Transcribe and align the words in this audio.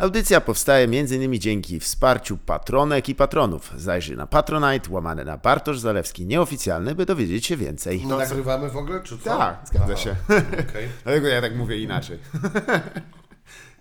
Audycja 0.00 0.40
powstaje 0.40 0.84
m.in. 0.84 1.40
dzięki 1.40 1.80
wsparciu 1.80 2.38
patronek 2.38 3.08
i 3.08 3.14
patronów. 3.14 3.72
Zajrzyj 3.76 4.16
na 4.16 4.26
Patronite, 4.26 4.90
łamane 4.90 5.24
na 5.24 5.36
Bartosz 5.36 5.78
Zalewski 5.78 6.26
nieoficjalny, 6.26 6.94
by 6.94 7.06
dowiedzieć 7.06 7.46
się 7.46 7.56
więcej. 7.56 8.02
No, 8.06 8.16
nagrywamy 8.16 8.70
w 8.70 8.76
ogóle, 8.76 9.00
czy 9.02 9.18
co? 9.18 9.38
Tak, 9.38 9.60
zgadza 9.64 9.96
się. 9.96 10.16
Okej, 10.68 10.88
Dlatego 11.04 11.28
ja 11.28 11.40
tak 11.40 11.56
mówię 11.56 11.78
inaczej. 11.78 12.18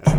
Ja 0.05 0.13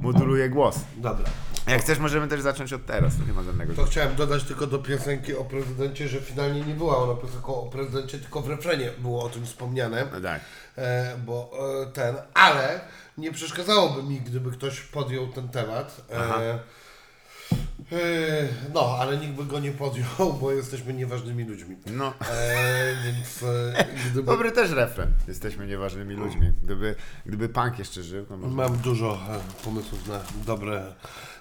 moduluję 0.00 0.50
głos. 0.50 0.78
dobra. 0.96 1.24
Jak 1.66 1.80
chcesz, 1.80 1.98
możemy 1.98 2.28
też 2.28 2.40
zacząć 2.40 2.72
od 2.72 2.86
teraz, 2.86 3.16
to 3.16 3.24
nie 3.24 3.32
ma 3.32 3.42
żadnego. 3.42 3.74
To 3.74 3.84
chciałem 3.84 4.14
dodać 4.14 4.44
tylko 4.44 4.66
do 4.66 4.78
piosenki 4.78 5.36
o 5.36 5.44
prezydencie, 5.44 6.08
że 6.08 6.20
finalnie 6.20 6.60
nie 6.60 6.74
była 6.74 6.96
ona 6.96 7.14
piosenką 7.14 7.54
o 7.54 7.66
prezydencie, 7.66 8.18
tylko 8.18 8.40
w 8.40 8.48
refrenie 8.48 8.90
było 8.98 9.24
o 9.24 9.28
tym 9.28 9.46
wspomniane. 9.46 10.06
No 10.12 10.20
tak. 10.20 10.40
E, 10.78 11.16
bo 11.26 11.50
e, 11.82 11.92
ten, 11.92 12.16
ale 12.34 12.80
nie 13.18 13.32
przeszkadzałoby 13.32 14.02
mi, 14.02 14.20
gdyby 14.20 14.50
ktoś 14.50 14.80
podjął 14.80 15.26
ten 15.26 15.48
temat. 15.48 16.00
E, 16.10 16.58
e, 17.92 18.48
no, 18.74 18.96
ale 19.00 19.16
nikt 19.16 19.32
by 19.32 19.44
go 19.44 19.60
nie 19.60 19.72
podjął, 19.72 20.32
bo 20.40 20.52
jesteśmy 20.52 20.92
nieważnymi 20.92 21.44
ludźmi. 21.44 21.76
No. 21.86 22.12
E, 22.30 22.94
więc 23.04 23.42
e, 23.42 23.86
gdyby... 24.10 24.26
Dobry 24.26 24.52
też 24.52 24.70
refren. 24.70 25.12
Jesteśmy 25.28 25.66
nieważnymi 25.66 26.14
ludźmi. 26.14 26.52
Gdyby, 26.62 26.94
gdyby 27.26 27.48
punk 27.48 27.78
jeszcze 27.78 28.02
żył, 28.02 28.26
to 28.26 28.36
może... 28.36 28.54
Mam 28.54 28.76
dużo 28.76 29.18
pomysłów 29.64 30.08
na 30.08 30.20
dobre 30.46 30.94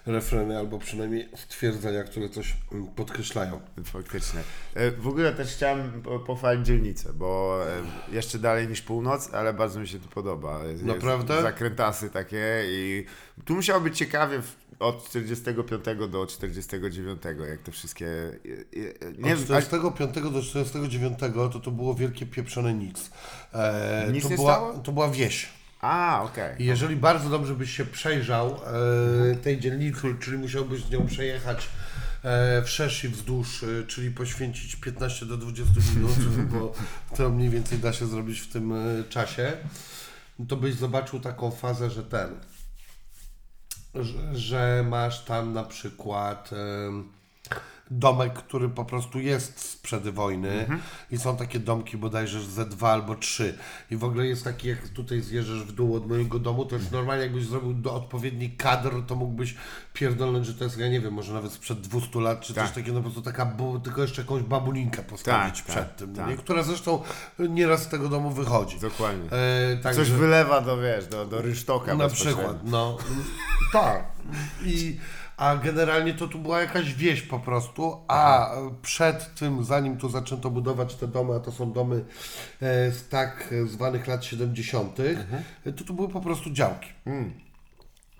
refreny, 0.05 0.58
albo 0.58 0.80
przynajmniej 0.80 1.30
stwierdzenia, 1.36 2.04
które 2.04 2.30
coś 2.30 2.54
mm, 2.72 2.88
podkreślają. 2.88 3.59
Faktycznie. 3.86 4.40
E, 4.73 4.91
W 4.91 5.08
ogóle 5.08 5.34
też 5.34 5.54
chciałem 5.55 6.02
po- 6.02 6.20
pochwalić 6.20 6.66
dzielnicę, 6.66 7.14
bo 7.14 7.59
e, 8.12 8.16
jeszcze 8.16 8.40
dalej 8.40 8.68
niż 8.68 8.81
północ, 8.81 9.34
ale 9.34 9.54
bardzo 9.54 9.80
mi 9.80 9.88
się 9.88 10.00
tu 10.00 10.08
podoba. 10.09 10.64
Jest, 10.64 10.84
Naprawdę? 10.84 11.41
Zakrętasy 11.41 12.09
takie 12.09 12.64
i 12.68 13.05
tu 13.45 13.55
musiało 13.55 13.81
być 13.81 13.98
ciekawie 13.98 14.41
od 14.80 15.09
45 15.09 15.86
do 16.12 16.26
49, 16.28 17.22
jak 17.50 17.62
to 17.62 17.72
wszystkie... 17.72 18.08
e, 18.08 19.11
Nie, 19.17 19.33
Od 19.33 19.39
wiem, 19.39 19.45
45 19.45 20.14
do 20.33 20.42
49 20.42 21.20
to 21.53 21.59
to 21.59 21.72
było 21.72 21.95
wielkie 21.95 22.26
pieprzone 22.26 22.73
nic. 22.73 23.09
E, 23.53 24.08
Nic 24.11 24.23
to, 24.23 24.30
nie 24.30 24.36
była, 24.36 24.53
stało? 24.53 24.73
to 24.73 24.92
była 24.92 25.09
wieś. 25.09 25.50
A, 25.81 26.23
okej. 26.23 26.62
I 26.62 26.66
jeżeli 26.66 26.95
bardzo 26.95 27.30
dobrze 27.30 27.56
byś 27.56 27.78
się 27.78 27.86
przejrzał 27.86 28.59
e, 29.31 29.36
tej 29.36 29.59
dzielnicy, 29.59 30.16
czyli 30.20 30.38
musiałbyś 30.38 30.84
z 30.84 30.92
nią 30.92 31.08
przejechać 31.08 31.70
e, 32.23 32.62
wszerz 32.64 33.04
i 33.04 33.09
wzdłuż, 33.09 33.64
e, 33.64 33.88
czyli 33.88 34.12
poświęcić 34.12 34.76
15 34.76 35.26
do 35.26 35.38
20 35.38 35.73
minut, 35.95 36.12
bo 36.54 36.73
to 37.17 37.30
mniej 37.30 37.50
więcej 37.50 37.80
da 37.80 37.94
się 37.94 38.08
zrobić 38.08 38.40
w 38.40 38.54
tym 38.54 38.73
e, 38.73 39.04
czasie, 39.09 39.54
to 40.48 40.56
byś 40.56 40.76
zobaczył 40.76 41.20
taką 41.20 41.52
fazę, 41.52 41.89
że 41.89 42.04
ten, 42.04 42.30
że, 43.95 44.36
że 44.36 44.86
masz 44.89 45.26
tam 45.26 45.54
na 45.54 45.64
przykład 45.64 46.50
em, 46.54 47.10
domek, 47.91 48.33
który 48.33 48.69
po 48.69 48.86
prostu 48.86 49.19
jest 49.19 49.59
sprzed 49.59 50.09
wojny 50.09 50.67
i 51.11 51.17
są 51.17 51.38
takie 51.38 51.59
domki 51.59 51.97
bodajże 51.97 52.42
ze 52.44 52.66
dwa 52.66 52.92
albo 52.92 53.16
trzy 53.16 53.58
i 53.92 53.97
w 53.97 54.03
ogóle 54.03 54.25
jest 54.27 54.44
taki, 54.44 54.67
jak 54.67 54.88
tutaj 54.89 55.22
zjeżdżasz 55.22 55.64
w 55.64 55.72
dół 55.72 55.95
od 55.95 56.08
mojego 56.08 56.39
domu, 56.39 56.66
to 56.66 56.75
jest 56.75 56.92
normalnie 56.92 57.23
jakbyś 57.23 57.45
zrobił 57.45 57.73
do 57.73 57.94
odpowiedni 57.94 58.50
kadr, 58.52 58.92
to 59.08 59.16
mógłbyś 59.16 59.55
pierdolnąć, 59.94 60.45
że 60.45 60.53
to 60.53 60.64
jest, 60.64 60.77
ja 60.77 60.88
nie 60.89 61.02
wiem, 61.02 61.14
może 61.14 61.33
nawet 61.33 61.52
sprzed 61.52 61.81
200 61.81 62.19
lat, 62.19 62.42
czy 62.42 62.53
Tak. 62.53 62.66
coś 62.66 62.75
takiego, 62.75 62.94
no 62.94 63.00
po 63.00 63.03
prostu 63.03 63.22
taka, 63.22 63.45
bu- 63.45 63.80
tylko 63.80 64.02
jeszcze 64.02 64.22
jakąś 64.22 64.44
babulinkę 64.44 65.03
postawić 65.03 65.55
Tak, 65.58 65.66
przed 65.66 65.88
tak, 65.88 65.95
tym, 65.95 66.16
tak. 66.16 66.27
nie? 66.27 66.38
która 66.38 66.64
zresztą 66.64 67.02
nieraz 67.39 67.83
z 67.83 67.88
tego 67.88 68.09
domu 68.09 68.31
wychodzi. 68.31 68.80
Dokładnie. 68.80 69.30
E, 69.31 69.77
także- 69.77 70.02
Coś 70.02 70.11
wylewa 70.11 70.61
do, 70.61 70.77
wiesz, 70.77 71.08
do, 71.08 71.25
do 71.25 71.42
rynsztoka 71.42 71.95
na 71.95 72.09
przykład, 72.09 72.58
no. 72.64 72.97
tak. 73.73 74.03
I, 74.66 74.97
a 75.38 75.55
generalnie 75.55 76.14
to 76.14 76.28
tu 76.28 76.39
była 76.39 76.61
jakaś 76.61 76.94
wieś 76.94 77.22
po 77.22 77.39
prostu, 77.39 77.97
a 78.08 78.52
przed 78.81 79.36
tym, 79.36 79.64
zanim 79.64 79.97
tu 79.97 80.09
zaczęto 80.09 80.50
budować 80.50 80.95
te 80.95 81.08
domy, 81.08 81.36
a 81.36 81.39
to 81.39 81.52
są 81.52 81.73
domy 81.73 81.95
e, 82.61 82.92
z 82.92 83.10
tak 83.10 83.54
zwanych 83.65 84.08
lat 84.08 84.26
70., 84.26 84.98
to 85.77 85.83
tu 85.83 85.93
były 85.93 86.10
po 86.10 86.21
prostu 86.21 86.52
działki. 86.52 86.89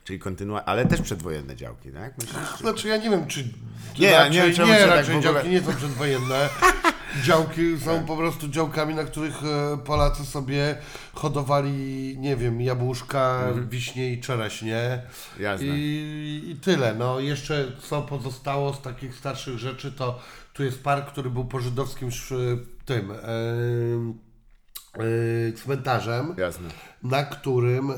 Czyli 0.04 0.20
kontynuacja, 0.20 0.66
ale 0.66 0.86
też 0.86 1.02
przedwojenne 1.02 1.56
działki, 1.56 1.92
tak? 1.92 2.18
Myślisz? 2.18 2.60
Znaczy 2.60 2.88
ja 2.88 2.98
nie 2.98 3.10
wiem, 3.10 3.28
czy 3.28 3.54
Nie, 4.00 4.08
ja 4.08 4.20
raczej, 4.20 4.32
nie 4.32 4.42
wiem, 4.42 4.54
czemu 4.56 4.72
nie, 4.72 4.80
się 4.80 4.86
tak 4.86 4.96
raczej 4.96 5.16
ogóle- 5.16 5.34
działki 5.34 5.50
nie 5.50 5.62
są 5.62 5.74
przedwojenne. 5.74 6.50
Działki 7.24 7.80
są 7.80 8.06
po 8.06 8.18
prostu 8.18 8.48
działkami, 8.48 8.96
na 8.96 9.04
których 9.04 9.36
e, 9.44 9.78
Polacy 9.78 10.26
sobie 10.26 10.76
hodowali, 11.14 12.16
nie 12.20 12.36
wiem, 12.36 12.62
jabłuszka, 12.62 13.44
wiśnie 13.70 14.12
i 14.14 14.22
czereśnie. 14.22 14.80
Mhm. 14.84 15.04
Jasne. 15.40 15.68
I, 15.68 16.42
I 16.52 16.56
tyle. 16.56 16.96
No 16.96 17.20
jeszcze 17.20 17.72
co 17.90 18.02
pozostało 18.02 18.74
z 18.74 18.82
takich 18.82 19.16
starszych 19.16 19.58
rzeczy, 19.58 19.92
to 19.92 20.20
tu 20.54 20.64
jest 20.64 20.84
park, 20.84 21.08
który 21.12 21.30
był 21.30 21.46
po 21.46 21.60
żydowskim 21.60 22.08
sz- 22.08 22.60
tym 22.86 23.12
e, 23.12 23.16
e, 24.94 25.52
cmentarzem 25.54 26.36
Jasne. 26.38 26.70
na 27.04 27.24
którym 27.24 27.92
e, 27.92 27.96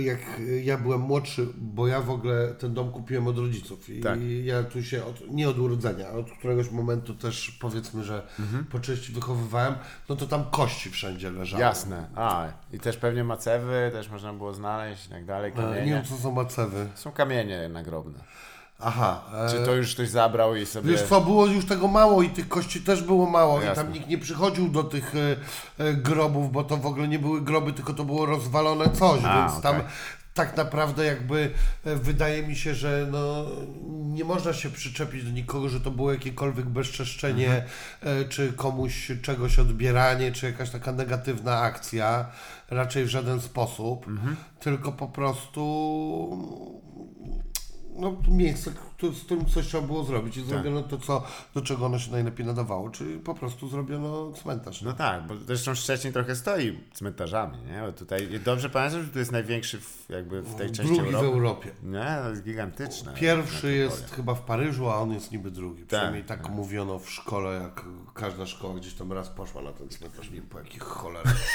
jak 0.00 0.18
ja 0.62 0.78
byłem 0.78 1.00
młodszy, 1.00 1.46
bo 1.58 1.86
ja 1.86 2.00
w 2.00 2.10
ogóle 2.10 2.54
ten 2.54 2.74
dom 2.74 2.90
kupiłem 2.92 3.26
od 3.26 3.38
rodziców 3.38 3.88
i 3.90 4.00
Tak. 4.00 4.18
ja 4.44 4.62
tu 4.62 4.82
się 4.82 5.04
od, 5.04 5.30
nie 5.30 5.48
od 5.48 5.58
urodzenia, 5.58 6.08
ale 6.08 6.18
od 6.18 6.30
któregoś 6.30 6.70
momentu 6.70 7.14
też 7.14 7.50
powiedzmy, 7.60 8.04
że 8.04 8.22
Mhm. 8.40 8.64
po 8.64 8.80
części 8.80 9.12
wychowywałem, 9.12 9.74
no 10.08 10.16
to 10.16 10.26
tam 10.26 10.44
kości 10.50 10.90
wszędzie 10.90 11.30
leżały. 11.30 11.62
Jasne. 11.62 12.08
A, 12.14 12.46
i 12.72 12.78
też 12.80 12.96
pewnie 12.96 13.24
macewy 13.24 13.90
też 13.92 14.10
można 14.10 14.32
było 14.32 14.54
znaleźć 14.54 15.06
i 15.06 15.10
tak 15.10 15.24
dalej, 15.24 15.52
E, 15.52 15.54
Nie 15.54 15.62
kamienie. 15.62 15.86
wiem 15.92 16.04
co 16.04 16.16
są 16.16 16.32
macewy. 16.32 16.86
Są 16.94 17.12
kamienie 17.12 17.68
nagrobne. 17.68 18.18
Aha. 18.84 19.20
e, 19.46 19.50
Czy 19.50 19.64
to 19.64 19.74
już 19.74 19.94
ktoś 19.94 20.08
zabrał 20.08 20.56
i 20.56 20.66
sobie... 20.66 20.90
Wiesz 20.90 21.02
co, 21.02 21.20
było 21.20 21.46
już 21.46 21.66
tego 21.66 21.88
mało 21.88 22.22
i 22.22 22.30
tych 22.30 22.48
kości 22.48 22.80
też 22.80 23.02
było 23.02 23.30
mało 23.30 23.62
i 23.62 23.74
tam 23.74 23.92
nikt 23.92 24.08
nie 24.08 24.18
przychodził 24.18 24.68
do 24.68 24.84
tych 24.84 25.14
e, 25.78 25.84
e, 25.84 25.94
grobów, 25.94 26.52
bo 26.52 26.64
to 26.64 26.76
w 26.76 26.86
ogóle 26.86 27.08
nie 27.08 27.18
były 27.18 27.40
groby, 27.40 27.72
tylko 27.72 27.94
to 27.94 28.04
było 28.04 28.26
rozwalone 28.26 28.90
coś, 28.90 29.20
A, 29.24 29.36
więc 29.48 29.62
tam 29.62 29.76
okej. 29.76 29.86
tak 30.34 30.56
naprawdę 30.56 31.04
jakby 31.04 31.50
e, 31.84 31.96
wydaje 31.96 32.46
mi 32.46 32.56
się, 32.56 32.74
że 32.74 33.06
no, 33.10 33.44
nie 33.90 34.24
można 34.24 34.52
się 34.52 34.70
przyczepić 34.70 35.24
do 35.24 35.30
nikogo, 35.30 35.68
że 35.68 35.80
to 35.80 35.90
było 35.90 36.12
jakiekolwiek 36.12 36.66
bezczeszczenie, 36.66 37.64
Mhm. 38.02 38.28
czy 38.28 38.52
komuś 38.52 39.10
czegoś 39.22 39.58
odbieranie, 39.58 40.32
czy 40.32 40.46
jakaś 40.46 40.70
taka 40.70 40.92
negatywna 40.92 41.60
akcja, 41.60 42.26
raczej 42.70 43.04
w 43.04 43.08
żaden 43.08 43.40
sposób, 43.40 44.06
Mhm. 44.08 44.36
tylko 44.60 44.92
po 44.92 45.08
prostu 45.08 45.62
no, 47.96 48.22
miejsce, 48.28 48.72
któ- 49.02 49.14
z 49.14 49.24
którym 49.24 49.46
coś 49.46 49.66
trzeba 49.66 49.86
było 49.86 50.04
zrobić 50.04 50.34
Tak. 50.34 50.44
i 50.44 50.48
zrobiono 50.48 50.82
to, 50.82 50.98
co, 50.98 51.22
do 51.54 51.60
czego 51.60 51.86
ono 51.86 51.98
się 51.98 52.12
najlepiej 52.12 52.46
nadawało, 52.46 52.90
czyli 52.90 53.18
po 53.18 53.34
prostu 53.34 53.68
zrobiono 53.68 54.32
cmentarz. 54.32 54.82
No 54.82 54.92
tak, 54.92 55.26
bo 55.26 55.34
zresztą 55.46 55.74
Szczecin 55.74 56.12
trochę 56.12 56.36
stoi 56.36 56.78
cmentarzami, 56.94 57.58
nie? 57.58 57.80
Bo 57.86 57.92
tutaj, 57.92 58.40
dobrze 58.44 58.70
pamiętam, 58.70 59.02
że 59.04 59.08
tu 59.08 59.18
jest 59.18 59.32
największy 59.32 59.80
w, 59.80 60.06
jakby 60.08 60.42
w 60.42 60.54
tej 60.54 60.70
części 60.70 60.94
Drugi 60.94 61.10
w 61.10 61.14
Europy. 61.14 61.26
Europie. 61.32 61.70
Nie, 61.82 62.16
to 62.22 62.30
jest 62.30 62.42
gigantyczne. 62.42 63.14
Pierwszy 63.14 63.72
jest 63.72 64.10
chyba 64.10 64.34
w 64.34 64.40
Paryżu, 64.40 64.90
a 64.90 64.96
on 64.96 65.12
jest 65.12 65.32
niby 65.32 65.50
drugi. 65.50 65.84
Przynajmniej 65.84 66.24
tak 66.24 66.48
mówiono 66.48 66.98
w 66.98 67.10
szkole, 67.10 67.60
jak 67.62 67.84
każda 68.14 68.46
szkoła 68.46 68.74
gdzieś 68.74 68.94
tam 68.94 69.12
raz 69.12 69.28
poszła 69.28 69.62
na 69.62 69.72
ten 69.72 69.88
cmentarz, 69.88 70.30
nie 70.30 70.36
wiem 70.36 70.46
po 70.48 70.58
jakich 70.58 70.82
cholerach. 70.82 71.36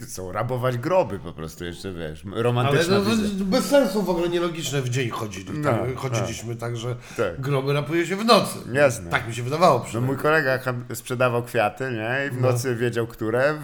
To 0.00 0.06
są? 0.06 0.32
Rabować 0.32 0.78
groby 0.78 1.18
po 1.18 1.32
prostu 1.32 1.64
jeszcze, 1.64 1.92
wiesz, 1.92 2.24
Ale 2.32 2.42
romantyczna 2.42 2.98
no, 2.98 3.04
to 3.38 3.44
bez 3.44 3.64
sensu 3.64 4.02
w 4.02 4.10
ogóle 4.10 4.28
nielogiczne 4.28 4.82
w 4.82 4.88
dzień 4.88 5.10
chodzili. 5.10 5.58
No, 5.58 5.70
tak, 5.70 5.96
chodziliśmy 5.96 6.56
tak, 6.56 6.63
że 6.76 6.96
Tak. 7.16 7.40
groby 7.40 7.72
rapuje 7.72 8.06
się 8.06 8.16
w 8.16 8.24
nocy. 8.24 8.58
Jasne. 8.72 9.10
Tak 9.10 9.28
mi 9.28 9.34
się 9.34 9.42
wydawało 9.42 9.86
No 9.94 10.00
mój 10.00 10.16
kolega 10.16 10.58
sprzedawał 10.94 11.42
kwiaty, 11.42 11.84
nie? 11.92 12.26
I 12.26 12.30
w 12.30 12.40
No. 12.40 12.50
nocy 12.52 12.76
wiedział, 12.76 13.06
które 13.06 13.54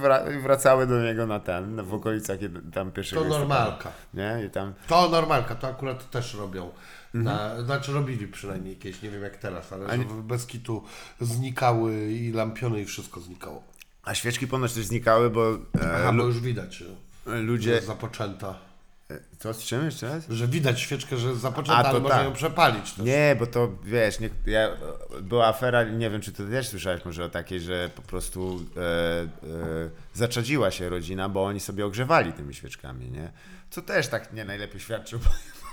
wracały 0.43 0.87
do 0.87 1.03
niego 1.03 1.27
na 1.27 1.41
ten, 1.41 1.84
w 1.84 1.94
okolicach 1.94 2.39
tam 2.75 2.93
pierwszego 2.93 3.22
To 3.22 3.28
normalka. 3.28 3.93
Nie? 4.15 4.43
I 4.47 4.50
tam... 4.50 4.75
To 4.87 5.09
normalka, 5.09 5.55
to 5.55 5.69
akurat 5.69 6.10
też 6.10 6.34
robią. 6.34 6.71
Mhm. 7.15 7.25
Na, 7.25 7.65
znaczy 7.65 7.92
robili 7.92 8.28
przynajmniej 8.28 8.77
kiedyś, 8.77 9.03
nie 9.03 9.10
wiem 9.10 9.22
jak 9.22 9.36
teraz, 9.36 9.72
ale 9.72 9.86
że 9.97 10.04
bez 10.22 10.47
kitu 10.47 10.84
znikały 11.21 12.07
i 12.13 12.33
lampiony 12.33 12.80
i 12.80 12.84
wszystko 12.84 13.21
znikało. 13.21 13.63
A 14.04 14.15
świeczki 14.15 14.47
ponoć 14.47 14.72
też 14.72 14.84
znikały, 14.84 15.30
bo 15.30 15.53
e, 15.54 15.57
Aha, 15.95 16.13
bo 16.13 16.22
już 16.22 16.41
widać, 16.41 16.84
ludzie... 17.27 17.80
zapoczęta. 17.80 18.70
Co, 19.39 19.54
z 19.54 19.65
czym 19.65 19.84
jeszcze 19.84 20.09
raz? 20.09 20.28
Że 20.28 20.48
widać 20.48 20.80
świeczkę, 20.80 21.16
że 21.16 21.36
zapoczęta, 21.36 21.89
ale 21.89 22.01
można 22.01 22.16
tak. 22.16 22.27
ją 22.27 22.33
przepalić 22.33 22.92
też. 22.92 23.04
Nie, 23.04 23.36
bo 23.39 23.47
to 23.47 23.68
wiesz, 23.84 24.21
nie, 24.21 24.30
ja, 24.47 24.68
była 25.22 25.47
afera, 25.47 25.84
nie 25.84 26.10
wiem 26.10 26.21
czy 26.21 26.33
ty 26.33 26.51
też 26.51 26.68
słyszałeś 26.68 27.04
może 27.04 27.24
o 27.24 27.28
takiej, 27.28 27.60
że 27.60 27.91
po 27.95 28.03
prostu 28.03 28.60
e, 28.77 28.80
e, 28.80 29.28
zaczadziła 30.15 30.71
się 30.71 30.89
rodzina, 30.89 31.28
bo 31.28 31.45
oni 31.45 31.60
sobie 31.60 31.86
ogrzewali 31.86 32.33
tymi 32.33 32.54
świeczkami, 32.54 33.10
nie? 33.10 33.33
Co 33.71 33.83
też 33.83 34.09
tak 34.09 34.33
nie 34.33 34.45
najlepiej 34.45 34.80
świadczy 34.80 35.16
o 35.16 35.18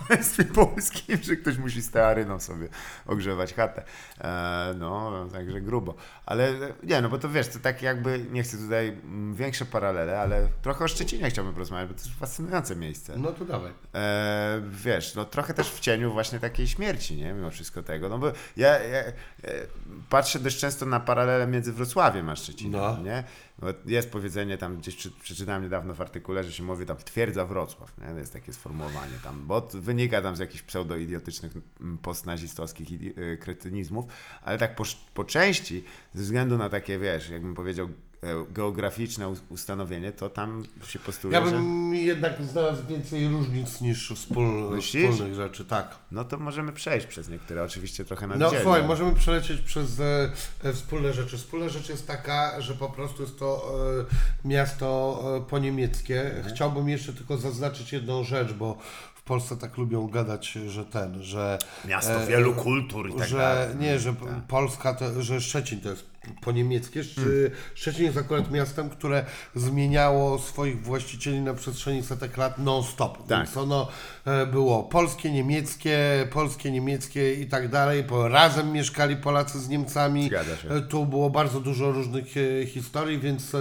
państwie 0.07 0.43
polskim, 0.43 1.17
że 1.23 1.35
ktoś 1.35 1.57
musi 1.57 1.81
stearyną 1.81 2.39
sobie 2.39 2.67
ogrzewać 3.05 3.53
chatę. 3.53 3.83
E, 4.21 4.73
no, 4.77 5.25
także 5.33 5.61
grubo. 5.61 5.95
Ale 6.25 6.49
e, 6.49 6.53
nie, 6.83 7.01
no 7.01 7.09
bo 7.09 7.17
to 7.17 7.29
wiesz, 7.29 7.47
to 7.47 7.59
tak 7.59 7.81
jakby, 7.81 8.25
nie 8.31 8.43
chcę 8.43 8.57
tutaj 8.57 8.87
mm, 8.87 9.35
większe 9.35 9.65
paralele, 9.65 10.19
ale 10.19 10.47
trochę 10.61 10.85
o 10.85 10.87
Szczecinie 10.87 11.29
chciałbym 11.29 11.53
porozmawiać, 11.53 11.87
bo 11.87 11.93
to 11.93 12.01
jest 12.01 12.19
fascynujące 12.19 12.75
miejsce. 12.75 13.17
No 13.17 13.31
to 13.31 13.45
dawaj. 13.45 13.71
E, 13.95 14.61
wiesz, 14.69 15.15
no 15.15 15.25
trochę 15.25 15.53
też 15.53 15.69
w 15.71 15.79
cieniu 15.79 16.11
właśnie 16.13 16.39
takiej 16.39 16.67
śmierci, 16.67 17.15
nie? 17.15 17.33
Mimo 17.33 17.51
wszystko 17.51 17.83
tego. 17.83 18.09
No 18.09 18.17
bo 18.17 18.31
ja, 18.57 18.79
ja 18.79 18.99
e, 18.99 19.13
patrzę 20.09 20.39
dość 20.39 20.59
często 20.59 20.85
na 20.85 20.99
paralele 20.99 21.47
między 21.47 21.73
Wrocławiem 21.73 22.29
a 22.29 22.35
Szczecinem, 22.35 22.81
No. 22.81 22.97
nie? 23.03 23.23
Bo 23.59 23.67
jest 23.85 24.11
powiedzenie 24.11 24.57
tam, 24.57 24.77
gdzieś 24.77 25.07
przeczytałem 25.21 25.63
niedawno 25.63 25.93
w 25.93 26.01
artykule, 26.01 26.43
że 26.43 26.51
się 26.51 26.63
mówi 26.63 26.85
tam 26.85 26.97
twierdza 26.97 27.45
Wrocław, 27.45 27.93
nie? 27.97 28.19
Jest 28.19 28.33
takie 28.33 28.53
sformułowanie 28.53 29.13
tam, 29.23 29.47
bo 29.47 29.67
wynika 29.73 30.21
tam 30.21 30.35
z 30.35 30.39
jakichś 30.39 30.63
pseudo-idiotycznych 30.63 31.51
mm, 31.81 31.97
postnazistowskich 31.97 33.17
y, 33.17 33.37
kretynizmów, 33.41 34.05
ale 34.41 34.57
tak 34.57 34.75
po, 34.75 34.83
po 35.13 35.23
części, 35.23 35.83
ze 36.13 36.23
względu 36.23 36.57
na 36.57 36.69
takie, 36.69 36.99
wiesz, 36.99 37.29
jakbym 37.29 37.55
powiedział, 37.55 37.89
geograficzne 38.49 39.29
us- 39.29 39.41
ustanowienie, 39.49 40.11
to 40.11 40.29
tam 40.29 40.63
się 40.87 40.99
postuluje, 40.99 41.39
Ja 41.39 41.45
że... 41.45 41.51
bym 41.51 41.95
jednak 41.95 42.43
znalazł 42.43 42.87
więcej 42.87 43.27
różnic 43.27 43.81
niż 43.81 44.11
wspól, 44.15 44.45
Myślisz? 44.71 45.11
wspólnych 45.11 45.35
rzeczy, 45.35 45.65
tak. 45.65 45.95
No 46.11 46.23
to 46.25 46.37
możemy 46.37 46.73
przejść 46.73 47.07
przez 47.07 47.29
niektóre, 47.29 47.63
oczywiście 47.63 48.05
trochę 48.05 48.27
na 48.27 48.35
No 48.35 48.49
słuchaj, 48.61 48.83
możemy 48.87 49.15
przelecieć 49.15 49.61
przez 49.61 49.99
e, 49.99 50.31
e, 50.63 50.73
wspólne 50.73 51.13
rzeczy. 51.13 51.37
Wspólna 51.37 51.69
rzecz 51.69 51.89
jest 51.89 52.07
taka, 52.07 52.61
że 52.61 52.73
po 52.75 52.89
prostu 52.89 53.21
jest 53.23 53.39
to 53.39 53.73
e, 54.43 54.47
miasto 54.47 55.23
e, 55.37 55.49
poniemieckie. 55.49 56.21
Mhm. 56.35 56.55
Chciałbym 56.55 56.89
jeszcze 56.89 57.13
tylko 57.13 57.37
zaznaczyć 57.37 57.93
jedną 57.93 58.23
rzecz, 58.23 58.53
bo 58.53 58.77
w 59.15 59.23
Polsce 59.23 59.57
tak 59.57 59.77
lubią 59.77 60.07
gadać, 60.07 60.51
że 60.51 60.85
ten, 60.85 61.23
że... 61.23 61.57
Miasto 61.85 62.23
e, 62.23 62.27
wielu 62.27 62.53
kultur 62.53 63.09
i 63.09 63.13
tak 63.13 63.27
że 63.27 63.37
dalej. 63.37 63.75
nie, 63.79 63.99
że 63.99 64.15
Polska, 64.47 64.93
to, 64.93 65.21
że 65.21 65.41
Szczecin 65.41 65.81
to 65.81 65.89
jest 65.89 66.05
po 66.41 66.51
niemieckie. 66.51 67.03
Hmm. 67.15 67.33
Szczecin 67.75 68.05
jest 68.05 68.17
akurat 68.17 68.51
miastem, 68.51 68.89
które 68.89 69.25
zmieniało 69.55 70.39
swoich 70.39 70.81
właścicieli 70.81 71.41
na 71.41 71.53
przestrzeni 71.53 72.03
setek 72.03 72.37
lat 72.37 72.57
non-stop. 72.57 73.27
Tak. 73.27 73.45
Więc 73.45 73.57
ono 73.57 73.87
e, 74.25 74.45
było 74.45 74.83
polskie, 74.83 75.31
niemieckie, 75.31 76.27
polskie, 76.31 76.71
niemieckie 76.71 77.33
i 77.33 77.47
tak 77.47 77.69
dalej. 77.69 78.03
Razem 78.29 78.71
mieszkali 78.71 79.15
Polacy 79.15 79.59
z 79.59 79.69
Niemcami. 79.69 80.29
E, 80.69 80.81
Tu 80.81 81.05
było 81.05 81.29
bardzo 81.29 81.59
dużo 81.59 81.91
różnych 81.91 82.25
e, 82.37 82.65
historii, 82.65 83.19
więc 83.19 83.51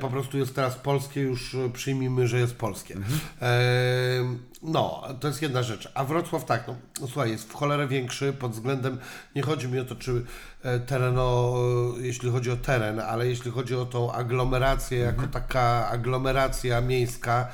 po 0.00 0.08
prostu 0.08 0.38
jest 0.38 0.54
teraz 0.54 0.74
polskie, 0.74 1.20
już 1.20 1.56
przyjmijmy, 1.72 2.28
że 2.28 2.38
jest 2.38 2.54
polskie. 2.54 2.94
Mhm. 2.94 3.20
E, 3.42 3.52
no, 4.62 5.02
to 5.20 5.28
jest 5.28 5.42
jedna 5.42 5.62
rzecz. 5.62 5.88
A 5.94 6.04
Wrocław 6.04 6.44
tak, 6.44 6.68
no, 6.68 6.76
no 7.00 7.06
słuchaj, 7.06 7.30
jest 7.30 7.48
w 7.48 7.54
cholerę 7.54 7.88
większy 7.88 8.32
pod 8.32 8.52
względem, 8.52 8.98
nie 9.36 9.42
chodzi 9.42 9.68
mi 9.68 9.78
o 9.78 9.84
to, 9.84 9.96
czy 9.96 10.24
tereno, 10.86 11.54
jeśli 12.00 12.30
chodzi 12.30 12.50
o 12.50 12.56
teren, 12.56 13.00
ale 13.00 13.28
jeśli 13.28 13.50
chodzi 13.50 13.74
o 13.74 13.84
tą 13.84 14.12
aglomerację, 14.12 14.98
jako 14.98 15.26
taka 15.26 15.88
aglomeracja 15.88 16.80
miejska, 16.80 17.48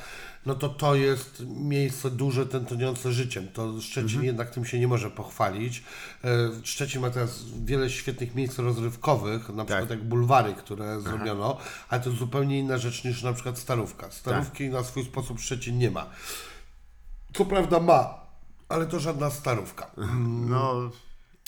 no 0.45 0.55
to 0.55 0.69
to 0.69 0.95
jest 0.95 1.43
miejsce 1.47 2.11
duże, 2.11 2.45
tętniące 2.45 3.11
życiem. 3.11 3.47
To 3.53 3.81
Szczecin 3.81 4.23
jednak 4.23 4.49
tym 4.49 4.65
się 4.65 4.79
nie 4.79 4.87
może 4.87 5.11
pochwalić. 5.11 5.83
E, 6.23 6.29
Szczecin 6.63 7.01
ma 7.01 7.09
teraz 7.09 7.43
wiele 7.65 7.89
świetnych 7.89 8.35
miejsc 8.35 8.59
rozrywkowych, 8.59 9.49
na 9.49 9.65
przykład 9.65 9.89
jak 9.89 10.03
bulwary, 10.03 10.53
które 10.53 11.01
zrobiono, 11.01 11.57
ale 11.89 12.01
to 12.01 12.11
zupełnie 12.11 12.59
inna 12.59 12.77
rzecz 12.77 13.03
niż 13.03 13.23
na 13.23 13.33
przykład 13.33 13.57
Starówka. 13.57 14.11
Starówki 14.11 14.69
na 14.69 14.83
swój 14.83 15.03
sposób 15.03 15.39
Szczecin 15.39 15.77
nie 15.77 15.91
ma. 15.91 16.05
Co 17.33 17.45
prawda 17.45 17.79
ma, 17.79 18.19
ale 18.69 18.85
to 18.85 18.99
żadna 18.99 19.29
Starówka. 19.29 19.91
No 20.49 20.91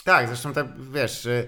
tak, 0.03 0.27
zresztą 0.27 0.53
tak, 0.53 0.67
wiesz, 0.91 1.21
że 1.21 1.47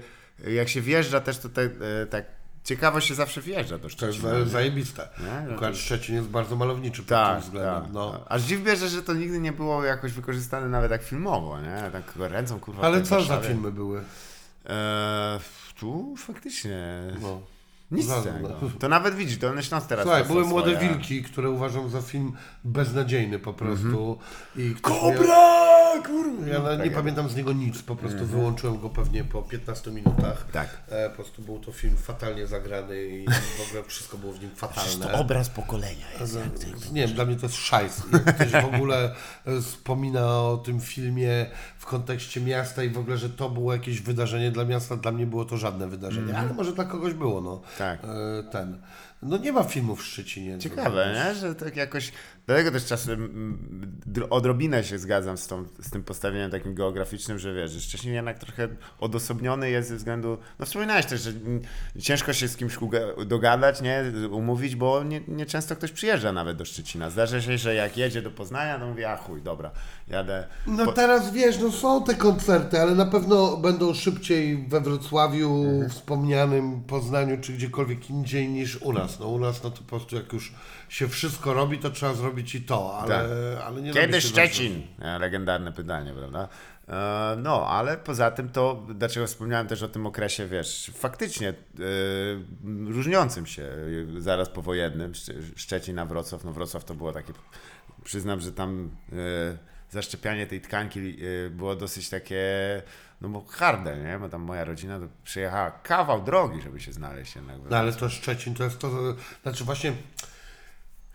jak 0.51 0.69
się 0.69 0.81
wjeżdża 0.81 1.21
też 1.21 1.39
tutaj, 1.39 1.65
e, 2.01 2.05
tak 2.05 2.25
ciekawo 2.63 3.01
się 3.01 3.15
zawsze 3.15 3.41
wjeżdża 3.41 3.77
do 3.77 3.79
To 3.79 3.85
jest 3.87 3.97
Szczecina. 3.97 4.29
za- 4.29 4.39
nie? 4.39 4.45
zajebiste. 4.45 5.09
No 5.47 5.53
Akurat 5.55 5.77
Szczecin 5.77 6.15
jest 6.15 6.27
bardzo 6.27 6.55
malowniczy 6.55 7.01
pod 7.01 7.07
Tak, 7.09 7.33
tym 7.35 7.43
względem. 7.43 7.81
tak. 7.83 7.93
No. 7.93 8.25
Aż 8.29 8.41
dziw 8.41 8.61
bierze, 8.63 8.89
że 8.89 9.03
to 9.03 9.13
nigdy 9.13 9.39
nie 9.39 9.51
było 9.51 9.83
jakoś 9.83 10.11
wykorzystane 10.11 10.67
nawet 10.69 10.91
tak 10.91 11.03
filmowo, 11.03 11.61
nie? 11.61 11.91
Tak 11.91 12.03
ręcą 12.15 12.59
kurwa. 12.59 12.83
Ale 12.83 13.01
co 13.01 13.21
za 13.23 13.37
filmy 13.41 13.71
były? 13.71 14.03
E, 14.65 15.39
tu 15.79 16.15
faktycznie 16.17 17.01
No. 17.21 17.41
Nic 17.93 18.05
z 18.05 18.23
tego. 18.23 18.49
no. 18.61 18.69
To 18.79 18.89
nawet 18.89 19.15
widzisz, 19.15 19.37
Dolny 19.37 19.63
Śląsk 19.63 19.87
teraz 19.87 20.03
Słuchaj, 20.03 20.25
były 20.25 20.45
Młode 20.45 20.75
swoje- 20.75 20.89
Wilki, 20.89 21.23
które 21.23 21.49
uważam 21.49 21.89
za 21.89 22.01
film 22.01 22.31
beznadziejny 22.63 23.39
po 23.39 23.53
prostu. 23.53 24.17
I 24.55 24.75
ktoś 24.75 25.01
mnie- 25.03 25.13
Kobra! 25.15 25.63
Kurwa! 26.05 26.47
Ja 26.47 26.59
na, 26.59 26.75
nie 26.75 26.83
Tak, 26.83 26.93
pamiętam 26.93 27.29
z 27.29 27.35
niego 27.35 27.53
nic, 27.53 27.81
po 27.81 27.95
prostu 27.95 28.25
wyłączyłem 28.25 28.79
go 28.79 28.89
pewnie 28.89 29.23
po 29.23 29.41
15 29.41 29.91
minutach. 29.91 30.45
Tak. 30.51 30.69
E, 30.89 31.09
po 31.09 31.15
prostu 31.15 31.41
był 31.41 31.59
to 31.59 31.71
film 31.71 31.97
fatalnie 31.97 32.47
zagrany 32.47 33.05
i 33.05 33.25
w 33.57 33.67
ogóle 33.69 33.83
wszystko 33.83 34.17
było 34.17 34.33
w 34.33 34.41
nim 34.41 34.49
fatalne. 34.55 35.05
To 35.07 35.13
obraz 35.19 35.49
pokolenia 35.49 36.05
jest. 36.19 36.37
Nie 36.93 37.07
wiem, 37.07 37.15
dla 37.15 37.25
mnie 37.25 37.35
to 37.35 37.45
jest 37.45 37.55
szajs. 37.55 38.01
Jak 38.13 38.35
ktoś 38.35 38.51
w 38.51 38.75
ogóle 38.75 39.15
e, 39.45 39.61
wspomina 39.61 40.25
o 40.41 40.57
tym 40.65 40.79
filmie 40.81 41.45
w 41.77 41.85
kontekście 41.85 42.41
miasta 42.41 42.83
i 42.83 42.89
w 42.89 42.97
ogóle, 42.97 43.17
że 43.17 43.29
to 43.29 43.49
było 43.49 43.73
jakieś 43.73 44.01
wydarzenie 44.01 44.51
dla 44.51 44.65
miasta, 44.65 44.97
dla 44.97 45.11
mnie 45.11 45.25
było 45.25 45.45
to 45.45 45.57
żadne 45.57 45.87
wydarzenie, 45.87 46.37
ale 46.37 46.53
może 46.53 46.71
dla 46.73 46.85
kogoś 46.85 47.13
było, 47.13 47.41
no. 47.41 47.61
Tak. 47.77 47.82
E, 47.83 48.43
Ten. 48.51 48.77
No 49.21 49.37
nie 49.37 49.51
ma 49.51 49.63
filmów 49.63 50.01
w 50.01 50.05
Szczecinie. 50.05 50.59
Ciekawe, 50.59 51.13
nie? 51.15 51.35
Że 51.35 51.55
tak 51.55 51.75
jakoś. 51.75 52.11
Dlatego 52.45 52.71
też 52.71 52.85
czasem 52.85 53.13
mm, 53.23 53.99
dr- 54.05 54.27
odrobinę 54.29 54.83
się 54.83 54.99
zgadzam 54.99 55.37
z, 55.37 55.47
tą, 55.47 55.65
z 55.81 55.89
tym 55.89 56.03
postawieniem 56.03 56.51
takim 56.51 56.75
geograficznym, 56.75 57.39
że 57.39 57.53
wiesz, 57.53 57.71
że 57.71 57.81
Szczecin 57.81 58.13
jednak 58.13 58.39
trochę 58.39 58.67
odosobniony 58.99 59.69
jest 59.69 59.89
ze 59.89 59.95
względu. 59.95 60.37
No 60.59 60.65
wspominałeś 60.65 61.05
też, 61.05 61.21
że 61.21 61.31
ciężko 61.99 62.33
się 62.33 62.47
z 62.47 62.57
kimś 62.57 62.77
dogadać, 63.25 63.81
nie? 63.81 64.03
Umówić, 64.31 64.75
bo 64.75 65.03
nie, 65.03 65.21
nie 65.27 65.45
często 65.45 65.75
ktoś 65.75 65.91
przyjeżdża 65.91 66.31
nawet 66.31 66.57
do 66.57 66.65
Szczecina. 66.65 67.09
Zdarza 67.09 67.41
się, 67.41 67.57
że 67.57 67.75
jak 67.75 67.97
jedzie 67.97 68.21
do 68.21 68.31
Poznania, 68.31 68.79
to 68.79 68.87
mówi, 68.87 69.03
a 69.05 69.17
chuj, 69.17 69.41
dobra, 69.41 69.71
jadę. 70.07 70.47
No 70.67 70.85
Po- 70.85 70.91
teraz 70.93 71.31
wiesz, 71.33 71.59
no 71.59 71.71
są 71.71 72.03
te 72.03 72.15
koncerty, 72.15 72.79
ale 72.81 72.95
na 72.95 73.05
pewno 73.05 73.57
będą 73.57 73.93
szybciej 73.93 74.67
we 74.67 74.81
Wrocławiu, 74.81 75.63
Mhm. 75.63 75.89
wspomnianym 75.89 76.81
Poznaniu, 76.83 77.37
czy 77.41 77.53
gdziekolwiek 77.53 78.09
indziej 78.09 78.49
niż 78.49 78.81
u 78.81 78.93
nas. 78.93 79.19
No 79.19 79.27
u 79.27 79.39
nas 79.39 79.63
no 79.63 79.69
to 79.71 79.77
po 79.77 79.83
prostu 79.83 80.15
jak 80.15 80.33
już 80.33 80.53
się 80.93 81.07
wszystko 81.07 81.53
robi, 81.53 81.79
to 81.79 81.89
trzeba 81.91 82.13
zrobić 82.13 82.55
i 82.55 82.61
to, 82.61 82.99
ale, 82.99 83.09
Tak. 83.55 83.65
ale 83.67 83.81
nie 83.81 83.93
Kiedy 83.93 84.21
Szczecin? 84.21 84.87
E, 85.01 85.19
Legendarne 85.19 85.71
pytanie, 85.71 86.13
prawda? 86.13 86.47
E, 86.87 87.35
No, 87.37 87.67
ale 87.67 87.97
poza 87.97 88.31
tym 88.31 88.49
to, 88.49 88.85
dlaczego 88.95 89.27
wspomniałem 89.27 89.67
też 89.67 89.83
o 89.83 89.87
tym 89.87 90.05
okresie, 90.07 90.47
wiesz, 90.47 90.91
faktycznie 90.95 91.49
e, 91.49 91.53
różniącym 92.93 93.45
się 93.45 93.63
e, 93.63 94.21
zaraz 94.21 94.49
powojennym, 94.49 95.11
Szcze- 95.11 95.33
Szczecin 95.55 95.99
a 95.99 96.05
Wrocław. 96.05 96.43
No 96.43 96.53
Wrocław 96.53 96.85
to 96.85 96.93
było 96.93 97.11
takie, 97.13 97.33
przyznam, 98.03 98.39
że 98.39 98.51
tam 98.51 98.89
e, 99.11 99.15
zaszczepianie 99.89 100.47
tej 100.47 100.61
tkanki 100.61 101.17
było 101.49 101.75
dosyć 101.75 102.09
takie, 102.09 102.41
no 103.21 103.29
bo 103.29 103.45
harde, 103.49 103.97
nie? 103.97 104.19
Bo 104.19 104.29
tam 104.29 104.41
moja 104.41 104.63
rodzina 104.65 104.99
przyjechała 105.23 105.71
kawał 105.71 106.23
drogi, 106.23 106.61
żeby 106.61 106.79
się 106.79 106.91
znaleźć 106.93 107.35
jednak. 107.35 107.57
No 107.69 107.77
ale 107.77 107.93
to 107.93 108.09
Szczecin 108.09 108.53
to 108.53 108.63
jest 108.63 108.79
to, 108.79 108.89
znaczy 109.43 109.63
właśnie 109.63 109.93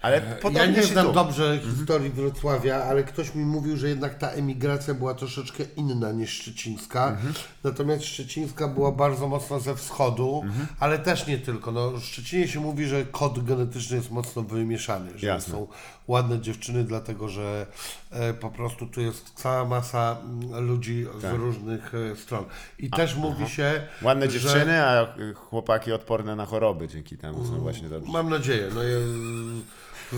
Ale 0.02 0.22
ja 0.52 0.66
nie 0.66 0.82
znam 0.82 1.06
tu. 1.06 1.12
dobrze 1.12 1.58
historii 1.58 2.10
Wrocławia, 2.10 2.84
ale 2.84 3.04
ktoś 3.04 3.34
mi 3.34 3.44
mówił, 3.44 3.76
że 3.76 3.88
jednak 3.88 4.18
ta 4.18 4.30
emigracja 4.30 4.94
była 4.94 5.14
troszeczkę 5.14 5.64
inna 5.76 6.12
niż 6.12 6.30
szczecińska. 6.30 7.16
Natomiast 7.64 8.04
szczecińska 8.04 8.68
była 8.68 8.92
bardzo 8.92 9.28
mocno 9.28 9.60
ze 9.60 9.76
wschodu, 9.76 10.44
ale 10.80 10.98
też 10.98 11.26
nie 11.26 11.38
tylko. 11.38 11.72
No, 11.72 11.90
w 11.90 12.04
Szczecinie 12.04 12.48
się 12.48 12.60
mówi, 12.60 12.86
że 12.86 13.04
kod 13.04 13.44
genetyczny 13.44 13.96
jest 13.96 14.10
mocno 14.10 14.42
wymieszany, 14.42 15.18
że 15.18 15.26
Jasne. 15.26 15.54
są 15.54 15.66
ładne 16.08 16.40
dziewczyny, 16.40 16.84
dlatego 16.84 17.28
że 17.28 17.66
e, 18.10 18.34
po 18.34 18.50
prostu 18.50 18.86
tu 18.86 19.00
jest 19.00 19.32
cała 19.34 19.64
masa 19.64 20.16
mm, 20.24 20.66
ludzi 20.66 21.06
z 21.20 21.24
różnych 21.24 21.92
e, 21.94 22.16
stron. 22.16 22.44
I 22.78 22.90
też 22.90 23.16
mówi 23.16 23.48
się, 23.48 23.82
Ładne 24.02 24.30
że... 24.30 24.40
dziewczyny, 24.40 24.82
a 24.82 25.18
y, 25.18 25.34
chłopaki 25.34 25.92
odporne 25.92 26.36
na 26.36 26.46
choroby 26.46 26.88
dzięki 26.88 27.16
temu 27.16 27.46
są 27.46 27.60
właśnie 27.60 27.88
dobrze. 27.88 28.12
Mam 28.12 28.30
nadzieję. 28.30 28.68
No, 28.74 28.82
ja 28.82 28.98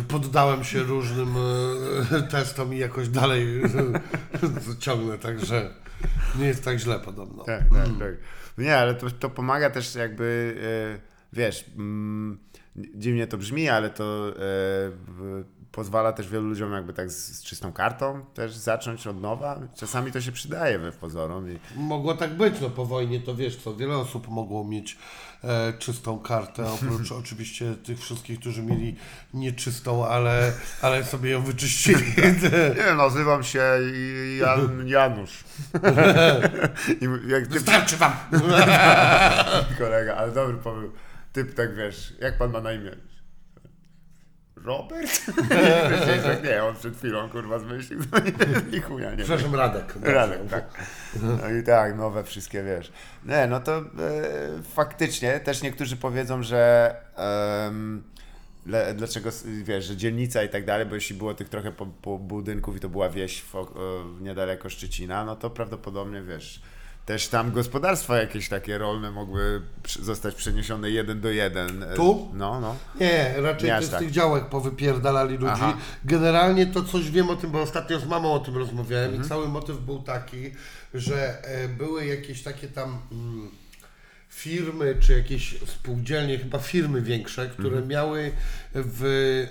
poddałem 0.09 0.64
się 0.64 0.82
różnym 0.82 1.35
e, 2.12 2.23
testom 2.23 2.75
i 2.75 2.78
jakoś 2.78 3.09
dalej 3.09 3.62
ciągnę, 4.78 5.18
także 5.18 5.70
nie 6.38 6.47
jest 6.47 6.64
tak 6.64 6.78
źle 6.78 7.00
podobno. 7.00 7.44
Tak, 7.44 7.61
tak, 7.61 7.88
tak. 7.99 8.14
Nie, 8.59 8.76
ale 8.76 8.94
to, 8.94 9.11
to 9.11 9.30
pomaga 9.30 9.70
też 9.70 9.94
jakby, 9.94 10.56
e, 10.97 11.00
wiesz, 11.32 11.64
mm, 11.76 12.38
dziwnie 12.76 13.26
to 13.26 13.38
brzmi, 13.38 13.68
ale 13.68 13.90
to 13.90 14.28
e, 14.28 15.60
pozwala 15.73 16.12
też 16.12 16.29
wielu 16.29 16.49
ludziom 16.49 16.73
jakby 16.73 16.93
tak 16.93 17.11
z, 17.11 17.39
z 17.39 17.43
czystą 17.43 17.73
kartą 17.73 18.25
też 18.35 18.55
zacząć 18.57 19.07
od 19.07 19.21
nowa. 19.21 19.59
Czasami 19.77 20.12
to 20.12 20.21
się 20.21 20.33
przydaje 20.33 20.79
we 20.79 20.93
pozorom 20.93 21.50
i 21.50 21.59
Mogło 21.77 22.15
tak 22.15 22.37
być, 22.37 22.61
no 22.61 22.71
po 22.71 22.87
wojnie 22.87 23.21
to 23.21 23.35
wiesz 23.35 23.57
co, 23.57 23.77
wiele 23.77 23.97
osób 23.97 24.29
mogło 24.29 24.65
mieć 24.65 24.99
e, 25.45 25.73
czystą 25.79 26.19
kartę, 26.19 26.73
oprócz 26.73 27.12
oczywiście 27.23 27.75
tych 27.75 28.00
wszystkich, 28.00 28.41
którzy 28.41 28.62
mieli 28.62 28.97
nieczystą, 29.35 30.07
ale, 30.07 30.53
ale 30.83 31.05
sobie 31.05 31.31
ją 31.31 31.43
wyczyścili. 31.43 32.05
nie, 32.77 32.95
nazywam 33.05 33.43
się 33.43 33.62
Jan, 34.41 34.89
Janusz. 34.89 35.45
I 37.00 37.31
jak 37.31 37.43
typ, 37.43 37.53
Wystarczy 37.53 37.97
wam! 37.97 38.12
kolega, 39.79 40.15
ale 40.17 40.33
dobry 40.33 40.57
pomysł. 40.57 40.93
Typ 41.33 41.55
tak 41.55 41.77
wiesz, 41.77 42.15
jak 42.21 42.39
pan 42.39 42.50
ma 42.50 42.61
na 42.61 42.73
imię? 42.73 42.91
Robert? 44.64 45.26
Nie, 46.45 46.64
on 46.64 46.75
przed 46.75 46.97
chwilą 46.97 47.29
kurwa 47.29 47.59
zmyślił, 47.59 48.00
to 48.11 48.19
nie, 48.19 48.33
nie 48.73 48.81
chuja, 48.81 49.11
nie. 49.11 49.17
Przepraszam, 49.25 49.55
Radek. 49.55 49.95
Radek, 50.02 50.38
tak. 50.50 50.64
No 51.23 51.50
i 51.50 51.62
tak, 51.62 51.97
nowe 51.97 52.25
wszystkie, 52.25 52.62
wiesz. 52.62 52.93
Nie, 53.25 53.47
no 53.47 53.61
to 53.61 53.79
e, 53.79 53.83
faktycznie 54.75 55.40
też 55.40 55.62
niektórzy 55.62 55.97
powiedzą, 55.97 56.43
że 56.43 56.95
le, 58.67 58.95
dlaczego, 58.95 59.31
wiesz, 59.62 59.85
że 59.85 59.97
dzielnica 59.97 60.43
i 60.43 60.49
tak 60.49 60.64
dalej, 60.64 60.87
bo 60.87 60.95
jeśli 60.95 61.17
było 61.17 61.35
tych 61.35 61.49
trochę 61.49 61.73
po, 61.73 61.87
po 61.87 62.19
budynków 62.19 62.76
i 62.76 62.81
to 62.81 62.88
była 62.88 63.09
wieś 63.09 63.43
w, 63.43 63.55
e, 63.57 63.62
niedaleko 64.21 64.69
Szczecina, 64.69 65.25
no 65.25 65.37
to 65.37 65.50
prawdopodobnie, 65.50 66.23
wiesz, 66.23 66.62
też 67.11 67.29
tam 67.29 67.52
gospodarstwa 67.52 68.17
jakieś 68.17 68.49
takie 68.49 68.79
rolne 68.79 69.11
mogły 69.11 69.62
zostać 70.02 70.35
przeniesione 70.35 70.90
jeden 70.90 71.21
do 71.21 71.31
jeden. 71.31 71.83
E, 71.83 71.95
Tu? 71.95 72.29
No, 72.35 72.61
no. 72.61 72.76
Nie, 73.00 73.35
raczej 73.37 73.71
Nie 73.71 73.83
z 73.83 73.90
tak. 73.90 73.99
tych 74.00 74.11
działek 74.11 74.45
powypierdalali 74.49 75.35
ludzi. 75.37 75.52
Aha. 75.52 75.76
Generalnie 76.05 76.67
to 76.67 76.83
coś 76.85 77.11
wiem 77.11 77.31
o 77.31 77.37
tym, 77.37 77.50
bo 77.50 77.62
ostatnio 77.62 78.00
z 78.00 78.07
mamą 78.07 78.33
o 78.33 78.38
tym 78.40 78.57
rozmawiałem 78.57 79.05
Mhm. 79.07 79.25
i 79.25 79.29
cały 79.29 79.49
motyw 79.49 79.79
był 79.79 80.02
taki, 80.02 80.50
że 80.95 81.45
e, 81.45 81.69
były 81.69 82.07
jakieś 82.07 82.43
takie 82.43 82.69
tam 82.69 82.99
mm, 83.12 83.50
firmy, 84.29 84.97
czy 85.00 85.12
jakieś 85.12 85.61
spółdzielnie, 85.67 86.38
chyba 86.38 86.59
firmy 86.59 87.02
większe, 87.02 87.49
które 87.49 87.69
Mhm. 87.69 87.88
miały 87.88 88.33
w 88.75 89.47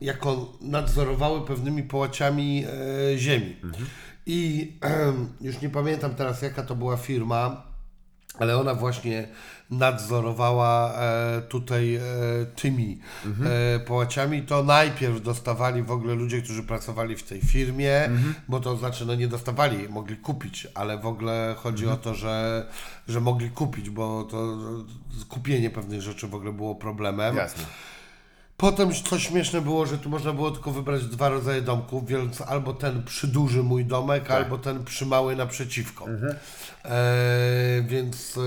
jako 0.00 0.52
nadzorowały 0.60 1.46
pewnymi 1.46 1.82
połaciami 1.82 2.64
e, 3.14 3.18
ziemi. 3.18 3.56
Mhm. 3.64 3.86
I 4.28 4.72
już 5.40 5.60
nie 5.60 5.68
pamiętam 5.68 6.14
teraz 6.14 6.42
jaka 6.42 6.62
to 6.62 6.74
była 6.74 6.96
firma, 6.96 7.62
ale 8.38 8.58
ona 8.58 8.74
właśnie 8.74 9.28
nadzorowała 9.70 10.92
e, 10.94 11.42
tutaj 11.42 11.94
e, 11.94 12.00
tymi 12.56 13.00
e, 13.44 13.80
połaciami, 13.80 14.42
to 14.42 14.62
najpierw 14.62 15.22
dostawali 15.22 15.82
w 15.82 15.90
ogóle 15.90 16.14
ludzie, 16.14 16.42
którzy 16.42 16.62
pracowali 16.62 17.16
w 17.16 17.22
tej 17.22 17.40
firmie, 17.40 18.10
bo 18.48 18.60
to 18.60 18.76
znaczy, 18.76 19.06
no 19.06 19.14
nie 19.14 19.28
dostawali, 19.28 19.88
mogli 19.88 20.16
kupić, 20.16 20.68
ale 20.74 20.98
w 20.98 21.06
ogóle 21.06 21.54
chodzi 21.58 21.86
o 21.86 21.96
to, 21.96 22.14
że, 22.14 22.66
że 23.08 23.20
mogli 23.20 23.50
kupić, 23.50 23.90
bo 23.90 24.24
to 24.24 24.58
kupienie 25.28 25.70
pewnych 25.70 26.02
rzeczy 26.02 26.28
w 26.28 26.34
ogóle 26.34 26.52
było 26.52 26.74
problemem. 26.74 27.36
Jasne. 27.36 27.64
Potem 28.58 28.92
coś 28.92 29.26
śmieszne 29.26 29.60
było, 29.60 29.86
że 29.86 29.98
tu 29.98 30.08
można 30.10 30.32
było 30.32 30.50
tylko 30.50 30.70
wybrać 30.70 31.06
dwa 31.06 31.28
rodzaje 31.28 31.62
domków, 31.62 32.06
więc 32.06 32.40
albo 32.40 32.74
ten 32.74 33.04
przyduży 33.04 33.62
mój 33.62 33.84
domek, 33.84 34.30
albo 34.30 34.58
ten 34.58 34.84
przymały 34.84 35.36
naprzeciwko. 35.36 36.06
E, 36.84 37.84
więc 37.88 38.38
e, 38.38 38.40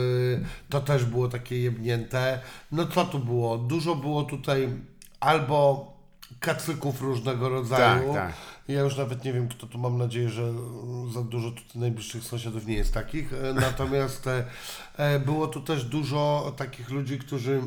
to 0.70 0.82
też 0.82 1.06
było 1.06 1.28
takie 1.28 1.60
jebnięte. 1.60 2.40
No 2.72 2.88
co 2.88 3.06
tu 3.06 3.20
było? 3.20 3.58
Dużo 3.58 3.96
było 3.96 4.24
tutaj 4.24 4.70
albo 5.20 5.92
kacyków 6.40 7.02
różnego 7.02 7.50
rodzaju. 7.50 8.14
Tak, 8.14 8.28
tak. 8.28 8.34
Ja 8.68 8.82
już 8.82 8.98
nawet 8.98 9.26
nie 9.26 9.34
wiem, 9.34 9.48
kto 9.48 9.68
tu 9.68 9.78
mam 9.78 9.98
nadzieję, 9.98 10.30
że 10.30 10.54
za 11.14 11.22
dużo 11.22 11.52
tutaj 11.52 11.82
najbliższych 11.82 12.24
sąsiadów 12.24 12.68
nie 12.68 12.76
jest 12.76 12.94
takich. 12.94 13.34
E, 13.34 13.54
Natomiast 13.54 14.28
e, 14.98 15.20
było 15.20 15.48
tu 15.48 15.62
też 15.62 15.84
dużo 15.86 16.54
takich 16.58 16.90
ludzi, 16.90 17.20
którzy 17.20 17.62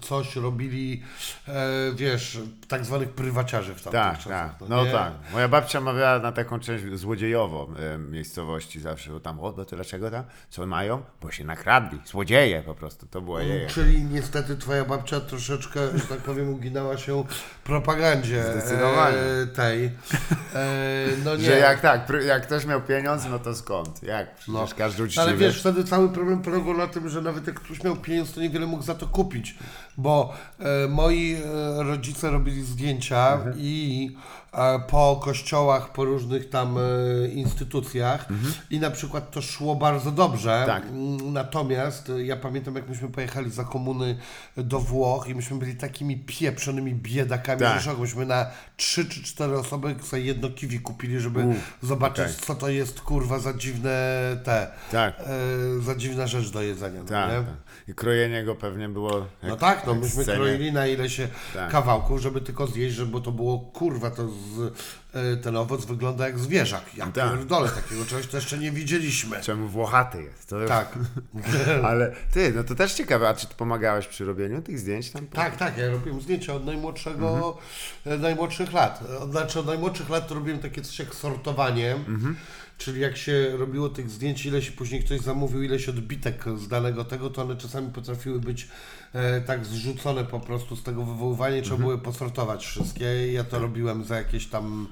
coś 0.00 0.36
robili, 0.36 1.02
e, 1.48 1.52
wiesz, 1.94 2.38
tak 2.68 2.84
zwanych 2.84 3.08
prywaciarzy 3.10 3.74
w 3.74 3.82
tamtych 3.82 3.92
Tak, 4.00 4.18
czasach. 4.18 4.58
tak. 4.58 4.68
No 4.68 4.84
nie? 4.84 4.92
tak. 4.92 5.12
Moja 5.32 5.48
babcia 5.48 5.80
mawiała 5.80 6.18
na 6.18 6.32
taką 6.32 6.60
część 6.60 6.84
złodziejową 6.94 7.74
e, 7.76 7.98
miejscowości 7.98 8.80
zawsze, 8.80 9.10
bo 9.10 9.20
tam, 9.20 9.40
o, 9.40 9.52
bo 9.52 9.64
to 9.64 9.76
dlaczego 9.76 10.10
tam? 10.10 10.24
Co 10.50 10.66
mają? 10.66 11.02
Bo 11.22 11.30
się 11.30 11.44
nakradli. 11.44 11.98
Złodzieje 12.04 12.62
po 12.62 12.74
prostu, 12.74 13.06
to 13.06 13.20
była 13.20 13.42
jej. 13.42 13.66
Czyli 13.66 14.02
niestety 14.04 14.56
twoja 14.56 14.84
babcia 14.84 15.20
troszeczkę, 15.20 15.98
że 15.98 16.04
tak 16.06 16.18
powiem, 16.18 16.48
uginała 16.54 16.98
się 16.98 17.24
propagandzie 17.64 18.42
Zdecydowanie. 18.44 19.16
e, 19.16 19.46
tej. 19.46 19.84
E, 19.84 19.90
no 21.24 21.36
nie. 21.36 21.44
Że 21.44 21.58
jak 21.58 21.80
tak, 21.80 22.12
jak 22.26 22.42
ktoś 22.46 22.64
miał 22.66 22.82
pieniądze, 22.82 23.28
no 23.30 23.38
to 23.38 23.54
skąd? 23.54 24.02
Jak? 24.02 24.34
Przecież 24.36 24.54
No. 24.54 24.66
każdy 24.78 25.02
uczciwy. 25.02 25.22
Ale 25.22 25.34
wiesz, 25.36 25.60
wtedy 25.60 25.84
cały 25.84 26.08
problem 26.08 26.42
polegał 26.42 26.74
na 26.76 26.86
tym, 26.86 27.08
że 27.08 27.22
nawet 27.22 27.46
jak 27.46 27.60
ktoś 27.60 27.82
miał 27.84 27.96
pieniądze, 27.96 28.32
to 28.34 28.40
niewiele 28.40 28.66
mógł 28.66 28.82
za 28.82 28.94
to 28.94 29.06
kupić, 29.06 29.54
bo 29.96 30.32
e, 30.60 30.88
moi 30.88 31.32
e, 31.32 31.82
rodzice 31.82 32.30
robili 32.30 32.62
zdjęcia 32.64 33.34
Mhm. 33.34 33.54
i 33.58 34.10
po 34.90 35.20
kościołach, 35.24 35.92
po 35.92 36.04
różnych 36.04 36.48
tam 36.50 36.78
e, 36.78 37.28
instytucjach 37.28 38.26
i 38.70 38.78
na 38.80 38.90
przykład 38.90 39.30
to 39.30 39.42
szło 39.42 39.76
bardzo 39.76 40.10
dobrze. 40.10 40.54
Mhm. 40.62 40.82
Tak. 40.82 40.90
Natomiast 41.32 42.10
e, 42.10 42.24
ja 42.24 42.36
pamiętam, 42.36 42.74
jak 42.74 42.88
myśmy 42.88 43.08
pojechali 43.08 43.50
za 43.50 43.64
komuny 43.64 44.18
do 44.56 44.80
Włoch 44.80 45.28
i 45.28 45.34
myśmy 45.34 45.58
byli 45.58 45.74
takimi 45.76 46.16
pieprzonymi 46.16 46.94
biedakami, 46.94 47.60
Tak. 47.60 47.80
że 47.82 47.94
myśmy 47.94 48.26
na 48.26 48.46
3 48.76 49.04
czy 49.08 49.22
4 49.22 49.58
osoby 49.58 49.94
sobie 50.02 50.22
jedno 50.22 50.50
kiwi 50.50 50.80
kupili, 50.80 51.20
żeby 51.20 51.44
zobaczyć, 51.82 52.24
okej. 52.24 52.36
co 52.46 52.54
to 52.54 52.68
jest 52.68 53.00
kurwa 53.00 53.38
za 53.38 53.52
dziwne 53.54 53.90
te, 54.44 54.70
Tak. 54.90 55.14
e, 55.20 55.80
za 55.82 55.94
dziwna 55.94 56.26
rzecz 56.26 56.50
do 56.50 56.62
jedzenia. 56.62 57.00
no 57.02 57.08
Tak, 57.08 57.30
tak. 57.30 57.44
I 57.88 57.94
krojenie 57.94 58.44
go 58.44 58.54
pewnie 58.54 58.88
było. 58.88 59.18
jak- 59.18 59.26
No 59.50 59.56
tak, 59.56 59.86
no 59.86 59.94
myśmy 59.94 60.22
scenie. 60.22 60.38
kroili 60.38 60.72
na 60.72 60.86
ile 60.86 61.10
się 61.10 61.28
Tak. 61.54 61.70
kawałków, 61.70 62.20
żeby 62.20 62.40
tylko 62.40 62.66
zjeść, 62.66 62.94
żeby 62.96 63.10
bo 63.12 63.20
to 63.20 63.32
było 63.32 63.58
kurwa, 63.58 64.10
to 64.10 64.22
z, 64.44 64.74
e, 65.12 65.36
ten 65.36 65.56
owoc 65.56 65.84
wygląda 65.84 66.26
jak 66.26 66.38
zwierzak. 66.38 66.82
Ja 66.96 67.06
Tak. 67.06 67.32
pierdolę, 67.32 67.68
takiego 67.68 68.06
czegoś 68.06 68.26
to 68.26 68.36
jeszcze 68.36 68.58
nie 68.58 68.72
widzieliśmy. 68.72 69.40
Czemu 69.40 69.68
Włochaty 69.68 70.22
jest? 70.22 70.48
To... 70.48 70.66
Tak. 70.66 70.98
Ale 71.84 72.14
ty, 72.32 72.52
no 72.56 72.64
to 72.64 72.74
też 72.74 72.92
ciekawe, 72.94 73.28
a 73.28 73.34
czy 73.34 73.46
ty 73.46 73.54
pomagałeś 73.54 74.06
przy 74.06 74.24
robieniu 74.24 74.62
tych 74.62 74.78
zdjęć 74.78 75.10
tam? 75.10 75.26
Tak, 75.26 75.56
tak, 75.56 75.78
ja 75.78 75.90
robiłem 75.90 76.20
zdjęcia 76.20 76.54
od 76.54 76.64
najmłodszego, 76.66 77.58
e, 78.06 78.18
najmłodszych 78.18 78.72
lat. 78.72 79.02
Od, 79.20 79.30
znaczy 79.30 79.60
od 79.60 79.66
najmłodszych 79.66 80.08
lat 80.10 80.28
to 80.28 80.34
robiłem 80.34 80.58
takie 80.58 80.82
coś 80.82 80.98
jak 80.98 81.14
sortowanie, 81.14 81.96
czyli 82.78 83.00
jak 83.00 83.16
się 83.16 83.56
robiło 83.56 83.88
tych 83.88 84.10
zdjęć, 84.10 84.46
ile 84.46 84.62
się 84.62 84.72
później 84.72 85.04
ktoś 85.04 85.20
zamówił, 85.20 85.62
ileś 85.62 85.88
odbitek 85.88 86.44
z 86.56 86.68
danego 86.68 87.04
tego, 87.04 87.30
to 87.30 87.42
one 87.42 87.56
czasami 87.56 87.92
potrafiły 87.92 88.40
być 88.40 88.68
tak 89.46 89.66
zrzucone 89.66 90.24
po 90.24 90.40
prostu 90.40 90.76
z 90.76 90.82
tego 90.82 91.04
wywoływania, 91.04 91.62
trzeba 91.62 91.76
było 91.76 91.92
je 91.92 91.98
posortować 91.98 92.66
wszystkie. 92.66 93.32
Ja 93.32 93.44
to 93.44 93.58
robiłem 93.58 94.04
za 94.04 94.16
jakieś 94.16 94.46
tam 94.46 94.88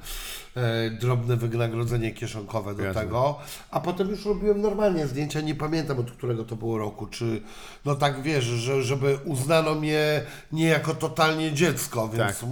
e, 0.57 0.91
drobne 0.91 1.37
wynagrodzenie 1.37 2.13
kieszonkowe 2.13 2.75
do 2.75 2.83
Jasne. 2.85 3.03
tego, 3.03 3.39
a 3.71 3.81
potem 3.81 4.09
już 4.09 4.25
robiłem 4.27 4.61
normalnie 4.61 5.07
zdjęcia, 5.07 5.41
nie 5.41 5.55
pamiętam 5.55 5.99
od 5.99 6.11
którego 6.11 6.45
to 6.45 6.57
było 6.57 6.79
roku, 6.79 7.07
czy 7.07 7.43
no 7.85 7.95
tak 7.95 8.23
wiesz, 8.23 8.45
że, 8.45 8.83
żeby 8.83 9.19
uznano 9.25 9.75
mnie 9.75 10.23
nie 10.53 10.67
jako 10.67 10.95
totalnie 10.95 11.53
dziecko, 11.53 12.09
więc 12.09 12.39
Tak. 12.41 12.49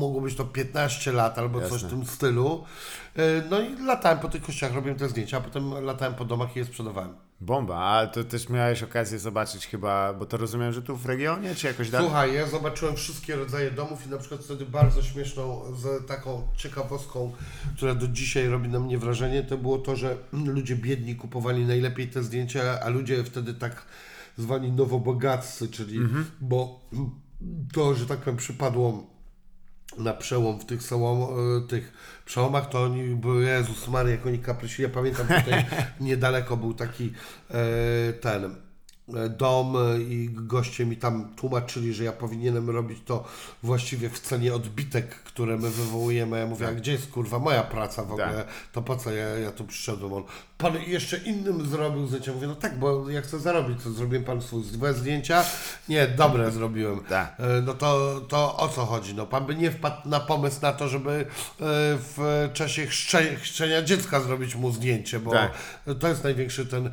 mogło 0.00 0.20
być 0.20 0.34
to 0.36 0.44
15 0.44 1.12
lat 1.12 1.38
albo 1.38 1.60
coś 1.60 1.68
w 1.70 1.72
Jasne. 1.72 1.88
tym 1.88 2.06
stylu. 2.06 2.64
E, 3.16 3.42
No 3.50 3.60
i 3.60 3.76
latałem 3.86 4.18
po 4.18 4.28
tych 4.28 4.42
kościach, 4.42 4.74
robiłem 4.74 4.98
te 4.98 5.08
zdjęcia, 5.08 5.36
a 5.36 5.40
potem 5.40 5.84
latałem 5.84 6.14
po 6.14 6.24
domach 6.24 6.56
i 6.56 6.58
je 6.58 6.64
sprzedawałem. 6.64 7.14
Bomba, 7.40 7.76
a 7.76 8.06
to 8.06 8.24
też 8.24 8.48
miałeś 8.48 8.82
okazję 8.82 9.18
zobaczyć 9.18 9.66
chyba, 9.66 10.12
bo 10.12 10.26
to 10.26 10.36
rozumiem, 10.36 10.72
że 10.72 10.82
tu 10.82 10.96
w 10.96 11.06
regionie, 11.06 11.54
czy 11.54 11.66
jakoś 11.66 11.90
dalej? 11.90 12.06
Słuchaj, 12.06 12.34
ja 12.34 12.46
zobaczyłem 12.46 12.96
wszystkie 12.96 13.36
rodzaje 13.36 13.70
domów 13.70 14.06
i 14.06 14.10
na 14.10 14.18
przykład 14.18 14.40
wtedy 14.40 14.66
bardzo 14.66 15.02
śmieszną, 15.02 15.62
z 15.76 16.06
taką 16.06 16.42
ciekawostką, 16.56 17.32
która 17.76 17.94
do 17.94 18.08
dzisiaj 18.08 18.48
robi 18.48 18.68
na 18.68 18.80
mnie 18.80 18.98
wrażenie, 18.98 19.42
to 19.42 19.58
było 19.58 19.78
to, 19.78 19.96
że 19.96 20.16
ludzie 20.32 20.76
biedni 20.76 21.16
kupowali 21.16 21.66
najlepiej 21.66 22.08
te 22.08 22.22
zdjęcia, 22.22 22.80
a 22.80 22.88
ludzie 22.88 23.24
wtedy 23.24 23.54
tak 23.54 23.86
zwani 24.38 24.72
nowobogaccy, 24.72 25.68
czyli 25.68 25.98
bo 26.40 26.80
to, 27.72 27.94
że 27.94 28.06
tak 28.06 28.18
powiem, 28.18 28.36
przypadło 28.36 29.06
na 29.98 30.14
przełom 30.14 30.60
w 30.60 30.64
tych, 30.64 30.82
sołom, 30.82 31.22
e, 31.22 31.68
tych 31.68 31.92
przełomach, 32.24 32.68
to 32.68 32.82
oni 32.82 33.14
były, 33.14 33.44
Jezus 33.44 33.88
Maria, 33.88 34.12
jak 34.12 34.26
oni 34.26 34.38
kaprysili. 34.38 34.88
Ja 34.88 34.94
pamiętam 34.94 35.26
tutaj 35.26 35.64
niedaleko 36.00 36.56
był 36.56 36.74
taki 36.74 37.12
e, 37.50 38.12
ten 38.12 38.44
e, 38.44 39.28
dom 39.28 39.76
i 40.08 40.28
goście 40.32 40.86
mi 40.86 40.96
tam 40.96 41.34
tłumaczyli, 41.36 41.94
że 41.94 42.04
ja 42.04 42.12
powinienem 42.12 42.70
robić 42.70 42.98
to 43.04 43.24
właściwie 43.62 44.10
w 44.10 44.20
cenie 44.20 44.54
odbitek, 44.54 45.08
które 45.08 45.56
my 45.56 45.70
wywołujemy. 45.70 46.38
Ja 46.38 46.46
mówię, 46.46 46.68
a 46.68 46.72
gdzie 46.72 46.92
jest 46.92 47.10
kurwa 47.10 47.38
moja 47.38 47.62
praca 47.62 48.04
w 48.04 48.12
ogóle? 48.12 48.44
To 48.72 48.82
po 48.82 48.96
co 48.96 49.12
ja, 49.12 49.26
ja 49.26 49.52
tu 49.52 49.64
przyszedłem? 49.64 50.12
On, 50.12 50.22
pan 50.62 50.82
jeszcze 50.86 51.16
innym 51.16 51.66
zrobił 51.66 52.06
zdjęcia. 52.06 52.32
Mówię, 52.32 52.46
no 52.46 52.54
tak, 52.54 52.78
bo 52.78 53.10
ja 53.10 53.20
chcę 53.22 53.38
zarobić, 53.40 53.82
to 53.84 53.90
zrobiłem 53.90 54.24
pan 54.24 54.40
złe 54.62 54.94
zdjęcia? 54.94 55.44
Nie, 55.88 56.06
dobre 56.08 56.50
zrobiłem. 56.50 57.00
Tak. 57.08 57.36
E, 57.40 57.60
No 57.62 57.74
to, 57.74 58.20
to 58.28 58.56
o 58.56 58.68
co 58.68 58.84
chodzi? 58.86 59.14
No, 59.14 59.26
pan 59.26 59.46
by 59.46 59.54
nie 59.56 59.70
wpadł 59.70 60.08
na 60.08 60.20
pomysł 60.20 60.58
na 60.62 60.72
to, 60.72 60.88
żeby 60.88 61.10
e, 61.12 61.24
w 61.58 62.50
czasie 62.52 62.86
chrzcze, 62.86 63.36
chrzczenia 63.36 63.82
dziecka 63.82 64.20
zrobić 64.20 64.54
mu 64.56 64.72
zdjęcie, 64.72 65.18
bo 65.20 65.30
Tak. 65.30 65.52
to 66.00 66.08
jest 66.08 66.24
największy 66.24 66.66
ten, 66.66 66.86
e, 66.86 66.92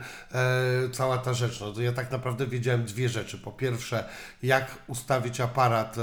cała 0.91 1.17
ta 1.17 1.33
rzecz. 1.33 1.59
No, 1.61 1.71
to 1.73 1.81
ja 1.81 1.91
tak 1.91 2.11
naprawdę 2.11 2.47
wiedziałem 2.47 2.85
dwie 2.85 3.09
rzeczy. 3.09 3.38
Po 3.38 3.51
pierwsze, 3.51 4.03
jak 4.43 4.77
ustawić 4.88 5.41
aparat, 5.41 5.95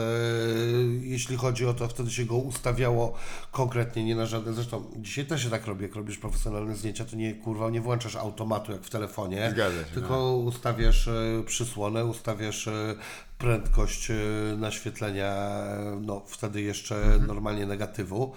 jeśli 1.00 1.36
chodzi 1.36 1.66
o 1.66 1.74
to, 1.74 1.88
wtedy 1.88 2.10
się 2.10 2.24
go 2.24 2.36
ustawiało 2.36 3.14
konkretnie, 3.52 4.04
nie 4.04 4.16
na 4.16 4.26
żadne. 4.26 4.52
Zresztą 4.54 4.84
dzisiaj 4.96 5.26
też 5.26 5.42
się 5.42 5.50
tak 5.50 5.66
robi, 5.66 5.82
jak 5.82 5.94
robisz 5.94 6.18
profesjonalne 6.18 6.76
zdjęcia, 6.76 7.04
to 7.04 7.16
nie 7.16 7.34
kurwa, 7.56 7.70
nie 7.70 7.80
włączasz 7.80 8.16
automatu 8.16 8.72
jak 8.72 8.82
w 8.82 8.90
telefonie, 8.90 9.54
się, 9.56 9.94
tylko 9.94 10.36
ustawiasz 10.36 11.08
e, 11.08 11.42
przysłonę, 11.46 12.04
ustawiasz 12.04 12.68
e, 12.68 12.94
prędkość 13.38 14.10
e, 14.10 14.14
naświetlenia, 14.56 15.52
no 16.00 16.22
wtedy 16.26 16.62
jeszcze 16.62 17.18
normalnie 17.26 17.66
negatywu. 17.66 18.32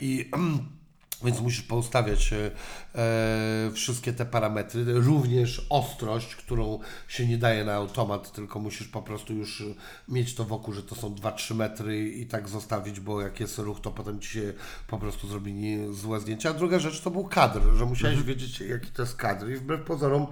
I 0.00 0.30
Więc 1.24 1.40
musisz 1.40 1.62
poustawiać 1.62 2.32
e, 2.32 2.50
e, 2.94 3.70
wszystkie 3.72 4.12
te 4.12 4.26
parametry, 4.26 4.84
również 4.86 5.66
ostrość, 5.70 6.36
którą 6.36 6.78
się 7.08 7.26
nie 7.26 7.38
daje 7.38 7.64
na 7.64 7.74
automat, 7.74 8.32
tylko 8.32 8.58
musisz 8.58 8.88
po 8.88 9.02
prostu 9.02 9.34
już 9.34 9.64
mieć 10.08 10.34
to 10.34 10.44
wokół, 10.44 10.74
że 10.74 10.82
to 10.82 10.94
są 10.94 11.14
2-3 11.14 11.54
metry 11.54 12.08
i 12.08 12.26
tak 12.26 12.48
zostawić, 12.48 13.00
bo 13.00 13.20
jak 13.20 13.40
jest 13.40 13.58
ruch, 13.58 13.80
to 13.80 13.90
potem 13.90 14.20
ci 14.20 14.28
się 14.28 14.52
po 14.86 14.98
prostu 14.98 15.28
zrobi 15.28 15.78
złe 15.90 16.20
zdjęcia. 16.20 16.50
A 16.50 16.54
druga 16.54 16.78
rzecz 16.78 17.00
to 17.00 17.10
był 17.10 17.24
kadr, 17.24 17.60
że 17.76 17.86
musiałeś 17.86 18.22
wiedzieć 18.22 18.60
jaki 18.60 18.90
to 18.90 19.02
jest 19.02 19.16
kadr 19.16 19.50
i 19.50 19.56
wbrew 19.56 19.84
pozorom 19.84 20.26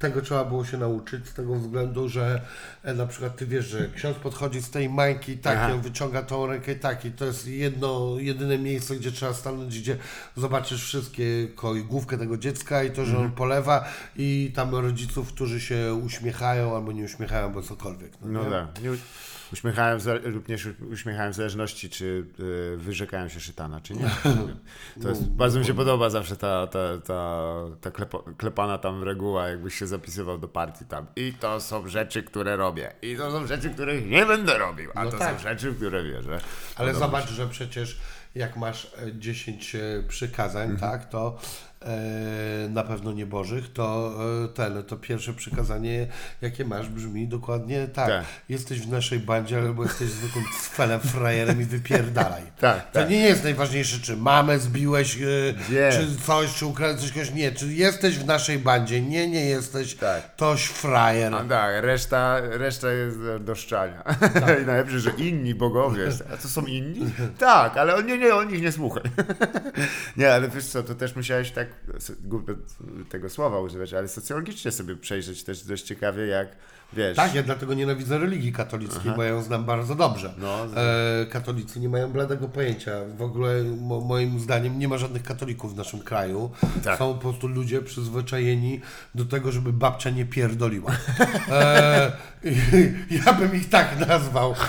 tego 0.00 0.22
trzeba 0.22 0.44
było 0.44 0.64
się 0.64 0.76
nauczyć 0.78 1.28
z 1.28 1.34
tego 1.34 1.54
względu, 1.54 2.08
że 2.08 2.40
e, 2.82 2.94
na 2.94 3.06
przykład 3.06 3.36
ty 3.36 3.46
wiesz, 3.46 3.66
że 3.66 3.88
ksiądz 3.96 4.16
podchodzi 4.18 4.62
z 4.62 4.70
tej 4.70 4.88
mańki 4.88 5.38
tak, 5.38 5.58
Aha. 5.58 5.72
on 5.74 5.80
wyciąga 5.80 6.22
tą 6.22 6.46
rękę 6.46 6.74
tak 6.74 7.04
i 7.04 7.10
to 7.12 7.24
jest 7.24 7.46
jedno, 7.46 8.14
jedyne 8.18 8.58
miejsce, 8.58 8.96
gdzie 8.96 9.12
trzeba 9.12 9.34
stanąć, 9.34 9.80
gdzie 9.80 9.96
zobaczysz 10.36 10.84
wszystkie 10.84 11.42
i 11.76 11.84
główkę 11.88 12.18
tego 12.18 12.36
dziecka 12.36 12.82
i 12.84 12.90
to, 12.90 13.04
że 13.04 13.10
Mhm. 13.10 13.26
on 13.26 13.32
polewa 13.32 13.84
i 14.16 14.52
tam 14.54 14.74
rodziców, 14.74 15.32
którzy 15.32 15.60
się 15.60 15.94
uśmiechają 15.94 16.76
albo 16.76 16.92
nie 16.92 17.04
uśmiechają, 17.04 17.52
bo 17.52 17.62
cokolwiek. 17.62 18.12
No 18.22 18.44
nie? 18.44 18.50
tak. 18.50 18.68
Lub 20.24 20.48
nie 20.48 20.56
uśmiechają 20.92 21.30
w 21.32 21.34
zależności, 21.34 21.90
czy 21.90 22.24
y, 22.40 22.76
wyrzekają 22.76 23.28
się 23.28 23.40
szytana, 23.40 23.80
czy 23.80 23.94
nie. 23.94 24.10
To 25.02 25.08
jest, 25.08 25.30
bardzo 25.42 25.58
mi 25.58 25.64
się 25.64 25.74
podoba 25.74 26.10
zawsze 26.10 26.36
ta, 26.36 26.66
ta, 26.66 26.98
ta, 26.98 27.44
ta 27.80 27.90
klepo, 27.90 28.18
klepana 28.38 28.78
tam 28.78 29.02
reguła, 29.04 29.48
jakbyś 29.48 29.74
się 29.74 29.86
zapisywał 29.86 30.38
do 30.38 30.48
partii 30.48 30.84
tam. 30.84 31.06
I 31.16 31.32
to 31.40 31.60
są 31.60 31.88
rzeczy, 31.88 32.22
które 32.22 32.56
robię. 32.56 32.92
I 33.02 33.16
to 33.16 33.30
są 33.30 33.46
rzeczy, 33.46 33.70
których 33.70 34.06
nie 34.06 34.26
będę 34.26 34.58
robił. 34.58 34.90
A 34.94 35.04
No 35.04 35.10
to 35.10 35.18
tak. 35.18 35.36
są 35.36 35.42
rzeczy, 35.42 35.70
w 35.70 35.76
które 35.76 36.04
wierzę. 36.04 36.40
Ale 36.76 36.92
Podoba 36.92 37.06
zobacz, 37.06 37.30
że 37.30 37.46
przecież 37.48 37.98
jak 38.34 38.56
masz 38.56 38.84
e, 39.06 39.12
10 39.18 39.74
e, 39.74 39.80
przykazań, 40.08 40.70
Mhm. 40.70 40.90
tak, 40.92 41.08
to 41.08 41.38
e, 41.38 41.69
na 42.70 42.82
pewno 42.82 43.12
nie 43.12 43.26
bożych, 43.26 43.72
to 43.72 44.12
e, 44.44 44.48
ten, 44.48 44.82
to 44.84 44.96
pierwsze 44.96 45.32
przykazanie, 45.32 46.06
jakie 46.42 46.64
masz, 46.64 46.88
brzmi 46.88 47.28
dokładnie 47.28 47.86
tak. 47.88 48.08
Tak. 48.08 48.24
Jesteś 48.48 48.80
w 48.80 48.88
naszej 48.90 49.18
bandzie, 49.18 49.58
albo 49.58 49.82
jesteś 49.82 50.08
zwykłym 50.08 50.44
cfelem, 50.62 51.00
frajerem 51.00 51.60
i 51.62 51.64
wypierdalaj. 51.64 52.42
Tak, 52.60 52.90
To 52.92 53.00
tak. 53.00 53.10
nie 53.10 53.18
jest 53.20 53.44
najważniejsze, 53.44 53.98
czy 54.02 54.16
mamę 54.16 54.58
zbiłeś, 54.58 55.16
e, 55.16 55.20
Nie. 55.72 55.90
czy 55.92 56.16
coś, 56.26 56.54
czy 56.54 56.66
ukradłeś 56.66 57.12
coś, 57.12 57.32
nie. 57.32 57.52
Czy 57.52 57.66
jesteś 57.72 58.18
w 58.18 58.26
naszej 58.26 58.58
bandzie? 58.58 59.00
Nie, 59.02 59.28
nie 59.28 59.44
jesteś. 59.44 59.94
Tak. 59.94 60.34
Toś 60.36 60.64
frajer. 60.66 61.30
No 61.32 61.44
tak, 61.44 61.84
reszta, 61.84 62.40
reszta 62.40 62.92
jest 62.92 63.18
do- 63.40 63.54
szczania. 63.54 64.02
Tak. 64.40 64.62
I 64.62 64.66
najlepsze, 64.66 65.00
że 65.00 65.10
inni 65.10 65.54
bogowie. 65.54 66.08
A 66.34 66.36
to 66.36 66.48
są 66.48 66.62
inni? 66.66 67.10
Tak, 67.38 67.76
ale 67.76 67.94
on- 67.96 68.06
nie, 68.06 68.18
nie, 68.18 68.34
o 68.34 68.44
nich 68.44 68.62
nie 68.62 68.72
słuchaj. 68.72 69.02
nie, 70.16 70.32
ale 70.34 70.48
wiesz 70.48 70.66
co, 70.66 70.82
to 70.82 70.94
też 70.94 71.16
musiałeś 71.16 71.50
tak, 71.50 71.69
głupio 72.20 72.54
tego 73.08 73.30
słowa 73.30 73.60
używać, 73.60 73.94
ale 73.94 74.08
socjologicznie 74.08 74.72
sobie 74.72 74.96
przejrzeć 74.96 75.44
też 75.44 75.64
dość 75.64 75.84
ciekawie, 75.84 76.26
jak, 76.26 76.56
wiesz... 76.92 77.16
Tak, 77.16 77.34
ja 77.34 77.42
dlatego 77.42 77.74
nienawidzę 77.74 78.18
religii 78.18 78.52
katolickiej, 78.52 79.12
bo 79.16 79.22
ja 79.22 79.28
ją 79.28 79.42
znam 79.42 79.64
bardzo 79.64 79.94
dobrze. 79.94 80.34
No, 80.38 80.66
e, 80.76 81.26
katolicy 81.26 81.80
nie 81.80 81.88
mają 81.88 82.12
bladego 82.12 82.48
pojęcia. 82.48 82.92
W 83.16 83.22
ogóle 83.22 83.62
mo, 83.62 84.00
moim 84.00 84.40
zdaniem 84.40 84.78
nie 84.78 84.88
ma 84.88 84.98
żadnych 84.98 85.22
katolików 85.22 85.74
w 85.74 85.76
naszym 85.76 86.00
kraju. 86.00 86.50
Tak. 86.84 86.98
Są 86.98 87.14
po 87.14 87.20
prostu 87.20 87.48
ludzie 87.48 87.82
przyzwyczajeni 87.82 88.80
do 89.14 89.24
tego, 89.24 89.52
żeby 89.52 89.72
babcia 89.72 90.10
nie 90.10 90.24
pierdoliła. 90.24 90.92
E, 91.48 92.12
ja 93.26 93.32
bym 93.32 93.56
ich 93.56 93.68
tak 93.68 94.08
nazwał. 94.08 94.54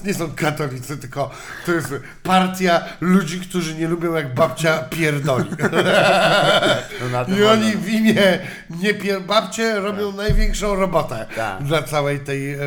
To 0.00 0.06
nie 0.06 0.14
są 0.14 0.30
katolicy, 0.30 0.98
tylko 0.98 1.30
to 1.66 1.72
jest 1.72 1.94
partia 2.22 2.84
ludzi, 3.00 3.40
którzy 3.40 3.74
nie 3.74 3.88
lubią 3.88 4.14
jak 4.14 4.34
babcia 4.34 4.78
pierdoli. 4.78 5.50
no, 7.12 7.36
I 7.36 7.42
oni 7.42 7.72
w 7.76 7.88
imię 7.88 8.38
nie 8.70 8.94
pier... 8.94 9.22
babcie 9.22 9.80
robią 9.80 10.12
największą 10.12 10.74
robotę 10.74 11.26
Tak. 11.36 11.49
Dla 11.60 11.82
całej 11.82 12.20
tej 12.20 12.54
e, 12.54 12.58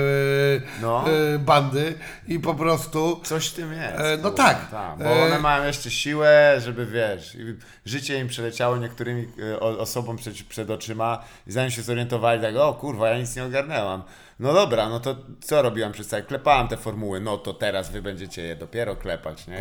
No. 0.81 1.05
e, 1.35 1.39
bandy 1.39 1.95
i 2.27 2.39
po 2.39 2.53
prostu 2.55 3.21
Coś 3.23 3.47
w 3.47 3.53
tym 3.53 3.73
jest. 3.73 3.99
E, 3.99 4.17
no 4.17 4.29
kurwa, 4.29 4.37
tak. 4.43 4.71
tak. 4.71 4.97
Bo 4.97 5.05
E, 5.05 5.23
one 5.25 5.39
mają 5.39 5.63
jeszcze 5.65 5.91
siłę, 5.91 6.55
żeby 6.63 6.85
wiesz, 6.85 7.35
i 7.35 7.55
życie 7.85 8.19
im 8.19 8.27
przeleciało 8.27 8.77
niektórymi 8.77 9.27
e, 9.53 9.59
o- 9.59 9.79
osobom 9.79 10.17
przed, 10.17 10.33
przed 10.43 10.69
oczyma 10.69 11.23
i 11.47 11.51
zanim 11.51 11.71
się 11.71 11.81
zorientowali, 11.81 12.41
tak, 12.41 12.55
o 12.55 12.73
kurwa, 12.73 13.09
ja 13.09 13.17
nic 13.17 13.35
nie 13.35 13.43
ogarnęłam. 13.43 14.03
No 14.43 14.53
dobra, 14.53 14.89
no 14.89 14.99
to 14.99 15.15
co 15.41 15.61
robiłam 15.61 15.91
przez 15.91 16.07
cały? 16.07 16.23
Klepałam 16.23 16.67
te 16.67 16.77
formuły, 16.77 17.19
no 17.19 17.37
to 17.37 17.53
teraz 17.53 17.91
wy 17.91 18.01
będziecie 18.01 18.41
je 18.41 18.55
dopiero 18.55 18.95
klepać, 18.95 19.47
nie? 19.47 19.59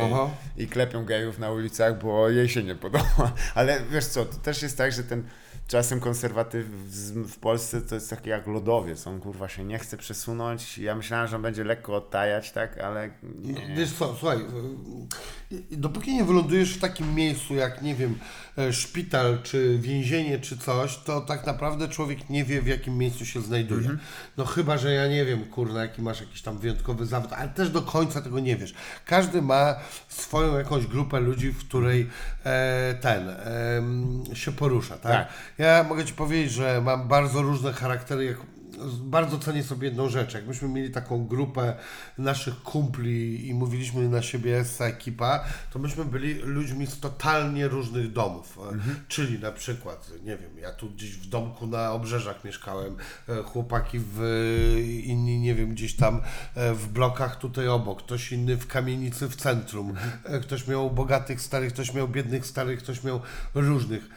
I, 0.56 0.62
I 0.62 0.66
klepią 0.66 1.04
gejów 1.04 1.38
na 1.38 1.50
ulicach, 1.50 2.02
bo 2.02 2.28
jej 2.28 2.48
się 2.48 2.62
nie 2.62 2.74
podoba. 2.74 3.32
Ale 3.54 3.80
wiesz 3.90 4.06
co, 4.06 4.24
to 4.24 4.36
też 4.36 4.62
jest 4.62 4.78
tak, 4.78 4.92
że 4.92 5.02
ten 5.02 5.24
czasem 5.68 6.00
konserwatyzm 6.00 7.24
w 7.24 7.38
Polsce 7.38 7.80
to 7.80 7.94
jest 7.94 8.10
taki 8.10 8.30
jak 8.30 8.46
lodowiec. 8.46 9.06
On 9.06 9.20
kurwa 9.20 9.48
się 9.48 9.64
nie 9.64 9.78
chce 9.78 9.96
przesunąć. 9.96 10.78
Ja 10.78 10.94
myślałem, 10.94 11.28
że 11.28 11.36
on 11.36 11.42
będzie 11.42 11.64
lekko 11.64 11.96
odtajać, 11.96 12.52
tak, 12.52 12.78
ale 12.78 13.10
nie. 13.22 13.74
Wiesz 13.76 13.92
co, 13.92 14.16
słuchaj, 14.18 14.38
y, 15.52 15.76
dopóki 15.76 16.14
nie 16.14 16.24
wylądujesz 16.24 16.76
w 16.76 16.80
takim 16.80 17.14
miejscu 17.14 17.54
jak, 17.54 17.82
nie 17.82 17.94
wiem, 17.94 18.18
e, 18.58 18.72
szpital, 18.72 19.38
czy 19.42 19.78
więzienie, 19.78 20.38
czy 20.38 20.58
coś, 20.58 20.96
to 20.96 21.20
tak 21.20 21.46
naprawdę 21.46 21.88
człowiek 21.88 22.30
nie 22.30 22.44
wie, 22.44 22.62
w 22.62 22.66
jakim 22.66 22.98
miejscu 22.98 23.26
się 23.26 23.42
znajduje. 23.42 23.88
No 24.36 24.44
chyba, 24.44 24.71
że 24.78 24.92
ja 24.92 25.08
nie 25.08 25.24
wiem, 25.24 25.44
kurna, 25.44 25.82
jaki 25.82 26.02
masz 26.02 26.20
jakiś 26.20 26.42
tam 26.42 26.58
wyjątkowy 26.58 27.06
zawód, 27.06 27.32
ale 27.32 27.48
też 27.48 27.70
do 27.70 27.82
końca 27.82 28.22
tego 28.22 28.40
nie 28.40 28.56
wiesz. 28.56 28.74
Każdy 29.06 29.42
ma 29.42 29.74
swoją 30.08 30.58
jakąś 30.58 30.86
grupę 30.86 31.20
ludzi, 31.20 31.50
w 31.50 31.68
której 31.68 32.10
e, 32.44 32.94
ten 33.00 33.28
em, 33.28 34.24
się 34.34 34.52
porusza, 34.52 34.94
tak? 34.96 35.12
Tak. 35.12 35.28
Ja 35.58 35.84
mogę 35.88 36.04
Ci 36.04 36.12
powiedzieć, 36.12 36.52
że 36.52 36.80
mam 36.80 37.08
bardzo 37.08 37.42
różne 37.42 37.72
charaktery, 37.72 38.24
jak 38.24 38.36
bardzo 39.02 39.38
cenię 39.38 39.62
sobie 39.62 39.88
jedną 39.88 40.08
rzecz. 40.08 40.34
Jak 40.34 40.46
myśmy 40.46 40.68
mieli 40.68 40.90
taką 40.90 41.26
grupę 41.26 41.76
naszych 42.18 42.62
kumpli 42.62 43.48
i 43.48 43.54
mówiliśmy 43.54 44.08
na 44.08 44.22
siebie 44.22 44.58
essa 44.58 44.84
ekipa, 44.84 45.44
to 45.72 45.78
myśmy 45.78 46.04
byli 46.04 46.34
ludźmi 46.34 46.86
z 46.86 47.00
totalnie 47.00 47.68
różnych 47.68 48.12
domów. 48.12 48.58
E, 48.72 48.78
Czyli 49.08 49.38
na 49.38 49.52
przykład, 49.52 50.10
nie 50.24 50.36
wiem, 50.36 50.58
ja 50.58 50.72
tu 50.72 50.90
gdzieś 50.90 51.10
w 51.10 51.28
domku 51.28 51.66
na 51.66 51.92
obrzeżach 51.92 52.44
mieszkałem, 52.44 52.96
e, 53.28 53.42
chłopaki 53.42 53.98
w 54.00 54.20
inni, 55.04 55.38
nie 55.38 55.54
wiem, 55.54 55.70
gdzieś 55.70 55.96
tam 55.96 56.20
e, 56.54 56.74
w 56.74 56.88
blokach 56.88 57.36
tutaj 57.36 57.68
obok, 57.68 58.02
ktoś 58.02 58.32
inny 58.32 58.56
w 58.56 58.66
kamienicy 58.66 59.28
w 59.28 59.36
centrum, 59.36 59.94
e, 60.24 60.40
ktoś 60.40 60.66
miał 60.68 60.90
bogatych 60.90 61.40
starych, 61.40 61.72
ktoś 61.72 61.94
miał 61.94 62.08
biednych 62.08 62.46
starych, 62.46 62.78
ktoś 62.78 63.04
miał 63.04 63.20
różnych. 63.54 64.08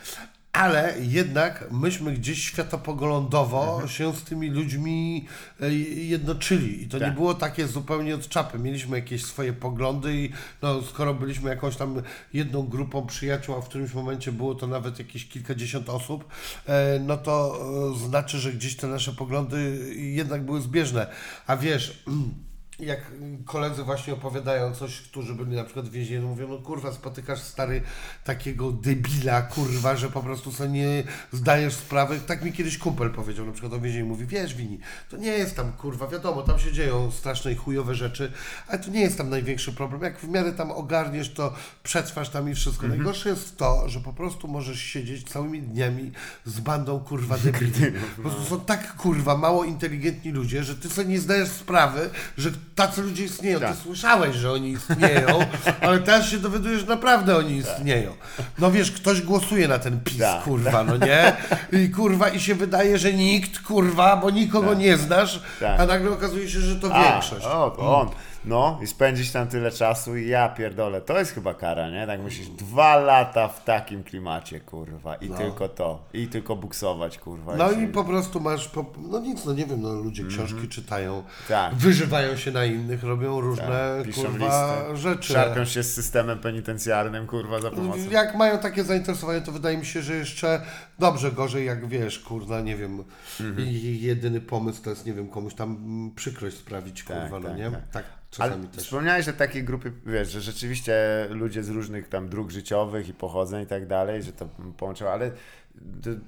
Ale 0.55 0.93
jednak 0.99 1.71
myśmy 1.71 2.11
gdzieś 2.11 2.43
światopoglądowo 2.43 3.87
się 3.87 4.13
z 4.15 4.23
tymi 4.23 4.49
ludźmi 4.49 5.25
e, 5.61 5.73
jednoczyli. 5.73 6.83
I 6.83 6.87
to 6.87 6.97
nie 6.97 7.05
Tak. 7.05 7.13
było 7.13 7.33
takie 7.33 7.67
zupełnie 7.67 8.15
od 8.15 8.29
czapy. 8.29 8.59
Mieliśmy 8.59 8.97
jakieś 8.97 9.25
swoje 9.25 9.53
poglądy 9.53 10.15
i 10.15 10.29
no, 10.61 10.81
skoro 10.81 11.13
byliśmy 11.13 11.49
jakąś 11.49 11.75
tam 11.75 12.01
jedną 12.33 12.63
grupą 12.67 13.07
przyjaciół, 13.07 13.55
a 13.55 13.61
w 13.61 13.69
którymś 13.69 13.93
momencie 13.93 14.31
było 14.31 14.55
to 14.55 14.67
nawet 14.67 14.99
jakieś 14.99 15.27
kilkadziesiąt 15.27 15.89
osób, 15.89 16.25
e, 16.67 16.99
no 16.99 17.17
to 17.17 17.59
e, 17.95 18.07
znaczy, 18.09 18.39
że 18.39 18.53
gdzieś 18.53 18.75
te 18.75 18.87
nasze 18.87 19.11
poglądy 19.11 19.79
jednak 19.95 20.45
były 20.45 20.61
zbieżne. 20.61 21.07
A 21.47 21.57
wiesz... 21.57 22.03
jak 22.79 23.11
koledzy 23.45 23.83
właśnie 23.83 24.13
opowiadają 24.13 24.73
coś, 24.73 25.01
którzy 25.01 25.35
byli 25.35 25.55
na 25.55 25.63
przykład 25.63 25.85
w 25.85 25.91
więzieniu, 25.91 26.27
mówią, 26.27 26.47
no 26.47 26.57
kurwa, 26.57 26.93
spotykasz 26.93 27.41
stary 27.41 27.81
takiego 28.23 28.71
debila, 28.71 29.41
kurwa, 29.41 29.95
że 29.95 30.09
po 30.09 30.23
prostu 30.23 30.51
sobie 30.51 30.69
nie 30.69 31.03
zdajesz 31.31 31.73
sprawy. 31.73 32.19
Tak 32.27 32.43
mi 32.43 32.53
kiedyś 32.53 32.77
kumpel 32.77 33.11
powiedział, 33.11 33.45
na 33.45 33.51
przykład 33.51 33.73
o 33.73 33.79
więzieniu, 33.79 34.05
mówi, 34.05 34.25
wiesz 34.25 34.55
Wini, 34.55 34.79
to 35.09 35.17
nie 35.17 35.31
jest 35.31 35.55
tam, 35.55 35.71
kurwa, 35.71 36.07
wiadomo, 36.07 36.41
tam 36.41 36.59
się 36.59 36.71
dzieją 36.71 37.11
straszne 37.11 37.51
i 37.51 37.55
chujowe 37.55 37.95
rzeczy, 37.95 38.31
ale 38.67 38.79
to 38.79 38.91
nie 38.91 39.01
jest 39.01 39.17
tam 39.17 39.29
największy 39.29 39.73
problem. 39.73 40.01
Jak 40.01 40.19
w 40.19 40.27
miarę 40.27 40.51
tam 40.51 40.71
ogarniesz, 40.71 41.33
to 41.33 41.53
przetrwasz 41.83 42.29
tam 42.29 42.49
i 42.49 42.55
wszystko. 42.55 42.87
Najgorsze 42.87 43.29
jest 43.29 43.57
to, 43.57 43.89
że 43.89 43.99
po 43.99 44.13
prostu 44.13 44.47
możesz 44.47 44.79
siedzieć 44.79 45.29
całymi 45.29 45.61
dniami 45.61 46.11
z 46.45 46.59
bandą, 46.59 46.99
kurwa, 46.99 47.37
debili. 47.45 47.91
Po 48.15 48.21
prostu 48.21 48.45
są 48.45 48.61
tak, 48.61 48.95
kurwa, 48.95 49.37
mało 49.37 49.63
inteligentni 49.63 50.31
ludzie, 50.31 50.63
że 50.63 50.75
ty 50.75 50.89
sobie 50.89 51.07
nie 51.07 51.19
zdajesz 51.19 51.49
sprawy, 51.49 52.09
że 52.37 52.51
tacy 52.75 53.01
ludzie 53.01 53.23
istnieją. 53.23 53.59
Tak. 53.59 53.75
Ty 53.75 53.81
słyszałeś, 53.83 54.35
że 54.35 54.51
oni 54.51 54.71
istnieją, 54.71 55.27
ale 55.81 55.99
teraz 55.99 56.29
się 56.29 56.37
dowiadujesz, 56.37 56.81
że 56.81 56.87
naprawdę 56.87 57.37
oni 57.37 57.55
istnieją. 57.57 58.11
No 58.59 58.71
wiesz, 58.71 58.91
ktoś 58.91 59.21
głosuje 59.21 59.67
na 59.67 59.79
ten 59.79 59.99
PiS, 59.99 60.17
Tak, 60.19 60.43
kurwa, 60.43 60.83
no 60.83 60.97
nie? 60.97 61.33
I 61.83 61.89
kurwa, 61.89 62.29
i 62.29 62.39
się 62.39 62.55
wydaje, 62.55 62.97
że 62.97 63.13
nikt, 63.13 63.59
kurwa, 63.59 64.17
bo 64.17 64.29
nikogo 64.29 64.73
nie 64.73 64.97
znasz, 64.97 65.39
Tak. 65.59 65.79
a 65.79 65.85
nagle 65.85 66.11
okazuje 66.11 66.49
się, 66.49 66.59
że 66.59 66.75
to 66.75 66.95
A, 66.95 67.11
większość. 67.11 67.45
o, 67.45 67.77
on. 67.99 68.09
No 68.47 68.79
i 68.83 68.87
spędzić 68.87 69.31
tam 69.31 69.47
tyle 69.47 69.71
czasu 69.71 70.17
i 70.17 70.27
ja 70.27 70.49
pierdolę, 70.49 71.01
to 71.01 71.19
jest 71.19 71.31
chyba 71.31 71.53
kara, 71.53 71.89
nie? 71.89 72.07
Tak 72.07 72.19
myślisz, 72.21 72.47
dwa 72.49 72.95
lata 72.95 73.47
w 73.47 73.63
takim 73.63 74.03
klimacie, 74.03 74.59
kurwa, 74.59 75.15
i 75.15 75.29
tylko 75.29 75.69
to, 75.69 76.03
i 76.13 76.27
tylko 76.27 76.55
buksować, 76.55 77.17
kurwa. 77.17 77.55
No 77.55 77.73
się- 77.73 77.83
i 77.83 77.87
po 77.87 78.03
prostu 78.03 78.39
masz, 78.39 78.67
po, 78.67 78.85
no 78.97 79.19
nic, 79.19 79.45
no 79.45 79.53
nie 79.53 79.65
wiem, 79.65 79.81
no 79.81 79.93
ludzie 79.93 80.23
książki 80.23 80.67
czytają, 80.69 81.23
Tak. 81.47 81.73
wyżywają 81.75 82.35
się 82.37 82.51
na 82.51 82.65
innych, 82.65 83.03
robią 83.03 83.41
różne, 83.41 84.01
piszą 84.05 84.21
kurwa, 84.21 84.75
listy, 84.87 84.97
rzeczy. 84.97 85.33
szarpią 85.33 85.65
się 85.65 85.83
z 85.83 85.93
systemem 85.93 86.39
penitencjarnym, 86.39 87.27
kurwa, 87.27 87.59
za 87.59 87.71
pomocą. 87.71 87.99
Jak 88.09 88.35
mają 88.35 88.57
takie 88.57 88.83
zainteresowanie, 88.83 89.41
to 89.41 89.51
wydaje 89.51 89.77
mi 89.77 89.85
się, 89.85 90.01
że 90.01 90.15
jeszcze 90.15 90.61
dobrze, 90.99 91.31
gorzej, 91.31 91.65
jak 91.65 91.87
wiesz, 91.87 92.19
kurwa, 92.19 92.61
nie 92.61 92.75
wiem, 92.75 93.03
Mhm. 93.39 93.67
jedyny 93.81 94.41
pomysł 94.41 94.83
to 94.83 94.89
jest, 94.89 95.05
nie 95.05 95.13
wiem, 95.13 95.27
komuś 95.29 95.53
tam 95.53 95.77
przykrość 96.15 96.57
sprawić, 96.57 97.03
kurwa, 97.03 97.39
no 97.39 97.49
tak, 97.49 97.57
nie? 97.57 97.71
tak. 97.71 97.81
Tak, 97.91 98.05
Ale 98.37 98.49
czasami 98.51 98.67
też. 98.67 98.83
wspomniałeś 98.83 99.27
o 99.29 99.33
takiej 99.33 99.63
grupie, 99.63 99.91
wiesz, 100.05 100.31
że 100.31 100.41
rzeczywiście 100.41 100.95
ludzie 101.29 101.63
z 101.63 101.69
różnych 101.69 102.09
tam 102.09 102.29
dróg 102.29 102.51
życiowych 102.51 103.09
i 103.09 103.13
pochodzeń 103.13 103.63
i 103.63 103.67
tak 103.67 103.87
dalej, 103.87 104.23
że 104.23 104.31
to 104.33 104.49
połączyło, 104.77 105.13
ale 105.13 105.31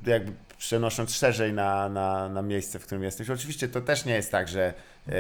jakby 0.06 0.32
przenosząc 0.58 1.12
szerzej 1.12 1.54
na, 1.54 1.90
na, 1.90 2.30
na 2.30 2.42
miejsce, 2.42 2.80
w 2.80 2.86
którym 2.86 3.04
jesteś, 3.04 3.30
oczywiście 3.30 3.68
to 3.68 3.82
też 3.82 4.06
nie 4.06 4.14
jest 4.14 4.32
tak, 4.32 4.48
że, 4.48 4.74
e, 5.08 5.14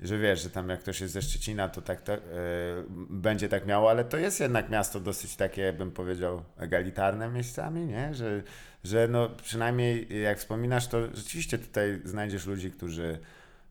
że 0.00 0.18
wiesz, 0.18 0.42
że 0.42 0.50
tam 0.50 0.68
jak 0.68 0.80
ktoś 0.80 1.00
jest 1.00 1.14
ze 1.14 1.22
Szczecina, 1.22 1.68
to 1.68 1.82
tak 1.82 2.00
to, 2.02 2.12
e, 2.14 2.18
będzie 3.10 3.48
tak 3.48 3.66
miało, 3.66 3.90
ale 3.90 4.04
to 4.04 4.16
jest 4.16 4.40
jednak 4.40 4.70
miasto 4.70 5.00
dosyć 5.00 5.36
takie, 5.36 5.72
bym 5.72 5.90
powiedział, 5.90 6.42
egalitarne 6.56 7.28
miejscami, 7.30 7.86
nie? 7.86 8.14
Że, 8.14 8.42
że 8.84 9.08
no 9.08 9.28
przynajmniej 9.28 10.22
jak 10.22 10.38
wspominasz, 10.38 10.88
to 10.88 11.16
rzeczywiście 11.16 11.58
tutaj 11.58 12.00
znajdziesz 12.04 12.46
ludzi, 12.46 12.70
którzy 12.70 13.18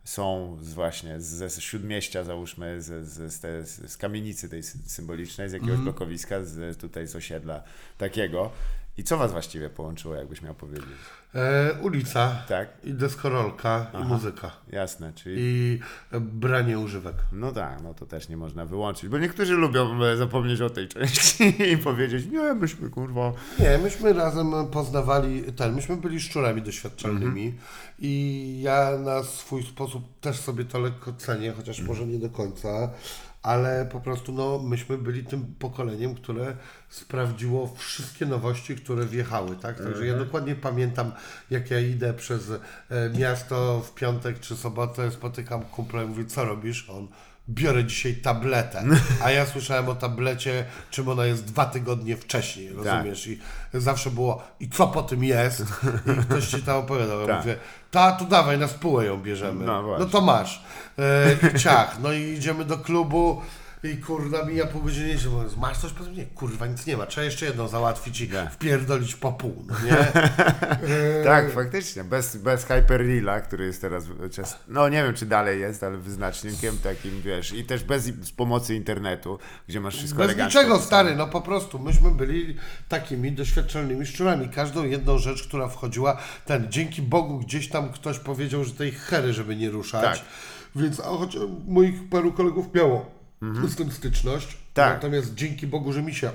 są 0.04 0.58
z 0.62 0.74
właśnie 0.74 1.22
ze 1.22 1.50
z 1.50 1.60
śródmieścia, 1.60 2.24
załóżmy, 2.24 2.82
z, 2.82 3.08
z, 3.08 3.34
z, 3.34 3.40
te, 3.40 3.66
z, 3.66 3.98
kamienicy 3.98 4.50
tej 4.50 4.62
sy- 4.64 4.78
symbolicznej, 4.90 5.50
z 5.50 5.54
jakiegoś 5.54 5.72
Mhm. 5.76 5.84
blokowiska, 5.84 6.44
z, 6.44 6.78
tutaj 6.78 7.08
z 7.08 7.16
osiedla 7.16 7.64
takiego. 7.98 8.52
I 8.98 9.04
co 9.04 9.18
was 9.18 9.32
właściwie 9.32 9.70
połączyło, 9.70 10.16
jakbyś 10.16 10.42
miał 10.42 10.54
powiedzieć? 10.54 10.90
E, 11.36 11.74
ulica, 11.82 12.36
Tak, 12.48 12.70
i 12.84 12.94
deskorolka, 12.94 13.86
i 14.02 14.06
muzyka, 14.06 14.52
jasne, 14.72 15.14
czyli... 15.14 15.36
i 15.40 15.80
branie 16.22 16.80
używek. 16.80 17.16
No 17.32 17.52
tak, 17.52 17.82
no 17.84 17.94
to 17.94 18.06
też 18.06 18.30
nie 18.30 18.38
można 18.38 18.66
wyłączyć, 18.66 19.10
bo 19.10 19.18
niektórzy 19.18 19.54
lubią 19.54 20.04
e, 20.04 20.18
zapomnieć 20.18 20.62
o 20.62 20.70
tej 20.70 20.88
części 20.88 21.54
i 21.74 21.78
powiedzieć, 21.78 22.26
nie, 22.26 22.54
myśmy 22.54 22.90
kurwa... 22.90 23.34
Nie, 23.60 23.78
myśmy 23.78 24.14
razem 24.14 24.52
poznawali 24.72 25.44
ten, 25.54 25.76
myśmy 25.76 25.98
byli 25.98 26.20
szczurami 26.20 26.62
doświadczalnymi 26.62 27.46
Mhm. 27.48 27.64
i 28.00 28.60
ja 28.64 28.92
na 29.00 29.24
swój 29.24 29.64
sposób 29.64 30.20
też 30.22 30.40
sobie 30.40 30.66
to 30.66 30.80
lekko 30.80 31.14
cenię, 31.14 31.54
chociaż 31.58 31.80
Mhm. 31.80 31.88
może 31.98 32.12
nie 32.12 32.20
do 32.20 32.30
końca, 32.30 32.90
ale 33.48 33.86
po 33.92 34.00
prostu 34.00 34.32
no, 34.34 34.60
myśmy 34.60 34.98
byli 34.98 35.24
tym 35.26 35.56
pokoleniem, 35.60 36.16
które 36.16 36.56
sprawdziło 36.90 37.74
wszystkie 37.78 38.26
nowości, 38.26 38.76
które 38.76 39.06
wjechały, 39.06 39.56
tak? 39.56 39.78
Także 39.78 40.06
ja 40.06 40.14
Mhm. 40.14 40.26
dokładnie 40.26 40.56
pamiętam, 40.56 41.12
jak 41.52 41.72
ja 41.72 41.80
idę 41.80 42.14
przez 42.14 42.52
e, 42.52 42.60
miasto 43.20 43.82
w 43.82 43.94
piątek 43.94 44.40
czy 44.40 44.56
sobotę, 44.56 45.12
spotykam 45.12 45.62
kumpla 45.62 46.04
i 46.04 46.08
mówię, 46.08 46.26
co 46.26 46.46
robisz? 46.46 46.90
On 46.90 47.08
biorę 47.50 47.84
dzisiaj 47.86 48.16
tabletę. 48.16 48.84
A 49.24 49.32
ja 49.32 49.46
słyszałem 49.46 49.90
o 49.90 49.96
tablecie, 49.96 50.66
czym 50.92 51.10
ona 51.10 51.26
jest 51.26 51.46
dwa 51.46 51.66
tygodnie 51.66 52.18
wcześniej, 52.18 52.68
Tak. 52.68 52.78
rozumiesz? 52.86 53.28
I 53.28 53.40
zawsze 53.74 54.10
było, 54.12 54.44
i 54.60 54.70
co 54.70 54.88
po 54.88 55.04
tym 55.04 55.24
jest? 55.24 55.62
I 56.20 56.22
ktoś 56.22 56.48
ci 56.48 56.62
tam 56.62 56.78
opowiadał. 56.78 57.22
Ja 57.22 57.28
Tak. 57.28 57.38
mówię, 57.38 57.56
ta, 57.92 58.12
to 58.12 58.26
dawaj, 58.26 58.58
na 58.58 58.68
spółę 58.68 59.06
ją 59.06 59.22
bierzemy. 59.22 59.66
No. 59.66 59.98
No 60.00 60.06
to 60.06 60.22
masz. 60.22 60.64
E, 61.00 61.50
I 61.56 61.60
ciach. 61.60 61.98
No 62.04 62.14
i 62.14 62.22
idziemy 62.22 62.66
do 62.66 62.78
klubu. 62.78 63.42
I 63.94 63.98
kurwa 63.98 64.46
mija 64.46 64.68
pół 64.68 64.82
godziny, 64.82 65.20
się 65.20 65.30
mówi, 65.30 65.46
masz 65.58 65.78
coś? 65.78 65.92
Nie, 66.16 66.26
kurwa, 66.26 66.68
nic 66.68 66.86
nie 66.86 66.98
ma, 66.98 67.06
trzeba 67.06 67.26
jeszcze 67.26 67.46
jedną 67.46 67.68
załatwić 67.68 68.22
i 68.22 68.28
Tak. 68.28 68.54
wpierdolić 68.54 69.16
po 69.16 69.32
pół, 69.32 69.66
no 69.68 69.76
nie? 69.86 69.98
Tak, 71.24 71.52
faktycznie, 71.52 72.04
bez, 72.04 72.38
bez 72.38 72.66
Hyperreala, 72.66 73.42
który 73.42 73.66
jest 73.66 73.82
teraz, 73.82 74.06
no 74.68 74.90
nie 74.90 75.04
wiem 75.04 75.14
czy 75.14 75.26
dalej 75.26 75.62
jest, 75.62 75.84
ale 75.84 75.98
wyznacznikiem 75.98 76.78
takim, 76.78 77.22
wiesz, 77.22 77.54
i 77.54 77.66
też 77.66 77.84
bez 77.84 78.04
z 78.04 78.32
pomocy 78.32 78.76
internetu, 78.76 79.40
gdzie 79.68 79.80
masz 79.80 79.96
wszystko 79.96 80.18
Bez 80.28 80.38
niczego, 80.38 80.80
stary, 80.80 81.16
no 81.16 81.28
po 81.28 81.42
prostu. 81.42 81.80
Myśmy 81.80 82.12
byli 82.12 82.58
takimi 82.90 83.32
doświadczalnymi 83.32 84.06
szczurami. 84.06 84.50
Każdą 84.50 84.84
jedną 84.84 85.18
rzecz, 85.18 85.48
która 85.48 85.68
wchodziła, 85.68 86.18
ten, 86.46 86.72
dzięki 86.72 87.02
Bogu 87.02 87.40
gdzieś 87.40 87.70
tam 87.70 87.92
ktoś 87.92 88.20
powiedział, 88.20 88.64
że 88.64 88.74
tej 88.74 88.92
hery, 88.92 89.34
żeby 89.34 89.56
nie 89.56 89.70
ruszać. 89.70 90.20
Tak. 90.20 90.28
Więc, 90.76 91.00
a 91.00 91.04
choć 91.04 91.38
moich 91.68 92.10
paru 92.10 92.34
kolegów 92.34 92.74
miało 92.74 93.17
z 93.42 93.76
tym 93.76 93.92
styczność. 93.92 94.46
Mhm. 94.46 94.64
Tak. 94.74 94.94
Natomiast 94.94 95.34
dzięki 95.36 95.68
Bogu, 95.68 95.94
że 95.94 96.02
mi 96.02 96.16
się 96.16 96.32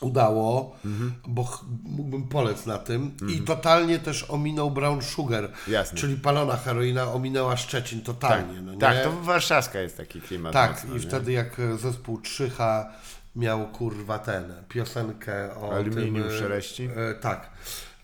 udało, 0.00 0.76
Mhm. 0.84 1.12
bo 1.28 1.60
mógłbym 1.84 2.28
polec 2.28 2.66
na 2.66 2.78
tym 2.78 3.16
i 3.28 3.40
totalnie 3.40 3.98
też 3.98 4.24
ominął 4.30 4.70
Brown 4.70 5.02
Sugar, 5.02 5.50
Jasne. 5.68 5.98
czyli 5.98 6.16
palona 6.16 6.56
heroina 6.56 7.12
ominęła 7.12 7.56
Szczecin 7.56 8.00
totalnie. 8.00 8.60
no 8.60 8.72
nie? 8.72 8.78
Tak, 8.78 9.04
to 9.04 9.12
warszawska 9.12 9.80
jest 9.80 9.96
taki 9.96 10.20
klimat. 10.20 10.52
Tak, 10.52 10.72
mocno, 10.72 10.90
i 10.90 10.94
nie? 10.94 11.00
wtedy 11.00 11.32
jak 11.32 11.60
e, 11.60 11.78
zespół 11.78 12.20
Trzycha 12.20 12.92
miał 13.36 13.68
kurwa 13.68 14.18
ten, 14.18 14.52
piosenkę 14.68 15.54
o 15.56 15.72
Aluminium 15.76 16.14
tym, 16.28 16.32
e, 16.36 16.38
szeleści? 16.38 16.84
E, 16.96 17.14
tak. 17.14 17.50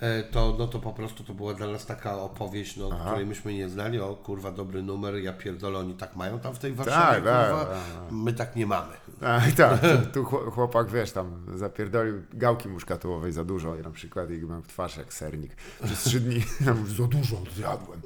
E, 0.00 0.22
to, 0.22 0.56
no 0.59 0.66
to 0.66 0.78
po 0.78 0.92
prostu 0.92 1.24
to 1.24 1.35
była 1.35 1.54
dla 1.54 1.66
nas 1.66 1.87
taka 1.87 2.18
opowieść, 2.18 2.76
no, 2.76 2.88
której 3.06 3.26
myśmy 3.26 3.54
nie 3.54 3.68
znali, 3.68 4.00
o 4.00 4.14
kurwa 4.14 4.50
dobry 4.52 4.82
numer, 4.82 5.14
ja 5.14 5.32
pierdolę, 5.32 5.78
oni 5.78 5.94
tak 5.94 6.16
mają 6.16 6.40
tam 6.40 6.54
w 6.54 6.59
tej 6.59 6.72
Warszawie, 6.72 7.22
Tak, 7.22 7.24
tak, 7.24 7.48
kurwa, 7.50 7.64
tak, 7.64 7.78
my 8.11 8.32
tak 8.32 8.56
nie 8.56 8.66
mamy. 8.66 8.92
Tak, 9.20 9.52
tak, 9.52 9.80
tu- 10.12 10.12
tu 10.12 10.24
chło- 10.24 10.50
chłopak, 10.50 10.90
wiesz, 10.90 11.12
tam 11.12 11.46
zapierdolił 11.54 12.22
gałki 12.32 12.68
muszkatułowej 12.68 13.32
za 13.32 13.44
dużo 13.44 13.74
na 13.74 13.90
przykład 13.90 14.30
i 14.30 14.42
miał 14.42 14.62
twarz 14.62 14.96
jak 14.96 15.12
sernik. 15.12 15.52
Przez 15.85 16.02
trzy 16.02 16.20
dni 16.20 16.40
za 16.98 17.04
dużo 17.06 17.37
zjadłem, 17.54 18.00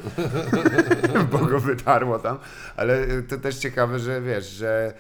bo 1.32 1.38
go 1.38 1.60
wytarło 1.60 2.18
tam. 2.18 2.38
Ale 2.76 3.22
to 3.22 3.38
też 3.38 3.56
ciekawe, 3.56 3.98
że 3.98 4.20
wiesz, 4.22 4.50
że 4.50 4.94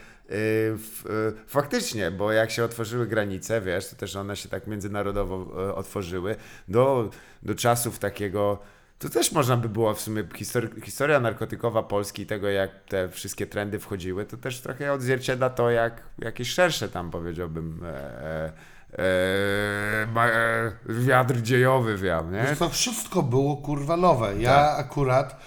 faktycznie, 1.46 2.10
bo 2.10 2.32
jak 2.32 2.50
się 2.50 2.64
otworzyły 2.64 3.06
granice, 3.06 3.60
wiesz, 3.60 3.88
to 3.88 3.96
też 3.96 4.16
one 4.16 4.36
się 4.36 4.48
tak 4.48 4.66
międzynarodowo 4.66 5.66
y, 5.68 5.74
otworzyły 5.74 6.36
do, 6.68 7.10
do 7.42 7.54
czasów 7.54 7.98
takiego 7.98 8.58
to 8.98 9.08
też 9.08 9.32
można 9.32 9.56
by 9.56 9.68
było 9.68 9.94
w 9.94 10.00
sumie 10.00 10.24
histori- 10.24 10.84
historia 10.84 11.20
narkotykowa 11.20 11.82
Polski 11.82 12.22
i 12.22 12.26
tego, 12.26 12.48
jak 12.48 12.70
te 12.88 13.08
wszystkie 13.08 13.46
trendy 13.46 13.78
wchodziły, 13.78 14.24
to 14.24 14.36
też 14.36 14.60
trochę 14.60 14.92
odzwierciedla 14.92 15.50
to, 15.50 15.70
jak 15.70 16.02
jakieś 16.18 16.50
szersze 16.50 16.88
tam 16.88 17.10
powiedziałbym 17.10 17.80
e, 17.84 17.88
e, 17.88 18.52
e, 18.98 20.06
e, 20.16 20.72
wiatr 20.88 21.36
dziejowy 21.42 21.96
wiał, 21.96 22.30
nie? 22.30 22.56
Co, 22.56 22.68
wszystko 22.68 23.22
było 23.22 23.56
kurwa 23.56 23.96
nowe. 23.96 24.34
Ja 24.38 24.50
Tak. 24.50 24.80
akurat 24.80 25.40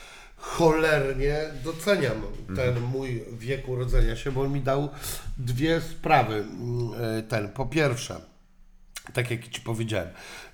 cholernie 0.44 1.38
doceniam 1.64 2.18
Mhm. 2.50 2.56
ten 2.56 2.84
mój 2.84 3.24
wiek 3.32 3.70
urodzenia 3.70 4.16
się, 4.16 4.32
bo 4.32 4.42
on 4.42 4.52
mi 4.54 4.62
dał 4.62 4.90
dwie 5.38 5.82
sprawy. 5.82 6.36
Mm, 6.36 6.92
e, 7.20 7.24
Ten, 7.24 7.50
po 7.50 7.66
pierwsze, 7.66 8.22
tak 9.14 9.32
jak 9.32 9.48
ci 9.48 9.62
powiedziałem, 9.62 10.08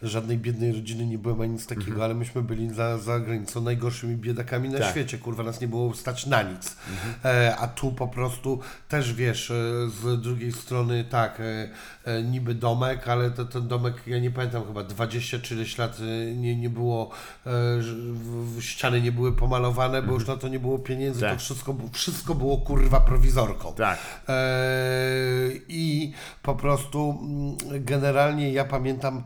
żadnej 0.04 0.38
biednej 0.38 0.74
rodziny 0.74 1.06
nie 1.06 1.18
byłem 1.18 1.42
ani 1.42 1.52
nic 1.54 1.68
takiego, 1.68 2.04
ale 2.04 2.14
myśmy 2.14 2.42
byli 2.42 2.74
za, 2.74 2.98
za 2.98 3.20
granicą 3.20 3.62
najgorszymi 3.62 4.16
biedakami 4.16 4.70
na 4.70 4.76
Mhm. 4.76 4.84
Tak. 4.84 4.92
świecie. 4.92 5.18
Kurwa, 5.18 5.44
nas 5.44 5.62
nie 5.62 5.68
było 5.68 5.94
stać 5.94 6.26
na 6.26 6.42
nic. 6.44 6.76
E, 7.26 7.56
a 7.60 7.68
tu 7.68 7.92
po 7.92 8.08
prostu 8.08 8.60
też 8.90 9.14
wiesz, 9.14 9.52
e, 9.52 9.54
z 9.90 10.22
drugiej 10.22 10.52
strony 10.52 11.04
tak, 11.10 11.40
e, 11.40 11.70
e, 12.06 12.24
niby 12.24 12.56
domek, 12.56 13.08
ale 13.08 13.32
to, 13.32 13.46
ten 13.46 13.68
domek, 13.68 13.94
ja 14.08 14.20
nie 14.20 14.32
pamiętam, 14.32 14.66
chyba 14.68 14.84
20 14.84 15.40
czy 15.40 15.56
ileś 15.56 15.78
lat 15.78 15.98
e, 16.00 16.36
nie, 16.36 16.56
nie 16.56 16.70
było, 16.70 17.10
e, 17.46 18.62
ściany 18.62 19.02
nie 19.02 19.12
były 19.12 19.32
pomalowane, 19.36 20.02
bo 20.02 20.14
już 20.14 20.28
na 20.28 20.38
to 20.38 20.48
nie 20.48 20.60
było 20.60 20.80
pieniędzy, 20.80 21.22
Tak. 21.22 21.34
to 21.34 21.40
wszystko, 21.40 21.76
wszystko 21.92 22.36
było 22.36 22.58
kurwa 22.58 23.00
prowizorką. 23.00 23.74
Tak. 23.74 23.98
I 25.68 26.12
po 26.44 26.56
prostu 26.56 27.20
mm, 27.22 27.84
generalnie 27.86 28.52
ja 28.52 28.66
pamiętam, 28.66 29.24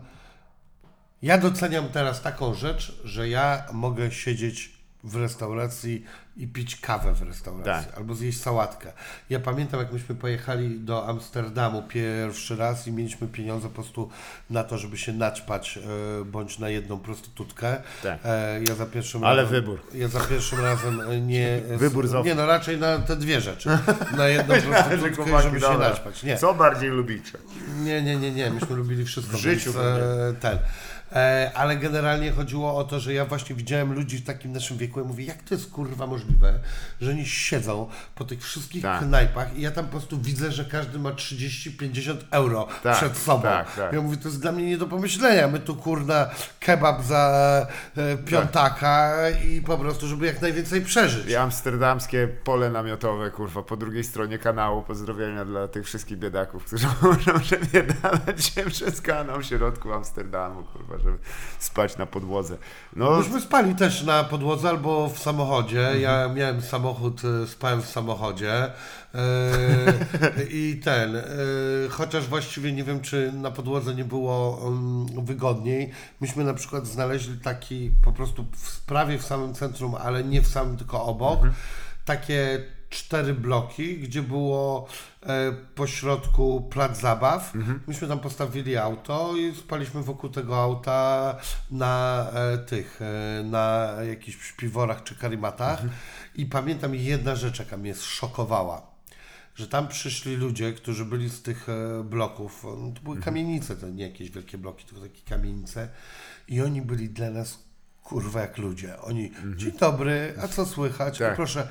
ja 1.24 1.38
doceniam 1.38 1.90
teraz 1.90 2.22
taką 2.22 2.54
rzecz, 2.54 3.02
że 3.04 3.30
ja 3.30 3.64
mogę 3.74 4.12
siedzieć 4.12 4.74
w 5.04 5.16
restauracji 5.16 6.06
i 6.38 6.48
pić 6.48 6.76
kawę 6.76 7.14
w 7.14 7.22
restauracji, 7.22 7.88
Tak. 7.90 7.98
albo 7.98 8.16
zjeść 8.16 8.42
sałatkę. 8.42 8.94
Ja 9.30 9.40
pamiętam, 9.40 9.80
jak 9.80 9.94
myśmy 9.94 10.16
pojechali 10.16 10.80
do 10.80 11.08
Amsterdamu 11.08 11.84
pierwszy 11.84 12.56
raz 12.56 12.88
i 12.88 12.92
mieliśmy 12.92 13.28
pieniądze 13.28 13.68
po 13.68 13.74
prostu 13.74 14.10
na 14.50 14.64
to, 14.64 14.78
żeby 14.78 14.98
się 14.98 15.14
naćpać 15.14 15.78
e, 16.22 16.26
bądź 16.26 16.60
na 16.60 16.70
jedną 16.70 17.00
prostytutkę. 17.00 17.82
Tak. 18.04 18.20
E, 18.26 18.60
ja 18.68 18.76
za 18.76 18.86
pierwszym 18.86 19.24
Ale 19.24 19.44
razem, 19.44 19.62
wybór. 19.62 19.82
Ja 19.94 20.08
za 20.08 20.20
pierwszym 20.20 20.60
razem 20.60 21.02
e, 21.02 21.22
nie... 21.22 21.62
Wybór 21.78 22.08
z 22.08 22.26
Nie, 22.26 22.36
no 22.36 22.46
raczej 22.46 22.78
na 22.80 23.00
te 23.00 23.16
dwie 23.16 23.42
rzeczy. 23.42 23.70
Na 24.18 24.28
jedną 24.28 24.56
prostytutkę 24.62 25.40
i 25.40 25.42
żeby 25.42 25.60
się 25.60 25.78
naćpać. 25.78 26.24
Nie. 26.24 26.38
Co 26.38 26.54
bardziej 26.54 26.90
lubicie? 26.90 27.38
Nie, 27.80 28.02
nie, 28.02 28.16
nie, 28.16 28.32
nie. 28.32 28.50
Myśmy 28.50 28.76
lubili 28.76 29.06
wszystko. 29.06 29.38
W 29.38 29.42
życiu 29.42 29.74
więc, 29.74 29.86
e, 29.86 30.34
ten. 30.40 30.58
E, 31.15 31.52
ale 31.56 31.78
generalnie 31.78 32.32
chodziło 32.32 32.78
o 32.78 32.84
to, 32.84 32.99
że 32.99 33.13
ja 33.13 33.26
właśnie 33.26 33.56
widziałem 33.56 33.93
ludzi 33.93 34.17
w 34.17 34.26
takim 34.26 34.52
naszym 34.54 34.78
wieku 34.78 35.02
i 35.02 35.04
mówię, 35.04 35.26
jak 35.26 35.43
to 35.43 35.56
jest 35.56 35.71
kurwa 35.71 36.08
możliwe, 36.08 36.60
że 37.02 37.12
oni 37.12 37.26
siedzą 37.26 37.89
po 38.15 38.23
tych 38.26 38.43
wszystkich 38.43 38.82
Tak. 38.82 39.02
knajpach 39.04 39.58
i 39.58 39.62
ja 39.62 39.71
tam 39.71 39.86
po 39.86 39.91
prostu 39.91 40.21
widzę, 40.21 40.52
że 40.52 40.65
każdy 40.65 40.99
ma 40.99 41.12
30-50 41.12 42.15
euro 42.32 42.67
Tak, 42.84 42.97
przed 42.97 43.17
sobą. 43.17 43.41
tak, 43.41 43.76
tak. 43.76 43.93
Ja 43.93 44.02
mówię, 44.02 44.17
to 44.17 44.28
jest 44.28 44.41
dla 44.41 44.52
mnie 44.52 44.65
nie 44.65 44.78
do 44.78 44.88
pomyślenia. 44.88 45.47
My 45.47 45.60
tu 45.60 45.76
kurna 45.76 46.30
kebab 46.60 47.04
za 47.04 47.67
e, 47.97 48.17
piątaka 48.17 49.13
i 49.30 49.62
po 49.62 49.78
prostu, 49.78 50.08
żeby 50.08 50.26
jak 50.26 50.41
najwięcej 50.41 50.82
przeżyć. 50.82 51.28
I 51.28 51.36
amsterdamskie 51.36 52.28
pole 52.43 52.69
namiotowe, 52.69 53.32
kurwa, 53.32 53.63
po 53.63 53.78
drugiej 53.78 54.04
stronie 54.04 54.39
kanału. 54.39 54.84
Pozdrowienia 54.84 55.45
dla 55.45 55.67
tych 55.67 55.86
wszystkich 55.86 56.17
biedaków, 56.17 56.65
którzy 56.65 56.88
muszą 57.04 57.39
przebiedalać 57.39 58.45
się 58.45 58.65
przez 58.65 59.02
kanał 59.02 59.39
w 59.39 59.45
środku 59.45 59.93
Amsterdamu, 59.93 60.63
kurwa, 60.63 61.03
żeby 61.04 61.18
spać 61.60 61.98
na 61.98 62.06
podłodze. 62.06 62.58
No, 62.96 63.18
Myśmy 63.18 63.42
spali 63.42 63.76
też 63.76 64.04
na 64.04 64.24
podłodze 64.24 64.70
albo 64.70 65.10
w 65.10 65.20
samochodzie. 65.20 65.80
Mhm. 65.80 66.02
Ja 66.02 66.30
miałem 66.34 66.62
samochód, 66.62 67.22
e, 67.44 67.48
spałem 67.48 67.82
w 67.82 67.86
samochodzie. 67.89 68.54
E, 68.63 68.72
I 70.52 70.82
ten, 70.84 71.16
e, 71.16 71.24
chociaż 71.89 72.28
właściwie 72.28 72.72
nie 72.72 72.84
wiem, 72.84 73.02
czy 73.02 73.32
na 73.32 73.52
podłodze 73.52 73.96
nie 73.96 74.06
było 74.06 74.60
mm, 74.68 75.26
wygodniej. 75.26 75.92
Myśmy 76.22 76.44
na 76.44 76.54
przykład 76.54 76.88
znaleźli 76.88 77.38
taki 77.38 77.92
po 78.04 78.12
prostu 78.12 78.46
w 78.58 78.82
prawie 78.82 79.18
w 79.18 79.26
samym 79.26 79.54
centrum, 79.54 79.96
ale 79.96 80.24
nie 80.24 80.42
w 80.42 80.48
samym, 80.48 80.78
tylko 80.78 81.06
obok, 81.06 81.34
Mhm. 81.36 81.54
takie 82.06 82.63
cztery 82.94 83.34
bloki, 83.34 83.98
gdzie 83.98 84.22
było 84.22 84.88
e, 85.24 85.52
po 85.76 85.88
środku 85.88 86.68
plac 86.70 87.00
zabaw. 87.00 87.56
Mhm. 87.56 87.80
Myśmy 87.88 88.08
tam 88.08 88.20
postawili 88.20 88.78
auto 88.78 89.34
i 89.38 89.56
spaliśmy 89.56 90.04
wokół 90.04 90.30
tego 90.30 90.62
auta 90.62 91.36
na 91.72 92.26
e, 92.34 92.58
tych, 92.58 93.00
e, 93.02 93.44
na 93.44 93.94
jakichś 94.10 94.48
śpiworach 94.48 95.04
czy 95.04 95.16
karimatach. 95.16 95.82
I 96.36 96.46
pamiętam 96.46 96.96
jedna 96.96 97.36
rzecz, 97.36 97.60
jaka 97.60 97.78
mnie 97.78 97.96
szokowała. 97.96 98.94
Że 99.56 99.68
tam 99.68 99.88
przyszli 99.88 100.36
ludzie, 100.36 100.74
którzy 100.74 101.06
byli 101.06 101.30
z 101.30 101.42
tych 101.42 101.70
e, 101.70 102.04
bloków. 102.04 102.64
No, 102.64 102.92
to 102.92 103.02
były 103.02 103.22
kamienice, 103.22 103.76
to 103.76 103.90
nie 103.90 104.04
jakieś 104.04 104.30
wielkie 104.30 104.58
bloki, 104.58 104.86
tylko 104.86 105.02
takie 105.02 105.22
kamienice. 105.30 105.90
I 106.48 106.62
oni 106.62 106.82
byli 106.82 107.10
dla 107.10 107.30
nas 107.30 107.60
kurwa 108.04 108.42
jak 108.42 108.58
ludzie. 108.58 109.02
Oni, 109.02 109.32
dzień 109.56 109.72
dobry, 109.72 110.34
a 110.42 110.48
co 110.48 110.66
słychać? 110.66 111.18
Tak. 111.18 111.36
Proszę. 111.36 111.68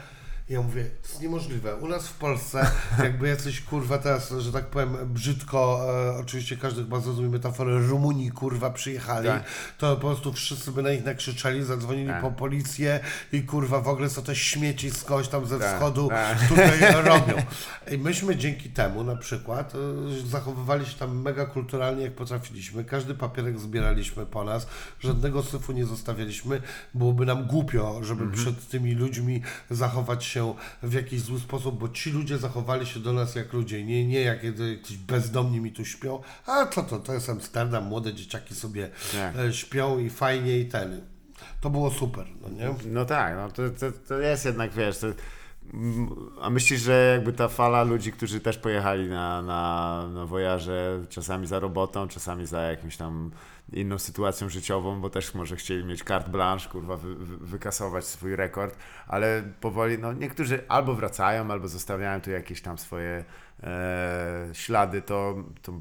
Ja 0.52 0.62
mówię, 0.62 0.84
to 1.02 1.08
jest 1.08 1.22
niemożliwe. 1.22 1.76
U 1.76 1.88
nas 1.88 2.08
w 2.08 2.12
Polsce, 2.12 2.70
jakby 3.04 3.28
jacyś 3.28 3.60
kurwa 3.60 3.98
teraz, 3.98 4.30
że 4.38 4.52
tak 4.52 4.66
powiem, 4.66 4.96
brzydko, 5.06 5.80
e, 6.14 6.16
oczywiście 6.20 6.56
każdy 6.56 6.82
chyba 6.82 7.00
zrozumie 7.00 7.28
metaforę, 7.28 7.78
Rumunii 7.78 8.30
kurwa 8.30 8.70
przyjechali, 8.70 9.26
Tak. 9.28 9.44
to 9.78 9.96
po 9.96 10.00
prostu 10.00 10.32
wszyscy 10.32 10.72
by 10.72 10.82
na 10.82 10.90
nich 10.92 11.04
nakrzyczeli, 11.04 11.64
zadzwonili 11.64 12.06
Tak. 12.08 12.20
po 12.22 12.30
policję 12.30 13.00
i 13.32 13.42
kurwa 13.42 13.80
w 13.80 13.88
ogóle 13.88 14.08
co 14.08 14.22
te 14.22 14.36
śmieci 14.36 14.90
skądś 14.90 15.28
tam 15.28 15.46
ze 15.46 15.58
Tak, 15.58 15.74
wschodu 15.74 16.08
tak. 16.08 16.38
tutaj 16.48 16.80
robią. 17.04 17.34
I 17.90 17.98
myśmy 17.98 18.36
dzięki 18.36 18.70
temu 18.70 19.04
na 19.04 19.16
przykład 19.16 19.72
e, 19.74 19.78
zachowywali 20.28 20.86
się 20.86 20.94
tam 20.98 21.22
mega 21.22 21.46
kulturalnie 21.46 22.02
jak 22.02 22.14
potrafiliśmy. 22.14 22.84
Każdy 22.84 23.14
papierek 23.14 23.58
zbieraliśmy 23.58 24.26
po 24.26 24.44
nas, 24.44 24.66
żadnego 25.00 25.42
syfu 25.42 25.72
nie 25.72 25.86
zostawialiśmy. 25.86 26.62
Byłoby 26.94 27.26
nam 27.26 27.44
głupio, 27.46 27.98
żeby 28.04 28.22
Mhm. 28.24 28.42
przed 28.42 28.68
tymi 28.68 28.94
ludźmi 28.94 29.42
zachować 29.70 30.24
się 30.24 30.41
w 30.82 30.92
jakiś 30.92 31.20
zły 31.20 31.40
sposób, 31.40 31.78
bo 31.78 31.88
ci 31.88 32.10
ludzie 32.10 32.38
zachowali 32.38 32.86
się 32.86 33.00
do 33.00 33.12
nas 33.12 33.34
jak 33.34 33.52
ludzie, 33.52 33.84
nie, 33.84 34.06
nie 34.06 34.20
jak 34.20 34.42
jakiś 34.44 34.96
bezdomni 34.96 35.60
mi 35.60 35.72
tu 35.72 35.84
śpią. 35.84 36.22
A 36.46 36.66
co 36.66 36.82
to, 36.82 36.98
to 36.98 37.14
jest 37.14 37.28
Amsterdam, 37.30 37.84
młode 37.84 38.14
dzieciaki 38.14 38.54
sobie 38.54 38.90
Tak. 39.12 39.36
e, 39.38 39.52
śpią 39.52 39.98
i 39.98 40.10
fajnie 40.10 40.58
i 40.58 40.66
ten. 40.68 41.00
To 41.60 41.70
było 41.70 41.90
super, 41.90 42.26
no 42.42 42.48
nie? 42.48 42.74
No 42.86 43.04
tak, 43.04 43.36
no 43.36 43.50
to, 43.50 43.70
to, 43.70 43.92
to 44.08 44.18
jest 44.18 44.44
jednak, 44.44 44.72
wiesz, 44.72 44.98
to, 44.98 45.06
a 46.40 46.50
myślisz, 46.50 46.80
że 46.80 47.12
jakby 47.14 47.32
ta 47.32 47.48
fala 47.48 47.82
ludzi, 47.82 48.12
którzy 48.12 48.40
też 48.40 48.58
pojechali 48.58 49.08
na, 49.08 49.42
na, 49.42 50.08
na 50.14 50.26
wojaże, 50.26 51.04
czasami 51.08 51.46
za 51.46 51.58
robotą, 51.58 52.08
czasami 52.08 52.46
za 52.46 52.62
jakimś 52.62 52.96
tam 52.96 53.30
inną 53.72 53.98
sytuacją 53.98 54.48
życiową, 54.48 55.00
bo 55.00 55.10
też 55.10 55.34
może 55.34 55.56
chcieli 55.56 55.84
mieć 55.84 56.04
carte 56.04 56.30
blanche, 56.30 56.68
kurwa, 56.68 56.96
wy, 56.96 57.14
wy, 57.14 57.36
wykasować 57.36 58.04
swój 58.04 58.36
rekord, 58.36 58.76
ale 59.06 59.42
powoli, 59.60 59.98
no 59.98 60.12
niektórzy 60.12 60.64
albo 60.68 60.94
wracają, 60.94 61.50
albo 61.50 61.68
zostawiają 61.68 62.20
tu 62.20 62.30
jakieś 62.30 62.62
tam 62.62 62.78
swoje 62.78 63.24
e, 63.62 64.48
ślady, 64.52 65.02
to, 65.02 65.34
to 65.62 65.72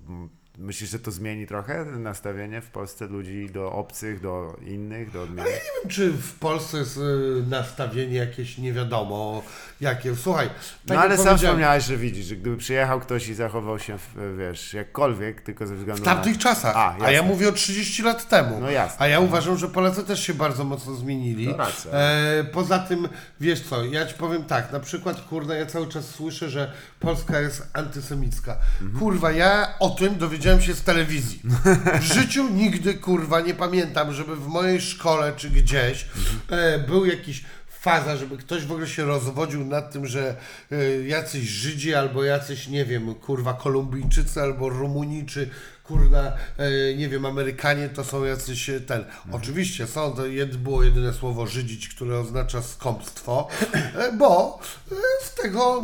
myślisz, 0.57 0.89
że 0.89 0.99
to 0.99 1.11
zmieni 1.11 1.47
trochę 1.47 1.85
nastawienie 1.85 2.61
w 2.61 2.69
Polsce 2.69 3.07
ludzi 3.07 3.49
do 3.53 3.71
obcych, 3.71 4.21
do 4.21 4.57
innych, 4.65 5.11
do 5.11 5.23
odmiennych? 5.23 5.53
Nie 5.53 5.81
wiem, 5.81 5.89
czy 5.89 6.11
w 6.11 6.33
Polsce 6.33 6.77
jest 6.77 6.97
y, 6.97 7.01
nastawienie 7.49 8.17
jakieś 8.17 8.57
nie 8.57 8.73
wiadomo 8.73 9.43
jakie. 9.81 10.15
Słuchaj, 10.15 10.47
tak 10.47 10.97
No 10.97 10.99
ale 10.99 11.17
sam 11.17 11.37
wspomniałeś, 11.37 11.83
że 11.83 11.97
widzisz, 11.97 12.25
że 12.25 12.35
gdyby 12.35 12.57
przyjechał 12.57 12.99
ktoś 12.99 13.27
i 13.27 13.33
zachował 13.33 13.79
się, 13.79 13.97
wiesz, 14.37 14.73
jakkolwiek, 14.73 15.41
tylko 15.41 15.67
ze 15.67 15.75
względu 15.75 16.01
w 16.01 16.05
tamtych 16.05 16.33
na... 16.33 16.39
czasach, 16.39 16.75
A, 16.75 16.95
a, 17.01 17.11
ja 17.11 17.23
mówię 17.23 17.49
o 17.49 17.51
30 17.51 18.03
lat 18.03 18.29
temu. 18.29 18.59
No 18.59 18.69
jasne. 18.69 18.97
A 18.99 19.07
ja 19.07 19.19
uważam, 19.19 19.57
że 19.57 19.67
Polacy 19.67 20.03
też 20.03 20.23
się 20.23 20.33
bardzo 20.33 20.63
mocno 20.63 20.95
zmienili. 20.95 21.47
To 21.47 21.57
racja. 21.57 21.91
E, 21.91 22.43
poza 22.43 22.79
tym, 22.79 23.09
wiesz 23.39 23.61
co, 23.61 23.85
ja 23.85 24.05
ci 24.05 24.13
powiem 24.13 24.43
tak, 24.43 24.71
na 24.71 24.79
przykład, 24.79 25.21
kurna, 25.21 25.55
ja 25.55 25.65
cały 25.65 25.87
czas 25.87 26.05
słyszę, 26.05 26.49
że 26.49 26.71
Polska 26.99 27.39
jest 27.39 27.67
antysemicka. 27.73 28.57
Mhm. 28.81 28.99
Kurwa, 28.99 29.31
ja 29.31 29.73
o 29.79 29.89
tym 29.89 30.17
dowiedziałem 30.17 30.40
się 30.41 30.73
z 30.73 30.83
telewizji. 30.83 31.41
W 32.01 32.03
życiu 32.03 32.49
nigdy, 32.49 32.93
kurwa, 32.93 33.41
nie 33.41 33.53
pamiętam, 33.53 34.13
żeby 34.13 34.35
w 34.35 34.47
mojej 34.47 34.81
szkole 34.81 35.33
czy 35.37 35.49
gdzieś 35.49 36.05
e, 36.49 36.79
był 36.79 37.05
jakiś 37.05 37.43
faza, 37.81 38.17
żeby 38.17 38.37
ktoś 38.37 38.65
w 38.65 38.71
ogóle 38.71 38.87
się 38.87 39.05
rozwodził 39.05 39.65
nad 39.65 39.91
tym, 39.91 40.05
że 40.05 40.35
y, 40.71 41.05
jacyś 41.07 41.43
Żydzi 41.43 41.95
albo 41.95 42.23
jacyś, 42.23 42.67
nie 42.67 42.85
wiem, 42.85 43.15
kurwa 43.15 43.53
Kolumbijczycy 43.53 44.41
albo 44.41 44.69
Rumuni 44.69 45.25
czy 45.25 45.49
kurna, 45.91 46.31
y, 46.59 46.95
nie 46.97 47.09
wiem, 47.09 47.25
Amerykanie 47.25 47.89
to 47.89 48.03
są 48.03 48.23
jacyś 48.23 48.69
y, 48.69 48.81
ten. 48.81 49.05
Oczywiście 49.31 49.87
są, 49.87 50.11
to 50.11 50.25
jed, 50.25 50.57
było 50.57 50.83
jedyne 50.83 51.13
słowo 51.13 51.47
żydzić, 51.47 51.87
które 51.89 52.19
oznacza 52.19 52.61
skąpstwo, 52.61 53.47
y, 53.71 54.17
bo 54.17 54.59
z 55.23 55.35
tego 55.35 55.83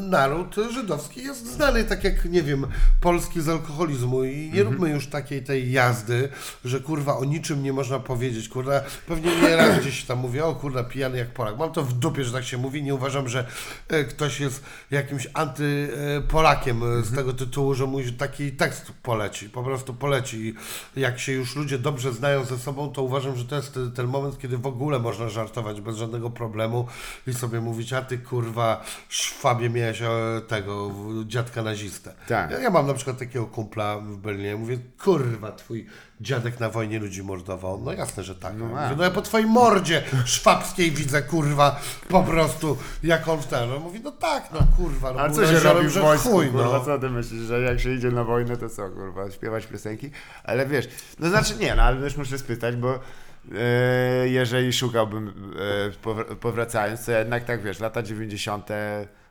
naród 0.00 0.56
żydowski 0.74 1.22
jest 1.22 1.46
znany, 1.46 1.84
tak 1.84 2.04
jak, 2.04 2.24
nie 2.24 2.42
wiem, 2.42 2.66
polski 3.00 3.40
z 3.40 3.48
alkoholizmu. 3.48 4.24
I 4.24 4.50
nie 4.54 4.62
róbmy 4.62 4.90
już 4.90 5.06
takiej 5.06 5.42
tej 5.42 5.72
jazdy, 5.72 6.28
że 6.64 6.80
kurwa 6.80 7.16
o 7.18 7.24
niczym 7.24 7.62
nie 7.62 7.72
można 7.72 7.98
powiedzieć, 7.98 8.48
kurwa, 8.48 8.80
pewnie 9.06 9.36
nie 9.42 9.56
raz 9.56 9.80
gdzieś 9.80 10.04
tam 10.04 10.18
mówię, 10.18 10.44
o 10.44 10.54
kurwa, 10.54 10.84
pijany 10.84 11.18
jak 11.18 11.28
Polak. 11.28 11.58
Mam 11.58 11.72
to 11.72 11.82
w 11.82 11.92
dupie, 11.92 12.24
że 12.24 12.32
tak 12.32 12.44
się 12.44 12.58
mówi, 12.58 12.82
nie 12.82 12.94
uważam, 12.94 13.28
że 13.28 13.46
e, 13.88 14.04
ktoś 14.04 14.40
jest 14.40 14.62
jakimś 14.90 15.28
antypolakiem 15.34 16.82
e, 16.82 17.02
z 17.02 17.14
tego 17.14 17.32
tytułu, 17.32 17.74
że 17.74 17.86
mu 17.86 17.98
taki 18.18 18.52
tekst 18.52 18.92
poleci, 19.02 19.41
po 19.48 19.62
prostu 19.62 19.94
poleci. 19.94 20.54
I 20.96 21.00
Jak 21.00 21.18
się 21.18 21.32
już 21.32 21.56
ludzie 21.56 21.78
dobrze 21.78 22.12
znają 22.12 22.44
ze 22.44 22.58
sobą, 22.58 22.92
to 22.92 23.02
uważam, 23.02 23.36
że 23.36 23.44
to 23.44 23.56
jest 23.56 23.74
te- 23.74 23.90
ten 23.90 24.06
moment, 24.06 24.38
kiedy 24.38 24.58
w 24.58 24.66
ogóle 24.66 24.98
można 24.98 25.28
żartować 25.28 25.80
bez 25.80 25.96
żadnego 25.96 26.30
problemu 26.30 26.86
i 27.26 27.32
sobie 27.34 27.60
mówić, 27.60 27.92
a 27.92 28.02
ty 28.02 28.18
kurwa, 28.18 28.84
szwabie 29.08 29.70
miałeś 29.70 30.02
e, 30.02 30.08
tego, 30.48 30.90
dziadka 31.26 31.62
nazistę. 31.62 32.14
Tak. 32.28 32.50
Ja, 32.50 32.58
ja 32.58 32.70
mam 32.70 32.86
na 32.86 32.94
przykład 32.94 33.18
takiego 33.18 33.46
kumpla 33.46 33.98
w 33.98 34.16
Berlinie, 34.16 34.56
mówię, 34.56 34.78
kurwa, 35.04 35.52
twój 35.52 35.86
dziadek 36.22 36.60
na 36.60 36.70
wojnie 36.70 36.98
ludzi 36.98 37.22
mordował. 37.22 37.80
No 37.84 37.92
jasne, 37.92 38.22
że 38.22 38.34
tak. 38.34 38.52
No, 38.56 38.64
mówię, 38.64 38.80
no 38.96 39.04
ja 39.04 39.10
po 39.10 39.22
twojej 39.22 39.46
mordzie 39.46 40.02
szwabskiej 40.24 40.90
widzę, 40.90 41.22
kurwa, 41.22 41.80
po 42.08 42.22
prostu, 42.22 42.78
jak 43.02 43.28
on 43.28 43.42
w 43.42 43.46
ten. 43.46 43.68
No 43.70 43.78
mówi, 43.80 44.00
no 44.00 44.10
tak, 44.10 44.48
no 44.52 44.60
kurwa, 44.76 45.12
no 45.12 45.20
A 45.20 45.30
co 45.30 45.46
się 45.46 45.58
robi 45.58 45.88
w 45.88 45.98
wojsku, 45.98 46.28
chuj, 46.28 46.46
kurwa, 46.48 46.78
no. 46.78 46.84
co 46.84 46.98
ty 46.98 47.10
myślisz, 47.10 47.42
że 47.42 47.60
jak 47.60 47.80
się 47.80 47.92
idzie 47.94 48.10
na 48.10 48.24
wojnę, 48.24 48.56
to 48.56 48.68
co, 48.68 48.88
kurwa, 48.88 49.30
śpiewać 49.30 49.66
piosenki? 49.66 50.10
Ale 50.44 50.66
wiesz, 50.66 50.88
no 51.18 51.28
znaczy 51.28 51.54
nie, 51.60 51.74
no 51.74 51.82
ale 51.82 52.00
też 52.00 52.16
muszę 52.16 52.38
spytać, 52.38 52.76
bo 52.76 52.94
e, 52.94 54.28
jeżeli 54.28 54.72
szukałbym, 54.72 55.28
e, 55.28 55.90
powr- 56.06 56.36
powracając, 56.36 57.04
to 57.04 57.12
jednak 57.12 57.44
tak, 57.44 57.62
wiesz, 57.62 57.80
lata 57.80 58.02
90., 58.02 58.68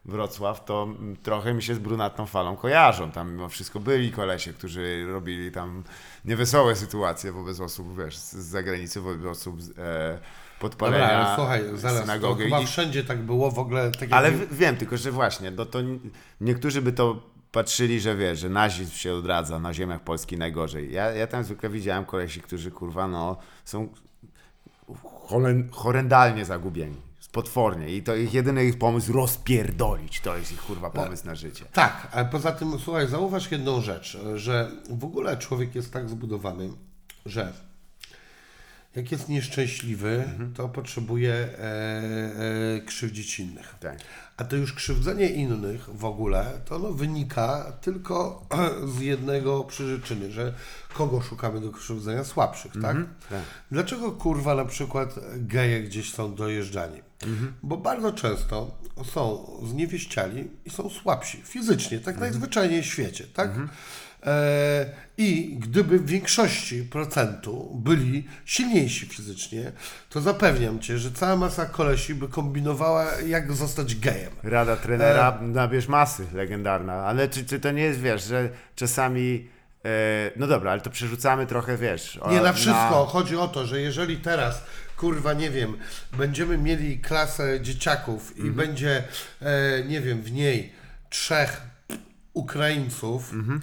Wrocław, 0.05 0.65
to 0.65 0.87
trochę 1.23 1.53
mi 1.53 1.63
się 1.63 1.75
z 1.75 1.79
brunatną 1.79 2.25
falą 2.25 2.55
kojarzą. 2.57 3.11
Tam 3.11 3.31
mimo 3.31 3.49
wszystko 3.49 3.79
byli 3.79 4.11
kolesie, 4.11 4.53
którzy 4.53 5.05
robili 5.11 5.51
tam 5.51 5.83
niewesołe 6.25 6.75
sytuacje 6.75 7.31
wobec 7.31 7.59
osób, 7.59 7.97
wiesz, 7.97 8.17
z 8.17 8.33
zagranicy, 8.33 9.01
wobec 9.01 9.25
osób 9.25 9.59
e, 9.77 10.19
podpalenia 10.59 11.07
Dobra, 11.07 11.17
ale 11.25 11.35
słuchaj, 11.35 11.61
zaraz, 11.79 11.95
to 11.97 12.01
synagogi. 12.01 12.43
chyba 12.43 12.59
I- 12.61 12.65
wszędzie 12.65 13.03
tak 13.03 13.19
było 13.19 13.51
w 13.51 13.59
ogóle. 13.59 13.91
Tak 13.91 14.09
ale 14.11 14.31
wiem, 14.51 14.77
tylko 14.77 14.97
że 14.97 15.11
właśnie, 15.11 15.51
no 15.51 15.65
to 15.65 15.79
niektórzy 16.41 16.81
by 16.81 16.93
to 16.93 17.21
patrzyli, 17.51 17.99
że 17.99 18.15
wiesz, 18.15 18.39
że 18.39 18.49
nazizm 18.49 18.91
się 18.93 19.13
odradza 19.13 19.59
na 19.59 19.73
ziemiach 19.73 20.01
Polski 20.01 20.37
najgorzej. 20.37 20.91
Ja, 20.93 21.11
ja 21.11 21.27
tam 21.27 21.43
zwykle 21.43 21.69
widziałem 21.69 22.05
kolesi, 22.05 22.41
którzy 22.41 22.71
kurwa, 22.71 23.07
no, 23.07 23.37
są 23.65 23.89
horrendalnie 25.71 26.45
zagubieni. 26.45 26.95
Potwornie. 27.31 27.89
I 27.89 28.03
to 28.03 28.15
ich 28.15 28.33
jedyny 28.33 28.65
ich 28.65 28.77
pomysł 28.77 29.13
rozpierdolić. 29.13 30.21
To 30.21 30.37
jest 30.37 30.51
ich 30.51 30.61
kurwa 30.61 30.89
pomysł 30.89 31.25
na 31.25 31.35
życie. 31.35 31.65
Tak, 31.73 32.07
ale 32.11 32.25
poza 32.25 32.51
tym, 32.51 32.79
słuchaj, 32.79 33.07
zauważ 33.07 33.51
jedną 33.51 33.81
rzecz, 33.81 34.17
że 34.35 34.71
w 34.89 35.03
ogóle 35.03 35.37
człowiek 35.37 35.75
jest 35.75 35.93
tak 35.93 36.09
zbudowany, 36.09 36.69
że 37.25 37.53
jak 38.95 39.11
jest 39.11 39.29
nieszczęśliwy, 39.29 40.23
to 40.55 40.69
potrzebuje 40.69 41.33
e, 41.33 41.57
e, 42.75 42.81
krzywdzić 42.85 43.39
innych. 43.39 43.75
Tak. 43.79 43.97
A 44.37 44.43
to 44.43 44.55
już 44.55 44.73
krzywdzenie 44.73 45.29
innych 45.29 45.89
w 45.93 46.05
ogóle, 46.05 46.61
to 46.65 46.75
ono 46.75 46.91
wynika 46.91 47.73
tylko 47.81 48.45
z 48.97 48.99
jednego 48.99 49.63
przyczyny, 49.63 50.31
że 50.31 50.53
kogo 50.93 51.21
szukamy 51.21 51.61
do 51.61 51.71
krzywdzenia? 51.71 52.23
Słabszych, 52.23 52.71
tak? 52.81 52.97
tak. 53.29 53.41
Dlaczego 53.71 54.11
kurwa 54.11 54.55
na 54.55 54.65
przykład 54.65 55.19
geje 55.35 55.83
gdzieś 55.83 56.13
są 56.13 56.35
dojeżdżani? 56.35 57.01
Bo 57.63 57.77
bardzo 57.77 58.13
często 58.13 58.77
są 59.13 59.47
zniewieściali 59.69 60.49
i 60.65 60.69
są 60.69 60.89
słabsi 60.89 61.41
fizycznie, 61.45 61.99
tak 61.99 62.19
najzwyczajniej 62.19 62.81
w 62.81 62.85
świecie, 62.85 63.27
tak? 63.33 63.51
E, 64.25 64.85
I 65.17 65.57
gdyby 65.59 65.99
w 65.99 66.05
większości 66.05 66.83
procentu 66.83 67.71
byli 67.75 68.27
silniejsi 68.45 69.05
fizycznie, 69.05 69.71
to 70.09 70.21
zapewniam 70.21 70.79
cię, 70.79 70.97
że 70.97 71.11
cała 71.11 71.35
masa 71.35 71.65
kolesi 71.65 72.15
by 72.15 72.27
kombinowała, 72.27 73.07
jak 73.27 73.53
zostać 73.53 73.95
gejem. 73.95 74.31
Rada 74.43 74.75
trenera, 74.75 75.39
nabierz 75.41 75.87
masy, 75.87 76.25
legendarna. 76.33 76.93
Ale 76.93 77.27
czy, 77.29 77.45
czy 77.45 77.59
to 77.59 77.71
nie 77.71 77.83
jest, 77.83 77.99
wiesz, 77.99 78.23
że 78.23 78.49
czasami... 78.75 79.47
E, 79.85 80.31
no 80.35 80.47
dobra, 80.47 80.71
ale 80.71 80.81
to 80.81 80.89
przerzucamy 80.89 81.45
trochę, 81.47 81.77
wiesz... 81.77 82.17
o- 82.17 82.31
Nie 82.31 82.41
na 82.41 82.53
wszystko. 82.53 83.05
Chodzi 83.05 83.37
o 83.37 83.47
to, 83.47 83.65
że 83.65 83.81
jeżeli 83.81 84.17
teraz, 84.17 84.63
kurwa, 84.97 85.33
nie 85.33 85.49
wiem, 85.49 85.77
będziemy 86.17 86.57
mieli 86.57 86.99
klasę 86.99 87.61
dzieciaków 87.61 88.37
i 88.37 88.51
będzie, 88.51 89.03
e, 89.41 89.83
nie 89.87 90.01
wiem, 90.01 90.21
w 90.21 90.31
niej 90.31 90.73
trzech 91.09 91.61
Ukraińców, 92.33 93.33
e, 93.33 93.59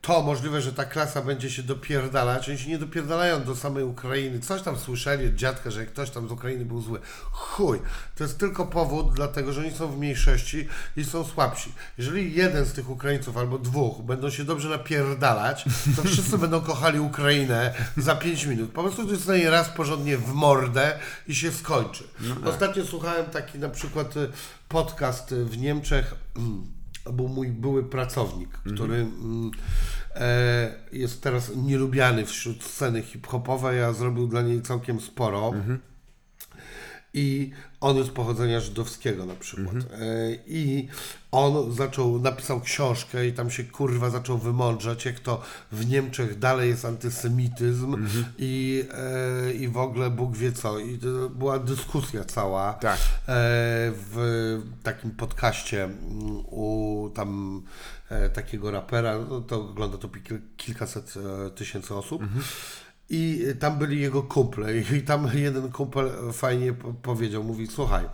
to 0.00 0.22
możliwe, 0.22 0.60
że 0.60 0.72
ta 0.72 0.84
klasa 0.84 1.22
będzie 1.22 1.50
się 1.50 1.62
dopierdalać. 1.62 2.48
Oni 2.48 2.58
się 2.58 2.70
nie 2.70 2.78
dopierdalają 2.78 3.44
do 3.44 3.56
samej 3.56 3.84
Ukrainy. 3.84 4.40
Coś 4.40 4.62
tam 4.62 4.78
słyszeli 4.78 5.26
od 5.26 5.34
dziadka, 5.34 5.70
że 5.70 5.86
ktoś 5.86 6.10
tam 6.10 6.28
z 6.28 6.32
Ukrainy 6.32 6.64
był 6.64 6.82
zły. 6.82 7.00
Chuj. 7.32 7.80
To 8.16 8.24
jest 8.24 8.38
tylko 8.38 8.66
powód, 8.66 9.12
dlatego 9.14 9.52
że 9.52 9.60
oni 9.60 9.70
są 9.70 9.88
w 9.88 9.98
mniejszości 9.98 10.68
i 10.96 11.04
są 11.04 11.24
słabsi. 11.24 11.72
Jeżeli 11.98 12.34
jeden 12.34 12.64
z 12.64 12.72
tych 12.72 12.90
Ukraińców 12.90 13.36
albo 13.36 13.58
dwóch 13.58 14.02
będą 14.02 14.30
się 14.30 14.44
dobrze 14.44 14.68
napierdalać, 14.68 15.64
to 15.96 16.02
wszyscy 16.02 16.38
będą 16.38 16.60
kochali 16.60 17.00
Ukrainę 17.00 17.74
za 17.96 18.16
5 18.16 18.44
minut. 18.44 18.70
Po 18.70 18.82
prostu 18.82 19.04
dostanie 19.04 19.50
raz 19.50 19.68
porządnie 19.68 20.18
w 20.18 20.32
mordę 20.32 20.98
i 21.26 21.34
się 21.34 21.52
skończy. 21.52 22.04
Ostatnio 22.44 22.84
słuchałem 22.84 23.26
taki 23.26 23.58
na 23.58 23.68
przykład 23.68 24.16
y, 24.16 24.28
podcast 24.68 25.32
y, 25.32 25.44
w 25.44 25.58
Niemczech. 25.58 26.14
mm, 27.08 27.16
był 27.16 27.28
mój 27.28 27.48
były 27.48 27.84
pracownik, 27.84 28.48
który 28.48 28.96
mm, 28.96 29.50
e, 30.14 30.74
jest 30.92 31.22
teraz 31.22 31.56
nielubiany 31.56 32.26
wśród 32.26 32.64
sceny 32.64 33.02
hip-hopowej, 33.02 33.82
a 33.82 33.92
zrobił 33.92 34.26
dla 34.26 34.42
niej 34.42 34.62
całkiem 34.62 35.00
sporo. 35.00 35.52
I 37.14 37.50
on 37.80 37.96
jest 37.96 38.10
pochodzenia 38.10 38.60
żydowskiego 38.60 39.26
na 39.26 39.34
przykład. 39.34 39.74
E, 39.76 39.78
I 40.46 40.88
on 41.32 41.72
zaczął, 41.72 42.18
napisał 42.18 42.60
książkę 42.60 43.26
i 43.26 43.32
tam 43.32 43.50
się 43.50 43.64
kurwa 43.64 44.10
zaczął 44.10 44.38
wymądrzać, 44.38 45.04
jak 45.04 45.20
to 45.20 45.42
w 45.72 45.88
Niemczech 45.88 46.38
dalej 46.38 46.68
jest 46.70 46.84
antysemityzm 46.84 48.06
i, 48.38 48.84
e, 49.48 49.52
i 49.52 49.68
w 49.68 49.76
ogóle 49.78 50.10
Bóg 50.10 50.36
wie 50.36 50.52
co. 50.52 50.78
I 50.78 50.98
to 50.98 51.28
była 51.30 51.58
dyskusja 51.58 52.24
cała 52.24 52.72
Tak. 52.72 52.96
e, 52.98 52.98
w 53.92 54.60
takim 54.82 55.10
podcaście 55.10 55.84
mm, 55.84 55.96
u 56.46 57.10
tam 57.14 57.62
e, 58.08 58.28
takiego 58.30 58.70
rapera, 58.70 59.18
no 59.30 59.40
to 59.40 59.60
ogląda 59.60 59.98
to 59.98 60.08
kil- 60.08 60.40
kilkaset 60.56 61.14
tysięcy 61.54 61.94
osób. 61.94 62.22
I 63.10 63.44
tam 63.60 63.78
byli 63.78 64.00
jego 64.00 64.22
kumple 64.22 64.76
i 64.78 65.02
tam 65.02 65.30
jeden 65.34 65.72
kumpel 65.72 66.10
fajnie 66.32 66.72
po- 66.72 66.92
powiedział, 66.92 67.44
mówi, 67.44 67.66
słuchaj, 67.66 68.04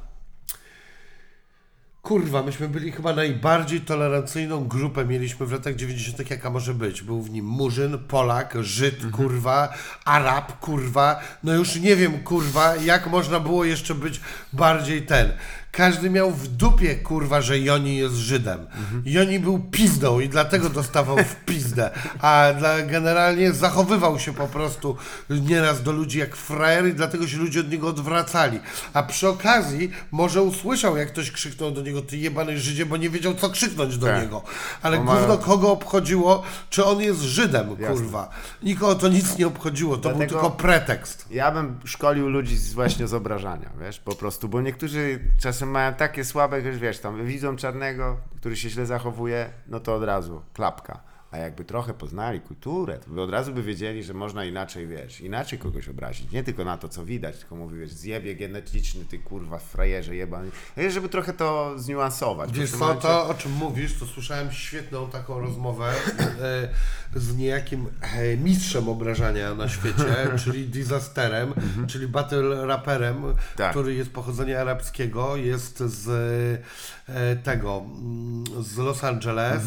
Kurwa, 2.02 2.42
myśmy 2.42 2.68
byli 2.68 2.92
chyba 2.92 3.12
najbardziej 3.12 3.80
tolerancyjną 3.80 4.68
grupę 4.68 5.04
mieliśmy 5.04 5.46
w 5.46 5.52
latach 5.52 5.74
90., 5.76 6.30
jaka 6.30 6.50
może 6.50 6.74
być. 6.74 7.02
Był 7.02 7.22
w 7.22 7.30
nim 7.30 7.44
Murzyn, 7.46 7.98
Polak, 7.98 8.54
Żyd, 8.60 9.10
kurwa, 9.12 9.74
Arab, 10.04 10.58
kurwa. 10.60 11.20
No 11.42 11.54
już 11.54 11.76
nie 11.76 11.96
wiem, 11.96 12.22
kurwa, 12.22 12.76
jak 12.76 13.06
można 13.06 13.40
było 13.40 13.64
jeszcze 13.64 13.94
być 13.94 14.20
bardziej 14.52 15.02
ten. 15.02 15.32
Każdy 15.76 16.10
miał 16.10 16.30
w 16.30 16.48
dupie, 16.48 16.94
kurwa, 16.96 17.40
że 17.40 17.58
Joni 17.58 17.96
jest 17.96 18.14
Żydem. 18.14 18.66
Joni 19.04 19.40
był 19.40 19.58
pizdą 19.58 20.20
i 20.20 20.28
dlatego 20.28 20.68
dostawał 20.70 21.16
w 21.16 21.36
pizdę. 21.44 21.90
A 22.20 22.46
dla, 22.58 22.82
generalnie 22.82 23.52
zachowywał 23.52 24.18
się 24.18 24.34
po 24.34 24.46
prostu 24.48 24.96
nieraz 25.30 25.82
do 25.82 25.92
ludzi 25.92 26.18
jak 26.18 26.36
frajer 26.36 26.86
i 26.88 26.94
dlatego 26.94 27.26
się 27.28 27.36
ludzie 27.36 27.60
od 27.60 27.70
niego 27.70 27.88
odwracali. 27.88 28.60
A 28.92 29.02
przy 29.02 29.28
okazji 29.28 29.90
może 30.10 30.42
usłyszał, 30.42 30.96
jak 30.96 31.08
ktoś 31.08 31.30
krzyknął 31.30 31.70
do 31.70 31.82
niego, 31.82 32.02
ty 32.02 32.16
jebany 32.16 32.58
Żydzie, 32.58 32.86
bo 32.86 32.96
nie 32.96 33.10
wiedział, 33.10 33.34
co 33.34 33.50
krzyknąć 33.50 33.98
do 33.98 34.06
Tak. 34.06 34.22
niego. 34.22 34.42
Ale 34.82 35.00
ma- 35.00 35.16
gówno 35.16 35.38
kogo 35.38 35.72
obchodziło, 35.72 36.42
czy 36.70 36.84
on 36.84 37.00
jest 37.00 37.20
Żydem, 37.20 37.76
kurwa. 37.76 38.28
Nikogo 38.62 38.94
to 38.94 39.08
nic 39.08 39.38
nie 39.38 39.46
obchodziło, 39.46 39.96
to 39.96 40.08
był 40.08 40.18
Dlatego- 40.18 40.40
tylko 40.40 40.50
pretekst. 40.56 41.26
Ja 41.30 41.50
bym 41.52 41.78
szkolił 41.84 42.28
ludzi 42.28 42.56
z 42.56 42.72
właśnie 42.74 43.08
z 43.08 43.14
obrażania, 43.14 43.70
wiesz, 43.80 43.98
po 44.00 44.14
prostu, 44.14 44.48
bo 44.48 44.60
niektórzy 44.60 45.20
czasem 45.40 45.63
mają 45.70 45.94
takie 45.94 46.24
słabe, 46.24 46.62
że 46.62 46.72
wiesz, 46.72 46.98
tam 46.98 47.24
widzą 47.24 47.56
czarnego, 47.56 48.16
który 48.36 48.56
się 48.56 48.70
źle 48.70 48.86
zachowuje, 48.86 49.50
no 49.66 49.80
to 49.80 49.94
od 49.94 50.02
razu 50.02 50.42
klapka. 50.52 51.13
A 51.34 51.38
jakby 51.38 51.64
trochę 51.64 51.94
poznali 51.94 52.40
kulturę, 52.40 52.98
to 52.98 53.10
by 53.10 53.20
od 53.22 53.30
razu 53.30 53.52
by 53.52 53.62
wiedzieli, 53.62 54.04
że 54.04 54.14
można 54.14 54.44
inaczej, 54.44 54.86
wiesz, 54.86 55.20
inaczej 55.20 55.58
kogoś 55.58 55.88
obrazić. 55.88 56.32
Nie 56.32 56.44
tylko 56.44 56.64
na 56.64 56.76
to, 56.78 56.88
co 56.88 57.04
widać, 57.04 57.38
tylko 57.38 57.56
mówi, 57.56 57.78
wiesz, 57.78 57.90
zjebie 57.90 58.34
genetyczny, 58.36 59.04
ty 59.04 59.18
kurwa 59.18 59.58
frajerze 59.58 60.16
jebany. 60.16 60.50
No 60.76 60.90
Żeby 60.90 61.08
trochę 61.08 61.32
to 61.32 61.74
zniuansować. 61.78 62.52
Wiesz 62.52 62.70
co, 62.70 62.78
momencie- 62.78 63.02
to 63.02 63.28
o 63.28 63.34
czym 63.34 63.52
mówisz, 63.52 63.98
to 63.98 64.06
słyszałem 64.06 64.52
świetną 64.52 65.10
taką 65.10 65.40
rozmowę 65.40 65.92
e, 66.40 66.68
z 67.20 67.36
niejakim 67.36 67.86
e, 68.00 68.36
mistrzem 68.36 68.88
obrażania 68.88 69.54
na 69.54 69.68
świecie, 69.68 70.04
czyli 70.44 70.66
disasterem, 70.68 71.54
czyli 71.88 72.08
battle 72.08 72.66
raperem, 72.66 73.22
Tak. 73.56 73.70
który 73.70 73.94
jest 73.94 74.10
pochodzenia 74.12 74.60
arabskiego, 74.60 75.36
jest 75.36 75.78
z 75.78 76.08
e, 77.08 77.36
tego, 77.36 77.84
mm, 77.86 78.44
z 78.64 78.76
Los 78.76 79.04
Angeles 79.04 79.62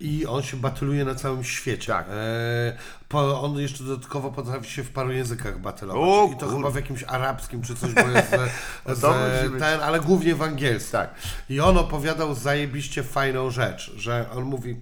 i 0.00 0.26
on 0.26 0.42
się 0.42 0.56
batyluje 0.56 1.04
na 1.04 1.11
całym 1.14 1.44
świecie. 1.44 1.92
Tak. 1.92 2.06
E, 2.10 2.76
po, 3.08 3.42
on 3.42 3.58
jeszcze 3.58 3.84
dodatkowo 3.84 4.30
potrafi 4.30 4.70
się 4.70 4.82
w 4.84 4.90
paru 4.90 5.12
językach 5.12 5.60
batylować. 5.60 6.02
O, 6.02 6.30
I 6.34 6.36
to 6.36 6.46
kur- 6.46 6.56
chyba 6.56 6.70
w 6.70 6.74
jakimś 6.76 7.02
arabskim 7.02 7.62
czy 7.62 7.74
coś, 7.74 7.92
bo 7.94 8.00
jest 8.00 8.30
ze, 9.00 9.08
musi 9.08 9.48
być- 9.50 9.60
ten, 9.60 9.80
ale 9.80 10.00
głównie 10.00 10.34
w 10.34 10.42
angielskim. 10.42 10.92
Tak. 10.92 11.14
I 11.48 11.60
on 11.60 11.78
opowiadał 11.78 12.34
zajebiście 12.34 13.02
fajną 13.02 13.50
rzecz, 13.50 13.92
że 13.96 14.26
on 14.30 14.44
mówi, 14.44 14.76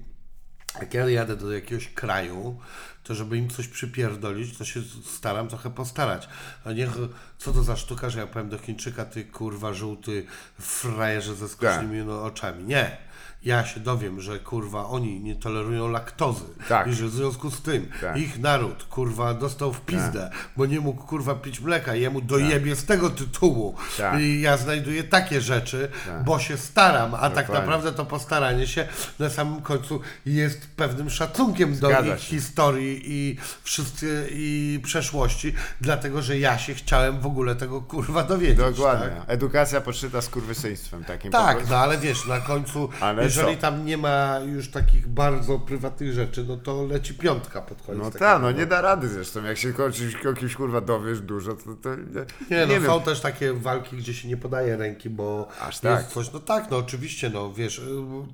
jak 0.80 0.94
ja 0.94 1.08
jadę 1.08 1.36
do 1.36 1.52
jakiegoś 1.52 1.88
kraju, 1.88 2.58
to 3.02 3.14
żeby 3.14 3.36
im 3.36 3.50
coś 3.50 3.68
przypierdolić, 3.68 4.58
to 4.58 4.64
się 4.64 4.80
staram 5.04 5.48
trochę 5.48 5.70
postarać. 5.70 6.28
A 6.64 6.72
niech, 6.72 6.90
co 7.38 7.52
to 7.52 7.62
za 7.62 7.76
sztuka, 7.76 8.10
że 8.10 8.18
ja 8.18 8.26
powiem 8.26 8.48
do 8.48 8.58
Chińczyka, 8.58 9.04
ty 9.04 9.24
kurwa 9.24 9.72
żółty 9.72 10.26
frajerze 10.60 11.34
ze 11.34 11.48
skocznymi 11.48 12.04
no, 12.04 12.24
oczami. 12.24 12.64
Nie. 12.64 13.10
Ja 13.44 13.64
się 13.64 13.81
dowiem, 13.81 14.20
że 14.20 14.38
kurwa 14.38 14.87
oni 14.87 15.20
nie 15.20 15.37
tolerują 15.37 15.88
laktozy 15.90 16.44
Tak. 16.68 16.87
i 16.87 16.92
że 16.94 17.07
w 17.07 17.11
związku 17.11 17.50
z 17.50 17.62
tym 17.62 17.88
Tak. 18.00 18.16
ich 18.16 18.38
naród 18.38 18.85
kurwa 18.85 19.35
dostał 19.35 19.72
w 19.72 19.81
pizdę, 19.81 20.31
bo 20.57 20.66
nie 20.66 20.81
mógł 20.81 21.03
kurwa 21.07 21.35
pić 21.35 21.61
mleka, 21.61 21.94
jemu 21.94 22.20
dojebie 22.20 22.76
z 22.76 22.85
tego 22.85 23.11
tytułu 23.11 23.74
Tak. 23.98 24.20
i 24.20 24.40
ja 24.40 24.57
znajduję 24.57 25.05
takie 25.05 25.40
rzeczy, 25.40 25.88
bo 26.24 26.38
się 26.38 26.57
staram, 26.57 27.14
a 27.14 27.31
tak 27.31 27.48
naprawdę 27.48 27.92
to 27.92 28.07
postaranie 28.07 28.66
się 28.66 28.88
na 29.18 29.31
samym 29.31 29.62
końcu 29.62 30.00
jest 30.26 30.66
pewnym 30.76 31.11
szacunkiem 31.11 31.79
do 31.79 31.88
Zgadza 31.88 32.14
ich 32.14 32.20
się. 32.20 32.26
historii 32.29 33.03
i 33.05 33.37
wszyscy 33.62 34.29
i 34.33 34.81
przeszłości, 34.85 35.55
dlatego 35.81 36.22
że 36.22 36.38
ja 36.38 36.59
się 36.59 36.74
chciałem 36.74 37.20
w 37.20 37.26
ogóle 37.26 37.55
tego 37.57 37.81
kurwa 37.83 38.22
dowiedzieć. 38.22 38.57
Dokładnie. 38.59 39.07
Tak? 39.09 39.24
Edukacja 39.26 39.81
podszyta 39.81 40.22
skurwysyństwem 40.22 41.05
takim 41.05 41.31
po 41.33 41.38
Tak, 41.38 41.68
no 41.70 41.76
ale 41.76 41.98
wiesz, 41.98 42.26
na 42.26 42.40
końcu, 42.40 42.88
Ale 43.00 43.29
jeżeli 43.36 43.56
co? 43.56 43.60
tam 43.62 43.84
nie 43.86 43.96
ma 43.96 44.38
już 44.46 44.70
takich 44.70 45.08
bardzo 45.08 45.58
prywatnych 45.58 46.12
rzeczy, 46.12 46.44
no 46.48 46.56
to 46.56 46.84
leci 46.86 47.14
piątka 47.14 47.60
pod 47.62 47.82
koniec. 47.82 48.02
No 48.02 48.10
tak, 48.10 48.42
no 48.42 48.50
nie 48.52 48.66
da 48.66 48.80
rady 48.80 49.08
zresztą. 49.08 49.44
Jak 49.44 49.58
się 49.58 49.74
o 49.86 49.90
czymś, 49.90 50.26
o 50.26 50.32
kimś 50.32 50.54
kurwa 50.56 50.80
dowiesz 50.80 51.20
dużo, 51.20 51.54
to, 51.54 51.74
to 51.82 51.96
nie, 51.96 52.04
Nie, 52.50 52.66
no 52.66 52.72
wiem. 52.72 52.86
są 52.86 53.00
też 53.00 53.20
takie 53.20 53.52
walki, 53.52 53.96
gdzie 53.96 54.14
się 54.14 54.28
nie 54.28 54.36
podaje 54.36 54.76
ręki, 54.76 55.10
bo 55.10 55.48
Aż 55.60 55.66
jest 55.68 55.83
tak. 55.83 56.06
coś. 56.08 56.33
No 56.33 56.40
tak, 56.40 56.70
no 56.70 56.76
oczywiście, 56.76 57.31
no 57.31 57.52
wiesz, 57.52 57.78
y, 57.78 57.83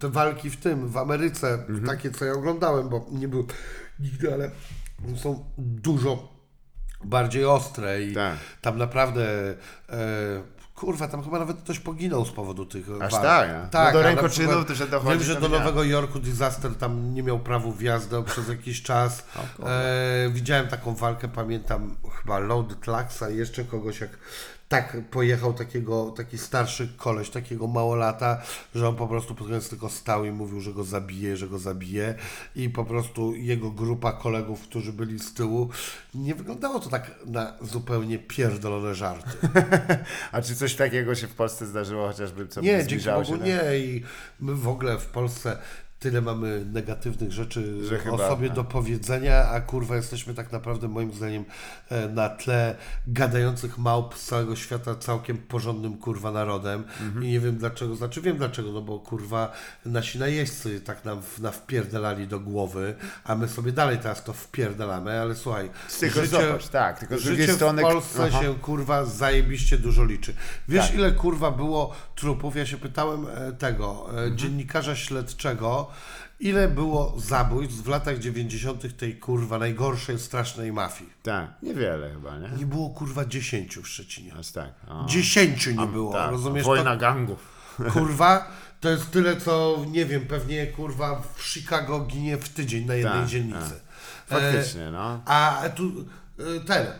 te 0.01 0.09
walki 0.09 0.51
w 0.51 0.57
tym, 0.57 0.88
w 0.88 0.97
Ameryce, 0.97 1.53
Mhm. 1.55 1.84
takie 1.86 2.11
co 2.11 2.24
ja 2.24 2.32
oglądałem, 2.32 2.88
bo 2.88 3.07
nie 3.12 3.28
był 3.28 3.47
nigdy, 4.01 4.34
ale 4.34 4.51
są 5.16 5.44
dużo 5.59 6.36
bardziej 7.05 7.44
ostre 7.44 8.03
i 8.03 8.14
Tak. 8.14 8.36
tam 8.61 8.78
naprawdę. 8.78 9.24
E, 9.88 10.55
Kurwa, 10.77 11.09
tam 11.09 11.24
chyba 11.24 11.39
nawet 11.39 11.57
ktoś 11.57 11.79
poginął 11.79 12.24
z 12.24 12.31
powodu 12.31 12.66
tych 12.66 12.87
Aż 13.01 13.12
walk. 13.12 13.22
tak, 13.22 13.51
a? 13.51 13.87
No 13.87 13.93
do 13.93 14.03
rękoczynów 14.03 14.70
że 14.70 14.87
dochodzi, 14.87 15.18
Wiem, 15.18 15.27
że 15.27 15.41
do. 15.41 15.49
Nowego 15.49 15.85
Jorku 15.85 16.18
Disaster 16.18 16.74
tam 16.74 17.14
nie 17.14 17.22
miał 17.22 17.39
prawa 17.39 17.72
wjazdu 17.72 18.22
przez 18.24 18.49
jakiś 18.49 18.83
czas. 18.83 19.24
E, 19.66 20.29
widziałem 20.31 20.68
taką 20.68 20.95
walkę, 20.95 21.29
pamiętam 21.29 21.97
chyba 22.22 22.39
Loaded 22.39 22.87
Laxa 22.87 23.22
i 23.33 23.37
jeszcze 23.37 23.64
kogoś 23.64 24.01
jak 24.01 24.11
tak 24.69 24.97
pojechał 25.11 25.53
takiego, 25.53 26.11
taki 26.11 26.39
starszy 26.39 26.89
koleś, 26.97 27.31
takiego 27.31 27.67
małolata, 27.67 28.43
że 28.75 28.89
on 28.89 28.97
po 28.97 29.09
prostu 29.09 29.35
pod 29.35 29.47
koniec 29.47 29.69
tylko 29.69 29.89
stał 29.89 30.25
i 30.25 30.31
mówił, 30.31 30.61
że 30.61 30.73
go 30.73 30.85
zabije, 30.85 31.37
że 31.37 31.49
go 31.49 31.59
zabije 31.59 32.14
i 32.57 32.71
po 32.71 32.85
prostu 32.85 33.35
jego 33.35 33.71
grupa 33.71 34.12
kolegów, 34.12 34.62
którzy 34.62 34.93
byli 34.93 35.19
z 35.19 35.35
tyłu, 35.35 35.71
nie 36.14 36.35
wyglądało 36.35 36.81
to 36.81 36.91
tak 36.91 37.11
na 37.27 37.53
zupełnie 37.61 38.19
pierdolone 38.19 38.95
żarty. 38.95 39.49
A 40.33 40.43
czy 40.43 40.57
coś 40.57 40.75
takiego 40.75 41.14
się 41.14 41.27
w 41.27 41.35
Polsce 41.35 41.67
zdarzyło, 41.67 42.09
chociażby 42.09 42.49
co 42.49 42.61
Nie, 42.61 42.87
dzięki 42.87 43.07
Bogu 43.07 43.37
nie 43.37 43.79
i 43.79 44.03
my 44.41 44.55
w 44.55 44.69
ogóle 44.69 44.99
w 44.99 45.07
Polsce 45.07 45.59
tyle 45.99 46.20
mamy 46.20 46.64
negatywnych 46.72 47.32
rzeczy 47.32 47.86
Że 47.88 47.97
o 47.97 47.99
chyba, 47.99 48.28
sobie 48.28 48.47
tak. 48.49 48.57
do 48.57 48.64
powiedzenia, 48.64 49.49
a 49.49 49.61
kurwa 49.61 49.97
jesteśmy 49.97 50.34
tak 50.34 50.53
naprawdę 50.53 50.88
moim 50.88 51.12
zdaniem 51.12 51.44
e, 51.88 52.09
na 52.09 52.28
tle 52.28 52.76
gadających 53.07 53.78
małp 53.78 54.14
z 54.18 54.24
całego 54.26 54.57
świata 54.57 54.94
całkiem 54.94 55.38
porządnym 55.38 55.99
kurwa 55.99 56.30
narodem 56.32 56.84
Mhm. 57.01 57.24
i 57.24 57.28
nie 57.28 57.40
wiem 57.40 57.57
dlaczego, 57.57 57.97
znaczy 57.97 58.20
wiem 58.22 58.36
dlaczego, 58.36 58.72
no 58.72 58.80
bo 58.82 58.99
kurwa 59.01 59.53
nasi 59.86 60.18
najeźdźcy 60.18 60.80
tak 60.80 61.05
nam 61.05 61.22
w- 61.22 61.38
nawpierdalali 61.38 62.26
do 62.28 62.40
głowy, 62.40 62.94
a 63.24 63.34
my 63.34 63.49
sobie 63.49 63.72
dalej 63.72 63.99
teraz 63.99 64.24
to 64.24 64.32
wpierdalamy, 64.32 65.20
ale 65.20 65.34
słuchaj, 65.34 65.70
Tylko 66.01 66.26
zobacz, 66.26 66.68
tak, 66.68 66.99
tylko 66.99 67.18
z 67.18 67.22
drugiej 67.24 67.42
życie 67.47 67.57
strony- 67.57 67.82
w 67.82 67.84
Polsce 67.84 68.24
Aha. 68.32 68.42
się 68.42 68.55
kurwa 68.55 69.05
zajebiście 69.05 69.78
dużo 69.78 70.05
liczy. 70.05 70.34
Wiesz 70.68 70.86
Tak. 70.86 70.94
ile 70.94 71.12
kurwa 71.12 71.51
było 71.51 71.94
trupów? 72.14 72.57
Ja 72.57 72.66
się 72.66 72.76
pytałem 72.76 73.26
e, 73.34 73.53
tego 73.53 74.07
e, 74.07 74.11
Mhm. 74.11 74.38
dziennikarza 74.38 74.97
śledczego, 74.97 75.86
ile 76.41 76.68
było 76.68 77.14
zabójstw 77.16 77.82
w 77.82 77.89
latach 77.89 78.18
90. 78.18 78.97
tej 78.97 79.16
kurwa 79.16 79.59
najgorszej, 79.59 80.18
strasznej 80.18 80.72
mafii. 80.72 81.11
Tak, 81.22 81.51
niewiele 81.62 82.11
chyba, 82.11 82.39
nie? 82.39 82.49
Nie 82.59 82.66
było 82.66 82.91
kurwa 82.91 83.24
10 83.24 83.76
w 83.78 83.89
Szczecinie. 83.89 84.34
Aż 84.34 84.51
tak. 84.51 84.70
O, 84.89 85.07
10 85.09 85.66
nie 85.66 85.87
było, 85.87 86.12
tak. 86.12 86.30
rozumiesz? 86.30 86.64
Wojna 86.64 86.95
To, 86.95 87.01
gangów. 87.01 87.39
kurwa, 87.93 88.49
to 88.80 88.89
jest 88.89 89.11
tyle 89.11 89.37
co, 89.41 89.84
nie 89.91 90.07
wiem, 90.07 90.26
pewnie 90.26 90.66
kurwa 90.66 91.22
w 91.34 91.43
Chicago 91.43 92.01
ginie 92.01 92.37
w 92.37 92.49
tydzień 92.49 92.84
na 92.87 92.95
jednej 92.95 93.20
Tak, 93.20 93.28
dzielnicy. 93.28 93.80
Faktycznie, 94.26 94.91
no. 94.91 95.20
A 95.24 95.62
tu 95.76 95.84
y, 96.41 96.61
ten, 96.66 96.87
y, 96.87 96.91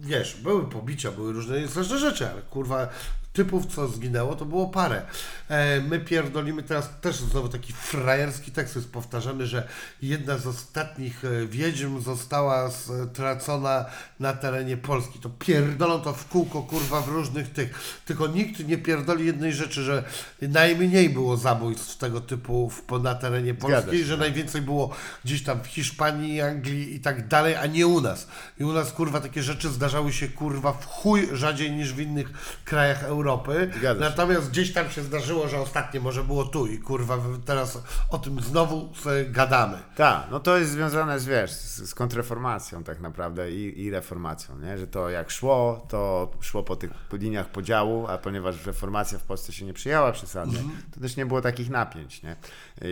wiesz, 0.00 0.36
były 0.36 0.66
pobicia, 0.70 1.10
były 1.10 1.32
różne 1.32 1.68
straszne 1.68 1.98
rzeczy, 1.98 2.30
ale 2.30 2.42
kurwa, 2.42 2.88
typów, 3.32 3.66
co 3.66 3.88
zginęło, 3.88 4.36
to 4.36 4.44
było 4.44 4.68
parę. 4.68 5.02
E, 5.48 5.80
my 5.80 6.00
pierdolimy 6.00 6.62
teraz 6.62 6.90
też 7.00 7.16
znowu 7.16 7.48
taki 7.48 7.72
frajerski 7.72 8.50
tekst 8.50 8.76
jest 8.76 8.92
powtarzany, 8.92 9.46
że 9.46 9.68
jedna 10.02 10.38
z 10.38 10.46
ostatnich 10.46 11.24
e, 11.24 11.46
wiedźm 11.46 12.00
została 12.00 12.70
stracona 12.70 13.84
na 14.20 14.32
terenie 14.32 14.76
Polski. 14.76 15.18
To 15.18 15.30
pierdolą 15.30 16.00
to 16.00 16.12
w 16.12 16.28
kółko, 16.28 16.62
kurwa, 16.62 17.00
w 17.00 17.08
różnych 17.08 17.52
tych. 17.52 18.00
Tylko 18.04 18.26
nikt 18.26 18.68
nie 18.68 18.78
pierdoli 18.78 19.26
jednej 19.26 19.52
rzeczy, 19.52 19.82
że 19.82 20.04
najmniej 20.42 21.10
było 21.10 21.36
zabójstw 21.36 21.98
tego 21.98 22.20
typu 22.20 22.70
w, 22.70 23.02
na 23.02 23.14
terenie 23.14 23.54
Polski, 23.54 23.98
się. 23.98 24.04
że 24.04 24.16
najwięcej 24.16 24.62
było 24.62 24.94
gdzieś 25.24 25.42
tam 25.42 25.62
w 25.62 25.66
Hiszpanii, 25.66 26.40
Anglii 26.40 26.94
i 26.94 27.00
tak 27.00 27.28
dalej, 27.28 27.56
a 27.56 27.66
nie 27.66 27.86
u 27.86 28.00
nas. 28.00 28.28
I 28.60 28.64
u 28.64 28.72
nas 28.72 28.92
kurwa 28.92 29.20
takie 29.20 29.42
rzeczy 29.42 29.68
zdarzały 29.68 30.12
się 30.12 30.28
kurwa 30.28 30.72
w 30.72 30.86
chuj 30.86 31.28
rzadziej 31.32 31.70
niż 31.70 31.92
w 31.92 32.00
innych 32.00 32.60
krajach 32.64 33.04
Europy. 33.22 33.70
Natomiast 34.00 34.50
gdzieś 34.50 34.72
tam 34.72 34.90
się 34.90 35.02
zdarzyło, 35.02 35.48
że 35.48 35.60
ostatnie 35.60 36.00
może 36.00 36.24
było 36.24 36.44
tu 36.44 36.66
i 36.66 36.78
kurwa 36.78 37.18
teraz 37.44 37.82
o 38.10 38.18
tym 38.18 38.40
znowu 38.40 38.92
gadamy. 39.30 39.78
Tak, 39.96 40.26
no 40.30 40.40
to 40.40 40.58
jest 40.58 40.70
związane 40.70 41.20
z, 41.20 41.24
wiesz, 41.24 41.50
z, 41.50 41.94
kontrreformacją 41.94 42.84
tak 42.84 43.00
naprawdę 43.00 43.52
i, 43.52 43.82
i 43.82 43.90
reformacją, 43.90 44.58
nie? 44.58 44.78
Że 44.78 44.86
to 44.86 45.10
jak 45.10 45.30
szło, 45.30 45.86
to 45.88 46.30
szło 46.40 46.62
po 46.62 46.76
tych 46.76 46.90
liniach 47.12 47.48
podziału, 47.48 48.06
a 48.06 48.18
ponieważ 48.18 48.66
reformacja 48.66 49.18
w 49.18 49.22
Polsce 49.22 49.52
się 49.52 49.64
nie 49.64 49.72
przyjęła 49.72 50.12
przesadnie, 50.12 50.58
to 50.94 51.00
też 51.00 51.16
nie 51.16 51.26
było 51.26 51.40
takich 51.40 51.70
napięć, 51.70 52.22
nie? 52.22 52.36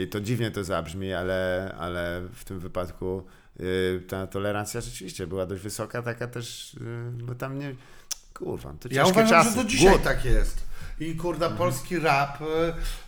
I 0.02 0.08
to 0.08 0.20
dziwnie 0.20 0.50
to 0.50 0.64
zabrzmi, 0.64 1.12
ale, 1.12 1.74
ale 1.78 2.22
w 2.34 2.44
tym 2.44 2.58
wypadku 2.58 3.26
y, 3.60 4.02
ta 4.08 4.26
tolerancja 4.26 4.80
rzeczywiście 4.80 5.26
była 5.26 5.46
dość 5.46 5.62
wysoka, 5.62 6.02
taka 6.02 6.26
też, 6.26 6.74
y, 6.74 6.78
bo 7.24 7.34
tam 7.34 7.58
nie... 7.58 7.74
Kurwa, 8.44 8.72
to 8.80 8.88
Ja 8.90 9.06
uważam, 9.06 9.28
czasy. 9.28 9.50
że 9.50 9.56
do 9.56 9.64
dzisiaj 9.64 9.90
Głód. 9.90 10.02
tak 10.02 10.24
jest. 10.24 10.70
I 11.00 11.16
kurda, 11.16 11.50
polski 11.50 11.98
rap 11.98 12.38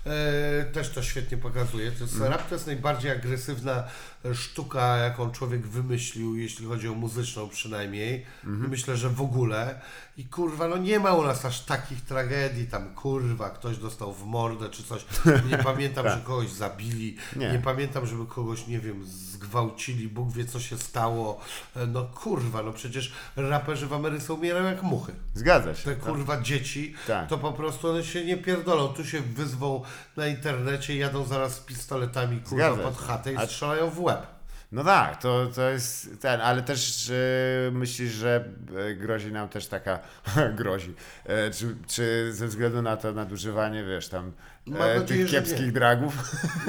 e, 0.06 0.64
też 0.72 0.90
to 0.90 1.02
świetnie 1.02 1.38
pokazuje. 1.38 1.92
To 1.92 2.04
jest, 2.04 2.20
Rap 2.20 2.48
to 2.48 2.54
jest 2.54 2.66
najbardziej 2.66 3.10
agresywna 3.10 3.84
e, 4.24 4.34
sztuka, 4.34 4.96
jaką 4.96 5.30
człowiek 5.30 5.66
wymyślił, 5.66 6.36
jeśli 6.36 6.66
chodzi 6.66 6.88
o 6.88 6.94
muzyczną 6.94 7.48
przynajmniej. 7.48 8.26
Myślę, 8.44 8.96
że 8.96 9.08
w 9.10 9.20
ogóle. 9.22 9.80
I 10.16 10.24
kurwa, 10.24 10.68
no 10.68 10.76
nie 10.76 11.00
ma 11.00 11.14
u 11.14 11.22
nas 11.22 11.44
aż 11.44 11.60
takich 11.60 12.00
tragedii, 12.04 12.66
tam 12.66 12.94
kurwa, 12.94 13.50
ktoś 13.50 13.76
dostał 13.76 14.12
w 14.14 14.24
mordę 14.26 14.68
czy 14.70 14.82
coś. 14.84 15.04
Nie 15.50 15.58
pamiętam, 15.58 16.08
że 16.14 16.20
kogoś 16.24 16.50
zabili. 16.50 17.16
Nie. 17.36 17.52
Nie. 17.52 17.58
pamiętam, 17.58 18.06
żeby 18.06 18.26
kogoś, 18.26 18.66
nie 18.66 18.80
wiem, 18.80 19.04
zgwałcili, 19.42 20.08
Bóg 20.08 20.32
wie 20.32 20.44
co 20.44 20.60
się 20.60 20.78
stało. 20.78 21.40
E, 21.76 21.86
No 21.86 22.04
kurwa, 22.04 22.62
no 22.62 22.72
przecież 22.72 23.12
raperzy 23.36 23.86
w 23.86 23.92
Ameryce 23.92 24.32
umierają 24.34 24.64
jak 24.66 24.82
muchy. 24.82 25.12
Zgadza 25.34 25.74
się. 25.74 25.84
Te 25.84 25.96
kurwa 25.96 26.40
dzieci, 26.40 26.94
Tak. 27.06 27.28
to 27.28 27.38
po 27.38 27.52
prostu 27.52 27.88
one 27.90 28.04
się 28.04 28.24
nie 28.24 28.36
pierdolą. 28.36 28.88
Tu 28.88 29.04
się 29.04 29.20
wyzwą 29.20 29.82
na 30.16 30.26
internecie, 30.26 30.96
jadą 30.96 31.24
zaraz 31.24 31.54
z 31.54 31.60
pistoletami 31.60 32.40
kurwa 32.40 32.72
Zgadza 32.74 32.82
pod 32.90 32.98
chatę 32.98 33.32
i 33.32 33.36
A- 33.36 33.46
strzelają 33.46 33.90
w 33.90 34.00
łeb. 34.00 34.26
No 34.72 34.84
tak, 34.84 35.22
to, 35.22 35.46
to 35.54 35.70
jest 35.70 36.10
ten, 36.20 36.40
ale 36.40 36.62
też 36.62 37.10
e, 37.10 37.70
myślisz, 37.70 38.12
że 38.12 38.44
e, 38.90 38.94
grozi 38.94 39.32
nam 39.32 39.48
też 39.48 39.66
taka, 39.66 39.98
grozi, 40.58 40.94
e, 41.26 41.50
czy, 41.50 41.76
czy 41.86 42.32
ze 42.32 42.46
względu 42.46 42.82
na 42.82 42.96
to 42.96 43.12
nadużywanie, 43.12 43.84
wiesz, 43.84 44.08
tam 44.08 44.32
e, 44.66 44.70
nadzieję, 44.70 45.22
tych 45.22 45.30
kiepskich 45.30 45.66
nie. 45.66 45.72
dragów? 45.72 46.14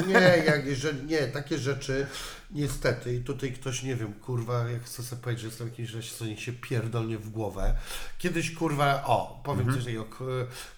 Nie, 0.08 0.14
jak, 0.48 0.76
że, 0.76 0.94
nie, 0.94 1.28
takie 1.28 1.58
rzeczy 1.58 2.08
niestety 2.54 3.16
i 3.16 3.24
tutaj 3.24 3.52
ktoś, 3.54 3.84
nie 3.84 3.96
wiem, 3.96 4.14
kurwa, 4.14 4.70
jak 4.70 4.84
chcę 4.84 5.04
sobie 5.04 5.22
powiedzieć, 5.22 5.42
że 5.44 5.48
jestem 5.48 5.68
jakimś 5.70 6.22
niech 6.22 6.42
się 6.42 6.54
pierdolnie 6.54 7.18
w 7.18 7.30
głowę. 7.30 7.76
Kiedyś, 8.18 8.52
kurwa, 8.52 9.04
o, 9.06 9.42
powiem 9.44 9.60
Mhm. 9.60 9.78
coś 9.78 9.86
takiego, 9.86 10.06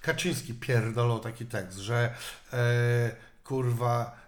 Kaczyński 0.01 0.53
pierdolą 0.53 1.19
taki 1.19 1.45
tekst, 1.45 1.77
że 1.77 2.13
e, 2.53 3.15
kurwa 3.43 4.25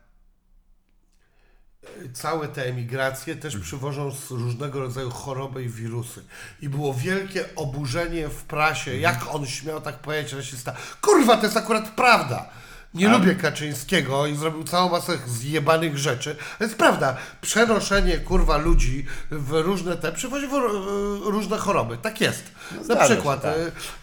całe 2.14 2.48
te 2.48 2.66
emigracje 2.66 3.36
też 3.36 3.54
Mhm. 3.54 3.64
przywożą 3.64 4.12
z 4.12 4.32
różnego 4.32 4.80
rodzaju 4.80 5.10
choroby 5.10 5.64
i 5.64 5.70
wirusy. 5.70 6.24
I 6.62 6.70
było 6.70 6.94
wielkie 6.94 7.56
oburzenie 7.56 8.30
w 8.30 8.44
prasie, 8.44 8.92
Mhm. 8.92 9.02
jak 9.02 9.36
on 9.36 9.46
śmiał 9.48 9.82
tak 9.82 10.00
powiedzieć 10.00 10.34
rasista. 10.34 10.76
Kurwa, 11.02 11.38
to 11.38 11.44
jest 11.44 11.58
akurat 11.58 11.96
prawda. 11.96 12.50
Nie 12.94 13.10
lubię 13.10 13.36
Kaczyńskiego 13.36 14.28
i 14.28 14.36
zrobił 14.36 14.64
całą 14.64 14.90
masę 14.90 15.18
zjebanych 15.28 15.98
rzeczy. 15.98 16.36
To 16.58 16.64
jest 16.64 16.76
prawda, 16.78 17.18
przenoszenie 17.42 18.18
kurwa 18.18 18.58
ludzi 18.58 19.06
w 19.32 19.52
różne 19.52 19.96
te 19.98 20.12
przywozi 20.12 20.48
w 20.48 20.52
różne 21.30 21.58
choroby. 21.58 21.98
Tak 21.98 22.22
jest. 22.22 22.44
Na 22.78 22.84
zdarza 22.84 23.08
się, 23.08 23.14
przykład 23.14 23.42
tak. 23.42 23.54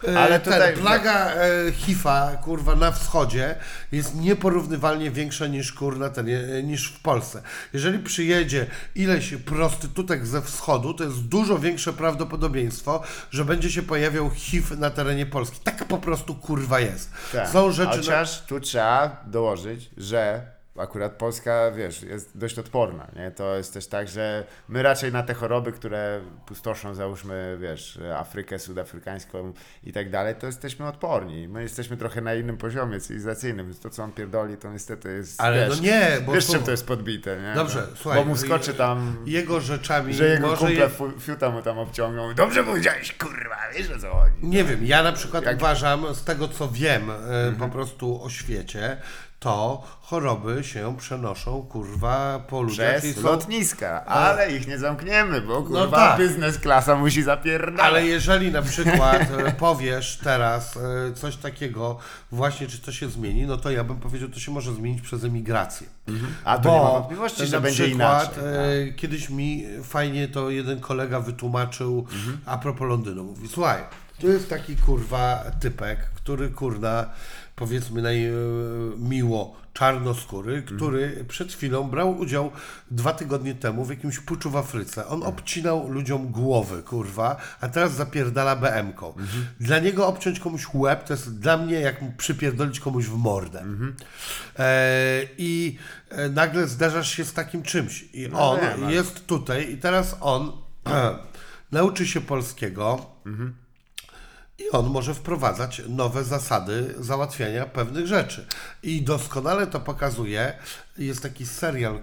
e, 0.08 0.12
e, 0.12 0.20
Ale 0.20 0.40
ten, 0.40 0.52
tutaj- 0.52 0.74
plaga 0.76 1.30
e, 1.34 1.72
HIV-a 1.72 2.36
kurwa 2.42 2.74
na 2.74 2.92
wschodzie 2.92 3.54
jest 3.92 4.14
nieporównywalnie 4.14 5.10
większa 5.10 5.46
niż 5.46 5.72
kurna 5.72 6.10
ten, 6.10 6.26
e, 6.28 6.62
niż 6.62 6.88
w 6.92 7.00
Polsce. 7.00 7.42
Jeżeli 7.72 7.98
przyjedzie 7.98 8.66
ileś 8.94 9.34
prostytutek 9.34 10.26
ze 10.26 10.42
wschodu, 10.42 10.94
to 10.94 11.04
jest 11.04 11.20
dużo 11.20 11.58
większe 11.58 11.92
prawdopodobieństwo, 11.92 13.02
że 13.30 13.44
będzie 13.44 13.70
się 13.70 13.82
pojawiał 13.82 14.30
HIV 14.30 14.76
na 14.76 14.90
terenie 14.90 15.26
Polski. 15.26 15.60
Tak 15.64 15.84
po 15.88 15.98
prostu 15.98 16.34
kurwa 16.34 16.80
jest. 16.80 17.10
Tak. 17.32 17.48
Są 17.48 17.72
rzeczy. 17.72 17.90
no- 17.90 17.96
Chociaż 17.96 18.40
tu 18.42 18.60
trzeba 18.74 19.24
dołożyć, 19.26 19.90
że 19.96 20.46
akurat 20.78 21.12
Polska, 21.12 21.70
wiesz, 21.70 22.02
jest 22.02 22.38
dość 22.38 22.58
odporna, 22.58 23.06
nie? 23.16 23.30
To 23.30 23.56
jest 23.56 23.74
też 23.74 23.86
tak, 23.86 24.08
że 24.08 24.44
my 24.68 24.82
raczej 24.82 25.12
na 25.12 25.22
te 25.22 25.34
choroby, 25.34 25.72
które 25.72 26.20
pustoszą, 26.46 26.94
załóżmy, 26.94 27.58
wiesz, 27.60 27.98
Afrykę 28.16 28.58
Sudafrykańską 28.58 29.52
i 29.84 29.92
tak 29.92 30.10
dalej, 30.10 30.34
to 30.34 30.46
jesteśmy 30.46 30.86
odporni. 30.88 31.48
My 31.48 31.62
jesteśmy 31.62 31.96
trochę 31.96 32.20
na 32.20 32.34
innym 32.34 32.56
poziomie 32.56 33.00
cywilizacyjnym, 33.00 33.66
więc 33.66 33.80
to, 33.80 33.90
co 33.90 34.02
on 34.04 34.12
pierdoli, 34.12 34.56
to 34.56 34.72
niestety 34.72 35.12
jest, 35.12 35.40
Ale 35.40 35.68
wiesz, 35.68 35.76
no 35.80 35.84
nie, 35.84 36.08
bo 36.26 36.32
wiesz, 36.32 36.46
czym 36.46 36.62
to 36.62 36.70
jest 36.70 36.86
podbite, 36.86 37.40
nie? 37.42 37.54
Dobrze, 37.54 37.86
no, 37.90 37.96
słuchaj. 37.96 38.20
Bo 38.20 38.28
mu 38.28 38.36
skoczy 38.36 38.74
tam... 38.74 39.16
Jego 39.26 39.60
rzeczami. 39.60 40.14
Że 40.14 40.28
jego 40.28 40.48
kumple 40.56 40.74
je- 40.74 40.90
fiuta 41.20 41.50
mu 41.50 41.62
tam 41.62 41.78
obciągną. 41.78 42.34
Dobrze 42.34 42.64
powiedziałeś, 42.64 43.12
kurwa, 43.18 43.56
wiesz 43.78 43.90
o 43.90 43.98
co 43.98 44.10
chodzi. 44.10 44.34
Nie 44.42 44.64
wiem, 44.64 44.86
ja 44.86 45.02
na 45.02 45.12
przykład 45.12 45.44
Jak- 45.44 45.56
uważam, 45.56 46.14
z 46.14 46.24
tego 46.24 46.48
co 46.48 46.68
wiem 46.68 47.10
e, 47.10 47.14
Mhm. 47.14 47.56
po 47.56 47.68
prostu 47.68 48.22
o 48.24 48.30
świecie, 48.30 48.96
to 49.44 49.82
choroby 50.00 50.64
się 50.64 50.96
przenoszą, 50.98 51.62
kurwa, 51.62 52.44
po 52.48 52.62
ludziach. 52.62 52.98
Przez 52.98 53.16
są- 53.16 53.22
lotniska, 53.22 54.04
ale 54.04 54.52
ich 54.52 54.68
nie 54.68 54.78
zamkniemy, 54.78 55.40
bo 55.40 55.62
kurwa 55.62 55.96
tak. 55.96 56.18
biznes 56.20 56.58
klasa 56.58 56.96
musi 56.96 57.22
zapierdalać. 57.22 57.80
Ale 57.80 58.06
jeżeli 58.06 58.52
na 58.52 58.62
przykład 58.62 59.22
e, 59.46 59.52
powiesz 59.52 60.18
teraz 60.24 60.76
e, 60.76 61.12
coś 61.14 61.36
takiego, 61.36 61.98
właśnie 62.32 62.66
czy 62.66 62.78
to 62.78 62.92
się 62.92 63.08
zmieni, 63.08 63.46
no 63.46 63.56
to 63.56 63.70
ja 63.70 63.84
bym 63.84 63.96
powiedział, 63.96 64.28
to 64.28 64.40
się 64.40 64.52
może 64.52 64.74
zmienić 64.74 65.00
przez 65.02 65.24
emigrację. 65.24 65.86
A 66.44 66.58
to 66.58 66.74
nie 66.74 66.80
ma 66.82 66.90
wątpliwości, 66.90 67.46
że 67.46 67.56
na 67.56 67.60
będzie 67.60 67.84
przykład, 67.84 68.36
inaczej. 68.36 68.88
E, 68.88 68.92
kiedyś 68.92 69.30
mi 69.30 69.64
fajnie 69.82 70.28
to 70.28 70.50
jeden 70.50 70.80
kolega 70.80 71.20
wytłumaczył 71.20 72.06
a 72.46 72.58
propos 72.58 72.88
Londynu. 72.88 73.24
Mówi, 73.24 73.48
słuchaj, 73.48 73.82
tu 74.18 74.28
jest 74.28 74.50
taki 74.50 74.76
kurwa 74.76 75.44
typek, 75.60 75.98
który 76.14 76.50
kurna, 76.50 77.06
powiedzmy 77.56 78.02
naj, 78.02 78.26
e, 78.26 78.32
miło 78.96 79.56
czarnoskóry, 79.72 80.62
który 80.62 81.24
przed 81.28 81.52
chwilą 81.52 81.90
brał 81.90 82.18
udział 82.18 82.50
dwa 82.90 83.12
tygodnie 83.12 83.54
temu 83.54 83.84
w 83.84 83.90
jakimś 83.90 84.18
puczu 84.18 84.50
w 84.50 84.56
Afryce. 84.56 85.06
On 85.06 85.22
obcinał 85.22 85.88
ludziom 85.92 86.28
głowy, 86.28 86.82
kurwa, 86.82 87.36
a 87.60 87.68
teraz 87.68 87.92
zapierdala 87.94 88.56
BM-ką. 88.56 89.14
Dla 89.60 89.78
niego 89.78 90.06
obciąć 90.06 90.40
komuś 90.40 90.66
łeb 90.74 91.04
to 91.04 91.12
jest 91.12 91.38
dla 91.38 91.56
mnie 91.56 91.80
jak 91.80 92.16
przypierdolić 92.16 92.80
komuś 92.80 93.04
w 93.04 93.16
mordę. 93.16 93.64
E, 94.58 95.22
I 95.38 95.78
e, 96.10 96.28
nagle 96.28 96.66
zdarzasz 96.66 97.10
się 97.12 97.24
z 97.24 97.32
takim 97.32 97.62
czymś. 97.62 98.04
I 98.12 98.30
on 98.32 98.60
wiem, 98.60 98.84
ale- 98.84 98.92
jest 98.92 99.26
tutaj 99.26 99.72
i 99.72 99.76
teraz 99.76 100.16
on 100.20 100.52
nauczy 101.72 102.06
się 102.06 102.20
polskiego. 102.20 103.06
I 104.58 104.70
on 104.70 104.90
może 104.90 105.14
wprowadzać 105.14 105.82
nowe 105.88 106.24
zasady 106.24 106.94
załatwiania 106.98 107.66
pewnych 107.66 108.06
rzeczy. 108.06 108.46
I 108.82 109.02
doskonale 109.02 109.66
to 109.66 109.80
pokazuje. 109.80 110.58
Jest 110.98 111.22
taki 111.22 111.46
serial, 111.46 112.00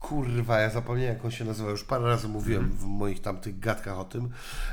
kurwa, 0.00 0.60
ja 0.60 0.70
zapomniałem 0.70 1.14
jak 1.14 1.24
on 1.24 1.30
się 1.30 1.44
nazywa, 1.44 1.70
już 1.70 1.84
parę 1.84 2.04
razy 2.04 2.28
mówiłem 2.28 2.70
w 2.70 2.84
moich 2.84 3.22
tamtych 3.22 3.58
gadkach 3.58 3.98
o 3.98 4.04
tym, 4.04 4.30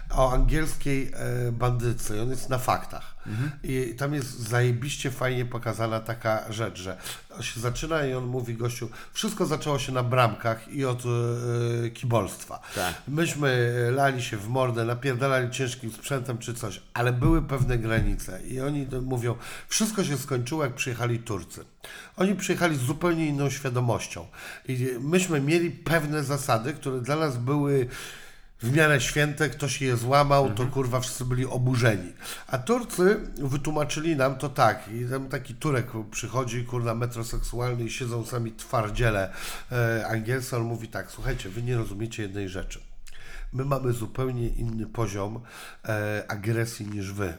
o 0.09 0.31
angielskiej 0.33 1.11
e, 1.13 1.51
bandyce. 1.51 2.17
I 2.17 2.19
on 2.19 2.29
jest 2.29 2.49
na 2.49 2.57
faktach. 2.57 3.15
I 3.63 3.95
tam 3.97 4.13
jest 4.13 4.39
zajebiście 4.39 5.11
fajnie 5.11 5.45
pokazana 5.45 5.99
taka 5.99 6.51
rzecz, 6.51 6.79
że 6.79 6.97
się 7.41 7.59
zaczyna 7.59 8.05
i 8.05 8.13
on 8.13 8.25
mówi 8.25 8.55
gościu, 8.55 8.89
wszystko 9.13 9.45
zaczęło 9.45 9.79
się 9.79 9.91
na 9.91 10.03
bramkach 10.03 10.67
i 10.67 10.85
od 10.85 11.03
e, 11.05 11.89
kibolstwa. 11.89 12.61
Tak. 12.75 12.93
Myśmy 13.07 13.71
lali 13.91 14.21
się 14.21 14.37
w 14.37 14.47
mordę, 14.47 14.85
napierdalali 14.85 15.49
ciężkim 15.49 15.91
sprzętem 15.91 16.37
czy 16.37 16.53
coś, 16.53 16.81
ale 16.93 17.13
były 17.13 17.41
pewne 17.41 17.77
granice 17.77 18.41
i 18.43 18.61
oni 18.61 18.87
mówią, 19.01 19.35
wszystko 19.67 20.03
się 20.03 20.17
skończyło 20.17 20.63
jak 20.63 20.75
przyjechali 20.75 21.19
Turcy. 21.19 21.65
Oni 22.17 22.35
przyjechali 22.35 22.75
z 22.75 22.79
zupełnie 22.81 23.25
inną 23.25 23.49
świadomością 23.49 24.27
i 24.67 24.87
myśmy 24.99 25.41
mieli 25.41 25.71
pewne 25.71 26.23
zasady, 26.23 26.73
które 26.73 27.01
dla 27.01 27.15
nas 27.15 27.37
były 27.37 27.87
w 28.63 28.75
miarę 28.75 29.01
święte, 29.01 29.49
ktoś 29.49 29.81
je 29.81 29.97
złamał, 29.97 30.53
to 30.53 30.67
kurwa 30.67 30.99
wszyscy 30.99 31.25
byli 31.25 31.45
oburzeni. 31.45 32.13
A 32.47 32.57
Turcy 32.57 33.19
wytłumaczyli 33.37 34.15
nam 34.15 34.35
to 34.35 34.49
tak, 34.49 34.89
i 34.93 35.09
tam 35.09 35.27
taki 35.29 35.55
Turek 35.55 35.87
przychodzi, 36.11 36.65
kurwa 36.65 36.95
metroseksualny 36.95 37.83
i 37.83 37.89
siedzą 37.89 38.25
sami 38.25 38.51
twardziele 38.51 39.33
e, 39.71 40.07
angielscy, 40.07 40.57
on 40.57 40.63
mówi 40.63 40.87
tak, 40.87 41.11
słuchajcie, 41.11 41.49
wy 41.49 41.63
nie 41.63 41.77
rozumiecie 41.77 42.23
jednej 42.23 42.49
rzeczy. 42.49 42.79
My 43.53 43.65
mamy 43.65 43.93
zupełnie 43.93 44.47
inny 44.47 44.85
poziom 44.85 45.41
e, 45.85 46.25
agresji 46.27 46.87
niż 46.87 47.11
wy. 47.11 47.33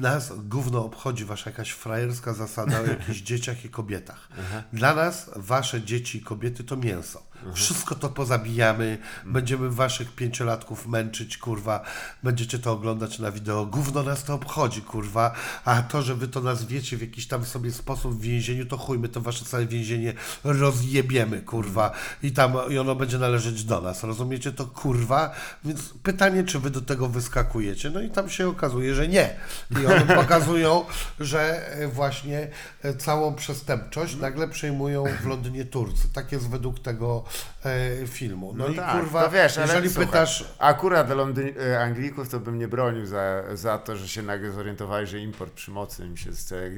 Nas 0.00 0.32
gówno 0.36 0.84
obchodzi 0.84 1.24
wasza 1.24 1.50
jakaś 1.50 1.70
frajerska 1.70 2.34
zasada 2.34 2.80
o 2.80 2.86
jakichś 2.86 3.20
dzieciach 3.30 3.64
i 3.64 3.68
kobietach. 3.68 4.28
Dla 4.72 4.94
nas 4.94 5.30
wasze 5.36 5.82
dzieci 5.82 6.18
i 6.18 6.22
kobiety 6.22 6.64
to 6.64 6.76
mięso. 6.76 7.29
Wszystko 7.54 7.94
to 7.94 8.08
pozabijamy, 8.08 8.98
będziemy 9.24 9.70
waszych 9.70 10.14
pięciolatków 10.14 10.86
męczyć, 10.86 11.38
kurwa, 11.38 11.84
będziecie 12.22 12.58
to 12.58 12.72
oglądać 12.72 13.18
na 13.18 13.30
wideo. 13.30 13.66
Gówno 13.66 14.02
nas 14.02 14.24
to 14.24 14.34
obchodzi, 14.34 14.82
kurwa, 14.82 15.34
a 15.64 15.82
to, 15.82 16.02
że 16.02 16.14
wy 16.14 16.28
to 16.28 16.40
nazwiecie 16.40 16.96
w 16.96 17.00
jakiś 17.00 17.26
tam 17.26 17.44
sobie 17.44 17.72
sposób 17.72 18.14
w 18.14 18.20
więzieniu, 18.20 18.66
to 18.66 18.76
chuj, 18.78 18.98
my 18.98 19.08
to 19.08 19.20
wasze 19.20 19.44
całe 19.44 19.66
więzienie 19.66 20.14
rozjebiemy, 20.44 21.40
kurwa, 21.40 21.90
i 22.22 22.32
tam, 22.32 22.54
i 22.70 22.78
ono 22.78 22.94
będzie 22.94 23.18
należeć 23.18 23.64
do 23.64 23.80
nas, 23.80 24.04
rozumiecie 24.04 24.52
to, 24.52 24.66
kurwa? 24.66 25.34
Więc 25.64 25.94
pytanie, 26.02 26.44
czy 26.44 26.58
wy 26.58 26.70
do 26.70 26.80
tego 26.80 27.08
wyskakujecie? 27.08 27.90
No 27.90 28.00
i 28.00 28.10
tam 28.10 28.30
się 28.30 28.48
okazuje, 28.48 28.94
że 28.94 29.08
nie. 29.08 29.36
I 29.82 29.86
one 29.86 30.16
pokazują, 30.22 30.84
że 31.20 31.72
e, 31.72 31.88
właśnie 31.88 32.48
e, 32.82 32.94
całą 32.94 33.34
przestępczość 33.34 34.16
nagle 34.16 34.48
przejmują 34.48 35.04
w 35.22 35.26
Londynie 35.26 35.64
Turcy. 35.64 36.08
Tak 36.12 36.32
jest 36.32 36.48
według 36.48 36.80
tego 36.80 37.24
e, 37.64 38.06
filmu. 38.06 38.52
No, 38.56 38.68
i 38.68 38.80
kurwa, 38.92 39.24
to 39.24 39.30
wiesz, 39.30 39.58
ale 39.58 39.66
jeżeli 39.66 39.88
słuchaj, 39.88 40.06
pytasz... 40.06 40.44
Akurat 40.58 41.10
Londyn, 41.10 41.52
e, 41.72 41.80
Anglików 41.80 42.28
to 42.28 42.40
bym 42.40 42.58
nie 42.58 42.68
bronił 42.68 43.06
za, 43.06 43.42
za 43.54 43.78
to, 43.78 43.96
że 43.96 44.08
się 44.08 44.22
nagle 44.22 44.52
zorientowali, 44.52 45.06
że 45.06 45.18
import 45.18 45.52
przymocy 45.52 46.06
im 46.06 46.16
się. 46.16 46.30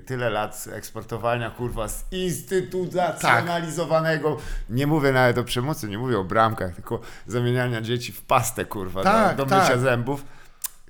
Tyle 0.07 0.30
lat 0.30 0.68
eksportowania, 0.72 1.50
kurwa, 1.50 1.88
z 1.88 2.05
instytucjonalizowanego. 2.11 4.36
Nie 4.70 4.86
mówię 4.86 5.12
nawet 5.12 5.38
o 5.38 5.44
przemocy, 5.44 5.88
nie 5.88 5.98
mówię 5.98 6.18
o 6.18 6.24
bramkach, 6.24 6.74
tylko 6.74 7.00
zamieniania 7.26 7.80
dzieci 7.80 8.12
w 8.12 8.22
pastę, 8.22 8.64
kurwa, 8.64 9.03
Tak, 9.03 9.36
do, 9.36 9.44
do 9.44 9.50
tak. 9.50 9.62
mycia 9.62 9.78
zębów. 9.78 10.24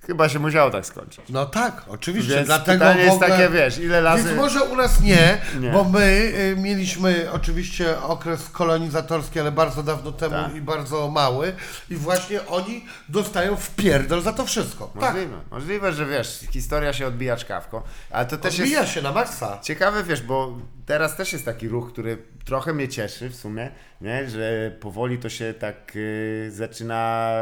Chyba 0.06 0.28
się 0.28 0.38
musiało 0.38 0.70
tak 0.70 0.86
skończyć. 0.86 1.24
No 1.28 1.46
tak, 1.46 1.82
oczywiście, 1.88 2.34
Więc 2.34 2.46
dlatego 2.46 2.78
pytanie 2.78 3.02
jest 3.02 3.14
ogóle... 3.14 3.28
takie, 3.30 3.48
wiesz, 3.48 3.78
ile 3.78 4.00
razy... 4.00 4.24
Więc 4.24 4.36
może 4.36 4.64
u 4.64 4.76
nas 4.76 5.00
nie, 5.00 5.40
Nie. 5.60 5.70
bo 5.70 5.84
my 5.84 6.32
y, 6.56 6.56
mieliśmy 6.60 7.28
oczywiście 7.32 8.02
okres 8.02 8.48
kolonizatorski, 8.48 9.40
ale 9.40 9.52
bardzo 9.52 9.82
dawno 9.82 10.12
temu 10.12 10.34
Tak. 10.34 10.54
i 10.54 10.60
bardzo 10.60 11.08
mały 11.10 11.52
i 11.90 11.96
właśnie 11.96 12.46
oni 12.46 12.84
dostają 13.08 13.56
w 13.56 13.70
pierdol 13.70 14.22
za 14.22 14.32
to 14.32 14.46
wszystko. 14.46 14.92
Tak, 15.00 15.14
Możliwe, 15.14 15.36
możliwe, 15.50 15.92
że 15.92 16.06
wiesz, 16.06 16.40
historia 16.50 16.92
się 16.92 17.06
odbija 17.06 17.36
czkawką, 17.36 17.82
ale 18.10 18.26
to 18.26 18.36
też 18.38 18.58
jest... 18.58 18.72
odbija 18.72 18.86
się 18.86 19.02
na 19.02 19.12
maksa. 19.12 19.58
Ciekawe, 19.62 20.04
wiesz, 20.04 20.22
bo 20.22 20.58
teraz 20.86 21.16
też 21.16 21.32
jest 21.32 21.44
taki 21.44 21.68
ruch, 21.68 21.92
który 21.92 22.18
trochę 22.44 22.72
mnie 22.74 22.88
cieszy 22.88 23.28
w 23.28 23.36
sumie, 23.36 23.70
nie? 24.00 24.30
że 24.30 24.72
powoli 24.80 25.18
to 25.18 25.28
się 25.28 25.54
tak 25.54 25.92
y, 25.96 26.50
zaczyna, 26.54 27.32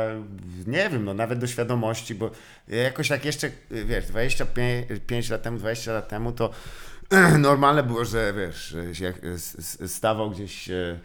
nie 0.67 0.89
wiem, 0.91 1.05
no 1.05 1.15
nawet 1.15 1.39
do 1.39 1.47
świadomości, 1.47 2.15
bo 2.15 2.31
jakoś 2.69 3.11
jak 3.11 3.25
jeszcze, 3.25 3.47
y, 3.73 3.85
wiesz, 3.85 4.07
25 4.07 5.31
lat 5.31 5.43
temu, 5.43 5.59
20 5.59 5.93
lat 5.93 6.09
temu, 6.09 6.33
to 6.33 6.51
normalne 7.39 7.83
było, 7.83 8.05
że 8.05 8.33
wiesz, 8.37 8.77
że 8.93 9.05
jak 9.05 9.25
s- 9.25 9.57
s- 9.59 9.93
stawał 9.95 10.31
gdzieś 10.31 10.71
e, 10.71 10.99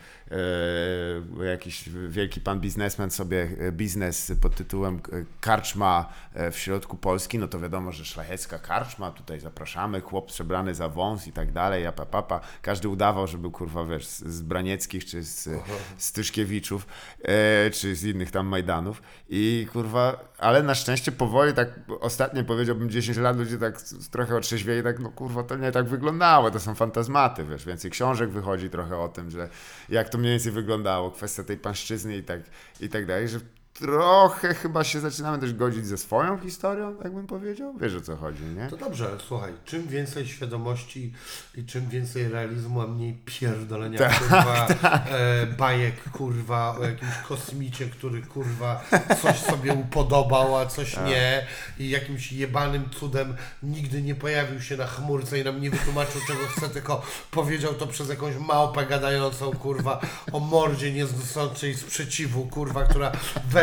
jakiś 1.43 1.89
wielki 1.89 2.41
pan 2.41 2.59
biznesmen 2.59 3.11
sobie 3.11 3.47
e, 3.59 3.71
biznes 3.71 4.32
pod 4.41 4.55
tytułem 4.55 4.95
e, 4.95 4.99
Karczma 5.41 6.09
e, 6.34 6.51
w 6.51 6.59
środku 6.59 6.97
Polski, 6.97 7.39
no 7.39 7.47
to 7.47 7.59
wiadomo, 7.59 7.91
że 7.91 8.05
szlachecka 8.05 8.59
karczma, 8.59 9.11
tutaj 9.11 9.39
zapraszamy, 9.39 10.01
chłop 10.01 10.28
przebrany 10.28 10.76
za 10.76 10.89
wąs 10.89 11.28
i 11.28 11.32
tak 11.32 11.51
dalej, 11.51 11.84
ja 11.84 11.91
papa, 11.91 12.41
każdy 12.61 12.89
udawał, 12.89 13.28
że 13.28 13.38
był 13.38 13.51
kurwa, 13.51 13.86
wiesz, 13.86 14.07
z, 14.07 14.41
Branieckich 14.41 15.05
czy 15.05 15.23
z, 15.23 15.49
z 15.97 16.11
Tyszkiewiczów, 16.11 16.88
e, 17.23 17.69
czy 17.69 17.95
z 17.95 18.03
innych 18.03 18.32
tam 18.32 18.47
Majdanów 18.47 19.01
i 19.30 19.67
kurwa, 19.73 20.34
ale 20.38 20.63
na 20.63 20.76
szczęście 20.76 21.11
powoli 21.11 21.53
tak 21.53 21.69
ostatnie 21.99 22.43
powiedziałbym 22.43 22.89
10 22.89 23.17
lat 23.17 23.38
ludzie 23.38 23.57
tak 23.57 23.82
trochę 24.11 24.36
otrzeźwieli, 24.36 24.84
tak 24.84 24.99
no 24.99 25.09
kurwa, 25.09 25.43
to 25.43 25.55
nie 25.55 25.71
tak 25.71 25.86
wyglądało, 25.86 26.51
to 26.51 26.59
są 26.59 26.76
fantazmaty, 26.76 27.45
wiesz, 27.45 27.65
więcej 27.65 27.91
książek 27.91 28.30
wychodzi 28.30 28.69
trochę 28.69 28.97
o 28.97 29.07
tym, 29.07 29.30
że 29.30 29.49
jak 29.89 30.09
to 30.09 30.14
mniej 30.18 30.32
więcej 30.32 30.51
wyglądało, 30.51 31.11
kwestia 31.11 31.43
tej 31.43 31.57
pańszczyzny 31.57 32.18
i 32.18 32.24
tak, 32.24 32.41
i 32.80 32.89
tak 32.89 33.05
dalej, 33.05 33.28
że 33.28 33.39
trochę 33.80 34.53
chyba 34.53 34.84
się 34.84 34.99
zaczynamy 34.99 35.39
też 35.39 35.53
godzić 35.53 35.86
ze 35.88 35.97
swoją 35.97 36.38
historią, 36.38 36.95
tak 36.95 37.13
bym 37.13 37.28
powiedział, 37.28 37.73
wiesz 37.78 37.95
o 37.95 38.01
co 38.01 38.15
chodzi, 38.15 38.43
nie? 38.43 38.67
To 38.69 38.78
dobrze, 38.78 39.17
słuchaj, 39.28 39.53
czym 39.65 39.88
więcej 39.88 40.28
świadomości 40.28 41.13
i 41.55 41.65
czym 41.65 41.89
więcej 41.89 42.30
realizmu, 42.30 42.82
a 42.82 42.88
mniej 42.88 43.17
pierdolenia, 43.26 43.99
Tak, 43.99 44.19
kurwa, 44.19 44.67
E, 45.15 45.45
bajek, 45.45 46.09
kurwa, 46.11 46.78
o 46.78 46.84
jakimś 46.84 47.17
kosmicie, 47.28 47.86
który, 47.89 48.21
kurwa, 48.21 48.84
coś 49.21 49.38
sobie 49.39 49.73
upodobał, 49.73 50.57
a 50.57 50.65
coś 50.65 50.95
Tak. 50.95 51.05
nie 51.05 51.45
i 51.80 51.89
jakimś 51.89 52.32
jebanym 52.32 52.89
cudem 52.89 53.36
nigdy 53.63 54.01
nie 54.01 54.15
pojawił 54.15 54.61
się 54.61 54.78
na 54.78 54.88
chmurce 54.88 55.39
i 55.39 55.43
nam 55.43 55.61
nie 55.61 55.69
wytłumaczył, 55.69 56.21
czego 56.28 56.39
chce, 56.47 56.69
tylko 56.69 57.01
powiedział 57.32 57.73
to 57.73 57.88
przez 57.88 58.09
jakąś 58.09 58.36
małpę 58.36 58.86
gadającą, 58.86 59.51
kurwa, 59.51 60.01
o 60.32 60.39
mordzie 60.39 60.91
nieznoszącej 60.93 61.76
sprzeciwu, 61.76 62.45
kurwa, 62.47 62.84
która 62.84 63.11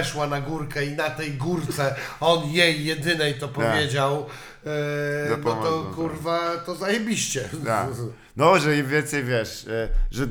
weszła 0.02 0.26
na 0.26 0.40
górkę 0.40 0.84
i 0.84 0.92
na 0.96 1.10
tej 1.10 1.32
górce 1.32 1.94
on 2.20 2.48
jej 2.50 2.84
jedynej 2.84 3.34
to 3.34 3.48
powiedział, 3.48 4.26
e, 4.66 4.70
no 5.30 5.54
to, 5.54 5.82
tak. 5.82 5.94
kurwa, 5.94 6.56
to 6.66 6.74
zajebiście. 6.74 7.48
Tak. 7.64 7.88
No, 8.36 8.58
że 8.58 8.76
im 8.78 8.86
więcej 8.86 9.24
wiesz, 9.24 9.66
e, 9.68 9.88
że, 10.10 10.26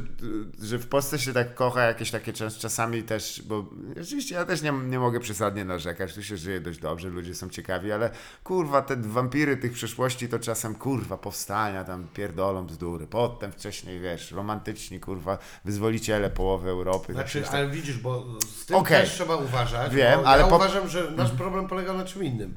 że 0.61 0.77
w 0.79 0.87
Polsce 0.87 1.19
się 1.19 1.33
tak 1.33 1.55
kocha 1.55 1.81
jakieś 1.83 2.11
takie 2.11 2.33
czas, 2.33 2.57
czasami 2.57 3.03
też, 3.03 3.41
bo 3.45 3.65
oczywiście 4.01 4.35
ja 4.35 4.45
też 4.45 4.61
nie, 4.61 4.71
nie 4.71 4.99
mogę 4.99 5.19
przesadnie 5.19 5.65
narzekać, 5.65 6.13
tu 6.13 6.23
się 6.23 6.37
żyje 6.37 6.59
dość 6.61 6.79
dobrze, 6.79 7.09
ludzie 7.09 7.35
są 7.35 7.49
ciekawi, 7.49 7.91
ale 7.91 8.09
kurwa, 8.43 8.81
te 8.81 8.95
wampiry 8.95 9.57
tych 9.57 9.71
przeszłości 9.73 10.29
to 10.29 10.39
czasem 10.39 10.75
kurwa 10.75 11.17
powstania, 11.17 11.83
tam 11.83 12.07
pierdolą 12.13 12.65
bzdury, 12.65 13.07
potem 13.07 13.51
wcześniej 13.51 13.99
wiesz, 13.99 14.31
romantyczni 14.31 14.99
kurwa, 14.99 15.37
wyzwoliciele 15.65 16.29
połowy 16.29 16.69
Europy. 16.69 17.07
tak 17.07 17.15
Znaczy, 17.15 17.41
się- 17.41 17.49
ale 17.49 17.69
widzisz, 17.69 17.97
bo 17.97 18.25
z 18.61 18.65
tym 18.65 18.75
Okej. 18.75 19.01
też 19.01 19.13
trzeba 19.13 19.35
uważać. 19.35 19.95
Wiem, 19.95 20.19
ale 20.25 20.41
ja 20.43 20.47
po- 20.49 20.55
uważam, 20.55 20.89
że 20.89 21.11
nasz 21.11 21.31
problem 21.31 21.67
polega 21.67 21.93
na 21.93 22.05
czym 22.05 22.23
innym. 22.23 22.55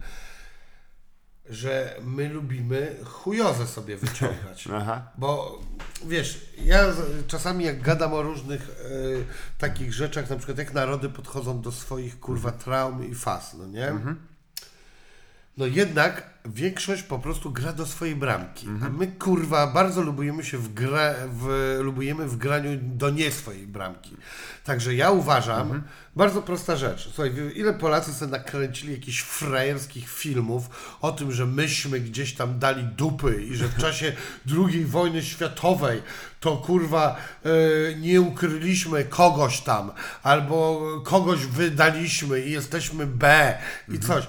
Że 1.50 1.96
my 2.04 2.28
lubimy 2.28 2.96
chujozę 3.04 3.66
sobie 3.66 3.96
wyciągać. 3.96 4.68
Aha. 4.74 5.12
Bo 5.18 5.60
wiesz, 6.06 6.50
ja 6.64 6.84
czasami 7.26 7.64
jak 7.64 7.82
gadam 7.82 8.12
o 8.12 8.22
różnych 8.22 8.70
e, 8.70 8.74
takich 9.58 9.92
rzeczach, 9.92 10.30
na 10.30 10.36
przykład 10.36 10.58
jak 10.58 10.72
narody 10.74 11.08
podchodzą 11.08 11.60
do 11.60 11.72
swoich 11.72 12.20
kurwa 12.20 12.52
traum 12.52 13.10
i 13.10 13.14
faz, 13.14 13.54
no 13.54 13.66
nie? 13.66 13.92
No 15.56 15.66
jednak 15.66 16.34
większość 16.44 17.02
po 17.02 17.18
prostu 17.18 17.50
gra 17.50 17.72
do 17.72 17.86
swojej 17.86 18.16
bramki. 18.16 18.66
A 18.82 18.88
my 18.88 19.06
kurwa 19.06 19.66
bardzo 19.66 20.02
lubujemy 20.02 20.44
się 20.44 20.58
w 20.58 20.74
gra, 20.74 21.14
w, 21.32 21.76
lubujemy 21.82 22.28
w 22.28 22.36
graniu 22.36 22.70
do 22.82 23.10
nie 23.10 23.30
swojej 23.30 23.66
bramki. 23.66 24.16
Także 24.64 24.94
ja 24.94 25.10
uważam, 25.10 25.82
bardzo 26.16 26.42
prosta 26.42 26.76
rzecz. 26.76 27.08
Słuchaj, 27.14 27.32
ile 27.54 27.74
Polacy 27.74 28.14
sobie 28.14 28.30
nakręcili 28.30 28.92
jakichś 28.92 29.20
frajerskich 29.20 30.08
filmów 30.08 30.96
o 31.00 31.12
tym, 31.12 31.32
że 31.32 31.46
myśmy 31.46 32.00
gdzieś 32.00 32.34
tam 32.34 32.58
dali 32.58 32.84
dupy 32.84 33.44
i 33.44 33.56
że 33.56 33.68
w 33.68 33.76
czasie 33.76 34.12
II 34.58 34.84
wojny 34.84 35.22
światowej 35.22 36.02
to 36.40 36.56
kurwa 36.56 37.16
e, 37.44 37.48
nie 37.94 38.20
ukryliśmy 38.20 39.04
kogoś 39.04 39.60
tam, 39.60 39.92
albo 40.22 40.82
kogoś 41.04 41.46
wydaliśmy 41.46 42.40
i 42.40 42.50
jesteśmy 42.50 43.06
B 43.06 43.54
i 43.88 43.98
coś. 43.98 44.26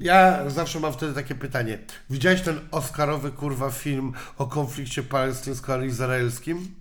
Ja 0.00 0.50
zawsze 0.50 0.80
mam 0.80 0.92
wtedy 0.92 1.14
takie 1.14 1.34
pytanie. 1.34 1.78
Widziałeś 2.10 2.40
ten 2.40 2.60
Oscarowy 2.70 3.32
kurwa 3.32 3.70
film 3.70 4.12
o 4.38 4.46
konflikcie 4.46 5.02
palestyńsko-izraelskim? 5.02 6.77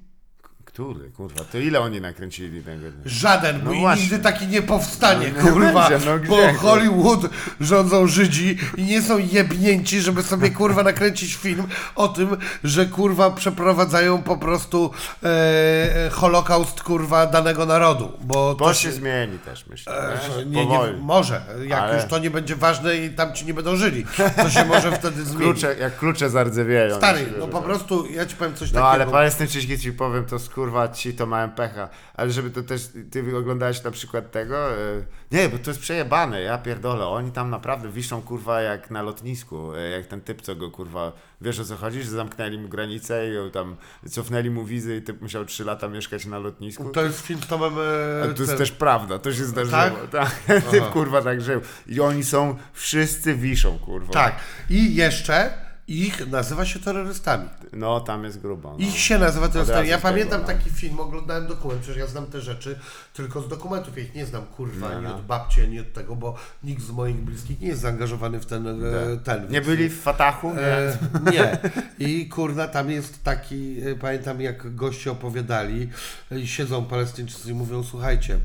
Który, 0.77 1.09
kurwa, 1.09 1.43
to 1.51 1.57
ile 1.57 1.79
oni 1.79 2.01
nakręcili 2.01 2.61
tego? 2.63 2.85
Żaden, 3.05 3.59
bo 3.59 3.65
No 3.65 3.71
i 3.73 3.79
właśnie. 3.79 4.03
nigdy 4.03 4.19
taki 4.19 4.47
nie 4.47 4.61
powstanie, 4.61 5.31
No 5.37 5.43
nie 5.43 5.51
kurwa. 5.51 5.89
będzie, 5.89 6.05
no 6.05 6.17
bo 6.17 6.35
gdzie, 6.35 6.53
Hollywood 6.53 7.19
rządzą 7.59 8.07
Żydzi 8.07 8.57
i 8.77 8.83
nie 8.83 9.01
są 9.01 9.17
jebnięci, 9.17 10.01
żeby 10.01 10.23
sobie 10.23 10.49
kurwa 10.49 10.83
nakręcić 10.83 11.35
film 11.35 11.67
o 11.95 12.07
tym, 12.07 12.37
że 12.63 12.85
kurwa 12.85 13.31
przeprowadzają 13.31 14.21
po 14.23 14.37
prostu 14.37 14.91
e, 15.23 15.27
e, 16.05 16.09
holokaust 16.09 16.83
kurwa 16.83 17.25
danego 17.25 17.65
narodu. 17.65 18.11
Bo 18.21 18.55
To 18.55 18.73
się 18.73 18.91
zmieni 18.91 19.39
też, 19.39 19.65
myślę. 19.67 19.93
E? 20.39 20.45
Nie, 20.45 20.65
nie, 20.65 20.71
Powoli. 20.71 20.97
może, 21.01 21.41
jak 21.67 21.79
Ale- 21.79 21.95
już 21.95 22.05
to 22.05 22.19
nie 22.19 22.29
będzie 22.31 22.55
ważne 22.55 22.97
i 22.97 23.09
tam 23.09 23.33
ci 23.33 23.45
nie 23.45 23.53
będą 23.53 23.75
żyli, 23.75 24.05
to 24.35 24.49
się 24.49 24.65
może 24.65 24.91
wtedy 24.91 25.23
zmienić. 25.23 25.43
Klucze, 25.43 25.75
jak 25.79 25.97
klucze 25.97 26.29
zardzewieleją. 26.29 26.97
Stary, 26.97 27.19
myślę, 27.19 27.37
no 27.39 27.45
że 27.45 27.51
po 27.51 27.57
tak. 27.57 27.65
prostu 27.67 28.05
ja 28.11 28.25
ci 28.25 28.35
powiem 28.35 28.55
coś 28.55 28.71
No 28.71 28.81
takiego. 28.81 28.89
ale 29.03 29.07
Palestyńczyki 29.11 29.79
ci 29.79 29.91
powiem, 29.93 30.25
to 30.25 30.39
skurwa 30.67 30.87
ci 30.87 31.13
to 31.13 31.25
mają 31.25 31.51
pecha. 31.51 31.89
Ale 32.13 32.31
żeby 32.31 32.49
to 32.49 32.63
też, 32.63 32.89
ty 33.11 33.37
oglądałeś 33.37 33.83
na 33.83 33.91
przykład 33.91 34.31
tego? 34.31 34.71
e, 34.71 34.77
Nie, 35.31 35.49
bo 35.49 35.57
to 35.57 35.69
jest 35.69 35.79
przejebane, 35.79 36.41
ja 36.41 36.57
pierdolę. 36.57 37.05
Oni 37.07 37.31
tam 37.31 37.49
naprawdę 37.49 37.89
wiszą 37.89 38.21
kurwa 38.21 38.61
jak 38.61 38.91
na 38.91 39.01
lotnisku. 39.01 39.75
e, 39.75 39.89
Jak 39.89 40.05
ten 40.07 40.21
typ, 40.21 40.41
co 40.41 40.55
go 40.55 40.71
kurwa, 40.71 41.11
wiesz 41.41 41.59
o 41.59 41.65
co 41.65 41.75
chodzi? 41.75 42.03
Że 42.03 42.09
zamknęli 42.09 42.57
mu 42.57 42.67
granicę 42.69 43.23
i 43.47 43.51
tam 43.51 43.75
cofnęli 44.09 44.49
mu 44.49 44.65
wizy 44.65 44.95
i 44.97 45.01
typ 45.01 45.21
musiał 45.21 45.45
3 45.45 45.63
lata 45.65 45.87
mieszkać 45.87 46.25
na 46.25 46.39
lotnisku. 46.39 46.89
To 46.89 47.03
jest 47.03 47.21
film 47.21 47.39
z 47.43 47.47
Tomem... 47.47 47.73
e, 47.73 48.33
to 48.33 48.41
jest 48.41 48.47
ten- 48.47 48.57
też 48.57 48.71
prawda, 48.71 49.19
to 49.19 49.33
się 49.33 49.45
zdarzyło. 49.45 49.77
Tak? 49.81 49.93
Tak? 50.11 50.63
Typ 50.71 50.89
kurwa 50.89 51.21
tak 51.21 51.41
żył. 51.41 51.61
I 51.87 51.99
oni 52.01 52.23
są, 52.23 52.55
wszyscy 52.73 53.35
wiszą 53.35 53.79
kurwa. 53.79 54.13
Tak. 54.13 54.35
I 54.69 54.95
jeszcze 54.95 55.66
ich 55.87 56.27
nazywa 56.27 56.65
się 56.65 56.79
terrorystami. 56.79 57.49
No 57.73 57.99
tam 57.99 58.23
jest 58.23 58.41
grubo. 58.41 58.71
No. 58.71 58.77
Ich 58.77 58.97
się 58.97 59.17
nazywa 59.17 59.47
terrorystami. 59.47 59.89
Ja 59.89 59.97
z 59.97 60.01
tego, 60.01 60.11
pamiętam 60.11 60.41
no. 60.41 60.47
taki 60.47 60.69
film, 60.69 60.99
oglądałem 60.99 61.47
dokument, 61.47 61.81
przecież 61.81 61.99
ja 61.99 62.07
znam 62.07 62.25
te 62.25 62.41
rzeczy 62.41 62.79
tylko 63.13 63.41
z 63.41 63.47
dokumentów. 63.47 63.97
Ja 63.97 64.03
ich 64.03 64.15
nie 64.15 64.25
znam, 64.25 64.45
kurwa, 64.45 64.89
ani 64.89 65.03
no. 65.03 65.15
od 65.15 65.25
babci, 65.25 65.61
ani 65.61 65.79
od 65.79 65.93
tego, 65.93 66.15
bo 66.15 66.35
nikt 66.63 66.83
z 66.83 66.91
moich 66.91 67.15
bliskich 67.15 67.59
nie 67.59 67.67
jest 67.67 67.81
zaangażowany 67.81 68.39
w 68.39 68.45
ten... 68.45 68.67
e, 68.67 69.17
ten 69.23 69.49
Nie 69.49 69.61
byli 69.61 69.89
w 69.89 70.01
Fatachu? 70.01 70.53
Nie. 70.55 70.61
E, 70.61 70.97
nie. 71.31 71.57
I 72.07 72.29
kurna, 72.29 72.67
tam 72.67 72.91
jest 72.91 73.23
taki, 73.23 73.81
e, 73.81 73.95
pamiętam 73.95 74.41
jak 74.41 74.75
goście 74.75 75.11
opowiadali, 75.11 75.89
e, 76.31 76.47
siedzą 76.47 76.85
Palestyńczycy 76.85 77.51
i 77.51 77.53
mówią, 77.53 77.83
słuchajcie, 77.83 78.39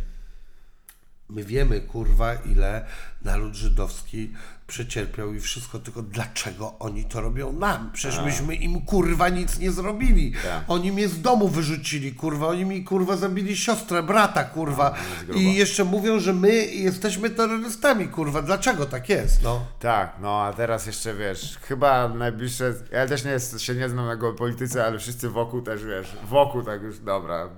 my 1.29 1.45
wiemy, 1.45 1.81
kurwa, 1.81 2.35
ile 2.35 2.87
naród 3.23 3.55
żydowski 3.55 4.33
przecierpiał 4.73 5.35
i 5.35 5.41
wszystko, 5.41 5.79
tylko 5.79 6.03
dlaczego 6.03 6.75
oni 6.79 7.05
to 7.05 7.21
robią 7.21 7.53
nam? 7.53 7.91
Przecież 7.93 8.21
myśmy 8.25 8.55
im, 8.55 8.81
kurwa, 8.81 9.29
nic 9.29 9.59
nie 9.59 9.73
zrobili. 9.73 10.33
Tak. 10.33 10.65
Oni 10.69 10.93
mnie 10.93 11.09
z 11.09 11.21
domu 11.21 11.49
wyrzucili, 11.49 12.13
kurwa, 12.13 12.47
oni 12.47 12.65
mi, 12.65 12.85
kurwa, 12.85 13.17
zabili 13.17 13.57
siostrę, 13.57 14.03
brata, 14.03 14.45
kurwa. 14.45 14.95
grubo. 15.25 15.41
I 15.41 15.55
jeszcze 15.55 15.85
mówią, 15.85 16.21
że 16.21 16.33
my 16.33 16.67
jesteśmy 16.67 17.31
terrorystami, 17.31 18.09
kurwa. 18.09 18.43
Dlaczego 18.43 18.87
tak 18.87 19.09
jest, 19.09 19.43
no? 19.43 19.67
Tak, 19.81 20.17
no 20.21 20.43
a 20.43 20.53
teraz 20.53 20.87
jeszcze 20.87 21.15
wiesz, 21.15 21.59
chyba 21.63 22.09
najbliższe, 22.09 22.75
ja 22.93 23.07
też 23.07 23.25
nie 23.25 23.31
jest, 23.31 23.61
się 23.61 23.75
nie 23.75 23.89
znam 23.89 24.07
na 24.07 24.17
geopolityce, 24.17 24.87
ale 24.87 24.99
wszyscy 24.99 25.29
wokół 25.29 25.63
też 25.63 25.85
wiesz, 25.85 26.17
wokół 26.29 26.63
tak 26.63 26.83
już, 26.83 26.99
dobra, 26.99 27.49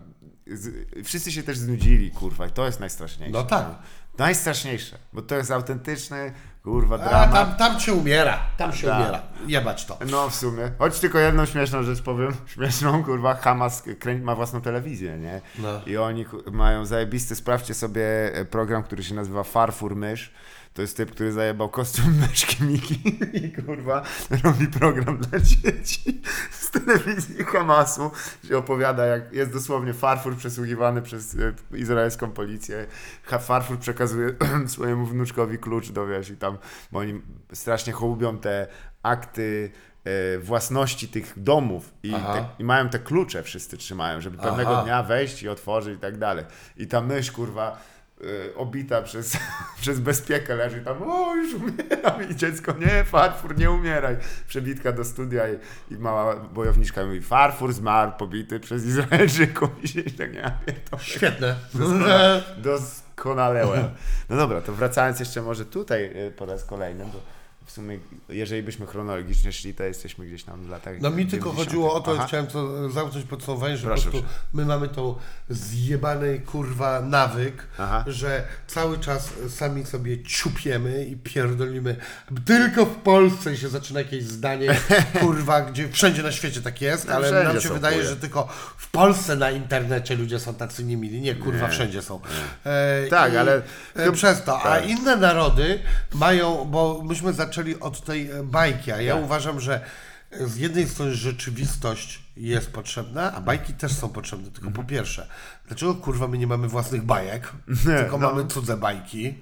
z, 0.46 0.88
wszyscy 1.04 1.32
się 1.32 1.42
też 1.42 1.58
znudzili, 1.58 2.10
kurwa, 2.10 2.46
i 2.46 2.50
to 2.50 2.66
jest 2.66 2.80
najstraszniejsze. 2.80 3.38
No 3.38 3.44
tak. 3.44 3.66
Najstraszniejsze, 4.18 4.98
bo 5.12 5.22
to 5.22 5.36
jest 5.36 5.50
autentyczny, 5.50 6.32
kurwa, 6.64 6.94
A 6.94 6.98
dramat. 6.98 7.32
tam, 7.32 7.54
tam 7.70 7.80
się 7.80 7.92
umiera, 7.92 8.38
tam 8.56 8.72
się 8.72 8.86
Tak. 8.86 9.00
umiera. 9.00 9.22
Jebać 9.46 9.84
to. 9.86 9.98
No 10.10 10.30
w 10.30 10.34
sumie. 10.34 10.70
Choć 10.78 11.00
tylko 11.00 11.18
jedną 11.18 11.46
śmieszną 11.46 11.82
rzecz 11.82 12.02
powiem. 12.02 12.32
Śmieszną, 12.54 13.04
kurwa, 13.04 13.34
Hamas 13.34 13.82
krę- 13.86 14.22
ma 14.22 14.34
własną 14.34 14.60
telewizję, 14.60 15.18
nie? 15.18 15.40
No. 15.58 15.80
I 15.86 15.96
oni 15.96 16.24
ku- 16.24 16.42
mają 16.52 16.84
zajebisty, 16.86 17.34
sprawdźcie 17.36 17.74
sobie 17.74 18.02
e, 18.34 18.44
program, 18.44 18.82
który 18.82 19.04
się 19.04 19.14
nazywa 19.14 19.42
Farfur 19.44 19.96
Mysz. 19.96 20.32
To 20.74 20.82
jest 20.82 20.96
typ, 20.96 21.10
który 21.10 21.32
zajebał 21.32 21.68
kostium 21.68 22.14
myszki 22.28 22.64
Miki 22.64 23.00
i 23.32 23.52
kurwa 23.52 24.02
robi 24.44 24.66
program 24.66 25.18
dla 25.18 25.40
dzieci 25.40 26.22
z 26.50 26.70
telewizji 26.70 27.44
Hamasu, 27.44 28.10
gdzie 28.44 28.58
opowiada 28.58 29.06
jak 29.06 29.32
jest 29.32 29.52
dosłownie 29.52 29.94
Farfur 29.94 30.36
przesłuchiwany 30.36 31.02
przez 31.02 31.34
e, 31.34 31.76
izraelską 31.76 32.30
policję. 32.30 32.86
Farfur 33.40 33.78
przekazuje 33.78 34.34
swojemu 34.66 35.06
wnuczkowi 35.06 35.58
klucz 35.58 35.90
do 35.90 36.06
wiesz 36.06 36.30
i 36.30 36.36
tam, 36.36 36.58
bo 36.92 36.98
oni 36.98 37.22
strasznie 37.52 37.92
hołubią 37.92 38.38
te 38.38 38.66
akty 39.02 39.70
e, 40.04 40.38
własności 40.38 41.08
tych 41.08 41.32
domów 41.36 41.94
i, 42.02 42.10
te, 42.10 42.48
i 42.58 42.64
mają 42.64 42.88
te 42.88 42.98
klucze 42.98 43.42
wszyscy 43.42 43.76
trzymają, 43.76 44.20
żeby 44.20 44.38
pewnego 44.38 44.70
Aha. 44.72 44.82
dnia 44.82 45.02
wejść 45.02 45.42
i 45.42 45.48
otworzyć 45.48 45.96
i 45.96 46.00
tak 46.00 46.18
dalej. 46.18 46.44
I 46.76 46.86
ta 46.86 47.00
myśl, 47.00 47.32
kurwa, 47.32 47.93
obita 48.56 49.02
przez, 49.02 49.36
przez 49.80 50.00
bezpiekę 50.00 50.54
leży 50.54 50.80
tam, 50.80 51.02
o 51.02 51.34
już 51.34 51.54
umieram 51.54 52.30
i 52.30 52.36
dziecko, 52.36 52.74
nie, 52.80 53.04
Farfur, 53.04 53.58
nie 53.58 53.70
umieraj. 53.70 54.16
Przebitka 54.48 54.92
do 54.92 55.04
studia 55.04 55.48
i, 55.48 55.58
i 55.90 55.98
mała 55.98 56.36
bojowniczka 56.36 57.06
mówi, 57.06 57.20
Farfur 57.20 57.72
zmarł, 57.72 58.12
pobity 58.18 58.60
przez 58.60 58.84
Izraelczyków 58.84 59.70
i 59.84 59.88
się 59.88 60.02
tak, 60.02 60.34
ja 60.34 60.58
to 60.90 60.98
Świetne. 60.98 61.56
Doskonale. 62.56 63.66
No 64.28 64.36
dobra, 64.36 64.60
to 64.60 64.72
wracając 64.72 65.20
jeszcze 65.20 65.42
może 65.42 65.66
tutaj 65.66 66.04
e, 66.04 66.30
po 66.30 66.46
raz 66.46 66.64
kolejny, 66.64 67.04
bo 67.04 67.34
w 67.66 67.70
sumie 67.72 67.98
jeżeli 68.28 68.62
byśmy 68.62 68.86
chronologicznie 68.86 69.52
szli, 69.52 69.74
to 69.74 69.82
jesteśmy 69.84 70.26
gdzieś 70.26 70.44
tam 70.44 70.64
w 70.64 70.68
latach 70.68 70.94
No 71.00 71.10
mi 71.10 71.26
tylko 71.26 71.48
90. 71.50 71.68
chodziło 71.68 71.94
o 71.94 72.00
to, 72.00 72.12
Aha. 72.14 72.26
chciałem 72.26 72.46
to 72.46 72.90
zamknąć 72.90 73.26
podsumowanie, 73.26 73.76
że 73.76 73.86
Proszę 73.86 74.04
po 74.04 74.10
prostu 74.10 74.28
my 74.52 74.64
mamy 74.64 74.88
tą 74.88 75.14
zjebanej 75.48 76.40
kurwa 76.40 77.00
nawyk, 77.00 77.66
Aha. 77.78 78.04
że 78.06 78.42
cały 78.66 78.98
czas 78.98 79.30
sami 79.48 79.86
sobie 79.86 80.22
ciupiemy 80.22 81.04
i 81.04 81.16
pierdolimy. 81.16 81.96
Tylko 82.44 82.86
w 82.86 82.94
Polsce 82.94 83.56
się 83.56 83.68
zaczyna 83.68 84.00
jakieś 84.00 84.24
zdanie, 84.24 84.76
kurwa, 85.20 85.60
gdzie 85.60 85.88
wszędzie 85.88 86.22
na 86.22 86.32
świecie 86.32 86.62
tak 86.62 86.80
jest, 86.80 87.08
No 87.08 87.14
ale 87.14 87.44
nam 87.44 87.60
się 87.60 87.68
wydaje, 87.68 88.04
że 88.04 88.16
tylko 88.16 88.48
w 88.76 88.90
Polsce 88.90 89.36
na 89.36 89.50
internecie 89.50 90.16
ludzie 90.16 90.38
są 90.40 90.54
tacy 90.54 90.84
niemili. 90.84 91.20
Nie, 91.20 91.34
kurwa, 91.34 91.66
Nie. 91.66 91.72
wszędzie 91.72 92.02
są. 92.02 92.20
E, 92.64 93.06
Tak, 93.10 93.34
ale 93.36 93.62
e, 93.94 94.12
Przez 94.12 94.42
to. 94.44 94.60
A 94.60 94.62
tak. 94.62 94.88
inne 94.88 95.16
narody 95.16 95.78
mają, 96.14 96.64
bo 96.64 97.02
myśmy 97.04 97.32
zaczęli 97.32 97.53
od 97.80 98.00
tej 98.05 98.30
e, 98.30 98.42
bajki, 98.42 98.92
a 98.92 99.00
ja 99.00 99.14
Tak. 99.14 99.24
uważam, 99.24 99.61
że 99.61 99.80
z 100.40 100.57
jednej 100.57 100.88
strony 100.88 101.14
rzeczywistość 101.14 102.22
jest 102.36 102.70
potrzebna, 102.72 103.32
a 103.32 103.40
bajki 103.40 103.72
też 103.72 103.92
są 103.92 104.09
potrzebne. 104.09 104.44
Tylko 104.50 104.66
Mhm. 104.66 104.74
po 104.86 104.90
pierwsze, 104.90 105.28
dlaczego 105.66 105.94
kurwa 105.94 106.28
my 106.28 106.38
nie 106.38 106.46
mamy 106.46 106.68
własnych 106.68 107.02
bajek, 107.02 107.52
tylko 107.84 108.18
no. 108.18 108.30
mamy 108.30 108.46
cudze 108.46 108.76
bajki? 108.76 109.34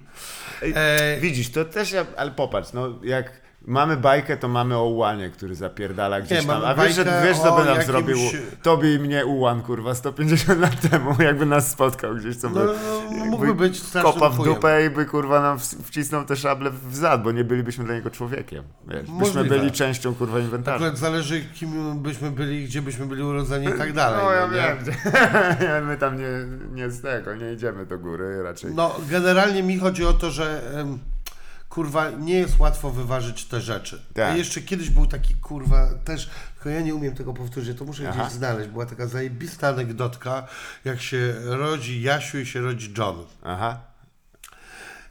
E, 0.62 1.18
Widzisz, 1.20 1.50
to 1.50 1.64
też, 1.64 1.92
ja, 1.92 2.06
ale 2.16 2.30
popatrz, 2.30 2.72
no 2.72 2.88
jak 3.02 3.41
mamy 3.66 3.96
bajkę, 3.96 4.36
to 4.36 4.48
mamy 4.48 4.76
o 4.76 4.84
Ułanie, 4.84 5.30
który 5.30 5.54
zapierdala 5.54 6.20
gdzieś 6.20 6.40
Nie, 6.40 6.46
tam. 6.46 6.64
A 6.64 6.74
wiesz, 6.74 6.94
że, 6.94 7.22
wiesz 7.24 7.38
co 7.38 7.52
by 7.56 7.64
nam 7.64 7.74
jakimś- 7.76 7.86
zrobił 7.86 8.16
tobie 8.62 8.94
i 8.94 8.98
mnie 8.98 9.26
Ułan, 9.26 9.62
kurwa, 9.62 9.94
150 9.94 10.60
lat 10.60 10.90
temu, 10.90 11.14
jakby 11.22 11.46
nas 11.46 11.70
spotkał 11.70 12.14
gdzieś, 12.14 12.36
co 12.36 12.50
by, 12.50 12.60
No, 12.60 12.72
no, 13.18 13.24
mógłby 13.24 13.54
być 13.54 13.80
kopa 14.02 14.30
w 14.30 14.44
dupę 14.44 14.86
i 14.86 14.90
by 14.90 15.06
kurwa 15.06 15.40
nam 15.42 15.58
wcisnął 15.84 16.24
te 16.24 16.36
szable 16.36 16.70
w 16.70 16.96
zad, 16.96 17.22
bo 17.22 17.32
nie 17.32 17.44
bylibyśmy 17.44 17.84
dla 17.84 17.94
niego 17.94 18.10
człowiekiem. 18.10 18.64
Wiesz, 18.88 19.10
byśmy 19.10 19.44
byli 19.44 19.72
częścią 19.72 20.14
kurwa 20.14 20.38
inwentarza. 20.38 20.76
Akurat 20.76 20.98
zależy, 20.98 21.40
kim 21.54 21.98
byśmy 22.02 22.30
byli, 22.30 22.64
gdzie 22.64 22.82
byśmy 22.82 23.06
byli 23.06 23.22
urodzeni 23.22 23.66
i 23.66 23.72
tak 23.78 23.92
dalej. 23.92 24.20
No 24.24 24.32
ja 24.32 24.46
nie? 24.46 24.52
wiem, 24.52 24.78
gdzie- 24.82 25.80
my 25.88 25.96
tam 25.96 26.18
nie, 26.18 26.28
nie 26.74 26.90
z 26.90 27.02
tego, 27.02 27.34
nie 27.34 27.52
idziemy 27.52 27.86
do 27.86 27.98
góry 27.98 28.42
raczej. 28.42 28.74
No, 28.74 28.94
generalnie 29.10 29.62
mi 29.62 29.78
chodzi 29.78 30.04
o 30.04 30.12
to, 30.12 30.30
że 30.30 30.62
kurwa 31.72 32.10
nie 32.10 32.34
jest 32.34 32.58
łatwo 32.58 32.90
wyważyć 32.90 33.44
te 33.44 33.60
rzeczy. 33.60 34.02
Tak. 34.14 34.32
A 34.32 34.36
jeszcze 34.36 34.60
kiedyś 34.60 34.90
był 34.90 35.06
taki 35.06 35.34
kurwa 35.34 35.88
też, 36.04 36.30
tylko 36.54 36.68
ja 36.68 36.80
nie 36.80 36.94
umiem 36.94 37.14
tego 37.14 37.34
powtórzyć, 37.34 37.78
to 37.78 37.84
muszę 37.84 38.08
Aha. 38.08 38.22
gdzieś 38.22 38.32
znaleźć. 38.32 38.70
Była 38.70 38.86
taka 38.86 39.06
zajebista 39.06 39.68
anegdotka, 39.68 40.46
jak 40.84 41.00
się 41.00 41.34
rodzi 41.44 42.02
Jasiu 42.02 42.38
i 42.38 42.46
się 42.46 42.60
rodzi 42.60 42.94
John. 42.98 43.16
Aha. 43.42 43.80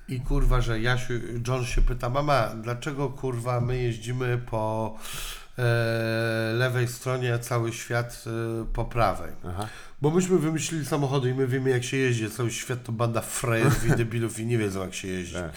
I 0.08 0.22
kurwa, 0.22 0.62
że 0.62 0.82
Jasiu, 0.82 1.14
John 1.48 1.66
się 1.66 1.82
pyta, 1.82 2.10
mama, 2.10 2.50
dlaczego 2.56 3.10
kurwa 3.10 3.62
my 3.62 3.78
jeździmy 3.78 4.38
po 4.38 4.96
e, 5.58 5.62
lewej 6.54 6.88
stronie, 6.88 7.34
a 7.34 7.40
cały 7.40 7.74
świat 7.74 8.24
e, 8.28 8.66
po 8.74 8.86
prawej? 8.86 9.32
Aha. 9.48 9.68
Bo 10.02 10.12
myśmy 10.12 10.40
wymyślili 10.40 10.86
samochody 10.86 11.30
i 11.30 11.34
my 11.34 11.48
wiemy 11.48 11.70
jak 11.70 11.84
się 11.84 11.98
jeździ. 11.98 12.32
Cały 12.32 12.52
świat 12.52 12.84
to 12.84 12.92
banda 12.92 13.22
frajerów 13.22 13.86
i 13.86 13.90
debilów 13.98 14.40
i 14.40 14.46
nie 14.46 14.58
wiedzą 14.58 14.82
jak 14.82 14.94
się 14.94 15.08
jeździ. 15.08 15.34
Tak. 15.34 15.52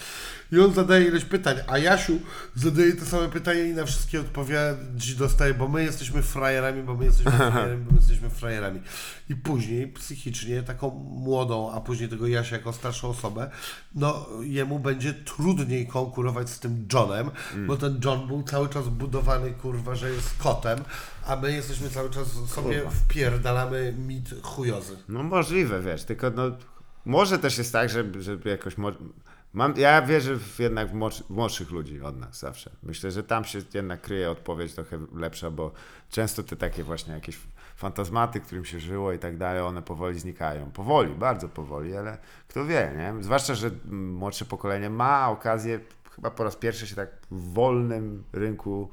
I 0.51 0.59
on 0.59 0.73
zadaje 0.73 1.07
ileś 1.07 1.25
pytań, 1.25 1.57
a 1.67 1.77
Jasiu 1.77 2.19
zadaje 2.55 2.93
te 2.93 3.05
same 3.05 3.29
pytania 3.29 3.63
i 3.63 3.73
na 3.73 3.85
wszystkie 3.85 4.19
odpowiedzi 4.19 5.15
dostaje, 5.17 5.53
bo 5.53 5.67
my 5.67 5.83
jesteśmy 5.83 6.21
frajerami, 6.21 6.83
bo 6.83 6.95
my 6.95 7.05
jesteśmy 7.05 7.31
frajerami, 7.51 7.83
bo 7.85 7.91
my 7.91 7.97
jesteśmy 7.97 8.29
frajerami. 8.29 8.81
I 9.29 9.35
później 9.35 9.87
psychicznie 9.87 10.63
taką 10.63 10.89
młodą, 11.09 11.71
a 11.71 11.81
później 11.81 12.09
tego 12.09 12.27
Jasia 12.27 12.55
jako 12.55 12.73
starszą 12.73 13.09
osobę, 13.09 13.51
no 13.95 14.25
jemu 14.41 14.79
będzie 14.79 15.13
trudniej 15.13 15.87
konkurować 15.87 16.49
z 16.49 16.59
tym 16.59 16.87
Johnem, 16.93 17.31
bo 17.67 17.77
ten 17.77 17.99
John 18.05 18.27
był 18.27 18.43
cały 18.43 18.69
czas 18.69 18.87
budowany, 18.89 19.51
kurwa, 19.51 19.95
że 19.95 20.09
jest 20.09 20.37
kotem, 20.37 20.79
a 21.27 21.35
my 21.35 21.51
jesteśmy 21.51 21.89
cały 21.89 22.09
czas 22.09 22.27
sobie 22.31 22.75
Kurwa. 22.75 22.89
wpierdalamy 22.89 23.93
mit 23.97 24.29
chujozy. 24.43 24.97
No 25.09 25.23
możliwe, 25.23 25.81
wiesz, 25.81 26.03
tylko 26.03 26.29
no, 26.29 26.43
może 27.05 27.39
też 27.39 27.57
jest 27.57 27.73
tak, 27.73 27.89
że, 27.89 28.03
że 28.19 28.37
jakoś... 28.45 28.77
Mo- 28.77 28.91
mam, 29.53 29.73
ja 29.77 30.01
wierzę 30.01 30.35
w 30.39 30.59
jednak 30.59 30.89
w, 30.89 30.93
młodszy, 30.93 31.23
w 31.23 31.29
młodszych 31.29 31.71
ludzi 31.71 32.01
od 32.01 32.19
nas 32.19 32.39
zawsze. 32.39 32.71
Myślę, 32.83 33.11
że 33.11 33.23
tam 33.23 33.45
się 33.45 33.59
jednak 33.73 34.01
kryje 34.01 34.31
odpowiedź 34.31 34.73
trochę 34.73 34.99
lepsza, 35.15 35.51
bo 35.51 35.71
często 36.09 36.43
te 36.43 36.55
takie 36.55 36.83
właśnie 36.83 37.13
jakieś 37.13 37.37
fantazmaty, 37.75 38.39
którym 38.39 38.65
się 38.65 38.79
żyło 38.79 39.13
i 39.13 39.19
tak 39.19 39.37
dalej, 39.37 39.61
one 39.61 39.81
powoli 39.81 40.19
znikają. 40.19 40.71
Powoli, 40.71 41.13
bardzo 41.13 41.49
powoli, 41.49 41.95
ale 41.95 42.17
kto 42.47 42.65
wie, 42.65 42.93
nie? 42.97 43.23
Zwłaszcza, 43.23 43.55
że 43.55 43.71
młodsze 43.91 44.45
pokolenie 44.45 44.89
ma 44.89 45.29
okazję 45.29 45.79
chyba 46.15 46.31
po 46.31 46.43
raz 46.43 46.55
pierwszy 46.55 46.87
się 46.87 46.95
tak 46.95 47.09
w 47.31 47.53
wolnym 47.53 48.23
rynku 48.33 48.89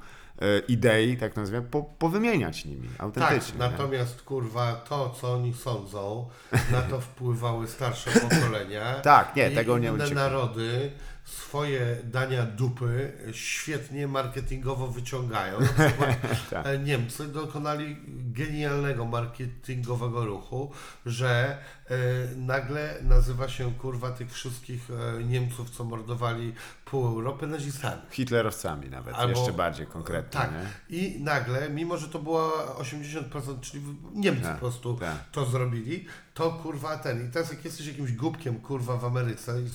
idei, 0.67 1.17
tak 1.17 1.35
nazwijmy, 1.35 1.67
po, 1.67 1.83
powymieniać 1.83 2.65
nimi 2.65 2.89
autentycznie. 2.97 3.59
Tak, 3.59 3.71
natomiast 3.71 4.21
kurwa 4.21 4.73
to, 4.73 5.09
co 5.09 5.33
oni 5.33 5.53
sądzą, 5.53 6.29
na 6.71 6.81
to 6.81 7.01
wpływały 7.01 7.67
starsze 7.67 8.11
pokolenia. 8.29 8.93
Tak, 8.93 9.35
nie, 9.35 9.51
i 9.51 9.55
tego 9.55 9.77
nie 9.77 9.93
uciekło. 9.93 10.15
narody 10.15 10.91
swoje 11.23 11.97
dania 12.03 12.45
dupy 12.45 13.11
świetnie 13.31 14.07
marketingowo 14.07 14.87
wyciągają. 14.87 15.59
Na 15.59 15.67
przykład 15.87 16.17
Tak. 16.49 16.67
e, 16.67 16.79
Niemcy 16.79 17.27
dokonali 17.27 17.97
genialnego 18.07 19.05
marketingowego 19.05 20.25
ruchu, 20.25 20.71
że 21.05 21.57
e, 21.89 21.95
nagle 22.35 22.95
nazywa 23.01 23.49
się 23.49 23.73
kurwa 23.73 24.11
tych 24.11 24.31
wszystkich 24.33 24.87
e, 25.19 25.23
Niemców, 25.23 25.69
co 25.69 25.83
mordowali 25.83 26.53
pół 26.85 27.07
Europy 27.07 27.47
nazistami. 27.47 28.01
Hitlerowcami 28.11 28.89
nawet, 28.89 29.15
Albo- 29.15 29.39
jeszcze 29.39 29.53
bardziej 29.53 29.87
konkretnie. 29.87 30.39
Tak. 30.41 30.51
Nie? 30.89 30.97
I 30.97 31.21
nagle, 31.23 31.69
mimo 31.69 31.97
że 31.97 32.07
to 32.07 32.19
było 32.19 32.51
80%, 32.79 33.59
czyli 33.61 33.83
Niemcy 34.13 34.41
Tak, 34.43 34.53
po 34.53 34.59
prostu 34.59 34.93
tak. 34.97 35.29
to 35.31 35.45
zrobili, 35.45 36.05
to 36.33 36.51
kurwa 36.51 36.97
ten. 36.97 37.27
I 37.27 37.31
teraz 37.31 37.49
jak 37.49 37.65
jesteś 37.65 37.87
jakimś 37.87 38.11
głupkiem 38.11 38.59
kurwa 38.59 38.97
w 38.97 39.05
Ameryce 39.05 39.61
i 39.61 39.69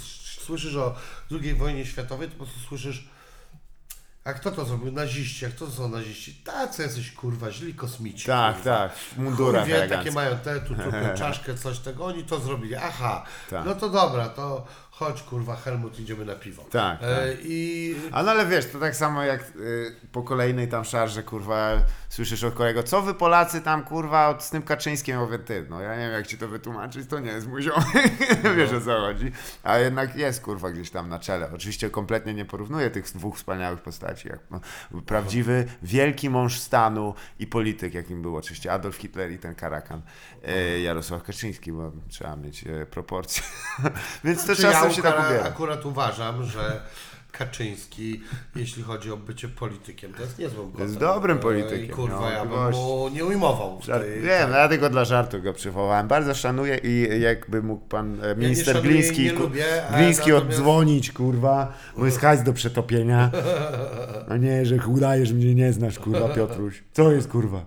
słyszysz 0.49 0.77
o 0.77 0.95
II 1.31 1.55
wojnie 1.55 1.87
światowej, 1.87 2.29
to 2.29 2.35
po 2.35 2.45
prostu 2.45 2.61
słyszysz 2.69 3.09
a 4.25 4.33
kto 4.33 4.51
to 4.51 4.65
zrobił? 4.65 4.93
Naziści. 4.93 5.47
A 5.47 5.49
kto 5.49 5.67
to 5.67 5.73
są 5.73 5.89
naziści? 5.89 6.35
Tacy 6.35 6.83
jacyś 6.83 7.13
kurwa, 7.13 7.51
źli 7.51 7.75
kosmici. 7.75 8.27
Tak, 8.27 8.57
kurwa. 8.57 8.79
tak, 8.79 8.97
w 8.97 9.19
mundurach 9.19 9.65
Chuj 9.65 9.73
wie, 9.73 9.89
takie 9.89 10.11
mają 10.11 10.39
te, 10.39 10.61
tu 10.61 10.75
trupy, 10.75 11.11
czaszkę, 11.19 11.55
coś 11.55 11.79
tego, 11.79 12.05
oni 12.05 12.25
to 12.25 12.41
zrobili. 12.41 12.75
Aha, 12.77 13.25
Tak. 13.51 13.65
no 13.67 13.75
to 13.75 13.89
dobra, 13.89 14.29
to 14.29 14.67
chodź 14.99 15.23
kurwa 15.23 15.57
Helmut, 15.57 16.01
idziemy 16.01 16.25
na 16.25 16.35
piwo. 16.35 16.65
Tak, 16.71 16.99
E, 17.03 17.35
I 17.43 17.95
A 18.13 18.23
no 18.23 18.31
ale 18.31 18.47
wiesz, 18.47 18.67
to 18.67 18.79
tak 18.79 18.97
samo 18.97 19.23
jak 19.23 19.41
y, 19.57 19.97
po 20.13 20.23
kolejnej 20.23 20.69
tam 20.69 20.85
szarze, 20.85 21.23
kurwa, 21.23 21.71
słyszysz 22.09 22.45
od 22.45 22.55
kolego, 22.55 22.83
co 22.83 23.03
wy 23.03 23.15
Polacy 23.15 23.61
tam, 23.61 23.85
kurwa, 23.85 24.29
od, 24.29 24.43
z 24.43 24.51
tym 24.51 24.63
Kaczyńskim, 24.63 25.15
ja 25.15 25.21
mówię, 25.21 25.39
ty, 25.39 25.67
no 25.71 25.81
ja 25.81 25.97
nie 25.97 26.03
wiem 26.03 26.13
jak 26.13 26.27
ci 26.27 26.39
to 26.39 26.49
wytłumaczyć, 26.49 27.09
to 27.09 27.19
nie 27.19 27.31
jest 27.31 27.49
mój 27.49 27.63
ziomek, 27.63 28.13
wiesz 28.57 28.73
o 28.73 28.81
co 28.81 29.01
chodzi, 29.01 29.33
a 29.63 29.79
jednak 29.79 30.17
jest, 30.17 30.41
kurwa, 30.41 30.71
gdzieś 30.71 30.91
tam 30.91 31.09
na 31.09 31.19
czele. 31.19 31.51
Oczywiście 31.55 31.91
kompletnie 31.91 32.35
nie 32.35 32.45
porównuję 32.45 32.91
tych 32.91 33.05
dwóch 33.05 33.37
wspaniałych 33.37 33.81
postaci, 33.81 34.29
jak 34.29 34.41
no, 34.51 34.61
prawdziwy, 35.07 35.67
wielki 35.83 36.31
mąż 36.31 36.59
stanu 36.59 37.15
i 37.39 37.47
polityk, 37.47 37.95
jakim 37.95 38.23
był 38.23 38.37
oczywiście 38.37 38.73
Adolf 38.73 38.97
Hitler 38.97 39.33
i 39.33 39.39
ten 39.39 39.55
karakan 39.55 40.03
e, 40.45 40.81
Jarosław 40.81 41.23
Kaczyński, 41.23 41.73
bo 41.73 41.93
trzeba 42.09 42.37
mieć 42.37 42.65
proporcje. 42.91 43.43
Więc 44.25 44.47
to 44.47 44.57
czasem 44.57 44.88
ja 44.89 44.95
się 44.97 45.03
tak 45.03 45.13
akurat, 45.13 45.31
ubiera. 45.31 45.45
akurat 45.49 45.87
uważam, 45.87 46.45
że 46.45 46.81
Kaczyński, 47.33 48.23
jeśli 48.57 48.83
chodzi 48.83 49.11
o 49.13 49.17
bycie 49.17 49.49
politykiem, 49.49 50.13
to 50.15 50.23
jest 50.23 50.39
niezłym 50.39 50.71
kotem. 50.73 50.87
Jest 50.87 50.99
dobrym 50.99 51.37
E, 51.37 51.41
politykiem, 51.41 51.85
I 51.85 51.89
kurwa, 51.89 52.21
no, 52.21 52.31
ja 52.31 52.41
bym 52.45 52.49
gość. 52.55 52.79
mu 52.79 53.09
nie 53.09 53.25
ujmował. 53.25 53.81
Żart, 53.83 54.03
tej- 54.05 54.21
wiem, 54.21 54.51
ja 54.51 54.69
tylko 54.69 54.91
dla 54.91 55.05
żartu 55.05 55.43
go 55.43 55.53
przywołałem. 55.53 56.09
Bardzo 56.09 56.35
szanuję 56.35 56.79
i 56.83 57.21
jakby 57.21 57.63
mógł 57.63 57.87
pan 57.87 58.25
e, 58.25 58.35
minister 58.37 58.75
szanuję 58.77 58.91
i 58.91 58.95
Gliński, 58.99 59.29
lubię, 59.31 59.65
Gliński 59.97 60.31
natomiast- 60.31 60.47
oddzwonić, 60.47 61.13
kurwa, 61.13 61.73
bo 61.97 62.07
jest 62.07 62.19
hajs 62.21 62.43
do 62.43 62.53
przetopienia. 62.53 63.31
A 64.29 64.37
nie, 64.47 64.67
że 64.67 64.77
udajesz, 64.87 65.33
mnie 65.33 65.55
nie 65.55 65.73
znasz, 65.73 65.99
kurwa, 65.99 66.29
Piotruś. 66.37 66.83
Co 66.93 67.13
jest, 67.13 67.29
kurwa? 67.29 67.65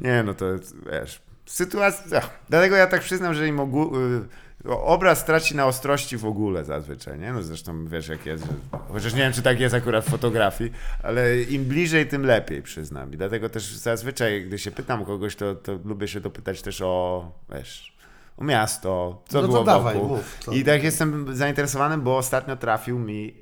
Nie, 0.00 0.22
no 0.22 0.34
to 0.34 0.46
jest, 0.52 0.76
wiesz, 0.92 1.22
sytuacja... 1.46 2.20
Dlatego 2.48 2.76
ja 2.76 2.86
tak 2.86 3.00
przyznam, 3.00 3.34
że 3.34 3.48
im 3.48 3.60
ogół, 3.60 3.96
y, 3.96 3.98
o- 4.18 4.22
obraz 4.68 5.24
traci 5.24 5.56
na 5.56 5.66
ostrości 5.66 6.16
w 6.16 6.24
ogóle 6.26 6.64
zazwyczaj, 6.64 7.18
nie? 7.18 7.32
No 7.32 7.42
zresztą 7.42 7.86
wiesz 7.86 8.08
jak 8.08 8.26
jest, 8.26 8.44
chociaż 8.88 9.12
nie 9.14 9.18
wiem 9.20 9.32
czy 9.32 9.42
tak 9.42 9.60
jest 9.60 9.74
akurat 9.74 10.04
w 10.04 10.10
fotografii, 10.10 10.72
ale 11.02 11.42
im 11.42 11.64
bliżej 11.64 12.06
tym 12.08 12.26
lepiej 12.26 12.62
przyznam 12.62 13.12
i 13.12 13.16
dlatego 13.16 13.48
też 13.48 13.74
zazwyczaj 13.76 14.44
gdy 14.44 14.58
się 14.58 14.70
pytam 14.70 15.04
kogoś 15.04 15.36
to, 15.36 15.54
to 15.54 15.78
lubię 15.84 16.08
się 16.08 16.20
dopytać 16.20 16.62
też 16.62 16.80
o, 16.80 17.32
wiesz, 17.54 17.96
o 18.36 18.44
miasto, 18.44 19.22
co 19.28 19.42
No 19.42 19.48
było 19.48 19.64
dawaj, 19.64 19.94
wokół. 19.94 20.08
mów, 20.08 20.36
co? 20.40 20.52
I 20.52 20.64
tak 20.64 20.82
jestem 20.84 21.36
zainteresowany, 21.36 21.98
bo 21.98 22.16
ostatnio 22.16 22.56
trafił 22.56 22.98
mi 22.98 23.34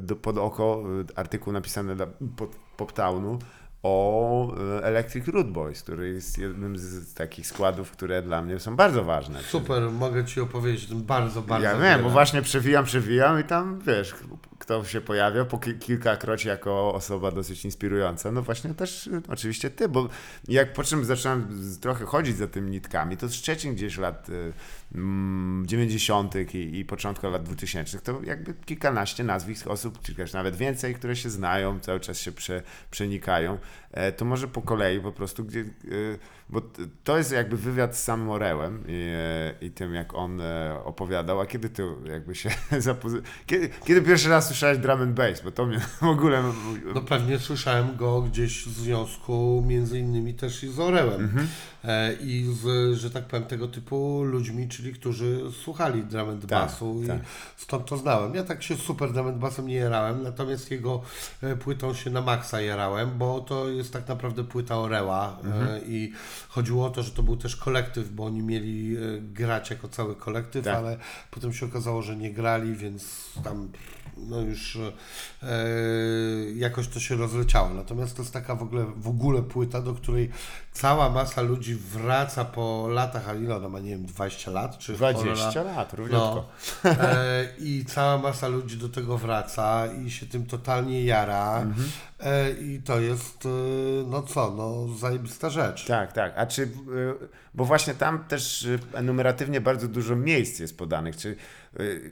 do, 0.00 0.16
pod 0.16 0.38
oko 0.38 0.82
e, 1.14 1.18
artykuł 1.18 1.52
napisany 1.52 1.96
dla 1.96 2.06
pod, 2.36 2.56
Poptownu 2.76 3.38
o 3.82 4.56
e, 4.78 4.84
Electric 4.84 5.28
Root 5.28 5.50
Boys, 5.50 5.82
który 5.82 6.08
jest 6.12 6.38
jednym 6.38 6.78
z, 6.78 7.14
takich 7.14 7.46
składów, 7.46 7.90
które 7.90 8.22
dla 8.22 8.42
mnie 8.42 8.58
są 8.58 8.76
bardzo 8.76 9.04
ważne. 9.04 9.42
Super, 9.42 9.82
mogę 9.90 10.24
Ci 10.24 10.40
opowiedzieć 10.40 10.84
o 10.84 10.88
tym 10.88 11.02
bardzo, 11.02 11.42
bardzo 11.42 11.66
ja 11.66 11.78
wiem, 11.78 12.02
bo 12.02 12.10
właśnie 12.10 12.42
przewijam, 12.42 12.84
przewijam 12.84 13.40
i 13.40 13.44
tam, 13.44 13.80
wiesz, 13.80 14.14
kto 14.58 14.84
się 14.84 15.00
pojawia 15.00 15.44
po 15.44 15.58
ki- 15.58 15.74
kilkakroć 15.78 16.44
jako 16.44 16.94
osoba 16.94 17.30
dosyć 17.30 17.64
inspirująca. 17.64 18.32
No 18.32 18.42
właśnie 18.42 18.74
też 18.74 19.10
oczywiście 19.28 19.70
ty, 19.70 19.88
bo 19.88 20.08
jak 20.48 20.72
po 20.72 20.84
czym 20.84 21.04
zacząłem 21.04 21.48
trochę 21.80 22.04
chodzić 22.04 22.36
za 22.36 22.46
tymi 22.46 22.70
nitkami, 22.70 23.16
to 23.16 23.28
Szczecin 23.28 23.74
gdzieś 23.74 23.98
lat 23.98 24.28
y, 24.28 24.52
mm, 24.94 25.66
90. 25.66 26.34
I, 26.54 26.78
i 26.78 26.84
początku 26.84 27.30
lat 27.30 27.42
2000, 27.42 27.98
to 27.98 28.20
jakby 28.24 28.54
kilkanaście 28.54 29.24
nazwisk 29.24 29.66
osób, 29.66 30.02
czy 30.02 30.14
też 30.14 30.32
nawet 30.32 30.56
więcej, 30.56 30.94
które 30.94 31.16
się 31.16 31.30
znają, 31.30 31.80
cały 31.80 32.00
czas 32.00 32.18
się 32.18 32.32
prze, 32.32 32.62
przenikają. 32.90 33.58
E, 33.92 34.12
to 34.12 34.24
może 34.24 34.48
po 34.48 34.62
kolei 34.62 35.00
po 35.00 35.12
prostu, 35.12 35.44
gdzie, 35.44 35.60
y, 35.60 36.18
bo 36.48 36.62
to 37.04 37.18
jest 37.18 37.32
jakby 37.32 37.56
wywiad 37.56 37.96
z 37.96 38.02
samym 38.02 38.30
Orelem 38.30 38.84
i, 38.88 39.12
e, 39.16 39.66
i 39.66 39.70
tym, 39.70 39.94
jak 39.94 40.14
on 40.14 40.40
e, 40.40 40.76
opowiadał, 40.84 41.40
a 41.40 41.46
kiedy 41.46 41.68
ty 41.68 41.82
jakby 42.04 42.34
się 42.34 42.50
zapozy... 42.78 43.22
Kiedy, 43.46 43.70
kiedy 43.84 44.02
pierwszy 44.02 44.28
raz 44.28 44.46
słyszałeś 44.46 44.78
drum 44.78 45.02
and 45.02 45.14
bass, 45.14 45.40
bo 45.40 45.50
to 45.50 45.66
mnie 45.66 45.80
w 46.00 46.02
ogóle... 46.02 46.42
No 46.94 47.00
pewnie 47.00 47.38
słyszałem 47.38 47.96
go 47.96 48.22
gdzieś 48.22 48.66
w 48.66 48.72
związku 48.72 49.64
między 49.66 49.98
innymi 49.98 50.34
też 50.34 50.64
i 50.64 50.68
z 50.68 50.80
Orelem 50.80 51.24
Mhm. 51.24 51.48
E, 51.84 52.12
i 52.12 52.54
z, 52.62 52.94
że 52.98 53.10
tak 53.10 53.24
powiem, 53.24 53.46
tego 53.46 53.68
typu 53.68 54.22
ludźmi, 54.24 54.68
czyli 54.68 54.92
którzy 54.92 55.40
słuchali 55.64 56.04
drum 56.04 56.28
and 56.28 56.40
Tak, 56.40 56.48
bassu 56.50 57.02
i 57.04 57.06
tak. 57.06 57.20
stąd 57.56 57.86
to 57.86 57.96
znałem. 57.96 58.34
Ja 58.34 58.44
tak 58.44 58.62
się 58.62 58.76
super 58.76 59.12
drum 59.12 59.26
and 59.28 59.38
bassem 59.38 59.66
nie 59.66 59.74
jarałem, 59.74 60.22
natomiast 60.22 60.70
jego 60.70 61.02
e, 61.42 61.56
płytą 61.56 61.94
się 61.94 62.10
na 62.10 62.20
maksa 62.20 62.60
jarałem, 62.60 63.18
bo 63.18 63.40
to 63.40 63.68
jest 63.68 63.92
tak 63.92 64.08
naprawdę 64.08 64.44
płyta 64.44 64.78
Orela 64.78 65.38
Mhm. 65.44 65.68
e, 65.68 65.80
i 65.86 66.12
chodziło 66.48 66.86
o 66.86 66.90
to, 66.90 67.02
że 67.02 67.10
to 67.10 67.22
był 67.22 67.36
też 67.36 67.56
kolektyw, 67.56 68.10
bo 68.10 68.24
oni 68.24 68.42
mieli 68.42 68.96
grać 69.20 69.70
jako 69.70 69.88
cały 69.88 70.16
kolektyw, 70.16 70.64
Tak. 70.64 70.76
ale 70.76 70.96
potem 71.30 71.52
się 71.52 71.66
okazało, 71.66 72.02
że 72.02 72.16
nie 72.16 72.32
grali, 72.32 72.74
więc 72.74 73.30
tam 73.44 73.68
no 74.16 74.40
już 74.40 74.78
jakoś 76.56 76.88
to 76.88 77.00
się 77.00 77.16
rozleciało. 77.16 77.68
Natomiast 77.68 78.16
to 78.16 78.22
jest 78.22 78.32
taka 78.32 78.54
w 78.54 78.62
ogóle, 78.62 78.84
w 78.96 79.08
ogóle 79.08 79.42
płyta, 79.42 79.80
do 79.80 79.94
której 79.94 80.30
cała 80.72 81.10
masa 81.10 81.42
ludzi 81.42 81.74
wraca 81.74 82.44
po 82.44 82.88
latach, 82.88 83.28
a 83.28 83.34
ile 83.34 83.56
ona 83.56 83.68
ma, 83.68 83.80
nie 83.80 83.90
wiem, 83.90 84.06
20 84.06 84.50
lat? 84.50 84.78
Czy 84.78 84.92
20 84.92 85.24
cholera? 85.24 85.76
lat, 85.76 85.94
równiutko. 85.94 86.48
No, 86.84 86.90
e, 86.90 87.48
I 87.58 87.84
cała 87.84 88.18
masa 88.18 88.48
ludzi 88.48 88.76
do 88.76 88.88
tego 88.88 89.18
wraca 89.18 89.86
i 89.86 90.10
się 90.10 90.26
tym 90.26 90.46
totalnie 90.46 91.04
jara. 91.04 91.60
Mhm. 91.62 91.88
E, 92.20 92.50
I 92.50 92.82
to 92.82 93.00
jest, 93.00 93.46
e, 93.46 93.48
no 94.06 94.22
co, 94.22 94.50
no 94.50 94.94
zajebista 94.98 95.50
rzecz. 95.50 95.86
Tak, 95.86 96.12
tak. 96.12 96.32
A 96.36 96.46
czy, 96.46 96.68
bo 97.54 97.64
właśnie 97.64 97.94
tam 97.94 98.24
też 98.24 98.68
enumeratywnie 98.94 99.60
bardzo 99.60 99.88
dużo 99.88 100.16
miejsc 100.16 100.58
jest 100.58 100.78
podanych. 100.78 101.16
Czy, 101.16 101.36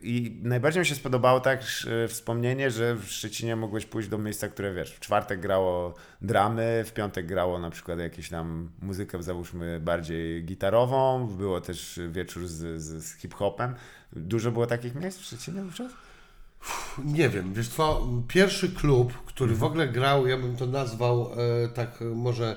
I 0.03 0.41
najbardziej 0.43 0.81
mi 0.81 0.87
się 0.87 0.95
spodobało 0.95 1.41
tak 1.41 1.63
y, 2.05 2.09
wspomnienie, 2.09 2.71
że 2.71 2.95
w 2.95 3.05
Szczecinie 3.05 3.57
mogłeś 3.57 3.87
pójść 3.87 4.09
do 4.09 4.19
miejsca, 4.19 4.49
które 4.49 4.75
wiesz, 4.75 4.93
w 4.93 5.01
czwartek 5.01 5.41
grało 5.41 5.95
dramy, 6.23 6.85
w 6.87 6.93
piątek 6.93 7.27
grało 7.27 7.59
na 7.59 7.71
przykład 7.71 7.99
jakieś 7.99 8.29
tam 8.29 8.71
muzykę, 8.83 9.23
załóżmy, 9.23 9.81
bardziej 9.81 10.45
gitarową, 10.45 11.27
było 11.27 11.61
też 11.61 12.01
wieczór 12.09 12.47
z, 12.47 12.83
z, 12.83 13.05
z 13.05 13.15
hip-hopem. 13.15 13.75
Dużo 14.13 14.53
było 14.53 14.67
takich 14.67 14.95
miejsc 14.95 15.19
w 15.19 15.25
Szczecinie 15.25 15.63
wówczas? 15.63 15.93
Nie 17.05 17.29
wiem, 17.29 17.55
wiesz 17.55 17.69
co, 17.69 18.09
pierwszy 18.29 18.69
klub, 18.69 19.13
który 19.27 19.55
w 19.55 19.65
ogóle 19.65 19.89
grał, 19.89 20.27
ja 20.27 20.37
bym 20.37 20.57
to 20.57 20.67
nazwał 20.67 21.33
e, 21.33 21.69
tak 21.69 21.99
może, 22.15 22.57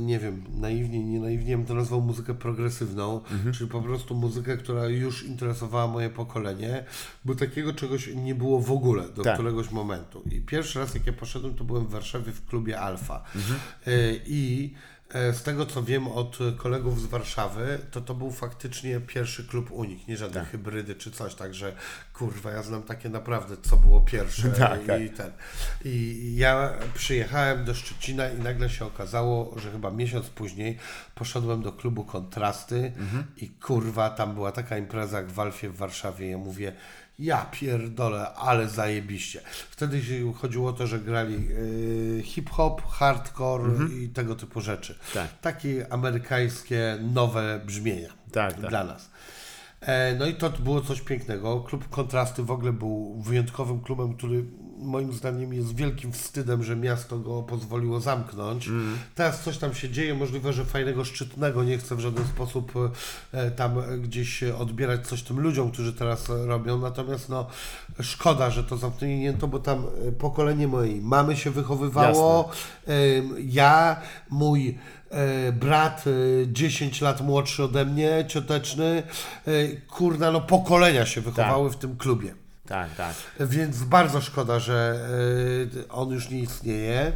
nie 0.00 0.18
wiem, 0.18 0.42
naiwnie, 0.54 1.04
nie 1.04 1.20
naiwnie, 1.20 1.56
bym 1.56 1.66
to 1.66 1.74
nazwał 1.74 2.00
muzykę 2.00 2.34
progresywną, 2.34 3.20
czyli 3.52 3.70
po 3.70 3.82
prostu 3.82 4.14
muzykę, 4.14 4.56
która 4.56 4.86
już 4.88 5.22
interesowała 5.24 5.86
moje 5.86 6.10
pokolenie, 6.10 6.84
bo 7.24 7.34
takiego 7.34 7.72
czegoś 7.72 8.10
nie 8.14 8.34
było 8.34 8.60
w 8.60 8.72
ogóle 8.72 9.08
do 9.08 9.22
Tak. 9.22 9.34
któregoś 9.34 9.70
momentu. 9.70 10.22
I 10.30 10.40
pierwszy 10.40 10.78
raz, 10.78 10.94
jak 10.94 11.06
ja 11.06 11.12
poszedłem, 11.12 11.54
to 11.54 11.64
byłem 11.64 11.86
w 11.86 11.90
Warszawie 11.90 12.32
w 12.32 12.46
klubie 12.46 12.80
Alfa. 12.80 13.24
E, 13.86 13.90
I 14.26 14.74
z 15.14 15.42
tego 15.42 15.66
co 15.66 15.82
wiem 15.82 16.08
od 16.08 16.38
kolegów 16.56 17.02
z 17.02 17.06
Warszawy, 17.06 17.78
to 17.90 18.00
to 18.00 18.14
był 18.14 18.30
faktycznie 18.30 19.00
pierwszy 19.00 19.44
klub 19.44 19.70
u 19.70 19.84
nich, 19.84 20.08
nie 20.08 20.16
żadne 20.16 20.44
hybrydy 20.44 20.94
czy 20.94 21.10
coś, 21.10 21.34
także 21.34 21.72
kurwa, 22.12 22.50
ja 22.50 22.62
znam 22.62 22.82
takie 22.82 23.08
naprawdę, 23.08 23.56
co 23.62 23.76
było 23.76 24.00
pierwsze 24.00 24.50
Tak, 24.58 24.82
i, 24.84 24.86
tak. 24.86 25.00
i 25.00 25.10
ten. 25.10 25.32
I 25.84 26.34
ja 26.36 26.72
przyjechałem 26.94 27.64
do 27.64 27.74
Szczecina 27.74 28.28
i 28.28 28.38
nagle 28.38 28.70
się 28.70 28.86
okazało, 28.86 29.58
że 29.58 29.72
chyba 29.72 29.90
miesiąc 29.90 30.26
później 30.26 30.78
poszedłem 31.14 31.62
do 31.62 31.72
klubu 31.72 32.04
Kontrasty 32.04 32.92
i 33.36 33.48
kurwa, 33.48 34.10
tam 34.10 34.34
była 34.34 34.52
taka 34.52 34.78
impreza 34.78 35.16
jak 35.16 35.30
w 35.30 35.40
Alfie 35.40 35.70
w 35.70 35.76
Warszawie. 35.76 36.30
Ja 36.30 36.38
mówię, 36.38 36.72
ja 37.18 37.46
pierdolę, 37.52 38.34
ale 38.34 38.68
zajebiście. 38.68 39.40
Wtedy 39.70 40.02
chodziło 40.40 40.70
o 40.70 40.72
to, 40.72 40.86
że 40.86 40.98
grali 40.98 41.34
y, 41.34 42.22
hip-hop, 42.24 42.82
hardcore 42.86 43.70
i 44.02 44.08
tego 44.08 44.34
typu 44.34 44.60
rzeczy. 44.60 44.98
Tak. 45.14 45.28
Takie 45.40 45.92
amerykańskie, 45.92 46.98
nowe 47.14 47.60
brzmienia 47.66 48.08
Tak, 48.32 48.52
tak. 48.54 48.70
dla 48.70 48.84
nas. 48.84 49.10
E, 49.80 50.14
No 50.18 50.26
i 50.26 50.34
to 50.34 50.50
było 50.50 50.80
coś 50.80 51.00
pięknego. 51.00 51.60
Klub 51.60 51.88
Kontrasty 51.88 52.42
w 52.42 52.50
ogóle 52.50 52.72
był 52.72 53.20
wyjątkowym 53.22 53.80
klubem, 53.80 54.14
który 54.16 54.44
moim 54.78 55.12
zdaniem 55.12 55.52
jest 55.52 55.76
wielkim 55.76 56.12
wstydem, 56.12 56.62
że 56.62 56.76
miasto 56.76 57.18
go 57.18 57.42
pozwoliło 57.42 58.00
zamknąć. 58.00 58.68
Teraz 59.14 59.42
coś 59.42 59.58
tam 59.58 59.74
się 59.74 59.90
dzieje, 59.90 60.14
możliwe, 60.14 60.52
że 60.52 60.64
fajnego, 60.64 61.04
szczytnego, 61.04 61.64
nie 61.64 61.78
chcę 61.78 61.96
w 61.96 62.00
żaden 62.00 62.24
sposób 62.24 62.72
e, 63.32 63.50
tam 63.50 63.74
gdzieś 64.02 64.42
odbierać 64.42 65.06
coś 65.06 65.22
tym 65.22 65.40
ludziom, 65.40 65.70
którzy 65.70 65.92
teraz 65.92 66.28
robią, 66.28 66.78
natomiast 66.78 67.28
no 67.28 67.46
szkoda, 68.00 68.50
że 68.50 68.64
to 68.64 68.76
zamknięto, 68.76 69.48
bo 69.48 69.58
tam 69.58 69.86
e, 70.08 70.12
pokolenie 70.12 70.68
mojej 70.68 71.00
mamy 71.00 71.36
się 71.36 71.50
wychowywało, 71.50 72.50
Ym, 72.88 73.34
ja, 73.38 74.00
mój 74.30 74.78
e, 75.10 75.52
brat 75.52 76.04
e, 76.06 76.52
10 76.52 77.00
lat 77.00 77.20
młodszy 77.20 77.64
ode 77.64 77.84
mnie, 77.84 78.24
cioteczny, 78.28 79.02
kurna, 79.88 80.30
no 80.32 80.40
pokolenia 80.40 81.06
się 81.06 81.20
wychowały 81.20 81.70
w 81.70 81.76
tym 81.76 81.96
klubie. 81.96 82.45
Tak, 82.66 82.94
tak. 82.94 83.14
Więc 83.40 83.84
bardzo 83.84 84.20
szkoda, 84.20 84.58
że 84.58 85.00
e, 85.84 85.88
on 85.88 86.10
już 86.10 86.30
nie 86.30 86.40
istnieje. 86.40 87.12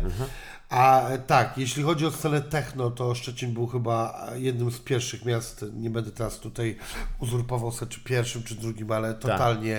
A 0.71 1.09
tak, 1.27 1.59
jeśli 1.59 1.83
chodzi 1.83 2.07
o 2.07 2.11
scenę 2.11 2.41
techno, 2.41 2.91
to 2.91 3.15
Szczecin 3.15 3.55
był 3.55 3.67
chyba 3.67 4.27
jednym 4.35 4.71
z 4.71 4.79
pierwszych 4.79 5.25
miast, 5.25 5.65
nie 5.73 5.91
będę 5.91 6.11
teraz 6.11 6.39
tutaj 6.39 6.77
uzurpował 7.19 7.73
sobie 7.73 7.93
czy 7.93 8.01
pierwszym, 8.01 8.43
czy 8.43 8.55
drugim, 8.55 8.93
ale 8.93 9.15
totalnie 9.15 9.77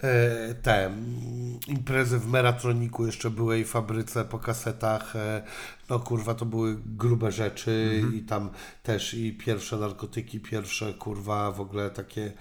e, 0.00 0.54
te 0.54 0.86
mm, 0.86 1.58
imprezy 1.66 2.18
w 2.18 2.26
Meratroniku 2.26 3.06
jeszcze 3.06 3.30
były 3.30 3.60
i 3.60 3.64
fabryce 3.64 4.24
po 4.24 4.38
kasetach, 4.38 5.16
e, 5.16 5.42
no 5.88 6.00
kurwa, 6.00 6.34
to 6.34 6.46
były 6.46 6.76
grube 6.86 7.32
rzeczy 7.32 8.02
i 8.14 8.22
tam 8.22 8.50
też 8.82 9.14
i 9.14 9.32
pierwsze 9.32 9.76
narkotyki, 9.76 10.40
pierwsze 10.40 10.94
kurwa 10.94 11.52
w 11.52 11.60
ogóle 11.60 11.90
takie, 11.90 12.32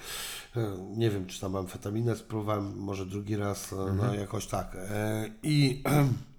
e, 0.56 0.78
nie 0.98 1.10
wiem 1.10 1.26
czy 1.26 1.41
tam 1.41 1.56
amfetaminę 1.56 2.16
spróbowałem, 2.16 2.78
może 2.78 3.06
drugi 3.06 3.36
raz, 3.36 3.74
e, 3.74 3.76
no 3.93 4.16
jakoś 4.16 4.48
tak. 4.48 4.76
E, 4.76 5.30
I 5.43 5.84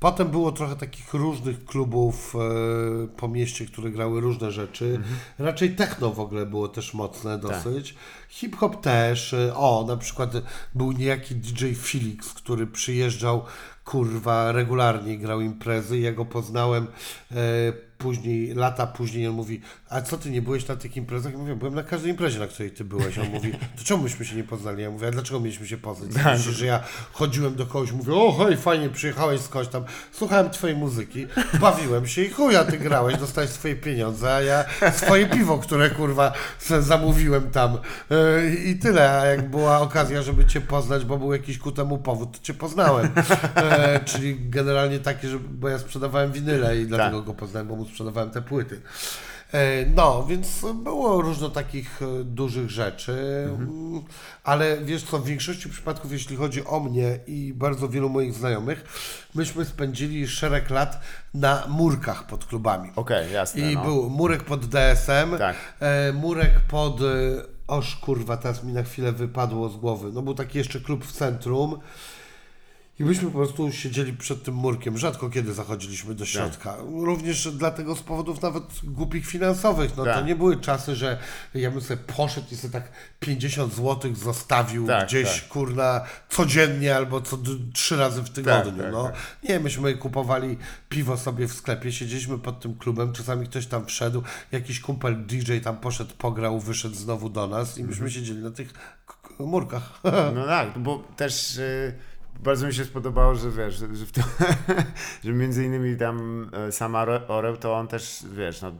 Potem 0.00 0.28
było 0.28 0.52
trochę 0.52 0.76
takich 0.76 1.14
różnych 1.14 1.64
klubów 1.64 2.34
e, 2.34 3.08
po 3.16 3.28
mieście, 3.28 3.66
które 3.66 3.90
grały 3.90 4.20
różne 4.20 4.52
rzeczy. 4.52 5.00
Raczej 5.38 5.74
techno 5.74 6.12
w 6.12 6.20
ogóle 6.20 6.46
było 6.46 6.68
też 6.68 6.94
mocne 6.94 7.38
dosyć. 7.38 7.94
Hip-hop 8.28 8.80
też. 8.80 9.34
E, 9.34 9.54
o, 9.54 9.84
na 9.88 9.96
przykład 9.96 10.30
był 10.74 10.92
niejaki 10.92 11.34
DJ 11.34 11.72
Felix, 11.74 12.32
który 12.32 12.66
przyjeżdżał 12.66 13.44
kurwa 13.84 14.52
regularnie 14.52 15.18
grał 15.18 15.40
imprezy. 15.40 15.98
Ja 15.98 16.12
go 16.12 16.24
poznałem 16.24 16.86
e, 17.30 17.36
później, 17.98 18.54
lata 18.54 18.86
później 18.86 19.28
on 19.28 19.34
mówi, 19.34 19.60
a 19.88 20.00
co 20.00 20.18
ty 20.18 20.30
nie 20.30 20.42
byłeś 20.42 20.68
na 20.68 20.76
tych 20.76 20.96
imprezach? 20.96 21.32
Ja 21.32 21.38
mówię, 21.38 21.56
byłem 21.56 21.74
na 21.74 21.82
każdej 21.82 22.10
imprezie, 22.10 22.38
na 22.38 22.46
której 22.46 22.70
ty 22.70 22.84
byłeś. 22.84 23.18
On 23.18 23.28
mówi, 23.28 23.52
to 23.52 23.84
czemu 23.84 24.02
myśmy 24.02 24.24
się 24.24 24.36
nie 24.36 24.44
poznali? 24.44 24.82
Ja 24.82 24.90
mówię, 24.90 25.08
a 25.08 25.10
dlaczego 25.10 25.40
mieliśmy 25.40 25.66
się 25.66 25.76
poznać? 25.76 26.10
Myślisz, 26.24 26.56
że 26.56 26.66
ja 26.66 26.80
chodziłem 27.12 27.54
do 27.54 27.66
kogoś, 27.66 27.92
mówię, 27.92 28.14
o 28.14 28.32
hej, 28.32 28.56
fajnie, 28.56 28.88
przyjechałeś 28.88 29.40
skądś 29.40 29.70
tam, 29.70 29.84
słuchałem 30.12 30.50
twojej 30.50 30.76
muzyki, 30.76 31.26
bawiłem 31.60 32.06
się 32.06 32.22
i 32.22 32.30
chuja 32.30 32.64
ty 32.64 32.78
grałeś, 32.78 33.16
dostałeś 33.16 33.50
swoje 33.50 33.76
pieniądze, 33.76 34.34
a 34.34 34.40
ja 34.40 34.64
swoje 34.92 35.26
piwo, 35.26 35.58
które 35.58 35.90
kurwa 35.90 36.32
zamówiłem 36.80 37.50
tam 37.50 37.78
Yy, 38.10 38.54
i 38.54 38.76
tyle. 38.76 39.20
A 39.20 39.26
jak 39.26 39.50
była 39.50 39.80
okazja, 39.80 40.22
żeby 40.22 40.44
cię 40.44 40.60
poznać, 40.60 41.04
bo 41.04 41.18
był 41.18 41.32
jakiś 41.32 41.58
ku 41.58 41.72
temu 41.72 41.98
powód, 41.98 42.32
to 42.32 42.44
cię 42.44 42.54
poznałem. 42.54 43.08
E, 43.56 44.00
czyli 44.04 44.36
generalnie 44.50 44.98
takie, 44.98 45.28
że, 45.28 45.38
bo 45.38 45.68
ja 45.68 45.78
sprzedawałem 45.78 46.32
winyle 46.32 46.80
i 46.80 46.86
dlatego 46.86 47.22
go 47.22 47.34
poznałem, 47.34 47.68
bo 47.68 47.76
mu 47.76 47.85
sprzedawałem 47.86 48.30
te 48.30 48.42
płyty. 48.42 48.80
E, 49.52 49.86
No, 49.86 50.26
więc 50.26 50.64
było 50.74 51.22
różno 51.22 51.48
takich 51.50 52.02
e, 52.02 52.24
dużych 52.24 52.70
rzeczy, 52.70 53.16
Mm, 53.58 54.02
ale 54.44 54.76
wiesz 54.84 55.02
co, 55.02 55.18
w 55.18 55.26
większości 55.26 55.68
przypadków, 55.68 56.12
jeśli 56.12 56.36
chodzi 56.36 56.64
o 56.64 56.80
mnie 56.80 57.18
i 57.26 57.52
bardzo 57.54 57.88
wielu 57.88 58.08
moich 58.08 58.34
znajomych, 58.34 58.84
myśmy 59.34 59.64
spędzili 59.64 60.28
szereg 60.28 60.70
lat 60.70 61.00
na 61.34 61.66
murkach 61.68 62.26
pod 62.26 62.44
klubami. 62.44 62.90
Okej, 62.96 63.32
jasne. 63.32 63.72
I 63.72 63.74
no. 63.74 63.82
był 63.84 64.10
murek 64.10 64.42
pod 64.44 64.66
DSM, 64.66 65.38
Tak. 65.38 65.56
e, 65.80 66.12
murek 66.12 66.60
pod... 66.68 67.00
Oż 67.68 67.96
kurwa, 67.96 68.36
teraz 68.36 68.64
mi 68.64 68.72
na 68.72 68.82
chwilę 68.82 69.12
wypadło 69.12 69.68
z 69.68 69.76
głowy. 69.76 70.10
No 70.12 70.22
był 70.22 70.34
taki 70.34 70.58
jeszcze 70.58 70.80
klub 70.80 71.04
w 71.04 71.12
centrum. 71.12 71.78
I 72.98 73.04
myśmy 73.04 73.30
po 73.30 73.38
prostu 73.38 73.72
siedzieli 73.72 74.12
przed 74.12 74.42
tym 74.42 74.54
murkiem. 74.54 74.98
Rzadko 74.98 75.30
kiedy 75.30 75.54
zachodziliśmy 75.54 76.14
do 76.14 76.26
środka. 76.26 76.76
Również 77.04 77.48
dlatego 77.52 77.96
z 77.96 78.02
powodów 78.02 78.42
nawet 78.42 78.64
głupich 78.84 79.26
finansowych. 79.26 79.90
No 79.96 80.04
to 80.04 80.14
Tak. 80.14 80.26
nie 80.26 80.36
były 80.36 80.56
czasy, 80.60 80.96
że 80.96 81.18
ja 81.54 81.70
bym 81.70 81.80
sobie 81.80 81.96
poszedł 82.16 82.46
i 82.52 82.56
sobie 82.56 82.72
tak 82.72 82.92
50 83.20 83.74
zł 83.74 84.14
zostawił 84.14 84.86
Tak, 84.86 85.06
gdzieś, 85.08 85.40
tak. 85.40 85.48
kurna, 85.48 86.00
codziennie 86.28 86.96
albo 86.96 87.20
co 87.20 87.38
trzy 87.74 87.96
razy 87.96 88.22
w 88.22 88.30
tygodniu. 88.30 88.82
tak, 88.82 88.92
no. 88.92 89.04
tak. 89.04 89.14
Nie, 89.48 89.60
myśmy 89.60 89.94
kupowali 89.94 90.58
piwo 90.88 91.16
sobie 91.16 91.48
w 91.48 91.52
sklepie, 91.52 91.92
siedzieliśmy 91.92 92.38
pod 92.38 92.60
tym 92.60 92.74
klubem, 92.74 93.12
czasami 93.12 93.46
ktoś 93.46 93.66
tam 93.66 93.86
wszedł, 93.86 94.22
jakiś 94.52 94.80
kumpel 94.80 95.26
DJ 95.26 95.58
tam 95.58 95.76
poszedł, 95.76 96.14
pograł, 96.18 96.60
wyszedł 96.60 96.94
znowu 96.94 97.28
do 97.30 97.46
nas 97.46 97.78
i 97.78 97.82
myśmy 97.84 98.06
Mhm. 98.06 98.10
siedzieli 98.10 98.42
na 98.42 98.50
tych 98.50 98.72
murkach. 99.38 100.00
No 100.34 100.46
tak, 100.56 100.78
bo 100.78 101.04
też 101.16 101.56
y, 101.56 101.94
bardzo 102.40 102.66
mi 102.66 102.74
się 102.74 102.84
spodobało, 102.84 103.34
że 103.34 103.50
wiesz, 103.50 103.74
że, 103.74 103.86
w 103.86 104.12
to, 104.12 104.20
że 105.24 105.32
między 105.32 105.64
innymi 105.64 105.96
tam 105.96 106.46
y, 106.68 106.72
sam 106.72 106.92
Ore- 106.92 107.28
Oreo, 107.28 107.56
to 107.56 107.74
on 107.74 107.88
też, 107.88 108.24
wiesz, 108.32 108.62
no, 108.62 108.68
y, 108.68 108.72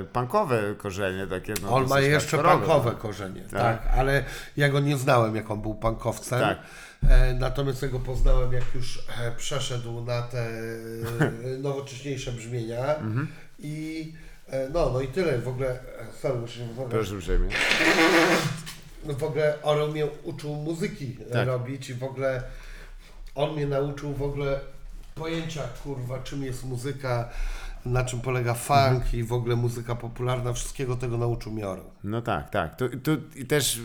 y, 0.00 0.04
punkowe 0.04 0.74
korzenie 0.78 1.26
takie. 1.26 1.54
No, 1.62 1.70
On 1.70 1.88
ma 1.88 2.00
jeszcze 2.00 2.38
punkowe 2.38 2.90
no. 2.90 2.96
korzenie, 2.98 3.40
tak. 3.40 3.82
Tak. 3.82 3.98
ale 3.98 4.24
ja 4.56 4.68
go 4.68 4.80
nie 4.80 4.96
znałem, 4.96 5.36
jak 5.36 5.50
on 5.50 5.62
był 5.62 5.74
punkowcem. 5.74 6.40
Tak. 6.40 6.58
E, 7.08 7.34
natomiast 7.34 7.82
ja 7.82 7.88
go 7.88 8.00
poznałem, 8.00 8.52
jak 8.52 8.74
już 8.74 8.98
e, 9.20 9.32
przeszedł 9.36 10.00
na 10.00 10.22
te 10.22 10.48
e, 10.48 11.58
nowocześniejsze 11.58 12.32
brzmienia. 12.32 12.96
Mhm. 12.96 13.28
I 13.58 14.12
e, 14.48 14.68
no, 14.68 14.90
no 14.92 15.00
i 15.00 15.08
tyle. 15.08 15.38
W 15.38 15.48
ogóle, 15.48 15.70
e, 15.70 16.12
sorry, 16.22 16.38
muszę 16.38 16.54
się 16.58 16.66
wypowiadać. 16.66 16.90
Proszę 16.90 17.14
uprzejmie. 17.14 17.48
No 19.06 19.14
w 19.14 19.22
ogóle 19.22 19.62
Orel 19.62 19.90
mnie 19.90 20.06
uczył 20.22 20.54
muzyki 20.54 21.16
Tak. 21.32 21.46
robić 21.46 21.90
i 21.90 21.94
w 21.94 22.02
ogóle 22.04 22.42
on 23.34 23.54
mnie 23.54 23.66
nauczył 23.66 24.12
w 24.12 24.22
ogóle 24.22 24.60
pojęcia, 25.14 25.62
kurwa, 25.84 26.18
czym 26.18 26.42
jest 26.42 26.64
muzyka, 26.64 27.28
na 27.86 28.04
czym 28.04 28.20
polega 28.20 28.54
funk 28.54 28.78
Mhm. 28.78 29.16
i 29.16 29.22
w 29.22 29.32
ogóle 29.32 29.56
muzyka 29.56 29.94
popularna, 29.94 30.52
wszystkiego 30.52 30.96
tego 30.96 31.18
nauczył 31.18 31.52
mnie 31.52 31.68
Orel. 31.68 31.84
No 32.04 32.22
tak, 32.22 32.50
tak. 32.50 32.76
Tu, 32.76 32.88
tu 32.88 33.10
i 33.36 33.46
też, 33.46 33.80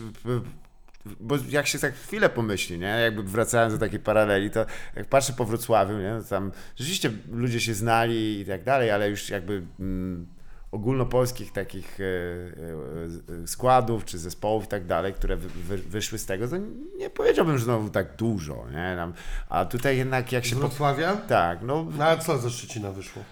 bo 1.20 1.36
jak 1.48 1.66
się 1.66 1.78
tak 1.78 1.94
chwilę 1.94 2.28
pomyśli, 2.28 2.78
nie? 2.78 2.86
Jakby 2.86 3.22
wracając 3.22 3.74
do 3.74 3.80
takiej 3.80 4.00
paraleli, 4.00 4.50
to 4.50 4.66
jak 4.96 5.06
patrzę 5.08 5.32
po 5.32 5.44
Wrocławiu, 5.44 5.98
nie? 5.98 6.18
To 6.22 6.28
tam 6.28 6.52
rzeczywiście 6.76 7.10
ludzie 7.32 7.60
się 7.60 7.74
znali 7.74 8.40
i 8.40 8.44
tak 8.46 8.64
dalej, 8.64 8.90
ale 8.90 9.10
już 9.10 9.30
jakby 9.30 9.62
mm, 9.80 10.26
ogólnopolskich 10.72 11.52
takich 11.52 12.00
e, 12.00 12.04
e, 12.04 13.42
e, 13.42 13.46
składów 13.46 14.04
czy 14.04 14.18
zespołów 14.18 14.64
i 14.64 14.66
tak 14.66 14.86
dalej, 14.86 15.14
które 15.14 15.36
wy, 15.36 15.48
wy, 15.48 15.78
wyszły 15.78 16.18
z 16.18 16.26
tego, 16.26 16.48
to 16.48 16.56
nie 16.96 17.10
powiedziałbym, 17.10 17.58
że 17.58 17.64
znowu 17.64 17.88
tak 17.90 18.16
dużo, 18.16 18.66
nie? 18.72 18.96
A 19.48 19.64
tutaj 19.64 19.96
jednak 19.96 20.32
jak 20.32 20.44
Z 20.44 20.48
się... 20.48 20.54
Po... 20.54 20.60
Wrocławia? 20.60 21.16
Tak, 21.16 21.58
no 21.62 21.86
No 21.98 22.04
a 22.04 22.16
co 22.16 22.38
ze 22.38 22.50
Szczecina 22.50 22.92
wyszło? 22.92 23.22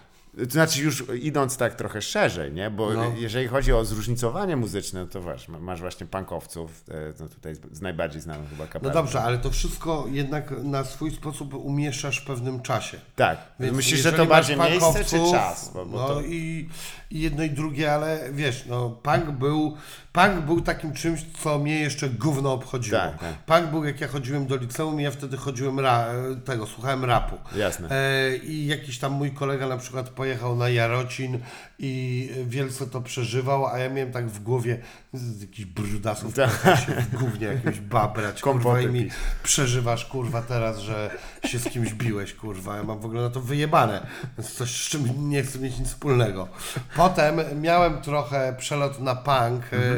To 0.47 0.51
znaczy 0.53 0.83
już 0.83 1.05
idąc 1.23 1.57
tak 1.57 1.75
trochę 1.75 2.03
szerzej, 2.03 2.53
nie? 2.53 2.71
Bo 2.71 2.93
No. 2.93 3.05
jeżeli 3.17 3.49
chodzi 3.49 3.73
o 3.73 3.85
zróżnicowanie 3.85 4.57
muzyczne, 4.57 5.07
to 5.07 5.23
wiesz, 5.23 5.49
masz 5.49 5.81
właśnie 5.81 6.07
punkowców, 6.07 6.85
e, 6.91 6.95
no 7.21 7.29
tutaj 7.29 7.55
z- 7.73 7.81
najbardziej 7.81 8.21
znaną 8.23 8.45
chyba 8.51 8.65
No 8.65 8.71
kapelą. 8.71 8.93
dobrze, 8.93 9.23
ale 9.23 9.39
to 9.39 9.51
wszystko 9.51 10.05
jednak 10.11 10.51
na 10.63 10.85
swój 10.85 11.11
sposób 11.11 11.55
umieszczasz 11.55 12.19
w 12.21 12.27
pewnym 12.27 12.61
czasie. 12.63 12.99
Tak. 13.17 13.39
Więc 13.61 13.77
Myślisz, 13.77 14.01
że 14.01 14.13
to 14.13 14.27
bardziej 14.27 14.57
miejsce 14.57 15.05
czy 15.05 15.31
czas? 15.31 15.71
Bo, 15.75 15.87
bo 15.87 15.99
no 15.99 16.07
to... 16.09 16.21
i, 16.21 16.69
i 17.11 17.21
jedno 17.21 17.43
i 17.43 17.51
drugie, 17.51 17.93
ale 17.95 18.29
wiesz, 18.33 18.65
no 18.67 18.91
punk 18.91 19.31
był, 19.31 19.77
punk 20.13 20.41
był 20.47 20.61
takim 20.61 20.93
czymś, 20.93 21.25
co 21.43 21.59
mnie 21.59 21.81
jeszcze 21.81 22.09
gówno 22.09 22.53
obchodziło. 22.53 22.99
Tak, 22.99 23.19
tak. 23.19 23.35
Punk 23.47 23.71
był 23.71 23.85
jak 23.85 24.01
ja 24.01 24.09
chodziłem 24.09 24.47
do 24.47 24.57
liceum 24.57 25.01
i 25.01 25.05
ja 25.05 25.11
wtedy 25.11 25.37
chodziłem 25.37 25.81
ra, 25.81 26.07
tego, 26.45 26.67
słuchałem 26.67 27.05
rapu. 27.05 27.37
Jasne. 27.57 27.89
E, 27.91 28.37
I 28.37 28.67
jakiś 28.67 28.99
tam 28.99 29.13
mój 29.13 29.31
kolega 29.31 29.69
na 29.69 29.77
przykład 29.77 30.09
pojechał 30.09 30.57
na 30.57 30.69
Jarocin 30.69 31.39
i 31.79 32.31
wielce 32.47 32.87
to 32.87 33.01
przeżywał, 33.01 33.67
a 33.67 33.79
ja 33.79 33.91
miałem 33.91 34.13
tak 34.13 34.29
w 34.29 34.43
głowie 34.43 34.79
z 35.13 35.41
jakichś 35.41 35.65
brudasów 35.65 36.35
Tak. 36.35 36.51
się 36.87 36.93
w 36.93 37.17
gównie 37.19 37.47
jakiegoś 37.55 37.81
babrać, 37.81 38.41
kurwa, 38.41 38.81
i 38.81 38.87
mi 38.87 39.09
przeżywasz, 39.43 40.05
kurwa, 40.05 40.43
teraz, 40.43 40.79
że 40.79 41.11
się 41.45 41.59
z 41.59 41.65
kimś 41.65 41.93
biłeś, 41.95 42.35
kurwa. 42.35 42.77
Ja 42.77 42.83
mam 42.83 43.01
w 43.01 43.05
ogóle 43.05 43.23
na 43.23 43.31
to 43.31 43.41
wyjebane, 43.41 44.07
więc 44.39 44.53
coś, 44.55 44.71
z 44.71 44.89
czym 44.89 45.31
nie 45.31 45.43
chcę 45.43 45.59
mieć 45.59 45.79
nic 45.79 45.89
wspólnego. 45.89 46.49
Potem 46.97 47.41
miałem 47.61 48.01
trochę 48.03 48.55
przelot 48.59 49.01
na 49.01 49.15
punk 49.15 49.65
e, 49.73 49.98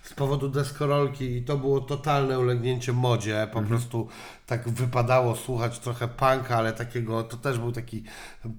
z 0.03 0.13
powodu 0.13 0.49
deskorolki 0.49 1.37
i 1.37 1.43
to 1.43 1.57
było 1.57 1.81
totalne 1.81 2.39
ulegnięcie 2.39 2.93
modzie, 2.93 3.47
po 3.53 3.61
prostu 3.61 4.07
tak 4.51 4.69
wypadało 4.69 5.35
słuchać 5.35 5.79
trochę 5.79 6.07
punka, 6.07 6.57
ale 6.57 6.73
takiego, 6.73 7.23
to 7.23 7.37
też 7.37 7.59
był 7.59 7.71
taki 7.71 8.03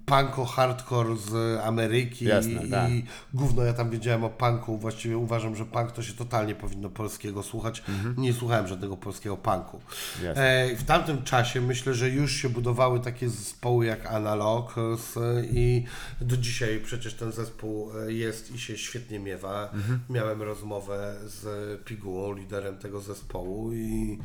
punko 0.07 0.45
hardcore 0.45 1.17
z 1.17 1.61
Ameryki 1.61 2.25
Jasne, 2.25 2.67
i, 2.67 2.71
tak. 2.71 2.91
i 2.91 3.05
gówno. 3.35 3.63
Ja 3.63 3.73
tam 3.73 3.91
wiedziałem 3.91 4.25
o 4.25 4.31
punku, 4.31 4.79
właściwie 4.79 5.19
uważam, 5.19 5.57
że 5.57 5.65
punk 5.65 5.93
to 5.93 6.03
się 6.03 6.13
totalnie 6.13 6.55
powinno 6.55 6.91
polskiego 6.91 7.43
słuchać, 7.43 7.83
nie 8.17 8.33
słuchałem 8.33 8.69
żadnego 8.69 8.97
polskiego 8.97 9.37
punku. 9.37 9.81
E, 10.25 10.77
w 10.77 10.85
tamtym 10.85 11.23
czasie 11.23 11.61
myślę, 11.61 11.95
że 11.95 12.11
już 12.11 12.33
się 12.33 12.49
budowały 12.49 13.01
takie 13.01 13.29
zespoły 13.29 13.87
jak 13.87 14.07
Analog 14.07 14.75
e, 14.79 14.97
z, 14.97 15.19
i 15.51 15.85
do 16.21 16.37
dzisiaj 16.37 16.81
przecież 16.85 17.15
ten 17.15 17.33
zespół 17.33 17.91
e, 17.99 18.13
jest 18.13 18.55
i 18.55 18.59
się 18.59 18.79
świetnie 18.79 19.19
miewa. 19.19 19.73
Miałem 20.11 20.43
rozmowę 20.43 21.15
z 21.27 21.42
Pigułą, 21.85 22.33
liderem 22.33 22.79
tego 22.79 23.01
zespołu 23.01 23.73
i 23.73 24.19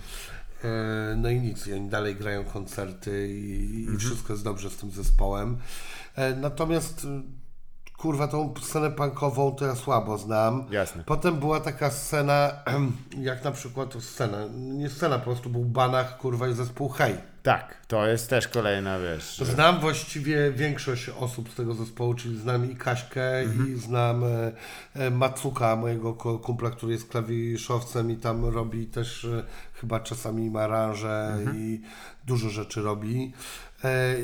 e, 0.64 1.16
no 1.18 1.30
i 1.30 1.42
nic, 1.42 1.68
oni 1.68 1.90
dalej 1.90 2.16
grają 2.16 2.44
koncerty 2.44 3.28
i, 3.28 3.86
i 3.94 3.98
wszystko 3.98 4.34
jest 4.34 4.44
dobrze 4.44 4.70
z 4.70 4.78
tym 4.78 4.92
zespołem. 4.92 5.58
E, 6.16 6.36
Natomiast 6.36 7.08
kurwa 7.98 8.28
tą 8.28 8.54
scenę 8.62 8.92
punkową 8.92 9.52
to 9.52 9.66
ja 9.66 9.76
słabo 9.76 10.18
znam. 10.18 10.66
Jasne. 10.72 11.04
Potem 11.04 11.40
była 11.40 11.60
taka 11.60 11.92
scena, 11.92 12.52
jak 13.22 13.44
na 13.44 13.52
przykład 13.52 13.94
scena, 14.00 14.38
nie 14.56 14.90
scena, 14.90 15.20
po 15.20 15.26
prostu 15.26 15.50
był 15.50 15.66
Banach, 15.66 16.18
kurwa 16.18 16.48
i 16.48 16.54
zespół 16.54 16.90
Hej. 16.90 17.16
Tak, 17.48 17.86
to 17.88 18.08
jest 18.08 18.30
też 18.30 18.48
kolejna, 18.48 19.00
wiesz... 19.00 19.38
Znam 19.38 19.80
właściwie 19.80 20.52
większość 20.52 21.10
osób 21.10 21.50
z 21.52 21.56
tego 21.56 21.74
zespołu, 21.74 22.14
czyli 22.14 22.38
znam 22.38 22.72
i 22.72 22.76
Kaśkę 22.76 23.44
i 23.44 23.80
znam 23.80 24.24
e, 24.24 24.52
e, 24.96 25.12
Macuka, 25.12 25.76
mojego 25.76 26.14
kumpla, 26.14 26.70
który 26.70 26.94
jest 26.94 27.08
klawiszowcem 27.10 28.12
i 28.12 28.16
tam 28.16 28.46
robi 28.46 28.86
też 28.86 29.26
e, 29.26 29.44
chyba 29.74 30.00
czasami 30.00 30.50
ma 30.50 30.62
aranże 30.62 31.38
i 31.56 31.82
dużo 32.26 32.50
rzeczy 32.50 32.82
robi. 32.82 33.34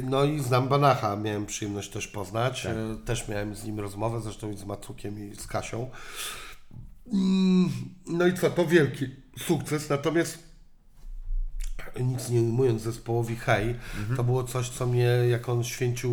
No 0.03 0.24
i 0.24 0.39
znam 0.39 0.67
Banacha, 0.67 1.15
miałem 1.15 1.45
przyjemność 1.45 1.89
też 1.89 2.07
poznać. 2.07 2.65
E, 2.65 2.76
też 3.05 3.28
miałem 3.28 3.55
z 3.55 3.63
nim 3.63 3.80
rozmowę, 3.80 4.21
zresztą 4.21 4.51
i 4.51 4.57
z 4.57 4.65
Macukiem 4.65 5.32
i 5.32 5.36
z 5.36 5.47
Kasią. 5.47 5.89
Mm, 7.13 7.69
No 8.07 8.28
i 8.28 8.34
co, 8.34 8.49
to 8.49 8.65
wielki 8.65 9.05
sukces, 9.38 9.89
natomiast 9.89 10.53
nic 12.00 12.30
nie 12.30 12.41
ujmując 12.41 12.82
zespołowi 12.82 13.36
Hej, 13.36 13.76
to 14.18 14.24
było 14.24 14.44
coś, 14.44 14.70
co 14.70 14.88
mnie, 14.88 15.06
jak 15.30 15.50
on 15.50 15.64
święcił 15.64 16.12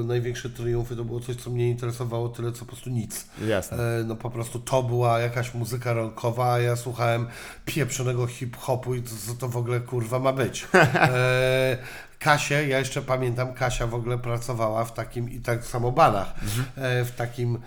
e, 0.00 0.04
największe 0.04 0.50
triumfy, 0.50 0.96
to 0.96 1.04
było 1.04 1.20
coś, 1.20 1.36
co 1.36 1.50
mnie 1.50 1.68
interesowało 1.68 2.28
tyle, 2.28 2.52
co 2.52 2.58
po 2.58 2.66
prostu 2.66 2.90
nic. 2.90 3.26
Jasne. 3.48 3.76
E, 4.00 4.04
No 4.04 4.16
po 4.16 4.30
prostu 4.30 4.58
to 4.60 4.82
była 4.82 5.18
jakaś 5.20 5.54
muzyka 5.54 5.92
rockowa, 5.92 6.52
a 6.52 6.58
ja 6.58 6.76
słuchałem 6.76 7.26
pieprzonego 7.64 8.26
hip-hopu 8.26 8.94
i 8.94 9.02
co 9.02 9.34
to 9.34 9.48
w 9.48 9.56
ogóle 9.56 9.80
kurwa 9.80 10.18
ma 10.18 10.32
być. 10.32 10.66
E, 10.72 11.78
Kasię, 12.18 12.68
ja 12.68 12.78
jeszcze 12.78 13.02
pamiętam, 13.02 13.54
Kasia 13.54 13.86
w 13.86 13.94
ogóle 13.94 14.18
pracowała 14.18 14.84
w 14.84 14.94
takim, 14.94 15.30
i 15.30 15.40
tak 15.40 15.64
samo 15.66 15.92
Banach, 15.92 16.34
e, 16.76 17.04
w 17.04 17.10
takim 17.10 17.58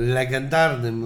legendarnym 0.00 1.04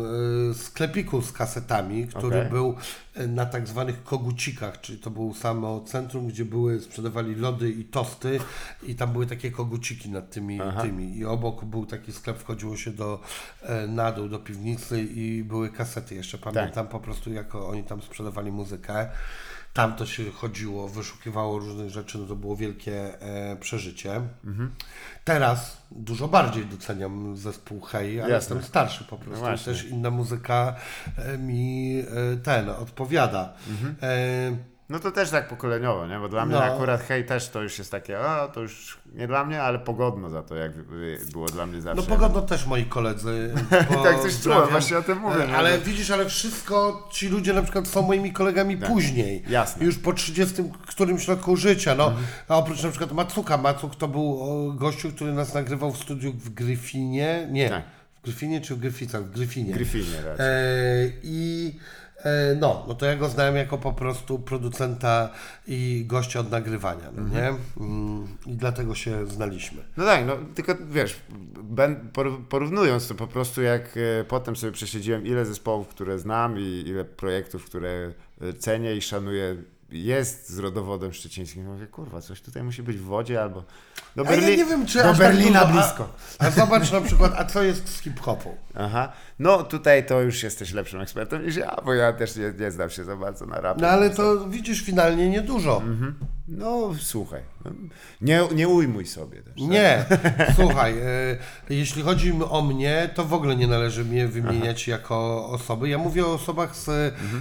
e, 0.51 0.55
sklepiku 0.55 1.23
z 1.23 1.33
kasetami, 1.33 2.07
który 2.07 2.39
Okej. 2.39 2.51
był 2.51 2.75
e, 3.15 3.27
na 3.27 3.47
tak 3.47 3.69
zwanych 3.69 4.03
kogucikach, 4.03 4.81
czyli 4.81 4.99
to 4.99 5.11
było 5.11 5.35
samo 5.35 5.81
centrum, 5.81 6.29
gdzie 6.29 6.45
były, 6.45 6.81
sprzedawali 6.81 7.35
lody 7.35 7.71
i 7.71 7.85
tosty 7.85 8.41
i 8.83 8.95
tam 8.95 9.13
były 9.13 9.27
takie 9.27 9.51
koguciki 9.51 10.11
nad 10.11 10.31
tymi, 10.31 10.61
tymi 10.83 11.17
i 11.17 11.25
obok 11.25 11.65
był 11.65 11.87
taki 11.87 12.13
sklep, 12.13 12.39
wchodziło 12.39 12.77
się 12.77 12.91
do, 12.91 13.21
e, 13.63 13.87
na 13.87 14.13
dół 14.13 14.29
do 14.29 14.39
piwnicy 14.39 15.03
i 15.03 15.45
były 15.45 15.71
kasety 15.71 16.15
jeszcze, 16.15 16.39
pamiętam 16.39 16.89
po 16.89 17.01
prostu 17.01 17.33
jako 17.33 17.69
oni 17.69 17.85
tam 17.85 18.03
sprzedawali 18.03 18.53
muzykę. 18.53 19.09
Tam 19.79 19.95
to 19.95 20.07
się 20.07 20.31
chodziło, 20.31 20.89
wyszukiwało 20.89 21.59
różnych 21.59 21.91
rzeczy, 21.91 22.19
no 22.19 22.27
to 22.27 22.37
było 22.37 22.57
wielkie 22.57 23.23
e, 23.23 23.57
przeżycie. 23.57 24.21
Teraz 25.25 25.83
dużo 25.91 26.29
bardziej 26.29 26.67
doceniam 26.67 27.37
zespół 27.37 27.81
Hej, 27.81 28.21
ale 28.21 28.33
Jasne. 28.33 28.57
jestem 28.57 28.71
starszy 28.71 29.05
po 29.05 29.19
prostu. 29.19 29.45
No. 29.45 29.59
Też 29.59 29.85
inna 29.85 30.11
muzyka 30.11 30.75
e, 31.17 31.39
mi 31.39 31.99
e, 31.99 32.37
ten 32.37 32.69
odpowiada. 32.69 33.55
E, 34.03 34.78
No 34.91 34.99
to 34.99 35.11
też 35.13 35.31
tak 35.31 35.49
pokoleniowo, 35.49 36.07
nie? 36.07 36.19
Bo 36.19 36.29
dla 36.29 36.47
mnie 36.47 36.55
No. 36.55 36.65
akurat 36.65 37.01
hej 37.03 37.25
też 37.25 37.49
to 37.49 37.63
już 37.63 37.79
jest 37.79 37.91
takie, 37.91 38.21
a 38.21 38.49
to 38.49 38.61
już 38.61 38.99
nie 39.15 39.27
dla 39.27 39.45
mnie, 39.45 39.63
ale 39.63 39.79
pogodno 39.79 40.31
za 40.31 40.43
to, 40.43 40.57
jak 40.57 40.73
było 41.33 41.47
dla 41.47 41.67
mnie 41.67 41.81
zawsze. 41.81 42.03
no 42.03 42.09
pogodno 42.17 42.43
też 42.43 42.67
moi 42.67 42.85
koledzy. 42.85 43.55
Tak 44.05 44.23
coś 44.23 44.41
czułem, 44.43 44.69
właśnie 44.71 44.99
o 44.99 45.03
tym 45.03 45.19
mówię, 45.19 45.45
E, 45.45 45.47
no. 45.49 45.57
Ale 45.57 45.79
widzisz, 45.79 46.11
ale 46.11 46.27
wszystko 46.29 47.09
ci 47.13 47.29
ludzie 47.29 47.53
na 47.53 47.63
przykład 47.63 47.89
są 47.89 48.03
moimi 48.03 48.33
kolegami 48.33 48.77
później. 48.77 49.41
Tak. 49.41 49.51
Jasne. 49.51 49.73
Mhm. 49.75 49.87
Już 49.87 49.99
po 49.99 50.13
30 50.13 50.63
którymś 50.87 51.29
roku 51.29 51.57
życia. 51.57 51.95
No. 51.95 52.13
A 52.49 52.57
oprócz 52.57 52.83
na 52.83 52.91
przykład 52.91 53.13
Macuka. 53.13 53.57
Macuk 53.57 53.97
to 53.97 54.09
był 54.09 54.39
gościu, 54.75 55.11
który 55.13 55.33
nas 55.33 55.55
nagrywał 55.55 55.93
w 55.93 55.99
studiu 55.99 56.33
w 56.33 56.51
Gryfinie. 56.51 57.49
Nie. 57.51 57.69
Tak. 57.71 57.83
W 58.19 58.23
Gryfinie 58.25 58.61
czy 58.61 58.75
w 58.75 58.79
Gryficach? 58.79 59.25
W 59.25 59.31
Gryfinie. 59.31 59.73
Gryfinie 59.73 60.23
raczej. 60.25 60.47
E, 60.47 61.11
I 61.23 61.73
no, 62.61 62.85
no 62.89 62.95
to 62.95 63.07
ja 63.07 63.17
go 63.17 63.29
znałem 63.29 63.57
jako 63.57 63.79
po 63.79 63.93
prostu 63.93 64.39
producenta 64.39 65.31
i 65.67 66.05
gościa 66.07 66.41
od 66.41 66.51
nagrywania, 66.51 67.11
no 67.17 67.29
nie? 67.29 67.55
Mm, 67.81 68.29
I 68.47 68.57
dlatego 68.57 68.95
się 68.95 69.27
znaliśmy. 69.27 69.83
No 69.97 70.05
tak, 70.05 70.27
no 70.27 70.37
tylko 70.55 70.75
wiesz, 70.91 71.21
porównując 72.49 73.09
to 73.09 73.15
po 73.15 73.27
prostu 73.27 73.63
jak 73.63 73.97
e, 73.97 74.25
potem 74.25 74.57
sobie 74.57 74.73
prześledziłem 74.73 75.27
ile 75.27 75.47
zespołów, 75.47 75.89
które 75.89 76.19
znam 76.19 76.59
i 76.59 76.85
ile 76.87 77.05
projektów, 77.05 77.65
które 77.65 78.13
e, 78.41 78.53
cenię 78.53 78.97
i 78.97 79.03
szanuję 79.03 79.57
jest 79.91 80.51
z 80.51 80.59
rodowodem 80.59 81.13
szczecińskim. 81.13 81.65
Mówię, 81.67 81.87
kurwa, 81.87 82.21
coś 82.21 82.41
tutaj 82.41 82.63
musi 82.63 82.83
być 82.83 82.97
w 82.97 83.05
wodzie 83.05 83.43
albo 83.43 83.65
do, 84.17 84.23
ja 84.23 84.31
Berli- 84.31 84.57
nie 84.57 84.65
wiem, 84.65 84.87
czy 84.87 84.99
do 84.99 85.05
tak 85.05 85.17
Berlina 85.17 85.65
dużo, 85.65 85.73
blisko. 85.73 86.09
A, 86.39 86.45
a 86.47 86.51
zobacz 86.51 86.93
na 86.93 87.01
przykład, 87.01 87.33
a 87.37 87.45
co 87.45 87.63
jest 87.63 87.89
z 87.89 88.01
hip-hopu? 88.01 88.57
Aha, 88.75 89.13
no 89.39 89.63
tutaj 89.63 90.07
to 90.07 90.21
już 90.21 90.43
jesteś 90.43 90.73
lepszym 90.73 91.01
ekspertem 91.01 91.47
niż 91.47 91.57
ja, 91.57 91.77
bo 91.85 91.95
ja 91.95 92.13
też 92.13 92.37
nie, 92.37 92.53
nie 92.61 92.71
znam 92.71 92.91
się 92.91 93.05
za 93.05 93.17
bardzo 93.17 93.47
na 93.47 93.61
rapie. 93.61 93.83
No 93.83 93.89
ale 93.89 94.11
to 94.11 94.49
widzisz 94.49 94.83
finalnie 94.83 95.29
niedużo. 95.31 95.83
No 96.49 96.95
słuchaj, 97.01 97.43
no, 97.65 97.71
nie, 98.21 98.43
nie 98.55 98.69
ujmuj 98.69 99.07
sobie 99.07 99.43
też. 99.43 99.55
tak? 99.55 99.71
Nie, 99.71 100.05
słuchaj, 100.57 100.99
e, 100.99 101.05
jeśli 101.71 102.03
chodzi 102.03 102.33
o 102.51 102.63
mnie, 102.63 103.11
to 103.15 103.25
w 103.25 103.33
ogóle 103.33 103.57
nie 103.57 103.67
należy 103.67 104.05
mnie 104.05 104.29
wymieniać 104.29 104.89
jako 104.89 105.47
osoby. 105.49 105.89
Ja 105.89 105.99
mówię 105.99 106.27
o 106.27 106.33
osobach 106.35 106.77
z 106.77 106.89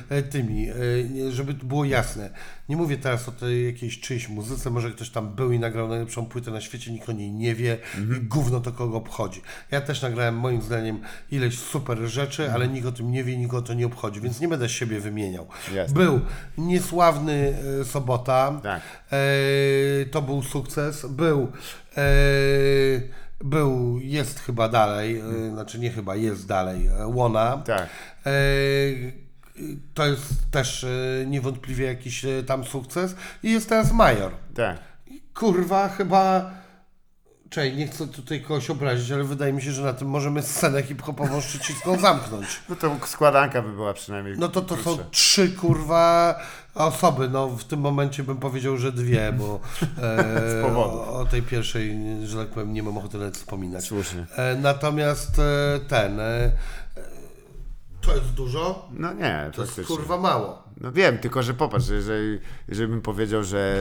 e, 0.09 0.23
tymi, 0.23 0.69
e, 0.69 0.73
żeby 1.31 1.53
to 1.53 1.65
było 1.65 1.85
jasne. 1.85 2.29
Nie 2.69 2.77
mówię 2.77 2.97
teraz 2.97 3.29
o 3.29 3.31
tej 3.31 3.65
jakiejś 3.65 3.99
czyjejś 3.99 4.29
muzyce, 4.29 4.69
może 4.69 4.91
ktoś 4.91 5.09
tam 5.09 5.35
był 5.35 5.51
i 5.51 5.59
nagrał 5.59 5.87
najlepszą 5.87 6.25
płytę 6.25 6.51
na 6.51 6.61
świecie, 6.61 6.91
nikt 6.91 7.09
o 7.09 7.11
niej 7.11 7.31
nie 7.31 7.55
wie 7.55 7.77
i 7.97 8.21
gówno 8.21 8.59
to 8.59 8.71
kogo 8.71 8.97
obchodzi. 8.97 9.41
Ja 9.71 9.81
też 9.81 10.01
nagrałem 10.01 10.35
moim 10.35 10.61
zdaniem 10.61 10.99
ileś 11.31 11.59
super 11.59 11.97
rzeczy, 11.97 12.51
ale 12.51 12.67
nikt 12.67 12.87
o 12.87 12.91
tym 12.91 13.11
nie 13.11 13.23
wie, 13.23 13.37
nikt 13.37 13.53
o 13.53 13.61
to 13.61 13.73
nie 13.73 13.85
obchodzi, 13.85 14.21
więc 14.21 14.39
nie 14.39 14.47
będę 14.47 14.69
siebie 14.69 14.99
wymieniał. 14.99 15.47
Jasne. 15.73 15.95
Był 15.95 16.19
niesławny 16.57 17.57
e, 17.81 17.85
Sobota, 17.85 18.59
Tak. 18.63 18.81
E, 19.11 19.17
to 20.11 20.21
był 20.21 20.43
sukces. 20.43 21.05
Był, 21.05 21.51
e, 21.97 22.01
był, 23.43 23.99
jest 23.99 24.39
chyba 24.39 24.69
dalej, 24.69 25.19
e, 25.19 25.49
znaczy 25.51 25.79
nie 25.79 25.89
chyba, 25.89 26.15
jest 26.15 26.47
dalej, 26.47 26.87
e, 26.87 27.07
Łona. 27.07 27.57
Tak. 27.65 27.89
To 29.93 30.07
jest 30.07 30.51
też 30.51 30.83
e, 30.83 30.87
niewątpliwie 31.25 31.85
jakiś 31.85 32.25
e, 32.25 32.43
tam 32.43 32.63
sukces. 32.63 33.15
I 33.43 33.51
jest 33.51 33.69
teraz 33.69 33.91
Major. 33.91 34.31
Tak. 34.55 34.77
I 35.07 35.21
Kurwa, 35.33 35.89
chyba. 35.89 36.51
Czej, 37.49 37.75
nie 37.75 37.87
chcę 37.87 38.07
tutaj 38.07 38.41
kogoś 38.41 38.69
obrazić, 38.69 39.11
ale 39.11 39.23
wydaje 39.23 39.53
mi 39.53 39.61
się, 39.61 39.71
że 39.71 39.83
na 39.83 39.93
tym 39.93 40.07
możemy 40.07 40.41
scenę 40.41 40.83
hip-hopową 40.83 41.41
szczecińską 41.41 41.99
zamknć. 41.99 42.47
No 42.69 42.75
to 42.75 42.97
składanka 43.05 43.61
by 43.61 43.71
była 43.71 43.93
przynajmniej 43.93 44.35
No 44.37 44.47
to 44.47 44.61
to 44.61 44.75
są 44.75 44.83
krótsza. 44.83 45.03
trzy 45.11 45.49
kurwa 45.49 46.39
osoby. 46.75 47.29
No 47.29 47.47
w 47.49 47.63
tym 47.63 47.79
momencie 47.79 48.23
bym 48.23 48.37
powiedział, 48.37 48.77
że 48.77 48.91
dwie, 48.91 49.31
bo 49.31 49.59
e, 50.63 50.75
o, 50.75 51.13
o 51.19 51.25
tej 51.25 51.41
pierwszej, 51.41 51.97
że 52.23 52.37
tak 52.37 52.47
powiem, 52.47 52.73
nie 52.73 52.83
mam 52.83 52.97
ochoty 52.97 53.17
nawet 53.17 53.37
wspominać. 53.37 53.83
Słusznie. 53.85 54.25
E, 54.35 54.55
natomiast 54.55 55.39
e, 55.39 55.79
ten. 55.87 56.19
E, 56.19 56.51
to 58.07 58.15
jest 58.15 58.33
dużo, 58.33 58.89
No 58.91 59.13
nie, 59.13 59.51
to 59.55 59.61
jest 59.61 59.81
kurwa 59.87 60.17
mało. 60.17 60.63
No 60.81 60.91
wiem, 60.91 61.17
tylko 61.17 61.43
że 61.43 61.53
popatrz, 61.53 61.85
że 61.85 61.95
jeżeli, 61.95 62.39
jeżeli 62.67 62.87
bym 62.87 63.01
powiedział, 63.01 63.43
że 63.43 63.77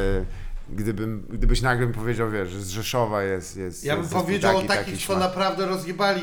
gdybym, 0.68 1.27
gdybyś 1.31 1.62
nagle 1.62 1.87
mi 1.87 1.95
powiedział, 1.95 2.31
wiesz, 2.31 2.49
że 2.49 2.61
z 2.62 2.68
Rzeszowa 2.68 3.22
jest, 3.22 3.57
jest 3.57 3.85
Ja 3.85 3.95
bym 3.95 4.03
jest 4.03 4.14
powiedział 4.14 4.55
taki, 4.55 4.64
o 4.64 4.68
takich, 4.68 4.95
taki, 4.95 5.07
co 5.07 5.18
naprawdę 5.18 5.66
rozjebali. 5.66 6.22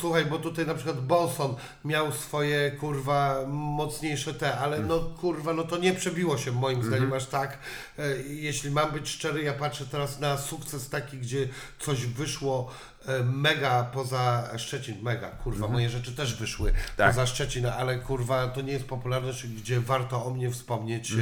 Słuchaj, 0.00 0.26
bo 0.26 0.38
tutaj 0.38 0.66
na 0.66 0.74
przykład 0.74 1.06
Bonson 1.06 1.54
miał 1.84 2.12
swoje 2.12 2.70
kurwa 2.70 3.44
mocniejsze 3.48 4.34
te, 4.34 4.58
ale 4.58 4.80
no 4.80 5.00
kurwa, 5.00 5.52
no 5.52 5.62
to 5.62 5.78
nie 5.78 5.92
przebiło 5.94 6.38
się 6.38 6.52
moim 6.52 6.82
zdaniem 6.82 7.12
aż 7.12 7.26
tak. 7.26 7.58
E, 7.98 8.22
Jeśli 8.22 8.70
mam 8.70 8.92
być 8.92 9.08
szczery, 9.08 9.42
ja 9.42 9.52
patrzę 9.52 9.86
teraz 9.86 10.20
na 10.20 10.36
sukces 10.36 10.88
taki, 10.88 11.18
gdzie 11.18 11.48
coś 11.78 12.06
wyszło 12.06 12.70
mega 13.24 13.84
poza 13.84 14.48
Szczecin, 14.58 15.02
mega, 15.02 15.30
kurwa, 15.30 15.68
moje 15.68 15.90
rzeczy 15.90 16.12
też 16.12 16.34
wyszły 16.34 16.72
Tak. 16.96 17.10
poza 17.10 17.26
Szczecin, 17.26 17.66
ale 17.66 17.98
kurwa, 17.98 18.48
to 18.48 18.60
nie 18.60 18.72
jest 18.72 18.84
popularność, 18.84 19.46
gdzie 19.46 19.80
warto 19.80 20.24
o 20.26 20.30
mnie 20.30 20.50
wspomnieć, 20.50 21.12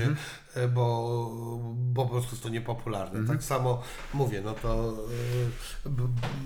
e, 0.55 0.69
bo, 0.69 1.31
bo 1.75 2.05
po 2.05 2.11
prostu 2.11 2.31
jest 2.31 2.43
to 2.43 2.49
niepopularne. 2.49 3.27
Tak 3.27 3.43
samo 3.43 3.83
mówię, 4.15 4.41
no 4.45 4.53
to 4.53 4.95
e, 5.87 5.91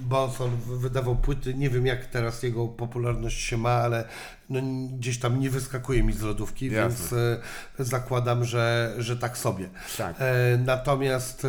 Bonson 0.03 0.57
wydawał 0.67 1.17
płyty, 1.17 1.55
nie 1.55 1.71
wiem 1.71 1.87
jak 1.87 2.07
teraz 2.07 2.43
jego 2.43 2.69
popularność 2.69 3.41
się 3.41 3.57
ma, 3.57 3.71
ale 3.71 4.05
no, 4.49 4.61
gdzieś 4.99 5.19
tam 5.19 5.41
nie 5.41 5.51
wyskakuje 5.51 6.03
mi 6.03 6.13
z 6.13 6.23
lodówki, 6.23 6.67
Jasne. 6.67 6.81
więc 6.89 7.13
e, 7.13 7.85
zakładam, 7.85 8.45
że, 8.45 8.95
że 8.99 9.17
tak 9.17 9.39
sobie. 9.39 9.71
Tak. 9.99 10.17
E, 10.19 10.59
natomiast 10.65 11.45
e, 11.45 11.49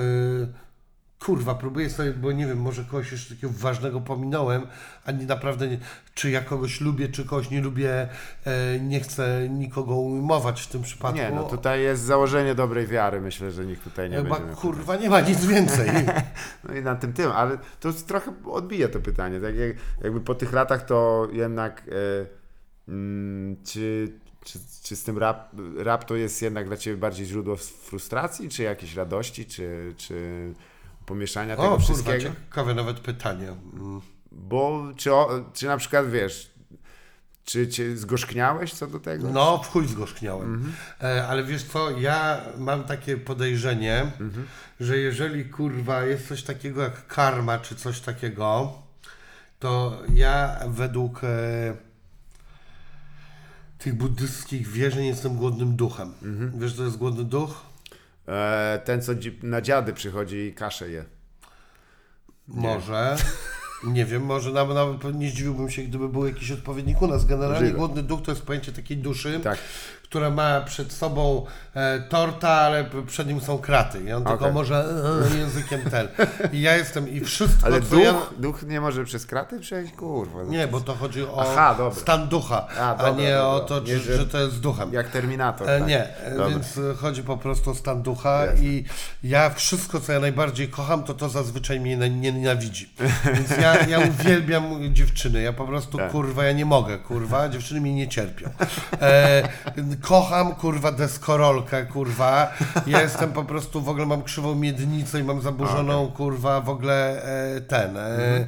kurwa, 1.25 1.55
próbuję 1.55 1.89
sobie, 1.89 2.13
bo 2.13 2.31
nie 2.31 2.47
wiem, 2.47 2.61
może 2.61 2.83
kogoś 2.83 3.11
jeszcze 3.11 3.35
takiego 3.35 3.53
ważnego 3.57 4.01
pominąłem, 4.01 4.67
a 5.05 5.11
nie 5.11 5.25
naprawdę, 5.25 5.67
nie, 5.67 5.77
czy 6.13 6.31
ja 6.31 6.41
kogoś 6.41 6.81
lubię, 6.81 7.09
czy 7.09 7.25
kogoś 7.25 7.49
nie 7.49 7.61
lubię, 7.61 8.07
e, 8.45 8.79
nie 8.79 8.99
chcę 8.99 9.49
nikogo 9.49 9.95
ujmować 9.95 10.61
w 10.61 10.67
tym 10.67 10.81
przypadku. 10.81 11.17
Nie, 11.17 11.31
no 11.31 11.43
tutaj 11.43 11.81
jest 11.81 12.03
założenie 12.03 12.55
dobrej 12.55 12.87
wiary, 12.87 13.21
myślę, 13.21 13.51
że 13.51 13.65
nikt 13.65 13.83
tutaj 13.83 14.09
nie 14.09 14.17
Chyba 14.17 14.29
będzie. 14.29 14.47
miał 14.47 14.55
kurwa 14.55 14.95
nie 14.95 15.09
ma 15.09 15.21
nic 15.21 15.45
więcej. 15.45 15.89
No 16.63 16.75
i 16.75 16.81
na 16.81 16.95
tym 16.95 17.13
tym, 17.13 17.31
ale 17.31 17.57
to 17.79 17.93
trochę 17.93 18.33
odbija 18.45 18.87
to 18.87 18.99
pytanie. 18.99 19.39
Tak 19.39 19.55
jak, 19.55 19.71
jakby 20.03 20.21
po 20.21 20.35
tych 20.35 20.53
latach 20.53 20.85
to 20.85 21.27
jednak 21.31 21.83
e, 21.87 22.91
mm, 22.91 23.55
czy, 23.63 24.13
czy, 24.45 24.59
czy 24.83 24.95
z 24.95 25.03
tym 25.03 25.17
rap, 25.17 25.55
rap 25.77 26.03
to 26.03 26.15
jest 26.15 26.41
jednak 26.41 26.67
dla 26.67 26.77
Ciebie 26.77 26.97
bardziej 26.97 27.25
źródło 27.25 27.55
frustracji, 27.55 28.49
czy 28.49 28.63
jakiejś 28.63 28.95
radości, 28.95 29.45
czy, 29.45 29.93
czy 29.97 30.15
pomieszania 31.05 31.55
tego 31.55 31.67
o 31.67 31.71
kurwa, 31.71 31.83
wszystkiego? 31.83 32.23
ciekawe 32.23 32.73
nawet 32.73 32.99
pytanie. 32.99 33.47
Mm. 33.73 34.01
Bo 34.31 34.91
czy, 34.97 35.13
o, 35.13 35.45
czy 35.53 35.65
na 35.65 35.77
przykład 35.77 36.09
wiesz, 36.09 36.51
czy 37.45 37.67
cię 37.67 37.97
zgorzkniałeś 37.97 38.73
co 38.73 38.87
do 38.87 38.99
tego? 38.99 39.29
No, 39.29 39.57
w 39.57 39.67
chuj 39.67 39.87
zgorzkniałem. 39.87 40.73
E, 41.01 41.27
ale 41.27 41.43
wiesz 41.43 41.63
co, 41.63 41.91
ja 41.91 42.41
mam 42.57 42.83
takie 42.83 43.17
podejrzenie, 43.17 44.11
że 44.79 44.97
jeżeli 44.97 45.45
kurwa 45.45 46.03
jest 46.03 46.27
coś 46.27 46.43
takiego 46.43 46.81
jak 46.81 47.07
karma, 47.07 47.59
czy 47.59 47.75
coś 47.75 47.99
takiego, 47.99 48.73
to 49.59 50.01
ja 50.13 50.59
według 50.67 51.23
e, 51.23 51.27
tych 53.77 53.93
buddystskich 53.93 54.67
wierzeń 54.67 55.05
jestem 55.05 55.35
głodnym 55.35 55.75
duchem. 55.75 56.13
Wiesz, 56.57 56.75
to 56.75 56.83
jest 56.83 56.97
głodny 56.97 57.23
duch? 57.23 57.70
E, 58.27 58.81
ten, 58.85 59.01
co 59.01 59.11
na 59.43 59.61
dziady 59.61 59.93
przychodzi 59.93 60.37
i 60.37 60.53
kaszę 60.53 60.89
je. 60.89 61.05
Może. 62.47 63.15
Nie 63.83 64.05
wiem, 64.05 64.23
może 64.25 64.51
nawet, 64.51 64.75
nawet 64.75 65.15
nie 65.15 65.29
zdziwiłbym 65.29 65.69
się, 65.69 65.83
gdyby 65.83 66.09
był 66.09 66.25
jakiś 66.27 66.51
odpowiednik 66.51 67.01
u 67.01 67.07
nas. 67.07 67.25
Generalnie 67.25 67.59
Możliwe. 67.59 67.77
głodny 67.77 68.03
duch 68.03 68.21
to 68.21 68.31
jest 68.31 68.43
pojęcie 68.43 68.71
takiej 68.71 68.97
duszy, 68.97 69.39
Tak. 69.43 69.59
Która 70.11 70.29
ma 70.29 70.61
przed 70.61 70.93
sobą 70.93 71.45
e, 71.73 71.99
torta, 71.99 72.49
ale 72.49 72.85
przed 73.07 73.27
nim 73.27 73.41
są 73.41 73.57
kraty. 73.57 73.99
I 74.07 74.13
on 74.13 74.23
tylko 74.23 74.39
Okej. 74.39 74.53
może 74.53 74.85
e, 75.33 75.37
językiem 75.37 75.81
ten. 75.91 76.07
I 76.53 76.61
ja 76.61 76.75
jestem 76.77 77.09
i 77.09 77.19
wszystko, 77.19 77.65
Ale 77.65 77.81
duch, 77.81 78.03
ja... 78.03 78.13
duch 78.37 78.63
nie 78.63 78.81
może 78.81 79.03
przez 79.05 79.25
kraty 79.25 79.59
przejść? 79.59 79.93
Kurwa. 79.93 80.43
Nie, 80.43 80.67
bo 80.67 80.81
to 80.81 80.95
chodzi 80.95 81.23
o 81.23 81.37
Aha, 81.51 81.75
stan 81.93 82.27
ducha, 82.27 82.67
A, 82.79 82.89
a, 82.89 82.95
dobra, 82.95 83.23
nie 83.23 83.41
o 83.41 83.59
dobra. 83.59 83.67
to, 83.67 83.79
Nie, 83.87 83.99
że- 83.99 84.17
że 84.17 84.27
to 84.27 84.37
jest 84.37 84.59
duchem. 84.59 84.93
Jak 84.93 85.09
Terminator. 85.09 85.69
E, 85.69 85.79
tak. 85.79 85.87
Nie, 85.87 86.17
e, 86.17 86.31
Dobra. 86.31 86.49
więc 86.49 86.77
e, 86.77 86.93
chodzi 86.95 87.23
po 87.23 87.37
prostu 87.37 87.71
o 87.71 87.75
stan 87.75 88.01
ducha 88.01 88.45
Jasne. 88.45 88.65
i 88.65 88.85
ja 89.23 89.49
wszystko, 89.49 89.99
co 89.99 90.13
ja 90.13 90.19
najbardziej 90.19 90.67
kocham, 90.67 91.03
to 91.03 91.13
to 91.13 91.29
zazwyczaj 91.29 91.79
mnie 91.79 91.97
na- 91.97 92.07
nie 92.07 92.31
nienawidzi. 92.31 92.93
Więc 93.33 93.49
ja, 93.61 93.85
ja 93.85 93.99
uwielbiam 94.09 94.93
dziewczyny, 94.93 95.41
ja 95.41 95.53
po 95.53 95.65
prostu, 95.67 95.97
Tak. 95.97 96.11
kurwa, 96.11 96.43
ja 96.45 96.51
nie 96.51 96.65
mogę, 96.65 96.97
kurwa, 96.97 97.49
dziewczyny 97.49 97.81
mi 97.81 97.93
nie 97.93 98.07
cierpią. 98.07 98.49
E, 99.01 99.49
kocham, 100.01 100.55
kurwa, 100.55 100.91
deskorolkę, 100.91 101.85
kurwa, 101.85 102.51
ja 102.87 103.01
jestem 103.01 103.33
po 103.33 103.43
prostu, 103.43 103.81
w 103.81 103.89
ogóle 103.89 104.05
mam 104.05 104.23
krzywą 104.23 104.55
miednicę 104.55 105.19
i 105.19 105.23
mam 105.23 105.41
zaburzoną, 105.41 106.11
kurwa, 106.11 106.61
w 106.61 106.69
ogóle 106.69 107.23
e, 107.23 107.61
ten... 107.61 107.97
E, 107.97 108.47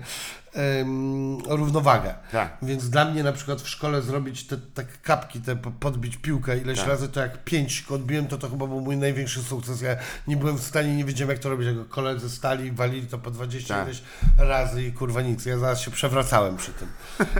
em, 0.53 1.37
równowagę. 1.47 2.13
Tak. 2.31 2.57
Więc 2.61 2.89
dla 2.89 3.05
mnie 3.05 3.23
na 3.23 3.31
przykład 3.31 3.61
w 3.61 3.69
szkole 3.69 4.01
zrobić 4.01 4.47
te 4.47 4.57
tak 4.57 5.01
kapki, 5.01 5.41
te 5.41 5.55
po- 5.55 5.71
podbić 5.71 6.17
piłkę 6.17 6.57
ileś 6.57 6.79
Tak. 6.79 6.87
razy, 6.87 7.09
to 7.09 7.19
jak 7.19 7.43
pięć 7.43 7.85
odbiłem, 7.89 8.27
to 8.27 8.37
to 8.37 8.49
chyba 8.49 8.67
był 8.67 8.81
mój 8.81 8.97
największy 8.97 9.43
sukces. 9.43 9.81
Ja 9.81 9.95
nie 10.27 10.37
byłem 10.37 10.57
w 10.57 10.63
stanie, 10.63 10.95
nie 10.95 11.05
wiedziałem 11.05 11.29
jak 11.29 11.39
to 11.39 11.49
robić, 11.49 11.67
jak 11.67 11.87
koledzy 11.89 12.29
stali 12.29 12.65
i 12.67 12.71
walili 12.71 13.07
to 13.07 13.17
po 13.17 13.31
20 13.31 13.75
Tak. 13.75 13.85
ileś 13.87 14.01
razy 14.37 14.83
i 14.83 14.91
kurwa 14.91 15.21
nic. 15.21 15.45
Ja 15.45 15.57
zaraz 15.57 15.81
się 15.81 15.91
przewracałem 15.91 16.57
przy 16.57 16.71
tym. 16.73 16.87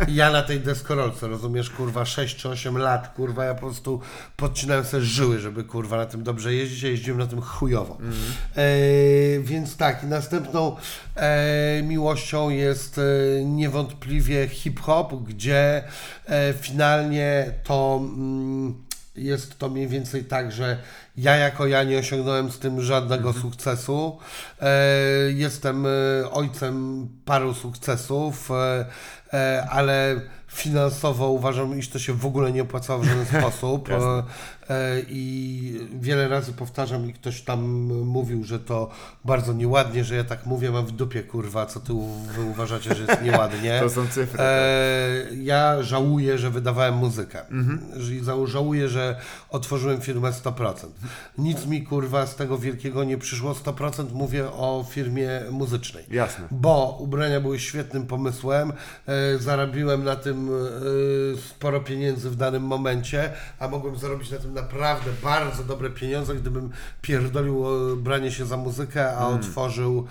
Ja 0.08 0.32
na 0.32 0.42
tej 0.42 0.60
deskorolce, 0.60 1.28
rozumiesz, 1.28 1.70
kurwa 1.70 2.06
6 2.06 2.36
czy 2.36 2.50
8 2.50 2.78
lat, 2.78 3.14
kurwa 3.16 3.46
ja 3.46 3.54
po 3.54 3.60
prostu 3.62 4.02
podcinałem 4.36 4.86
sobie 4.86 5.04
żyły, 5.04 5.40
żeby 5.40 5.64
kurwa 5.64 5.98
na 5.98 6.06
tym 6.06 6.24
dobrze 6.24 6.54
jeździć, 6.54 6.84
a 6.84 6.88
jeździłem 6.88 7.20
na 7.20 7.28
tym 7.28 7.42
chujowo. 7.42 7.94
Mhm. 7.94 8.14
E, 8.56 9.40
więc 9.40 9.78
tak, 9.78 10.04
i 10.04 10.06
następną 10.08 10.76
e, 11.16 11.82
miłością 11.84 12.50
jest 12.50 13.00
niewątpliwie 13.46 14.48
hip-hop, 14.48 15.24
gdzie 15.24 15.84
e, 16.26 16.54
finalnie 16.54 17.54
to 17.64 18.02
mm, 18.04 18.84
jest 19.16 19.60
to 19.60 19.70
mniej 19.70 19.88
więcej 19.88 20.26
tak, 20.26 20.52
że 20.52 20.78
ja 21.18 21.36
jako 21.36 21.68
ja 21.68 21.84
nie 21.84 21.98
osiągnąłem 21.98 22.52
z 22.52 22.60
tym 22.60 22.82
żadnego 22.82 23.34
sukcesu. 23.34 24.18
E, 24.62 24.78
jestem 25.32 25.86
e, 25.86 25.90
ojcem 26.32 27.08
paru 27.26 27.54
sukcesów, 27.54 28.50
ale 29.70 30.22
finansowo 30.48 31.30
uważam, 31.30 31.80
iż 31.80 31.90
to 31.90 32.00
się 32.00 32.14
w 32.14 32.26
ogóle 32.26 32.52
nie 32.52 32.62
opłacało 32.62 33.00
w 33.00 33.06
żaden 33.06 33.26
sposób. 33.42 33.90
E, 34.70 35.02
I 35.10 35.88
wiele 36.02 36.28
razy 36.28 36.54
powtarzam 36.54 37.10
i 37.10 37.14
ktoś 37.14 37.42
tam 37.42 37.62
mówił, 38.06 38.44
że 38.44 38.60
to 38.60 38.90
bardzo 39.26 39.54
nieładnie, 39.54 40.04
że 40.04 40.16
ja 40.16 40.24
tak 40.24 40.46
mówię, 40.46 40.72
mam 40.72 40.86
w 40.86 40.92
dupie 40.92 41.24
kurwa, 41.24 41.66
co 41.66 41.80
ty 41.80 41.94
wy 42.36 42.42
uważacie, 42.44 42.96
że 42.96 43.04
jest 43.04 43.22
nieładnie. 43.22 43.80
To 43.84 43.90
są 43.90 44.08
cyfry. 44.08 44.40
E, 44.44 45.26
ja 45.42 45.84
żałuję, 45.84 46.38
że 46.38 46.50
wydawałem 46.50 46.94
muzykę. 46.96 47.46
Za- 48.22 48.34
Żałuję, 48.48 48.90
że 48.90 49.16
otworzyłem 49.50 50.02
firmę 50.02 50.30
100%. 50.32 50.74
Nic 51.38 51.66
mi 51.66 51.84
kurwa 51.84 52.28
z 52.28 52.36
tego 52.36 52.58
wielkiego 52.58 53.04
nie 53.04 53.18
przyszło. 53.18 53.54
100% 53.54 54.12
mówię 54.14 54.46
o 54.52 54.86
firmie 54.90 55.30
muzycznej. 55.52 56.04
Jasne. 56.12 56.48
Bo 56.52 56.98
ubrania 57.00 57.42
były 57.42 57.60
świetnym 57.60 58.08
pomysłem. 58.08 58.74
E, 59.08 59.38
zarabiłem 59.38 60.04
na 60.04 60.16
tym 60.16 60.50
sporo 61.50 61.80
pieniędzy 61.80 62.30
w 62.30 62.36
danym 62.36 62.64
momencie, 62.64 63.32
a 63.60 63.68
mogłem 63.68 63.96
zarobić 63.98 64.32
na 64.32 64.38
tym 64.38 64.53
naprawdę 64.54 65.12
bardzo 65.24 65.64
dobre 65.64 65.90
pieniądze, 65.90 66.36
gdybym 66.36 66.70
pierdolił 67.02 67.66
e, 67.92 67.96
branie 67.96 68.32
się 68.32 68.46
za 68.46 68.58
muzykę, 68.58 69.18
a 69.18 69.28
otworzył, 69.28 70.08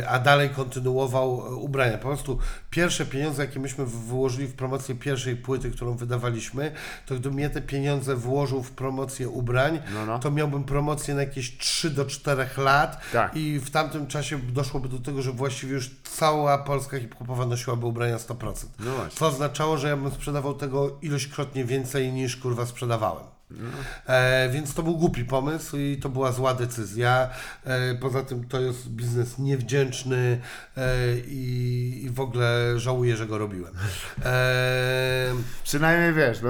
e, 0.00 0.08
a 0.08 0.18
dalej 0.18 0.50
kontynuował 0.50 1.46
e, 1.46 1.50
ubrania. 1.54 1.98
Po 1.98 2.08
prostu 2.08 2.38
pierwsze 2.70 3.06
pieniądze, 3.06 3.44
jakie 3.44 3.60
myśmy 3.60 3.86
wyłożyli 3.86 4.46
w 4.46 4.54
promocję 4.54 4.94
pierwszej 4.94 5.36
płyty, 5.36 5.70
którą 5.70 5.96
wydawaliśmy, 5.96 6.72
to 7.06 7.14
gdybym 7.14 7.38
ja 7.40 7.50
te 7.50 7.60
pieniądze 7.62 8.16
włożył 8.16 8.62
w 8.62 8.70
promocję 8.70 9.28
ubrań, 9.28 9.80
No, 9.94 10.06
no. 10.06 10.18
to 10.18 10.30
miałbym 10.30 10.64
promocję 10.64 11.14
na 11.14 11.20
jakieś 11.20 11.58
3 11.58 11.90
do 11.90 12.04
4 12.04 12.46
lat 12.56 13.00
Tak. 13.12 13.36
i 13.36 13.58
w 13.58 13.70
tamtym 13.70 14.06
czasie 14.06 14.38
doszłoby 14.38 14.88
do 14.88 14.98
tego, 14.98 15.22
że 15.22 15.32
właściwie 15.32 15.72
już 15.74 15.90
cała 16.04 16.58
polska 16.58 17.00
hip-hopowa 17.00 17.46
nosiłaby 17.46 17.86
ubrania 17.86 18.16
100%. 18.16 18.66
No 18.78 18.90
właśnie. 18.94 19.18
Co 19.18 19.26
oznaczało, 19.26 19.78
że 19.78 19.88
ja 19.88 19.96
bym 19.96 20.10
sprzedawał 20.10 20.54
tego 20.54 20.98
ilośkrotnie 21.02 21.64
więcej 21.64 22.12
niż 22.12 22.36
kurwa 22.36 22.66
sprzedawałem. 22.66 23.33
No. 23.50 23.68
E, 24.06 24.48
więc 24.52 24.74
to 24.74 24.82
był 24.82 24.96
głupi 24.96 25.24
pomysł 25.24 25.76
i 25.76 25.96
to 26.02 26.08
była 26.08 26.32
zła 26.32 26.54
decyzja. 26.54 27.28
E, 27.64 27.94
poza 27.94 28.22
tym 28.22 28.44
to 28.48 28.60
jest 28.60 28.88
biznes 28.88 29.38
niewdzięczny 29.38 30.40
e, 30.76 30.82
i, 31.26 32.00
i 32.04 32.10
w 32.10 32.20
ogóle 32.20 32.72
żałuję, 32.76 33.16
że 33.16 33.26
go 33.26 33.38
robiłem. 33.38 33.74
E, 34.24 35.34
Przynajmniej 35.64 36.12
wiesz, 36.14 36.42
no, 36.42 36.48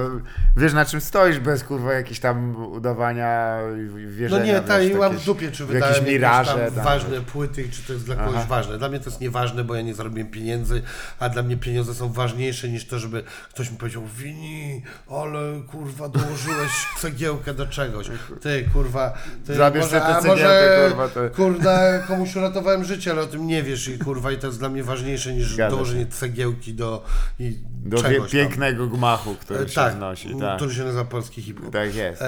wiesz 0.56 0.72
na 0.72 0.84
czym 0.84 1.00
stoisz 1.00 1.38
bez 1.38 1.64
kurwa 1.64 1.92
jakichś 1.92 2.20
tam 2.20 2.56
udawania 2.72 3.58
i 3.76 3.90
no 3.90 4.10
wierzenia. 4.16 4.44
nie, 4.44 4.60
ta, 4.60 4.80
i 4.82 4.90
mam 4.94 5.02
jakieś- 5.02 5.22
w 5.22 5.26
dupie, 5.26 5.50
czy 5.52 5.66
wydałem 5.66 5.82
jakieś 5.82 5.98
jakieś 5.98 6.12
miraże. 6.14 6.64
tam 6.66 6.74
tam, 6.74 6.84
ważne 6.84 7.20
płyty 7.20 7.62
i 7.62 7.70
czy 7.70 7.82
to 7.82 7.92
jest 7.92 8.04
dla 8.04 8.16
kogoś 8.16 8.34
Aha. 8.36 8.46
ważne. 8.48 8.78
Dla 8.78 8.88
mnie 8.88 9.00
to 9.00 9.10
jest 9.10 9.20
nieważne, 9.20 9.64
bo 9.64 9.74
ja 9.74 9.82
nie 9.82 9.94
zarobiłem 9.94 10.30
pieniędzy, 10.30 10.82
a 11.18 11.28
dla 11.28 11.42
mnie 11.42 11.56
pieniądze 11.56 11.94
są 11.94 12.12
ważniejsze 12.12 12.68
niż 12.68 12.86
to, 12.86 12.98
żeby 12.98 13.24
ktoś 13.50 13.70
mi 13.70 13.76
powiedział, 13.76 14.02
Wini, 14.16 14.82
ale 15.10 15.60
kurwa 15.70 16.08
dołożyłeś 16.08 16.70
cegiełkę 16.98 17.54
do 17.54 17.66
czegoś. 17.66 18.06
Ty 18.40 18.68
kurwa, 18.72 19.18
ty 19.46 19.54
Zabierz 19.54 19.84
sobie 19.86 20.00
tę 20.00 20.06
a 20.06 20.20
cegiełkę, 20.20 20.42
może, 20.44 20.80
kurwa, 20.88 21.28
kurwa, 21.36 21.98
komuś 21.98 22.36
uratowałem 22.36 22.84
życie, 22.84 23.10
ale 23.10 23.22
o 23.22 23.26
tym 23.26 23.46
nie 23.46 23.62
wiesz 23.62 23.88
i 23.88 23.98
kurwa 23.98 24.32
i 24.32 24.38
to 24.38 24.46
jest 24.46 24.58
dla 24.58 24.68
mnie 24.68 24.84
ważniejsze 24.84 25.32
niż 25.32 25.46
Zgadza 25.52 25.70
się. 25.70 25.76
dołożenie 25.76 26.06
cegiełki 26.06 26.74
do 26.74 27.04
i 27.38 27.58
Do 27.84 27.96
wie- 27.96 28.02
czegoś 28.02 28.30
tam. 28.30 28.40
pięknego 28.40 28.86
gmachu, 28.86 29.34
który 29.34 29.60
E, 29.64 29.68
się 29.68 29.74
tak, 29.74 29.92
znosi. 29.94 30.36
Tak, 30.40 30.56
który 30.56 30.74
się 30.74 30.84
nazywa 30.84 31.04
polski 31.04 31.42
hip-hop. 31.42 31.72
tak 31.72 31.94
jest. 31.94 32.22
E, 32.22 32.26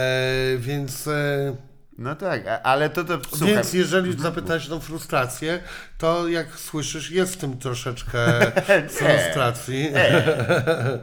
więc... 0.59 1.07
E, 1.09 1.57
No 1.99 2.15
tak, 2.17 2.47
a- 2.47 2.63
ale 2.63 2.91
to 2.91 3.05
to 3.05 3.19
słuchaj. 3.31 3.55
Więc 3.55 3.73
jeżeli 3.73 4.19
zapytałeś 4.23 4.67
o 4.67 4.71
tą 4.71 4.81
frustrację, 4.81 5.59
to 5.99 6.29
jak 6.29 6.47
słyszysz, 6.59 7.11
jest 7.11 7.35
w 7.35 7.37
tym 7.37 7.59
troszeczkę 7.59 8.19
frustracji. 8.99 9.91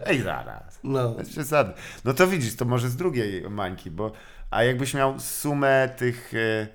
Ej, 0.06 0.22
zaraz. 0.32 0.73
No. 0.84 1.10
Bez 1.18 1.30
przesady. 1.30 1.74
No 2.06 2.14
to 2.14 2.28
widzisz, 2.28 2.56
to 2.56 2.66
może 2.66 2.90
z 2.90 2.96
drugiej 2.96 3.50
mańki, 3.50 3.92
bo 3.92 4.12
a 4.52 4.64
jakbyś 4.64 4.94
miał 4.94 5.20
sumę 5.20 5.90
tych 5.98 6.34
e, 6.34 6.68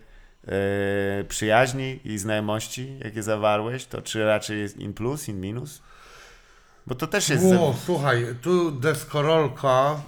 e, 0.52 1.24
przyjaźni 1.24 2.00
i 2.04 2.18
znajomości, 2.18 2.98
jakie 3.04 3.22
zawarłeś, 3.22 3.86
to 3.86 4.02
czy 4.02 4.24
raczej 4.24 4.60
jest 4.60 4.76
in 4.76 4.92
plus, 4.92 5.28
in 5.28 5.40
minus? 5.40 5.82
Bo 6.86 6.94
to 6.94 7.06
też 7.06 7.28
jest... 7.28 7.44
O, 7.44 7.74
słuchaj, 7.86 8.26
tu 8.42 8.70
deskorolka. 8.70 10.00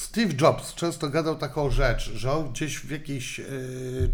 Steve 0.00 0.34
Jobs 0.40 0.74
często 0.74 1.08
gadał 1.08 1.36
taką 1.36 1.70
rzecz, 1.70 2.12
że 2.14 2.32
on 2.32 2.52
gdzieś 2.52 2.78
w 2.78 2.90
jakimś 2.90 3.40
e, 3.40 3.44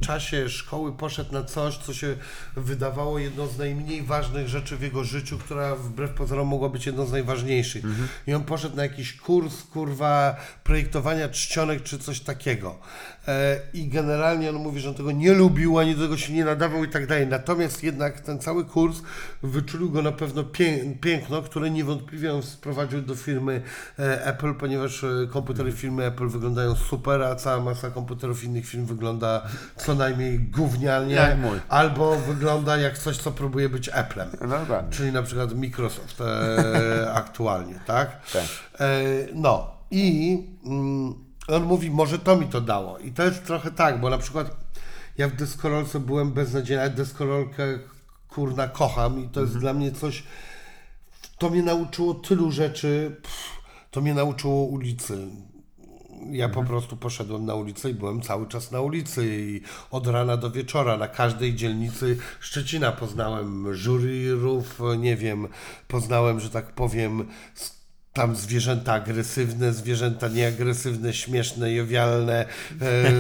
czasie 0.00 0.48
szkoły 0.48 0.92
poszedł 0.92 1.32
na 1.32 1.44
coś, 1.44 1.76
co 1.76 1.94
się 1.94 2.16
wydawało 2.56 3.18
jedną 3.18 3.46
z 3.46 3.58
najmniej 3.58 4.02
ważnych 4.02 4.48
rzeczy 4.48 4.76
w 4.76 4.82
jego 4.82 5.04
życiu, 5.04 5.38
która 5.38 5.76
wbrew 5.76 6.10
pozorom 6.10 6.48
mogła 6.48 6.68
być 6.68 6.86
jedną 6.86 7.06
z 7.06 7.12
najważniejszych. 7.12 7.84
I 8.26 8.34
on 8.34 8.44
poszedł 8.44 8.76
na 8.76 8.82
jakiś 8.82 9.16
kurs, 9.16 9.62
kurwa, 9.62 10.36
projektowania 10.64 11.28
czcionek 11.28 11.82
czy 11.82 11.98
coś 11.98 12.20
takiego. 12.20 12.78
E, 13.28 13.60
I 13.74 13.88
generalnie 13.88 14.50
on 14.50 14.56
mówi, 14.56 14.80
że 14.80 14.88
on 14.88 14.94
tego 14.94 15.12
nie 15.12 15.32
lubił, 15.32 15.78
ani 15.78 15.94
do 15.94 16.02
tego 16.02 16.16
się 16.16 16.32
nie 16.32 16.44
nadawał 16.44 16.84
i 16.84 16.88
tak 16.88 17.06
dalej. 17.06 17.26
Natomiast 17.26 17.82
jednak 17.82 18.20
ten 18.20 18.38
cały 18.38 18.64
kurs 18.64 18.98
wyczulił 19.42 19.90
go 19.90 20.02
na 20.02 20.12
pewno 20.12 20.42
pię- 20.42 20.94
piękno, 21.00 21.42
które 21.42 21.70
niewątpliwie 21.70 22.34
on 22.34 22.42
sprowadził 22.42 23.02
do 23.02 23.14
firmy 23.14 23.62
e, 23.98 24.24
Apple, 24.26 24.54
ponieważ 24.54 25.04
komputery 25.30 25.75
firmy 25.76 26.04
Apple 26.04 26.28
wyglądają 26.28 26.74
super, 26.74 27.22
a 27.22 27.34
cała 27.34 27.60
masa 27.60 27.90
komputerów 27.90 28.44
innych 28.44 28.66
firm 28.66 28.86
wygląda 28.86 29.42
co 29.76 29.94
najmniej 29.94 30.38
mój. 31.36 31.60
albo 31.68 32.16
wygląda 32.16 32.76
jak 32.76 32.98
coś, 32.98 33.16
co 33.16 33.32
próbuje 33.32 33.68
być 33.68 33.88
Applem. 33.88 34.28
No. 34.48 34.56
Czyli 34.90 35.12
na 35.12 35.22
przykład 35.22 35.54
Microsoft 35.54 36.20
e, 36.20 37.12
aktualnie, 37.22 37.80
tak? 37.86 38.30
Tak. 38.32 38.44
E, 38.80 38.98
no 39.34 39.76
i 39.90 40.38
mm, 40.64 41.14
on 41.48 41.62
mówi, 41.62 41.90
może 41.90 42.18
to 42.18 42.36
mi 42.36 42.46
to 42.46 42.60
dało. 42.60 42.98
I 42.98 43.12
to 43.12 43.22
jest 43.22 43.44
trochę 43.44 43.70
tak, 43.70 44.00
bo 44.00 44.10
na 44.10 44.18
przykład 44.18 44.56
ja 45.18 45.28
w 45.28 45.36
deskorolce 45.36 46.00
byłem 46.00 46.32
beznadziejny, 46.32 46.90
deskorolkę 46.90 47.78
kurna 48.28 48.68
kocham 48.68 49.24
i 49.24 49.28
to 49.28 49.40
jest 49.40 49.58
dla 49.58 49.74
mnie 49.74 49.92
coś, 49.92 50.24
to 51.38 51.50
mnie 51.50 51.62
nauczyło 51.62 52.14
tylu 52.14 52.52
rzeczy, 52.52 53.16
pff, 53.22 53.56
to 53.90 54.00
mnie 54.00 54.14
nauczyło 54.14 54.64
ulicy. 54.64 55.28
Ja 56.30 56.48
po 56.48 56.64
prostu 56.64 56.96
poszedłem 56.96 57.46
na 57.46 57.54
ulicę 57.54 57.90
i 57.90 57.94
byłem 57.94 58.20
cały 58.20 58.46
czas 58.46 58.70
na 58.70 58.80
ulicy 58.80 59.26
i 59.26 59.60
od 59.90 60.06
rana 60.06 60.36
do 60.36 60.50
wieczora 60.50 60.96
na 60.96 61.08
każdej 61.08 61.54
dzielnicy 61.54 62.18
Szczecina 62.40 62.92
poznałem 62.92 63.74
żuryrów, 63.74 64.80
nie 64.98 65.16
wiem, 65.16 65.48
poznałem, 65.88 66.40
że 66.40 66.50
tak 66.50 66.72
powiem, 66.72 67.26
tam 68.16 68.36
zwierzęta 68.36 68.92
agresywne, 68.92 69.72
zwierzęta 69.72 70.28
nieagresywne, 70.28 71.12
śmieszne, 71.12 71.72
jowialne, 71.72 72.44
e, 72.80 73.12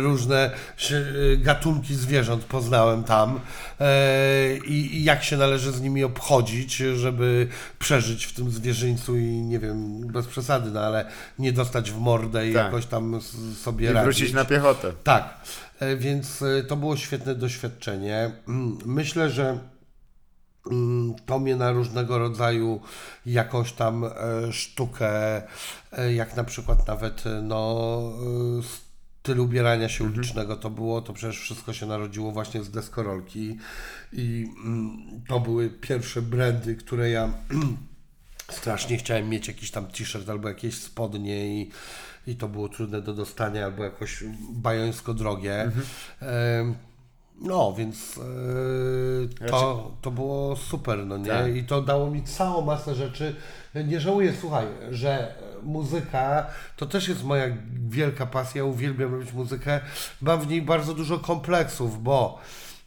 różne 0.08 0.50
e, 0.90 1.36
gatunki 1.36 1.94
zwierząt 1.94 2.44
poznałem 2.44 3.04
tam 3.04 3.40
e, 3.80 4.56
i, 4.56 4.96
i 4.96 5.04
jak 5.04 5.24
się 5.24 5.36
należy 5.36 5.72
z 5.72 5.80
nimi 5.80 6.04
obchodzić, 6.04 6.76
żeby 6.76 7.48
przeżyć 7.78 8.24
w 8.24 8.32
tym 8.32 8.50
zwierzyńcu 8.50 9.16
i 9.16 9.22
nie 9.24 9.58
wiem, 9.58 10.00
bez 10.06 10.26
przesady, 10.26 10.70
no 10.70 10.80
ale 10.80 11.04
nie 11.38 11.52
dostać 11.52 11.90
w 11.90 11.98
mordę 11.98 12.48
i 12.48 12.54
Tak. 12.54 12.64
jakoś 12.64 12.86
tam 12.86 13.20
sobie 13.62 13.90
I 13.90 13.92
radzić. 13.92 14.04
wrócić 14.04 14.34
na 14.34 14.44
piechotę. 14.44 14.92
Tak, 15.04 15.34
e, 15.80 15.96
więc 15.96 16.42
e, 16.42 16.62
to 16.62 16.76
było 16.76 16.96
świetne 16.96 17.34
doświadczenie. 17.34 18.30
Mm, 18.48 18.78
Myślę, 18.84 19.30
że 19.30 19.58
to 21.26 21.38
mnie 21.38 21.56
na 21.56 21.72
różnego 21.72 22.18
rodzaju 22.18 22.80
jakąś 23.26 23.72
tam 23.72 24.04
e, 24.04 24.10
sztukę, 24.52 25.42
e, 25.92 26.14
jak 26.14 26.36
na 26.36 26.44
przykład 26.44 26.86
nawet 26.86 27.26
e, 27.26 27.42
no, 27.42 28.00
styl 29.28 29.40
ubierania 29.40 29.88
się 29.88 30.04
ulicznego 30.04 30.56
to 30.56 30.70
było, 30.70 31.02
to 31.02 31.12
przecież 31.12 31.40
wszystko 31.40 31.72
się 31.72 31.86
narodziło 31.86 32.32
właśnie 32.32 32.62
z 32.62 32.70
deskorolki. 32.70 33.58
I 34.12 34.48
mm, 34.64 35.22
to 35.28 35.40
były 35.40 35.70
pierwsze 35.70 36.22
brandy, 36.22 36.76
które 36.76 37.10
ja 37.10 37.32
strasznie 38.58 38.96
chciałem 38.96 39.28
mieć 39.28 39.48
jakiś 39.48 39.70
tam 39.70 39.86
t-shirt 39.86 40.28
albo 40.28 40.48
jakieś 40.48 40.74
spodnie 40.74 41.46
i, 41.46 41.70
i 42.26 42.36
to 42.36 42.48
było 42.48 42.68
trudne 42.68 43.02
do 43.02 43.14
dostania 43.14 43.64
albo 43.64 43.84
jakoś 43.84 44.24
bajońsko 44.52 45.14
drogie. 45.14 45.70
Em, 46.20 46.74
no, 47.40 47.72
więc 47.72 48.20
e, 49.40 49.48
to, 49.48 49.90
to 50.02 50.10
było 50.10 50.56
super, 50.56 51.06
no 51.06 51.16
nie? 51.16 51.28
Tak. 51.28 51.56
I 51.56 51.64
to 51.64 51.82
dało 51.82 52.10
mi 52.10 52.22
całą 52.22 52.62
masę 52.64 52.94
rzeczy. 52.94 53.36
Nie 53.74 54.00
żałuję, 54.00 54.32
słuchaj, 54.40 54.66
że 54.90 55.34
muzyka 55.62 56.46
to 56.76 56.86
też 56.86 57.08
jest 57.08 57.24
moja 57.24 57.44
wielka 57.88 58.26
pasja. 58.26 58.64
Uwielbiam 58.64 59.14
robić 59.14 59.32
muzykę. 59.32 59.80
Mam 60.20 60.40
w 60.40 60.48
niej 60.48 60.62
bardzo 60.62 60.94
dużo 60.94 61.18
kompleksów, 61.18 62.02
bo 62.02 62.38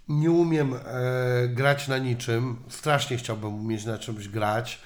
nie 0.09 0.31
umiem 0.31 0.73
e, 0.73 0.79
grać 1.47 1.87
na 1.87 1.97
niczym. 1.97 2.57
Strasznie 2.69 3.17
chciałbym 3.17 3.55
umieć 3.55 3.85
na 3.85 3.97
czymś 3.97 4.27
grać. 4.27 4.79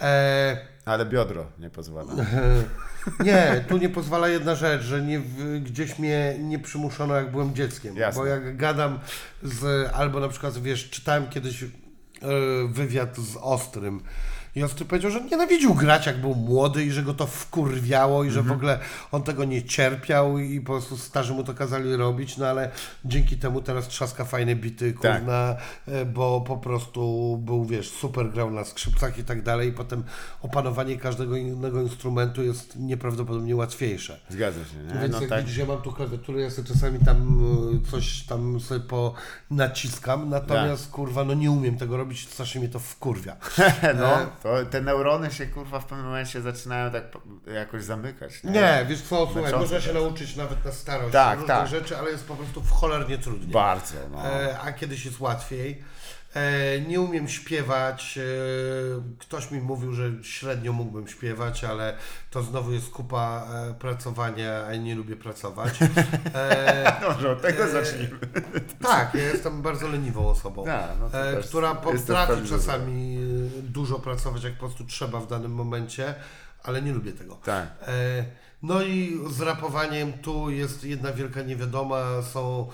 E, 0.00 0.56
Ale 0.88 1.06
biodro 1.06 1.46
nie 1.58 1.70
pozwala. 1.70 2.12
nie, 3.24 3.64
tu 3.68 3.78
nie 3.78 3.88
pozwala 3.88 4.28
jedna 4.28 4.54
rzecz, 4.54 4.82
że 4.82 5.02
nie, 5.02 5.20
gdzieś 5.60 5.98
mnie 5.98 6.36
nie 6.38 6.58
przymuszono 6.58 7.14
jak 7.14 7.30
byłem 7.30 7.54
dzieckiem. 7.54 7.96
Jasne. 7.96 8.20
Bo 8.20 8.26
jak 8.26 8.56
gadam 8.56 8.98
z, 9.42 9.90
albo 9.94 10.20
na 10.20 10.28
przykład, 10.28 10.58
wiesz, 10.58 10.90
czytałem 10.90 11.28
kiedyś 11.28 11.62
e, 11.62 11.68
wywiad 12.68 13.16
z 13.16 13.36
Ostrym 13.36 14.00
i 14.58 14.62
Ostry 14.62 14.84
powiedział, 14.86 15.10
że 15.10 15.20
nienawidził 15.20 15.74
grać 15.74 16.06
jak 16.06 16.20
był 16.20 16.34
młody 16.34 16.84
i 16.84 16.90
że 16.90 17.02
go 17.02 17.14
to 17.14 17.26
wkurwiało 17.26 18.24
i 18.24 18.30
że 18.30 18.42
w 18.42 18.52
ogóle 18.52 18.78
on 19.12 19.22
tego 19.22 19.44
nie 19.44 19.62
cierpiał 19.62 20.38
i 20.38 20.60
po 20.60 20.66
prostu 20.72 20.96
starzy 20.96 21.32
mu 21.34 21.44
to 21.44 21.54
kazali 21.54 21.96
robić, 21.96 22.36
no 22.36 22.46
ale 22.46 22.70
dzięki 23.04 23.36
temu 23.36 23.60
teraz 23.62 23.88
trzaska 23.88 24.24
fajne 24.24 24.56
bity, 24.56 24.92
Tak. 25.02 25.18
kurna, 25.18 25.56
e, 25.88 26.04
bo 26.04 26.40
po 26.40 26.56
prostu 26.56 27.36
był, 27.44 27.64
wiesz, 27.64 27.90
super 27.90 28.30
grał 28.30 28.50
na 28.50 28.64
skrzypcach 28.64 29.18
i 29.18 29.24
tak 29.24 29.42
dalej 29.42 29.68
i 29.68 29.72
potem 29.72 30.02
opanowanie 30.42 30.96
każdego 30.96 31.36
innego 31.36 31.82
instrumentu 31.82 32.42
jest 32.42 32.76
nieprawdopodobnie 32.76 33.56
łatwiejsze. 33.56 34.20
Zgadza 34.28 34.60
się, 34.64 34.76
nie? 34.94 35.00
Więc 35.00 35.12
No 35.14 35.20
jak 35.20 35.30
tak. 35.30 35.40
widzisz, 35.40 35.56
ja 35.56 35.66
mam 35.66 35.82
tu 35.82 35.92
klawiaturę, 35.92 36.40
ja 36.40 36.50
sobie 36.50 36.68
czasami 36.68 36.98
tam 36.98 37.38
e, 37.86 37.90
coś 37.90 38.22
tam 38.22 38.60
sobie 38.60 38.80
po 38.80 39.14
naciskam, 39.50 40.28
natomiast 40.30 40.82
Tak. 40.84 40.92
kurwa, 40.92 41.24
no 41.24 41.34
nie 41.34 41.50
umiem 41.50 41.76
tego 41.78 41.96
robić, 41.96 42.28
strasznie 42.28 42.60
mnie 42.60 42.70
to 42.70 42.78
wkurwia. 42.78 43.36
No, 44.00 44.18
E, 44.18 44.26
to 44.48 44.70
te 44.70 44.80
neurony 44.80 45.30
się 45.30 45.46
kurwa 45.46 45.80
w 45.80 45.84
pewnym 45.84 46.06
momencie 46.06 46.40
zaczynają 46.40 46.90
tak 46.90 47.04
jakoś 47.54 47.84
zamykać. 47.84 48.44
Nie, 48.44 48.86
wiesz 48.88 49.02
co, 49.02 49.28
słuchaj, 49.32 49.52
można 49.52 49.80
się 49.80 49.92
nauczyć 49.92 50.36
nawet 50.36 50.64
na 50.64 50.72
starość 50.72 51.12
Tak, 51.12 51.38
różnych 51.38 51.56
tak. 51.58 51.68
rzeczy, 51.68 51.98
ale 51.98 52.10
jest 52.10 52.26
po 52.26 52.36
prostu 52.36 52.62
w 52.62 52.70
cholernie 52.70 53.18
trudniej. 53.18 53.50
Bardzo, 53.52 53.94
no. 54.12 54.26
E, 54.26 54.58
a 54.60 54.72
kiedyś 54.72 55.04
jest 55.04 55.20
łatwiej. 55.20 55.82
E, 56.38 56.80
nie 56.80 57.00
umiem 57.00 57.28
śpiewać. 57.28 58.18
E, 58.18 58.22
ktoś 59.18 59.50
mi 59.50 59.60
mówił, 59.60 59.92
że 59.92 60.10
średnio 60.22 60.72
mógłbym 60.72 61.08
śpiewać, 61.08 61.64
ale 61.64 61.94
to 62.30 62.42
znowu 62.42 62.72
jest 62.72 62.90
kupa 62.90 63.46
e, 63.70 63.74
pracowania, 63.74 64.66
a 64.66 64.76
nie 64.76 64.94
lubię 64.94 65.16
pracować. 65.16 65.78
E, 66.34 66.98
Dobrze, 67.08 67.32
od 67.32 67.42
tego 67.42 67.68
zacznijmy. 67.68 68.18
tak, 68.82 69.14
ja 69.14 69.22
jestem 69.22 69.62
bardzo 69.62 69.88
leniwą 69.88 70.28
osobą. 70.28 70.64
No 71.00 71.10
też 71.10 71.46
która 71.46 71.74
potrafi 71.74 72.48
czasami 72.48 73.18
dużo 73.62 73.98
pracować, 73.98 74.44
jak 74.44 74.52
po 74.52 74.58
prostu 74.58 74.84
trzeba 74.84 75.20
w 75.20 75.26
danym 75.26 75.52
momencie, 75.52 76.14
ale 76.62 76.82
nie 76.82 76.92
lubię 76.92 77.12
tego. 77.12 77.34
Tak. 77.34 77.68
No 78.62 78.82
i 78.82 79.20
z 79.30 79.40
rapowaniem 79.40 80.12
tu 80.12 80.50
jest 80.50 80.84
jedna 80.84 81.12
wielka 81.12 81.42
niewiadoma. 81.42 82.22
Są, 82.22 82.68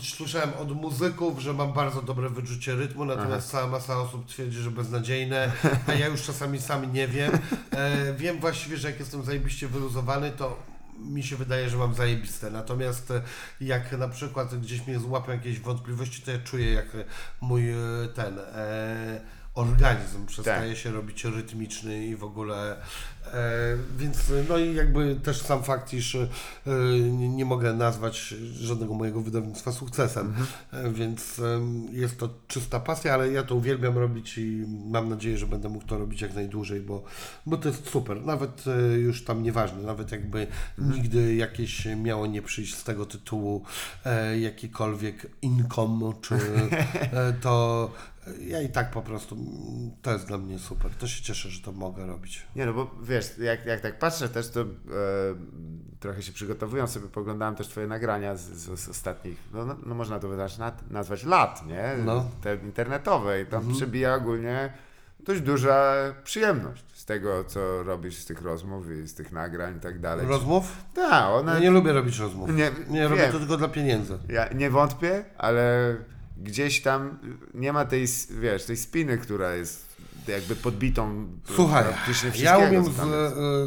słyszałem 0.00 0.50
od 0.54 0.70
muzyków, 0.70 1.38
że 1.40 1.52
mam 1.52 1.72
bardzo 1.72 2.02
dobre 2.02 2.28
wyczucie 2.28 2.74
rytmu, 2.74 3.04
natomiast 3.04 3.50
cała 3.50 3.66
masa 3.66 3.98
osób 3.98 4.26
twierdzi, 4.26 4.58
że 4.58 4.70
beznadziejne, 4.70 5.52
a 5.86 5.94
ja 5.94 6.06
już 6.06 6.22
czasami 6.22 6.60
sam 6.60 6.92
nie 6.92 7.08
wiem. 7.08 7.32
E, 7.70 8.14
wiem 8.14 8.40
właściwie, 8.40 8.76
że 8.76 8.90
jak 8.90 9.00
jestem 9.00 9.24
zajebiście 9.24 9.68
wyluzowany, 9.68 10.30
to 10.30 10.72
mi 10.98 11.22
się 11.22 11.36
wydaje, 11.36 11.70
że 11.70 11.76
mam 11.76 11.94
zajebiste. 11.94 12.50
Natomiast 12.50 13.10
e, 13.10 13.22
jak 13.60 13.92
na 13.92 14.08
przykład 14.08 14.60
gdzieś 14.60 14.86
mnie 14.86 14.98
złapią 14.98 15.32
jakieś 15.32 15.60
wątpliwości, 15.60 16.22
to 16.22 16.30
ja 16.30 16.38
czuję 16.38 16.72
jak 16.72 16.86
mój 17.40 17.70
e, 17.70 17.76
ten 18.14 18.38
e, 18.38 19.20
organizm 19.54 20.26
przestaje 20.26 20.76
się 20.76 20.90
robić 20.90 21.24
rytmiczny 21.24 22.06
i 22.06 22.16
w 22.16 22.24
ogóle 22.24 22.76
e, 23.26 23.76
więc 23.96 24.32
no 24.48 24.58
i 24.58 24.74
jakby 24.74 25.16
też 25.16 25.42
sam 25.42 25.62
fakt, 25.62 25.92
iż 25.92 26.14
e, 26.14 26.28
nie, 27.10 27.44
mogę 27.44 27.72
nazwać 27.72 28.34
żadnego 28.52 28.94
mojego 28.94 29.20
wydawnictwa 29.20 29.72
sukcesem, 29.72 30.34
e, 30.72 30.90
więc 30.90 31.40
jest 31.90 32.18
to 32.18 32.28
czysta 32.48 32.80
pasja, 32.80 33.14
ale 33.14 33.32
ja 33.32 33.42
to 33.42 33.54
uwielbiam 33.54 33.98
robić 33.98 34.38
i 34.38 34.64
mam 34.90 35.08
nadzieję, 35.08 35.38
że 35.38 35.46
będę 35.46 35.68
mógł 35.68 35.86
to 35.86 35.98
robić 35.98 36.20
jak 36.20 36.34
najdłużej, 36.34 36.80
bo, 36.80 37.02
bo 37.46 37.56
to 37.56 37.68
jest 37.68 37.90
super, 37.90 38.26
nawet 38.26 38.64
e, 38.66 38.98
już 38.98 39.24
tam 39.24 39.42
nieważne, 39.42 39.82
nawet 39.82 40.12
jakby 40.12 40.46
nigdy 40.78 41.34
jakieś 41.34 41.86
miało 41.96 42.26
nie 42.26 42.42
przyjść 42.42 42.74
z 42.74 42.84
tego 42.84 43.06
tytułu 43.06 43.64
e, 44.04 44.38
jakikolwiek 44.38 45.26
income, 45.42 46.12
czy 46.20 46.34
e, 47.12 47.32
to 47.40 47.90
ja 48.40 48.62
i 48.62 48.68
tak 48.68 48.90
po 48.90 49.02
prostu, 49.02 49.36
to 50.02 50.12
jest 50.12 50.26
dla 50.26 50.38
mnie 50.38 50.58
super, 50.58 50.90
to 50.98 51.06
się 51.06 51.22
cieszę, 51.22 51.48
że 51.48 51.62
to 51.62 51.72
mogę 51.72 52.06
robić. 52.06 52.46
Nie 52.56 52.66
no, 52.66 52.72
bo 52.72 52.90
wiesz, 53.02 53.38
jak, 53.38 53.66
jak 53.66 53.80
tak 53.80 53.98
patrzę 53.98 54.28
też, 54.28 54.50
to 54.50 54.60
e, 54.60 54.66
trochę 56.00 56.22
się 56.22 56.32
przygotowując 56.32 56.90
sobie, 56.90 57.08
poglądałem 57.08 57.54
też 57.54 57.68
twoje 57.68 57.86
nagrania 57.86 58.36
z, 58.36 58.40
z, 58.40 58.80
z 58.80 58.88
ostatnich, 58.88 59.38
no, 59.52 59.64
no, 59.64 59.76
no 59.86 59.94
można 59.94 60.18
to 60.18 60.28
wydać, 60.28 60.58
nazwać 60.90 61.24
lat, 61.24 61.66
nie? 61.66 61.94
No. 62.04 62.30
Te 62.42 62.56
internetowe 62.56 63.42
i 63.42 63.46
tam 63.46 63.72
przebija 63.74 64.14
ogólnie 64.14 64.72
dość 65.20 65.40
duża 65.40 65.94
przyjemność 66.24 66.84
z 66.92 67.04
tego, 67.04 67.44
co 67.44 67.82
robisz 67.82 68.16
z 68.16 68.26
tych 68.26 68.42
rozmów 68.42 68.90
i 68.90 69.06
z 69.08 69.14
tych 69.14 69.32
nagrań 69.32 69.76
i 69.76 69.80
tak 69.80 70.00
dalej. 70.00 70.26
Rozmów? 70.26 70.76
Tak, 70.94 71.30
one... 71.30 71.52
Ja 71.52 71.58
nie 71.58 71.70
lubię 71.70 71.92
robić 71.92 72.18
rozmów. 72.18 72.54
Nie, 72.54 72.70
Nie 72.88 73.08
robię 73.08 73.28
to 73.32 73.38
tylko 73.38 73.56
dla 73.56 73.68
pieniędzy. 73.68 74.18
Ja 74.28 74.48
nie 74.52 74.70
wątpię, 74.70 75.24
ale 75.38 75.96
gdzieś 76.42 76.80
tam 76.80 77.18
nie 77.54 77.72
ma 77.72 77.84
tej, 77.84 78.06
wiesz, 78.30 78.64
tej 78.64 78.76
spiny, 78.76 79.18
która 79.18 79.54
jest 79.54 79.91
jakby 80.28 80.56
podbitą 80.56 81.26
Słuchaj, 81.54 81.84
praktycznie 81.84 82.30
ja 82.44 82.58
umiem, 82.58 82.84
jest. 82.84 82.98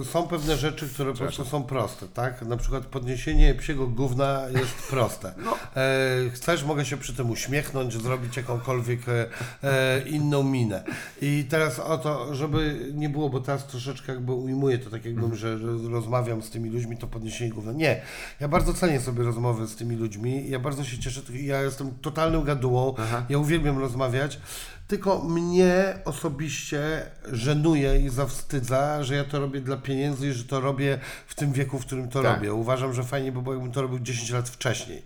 y, 0.02 0.06
są 0.06 0.27
pewne 0.27 0.57
rzeczy, 0.57 0.90
które 0.90 1.11
po 1.11 1.18
prostu 1.18 1.45
są 1.45 1.64
proste, 1.64 2.07
tak? 2.07 2.41
Na 2.41 2.57
przykład 2.57 2.86
podniesienie 2.86 3.56
psiego 3.56 3.88
gówna 3.88 4.41
jest 4.52 4.73
proste. 4.90 5.34
No. 5.45 5.57
E, 5.76 6.30
chcesz, 6.34 6.64
mogę 6.64 6.86
się 6.86 6.98
przy 6.98 7.14
tym 7.14 7.32
uśmiechnąć, 7.32 7.94
zrobić 8.02 8.38
jakąkolwiek 8.38 8.99
e, 9.10 9.26
e, 9.64 10.02
inną 10.10 10.44
minę. 10.44 10.84
I 11.22 11.45
teraz 11.49 11.80
o 11.80 11.98
to, 11.98 12.36
żeby 12.36 12.90
nie 12.94 13.10
było, 13.10 13.30
bo 13.30 13.40
teraz 13.40 13.68
troszeczkę 13.68 14.14
jakby 14.14 14.32
ujmuję 14.34 14.80
to 14.80 14.90
tak 14.90 15.06
jakbym, 15.06 15.23
Mhm. 15.23 15.40
że, 15.41 15.57
rozmawiam 15.90 16.41
z 16.41 16.49
tymi 16.49 16.69
ludźmi, 16.69 16.98
to 16.98 17.07
podniesienie 17.07 17.52
gówna. 17.52 17.72
Nie, 17.72 18.02
ja 18.40 18.48
bardzo 18.48 18.73
cenię 18.73 18.99
sobie 19.02 19.23
rozmowy 19.23 19.68
z 19.68 19.76
tymi 19.76 19.95
ludźmi, 19.95 20.49
ja 20.49 20.60
bardzo 20.60 20.84
się 20.84 20.98
cieszę, 20.99 21.22
ja 21.34 21.61
jestem 21.61 21.91
totalnym 22.02 22.44
gadułą, 22.44 22.95
ja 23.30 23.38
uwielbiam 23.38 23.80
rozmawiać, 23.80 24.40
tylko 24.88 25.24
mnie 25.24 25.99
osobiście 26.06 27.12
żenuje 27.32 27.99
i 27.99 28.10
zawstydza, 28.10 29.03
że 29.03 29.16
ja 29.16 29.24
to 29.24 29.40
robię 29.40 29.62
dla 29.62 29.78
pieniędzy 29.78 30.28
i 30.28 30.32
że 30.34 30.44
to 30.44 30.60
robię 30.62 30.99
w 31.28 31.36
tym 31.36 31.53
wieku, 31.53 31.80
w 31.80 31.86
którym 31.86 32.10
to 32.10 32.24
Tak. 32.24 32.36
robię. 32.36 32.53
Uważam, 32.53 32.94
że 32.94 33.03
fajnie 33.03 33.32
by 33.32 33.41
było, 33.41 33.56
jakbym 33.56 33.72
to 33.72 33.82
robił 33.82 33.99
10 33.99 34.30
lat 34.30 34.49
wcześniej. 34.49 35.02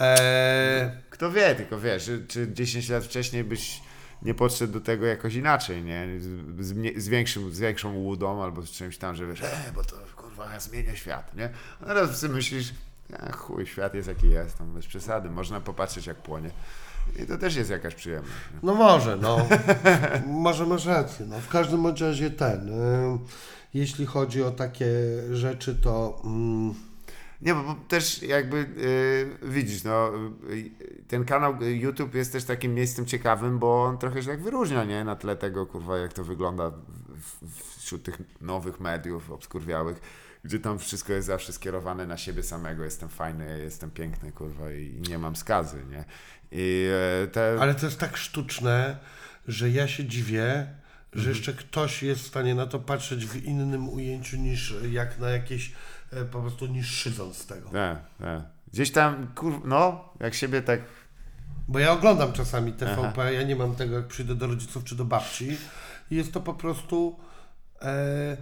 Eee, 0.00 0.90
Kto 1.10 1.30
wie, 1.32 1.54
tylko 1.54 1.80
wiesz, 1.80 2.04
czy- 2.04 2.24
czy 2.28 2.52
10 2.52 2.88
lat 2.88 3.04
wcześniej 3.04 3.44
byś 3.44 3.80
nie 4.22 4.34
podszedł 4.34 4.72
do 4.72 4.80
tego 4.80 5.06
jakoś 5.06 5.34
inaczej, 5.34 5.82
nie? 5.84 6.06
Z, 6.58 6.66
z, 6.96 7.08
większym, 7.08 7.54
z 7.54 7.58
większą 7.58 7.94
łudą 7.94 8.42
albo 8.42 8.62
z 8.62 8.70
czymś 8.70 8.98
tam, 8.98 9.16
że 9.16 9.26
wiesz, 9.26 9.42
e, 9.42 9.72
bo 9.74 9.84
to 9.84 9.96
kurwa 10.16 10.60
zmienia 10.60 10.96
świat, 10.96 11.34
nie? 11.36 11.48
A 11.82 11.84
teraz 11.84 12.18
sobie 12.20 12.34
myślisz, 12.34 12.74
a 13.20 13.32
chuj, 13.32 13.66
świat 13.66 13.94
jest 13.94 14.08
jaki 14.08 14.30
jest, 14.30 14.58
tam 14.58 14.74
bez 14.74 14.86
przesady, 14.86 15.30
można 15.30 15.60
popatrzeć 15.60 16.06
jak 16.06 16.16
płonie. 16.16 16.50
I 17.22 17.26
to 17.26 17.38
też 17.38 17.56
jest 17.56 17.70
jakaś 17.70 17.94
przyjemność. 17.94 18.34
No 18.62 18.74
może, 18.74 19.16
no. 19.16 19.46
może 20.26 20.66
masz 20.66 20.86
rację. 20.86 21.26
No. 21.26 21.40
W 21.40 21.48
każdym 21.48 21.82
bądź 21.82 22.00
razie 22.00 22.30
ten. 22.30 22.68
y, 22.68 23.18
jeśli 23.74 24.06
chodzi 24.06 24.42
o 24.42 24.50
takie 24.50 24.86
rzeczy, 25.32 25.74
to. 25.74 26.22
Mm, 26.24 26.74
Nie, 27.42 27.54
bo, 27.54 27.62
bo 27.62 27.74
też 27.88 28.22
jakby 28.22 28.56
yy, 29.42 29.48
widzisz, 29.50 29.84
no, 29.84 30.10
yy, 30.48 30.70
ten 31.08 31.24
kanał 31.24 31.54
YouTube 31.62 32.14
jest 32.14 32.32
też 32.32 32.44
takim 32.44 32.74
miejscem 32.74 33.06
ciekawym, 33.06 33.58
bo 33.58 33.84
on 33.84 33.98
trochę 33.98 34.22
się 34.22 34.28
tak 34.28 34.42
wyróżnia, 34.42 34.84
nie? 34.84 35.04
Na 35.04 35.16
tle 35.16 35.36
tego, 35.36 35.66
kurwa, 35.66 35.98
jak 35.98 36.12
to 36.12 36.24
wygląda 36.24 36.70
w, 36.70 37.46
w, 37.46 37.78
wśród 37.80 38.02
tych 38.02 38.18
nowych 38.40 38.80
mediów 38.80 39.30
obskurwiałych, 39.30 40.00
gdzie 40.46 40.58
tam 40.58 40.78
wszystko 40.78 41.12
jest 41.12 41.26
zawsze 41.26 41.52
skierowane 41.52 42.06
na 42.06 42.16
siebie 42.16 42.42
samego. 42.42 42.84
Jestem 42.84 43.08
fajny, 43.08 43.58
jestem 43.62 43.90
piękny, 43.90 44.32
kurwa, 44.32 44.72
i 44.72 45.00
nie 45.08 45.18
mam 45.18 45.36
skazy, 45.36 45.84
nie? 45.90 46.04
I 46.52 46.88
e, 47.22 47.26
te... 47.26 47.56
ale 47.60 47.74
to 47.74 47.86
jest 47.86 47.98
tak 47.98 48.16
sztuczne, 48.16 48.98
że 49.48 49.70
ja 49.70 49.88
się 49.88 50.04
dziwię, 50.04 50.66
że 51.12 51.28
jeszcze 51.28 51.52
ktoś 51.52 52.02
jest 52.02 52.20
w 52.22 52.26
stanie 52.26 52.54
na 52.54 52.66
to 52.66 52.78
patrzeć 52.78 53.26
w 53.26 53.44
innym 53.44 53.88
ujęciu 53.88 54.36
niż 54.36 54.74
jak 54.90 55.18
na 55.18 55.30
jakieś. 55.30 55.72
e, 56.12 56.24
Po 56.24 56.40
prostu 56.40 56.66
niż 56.66 56.90
szydząc 56.90 57.36
z 57.36 57.46
tego. 57.46 57.68
Tak, 57.70 57.98
tak. 58.18 58.42
Gdzieś 58.72 58.90
tam, 58.90 59.26
kur... 59.34 59.60
no, 59.64 60.12
jak 60.20 60.34
siebie 60.34 60.62
tak 60.62 60.80
Bo 61.68 61.78
ja 61.78 61.92
oglądam 61.92 62.32
czasami 62.32 62.72
TVP, 62.72 63.34
ja 63.34 63.42
nie 63.42 63.56
mam 63.56 63.74
tego 63.74 63.96
jak 63.96 64.06
przyjdę 64.06 64.34
do 64.34 64.46
rodziców 64.46 64.84
czy 64.84 64.96
do 64.96 65.04
babci. 65.04 65.56
I 66.10 66.16
jest 66.16 66.32
to 66.32 66.40
po 66.40 66.54
prostu 66.54 67.18
e, 67.82 68.36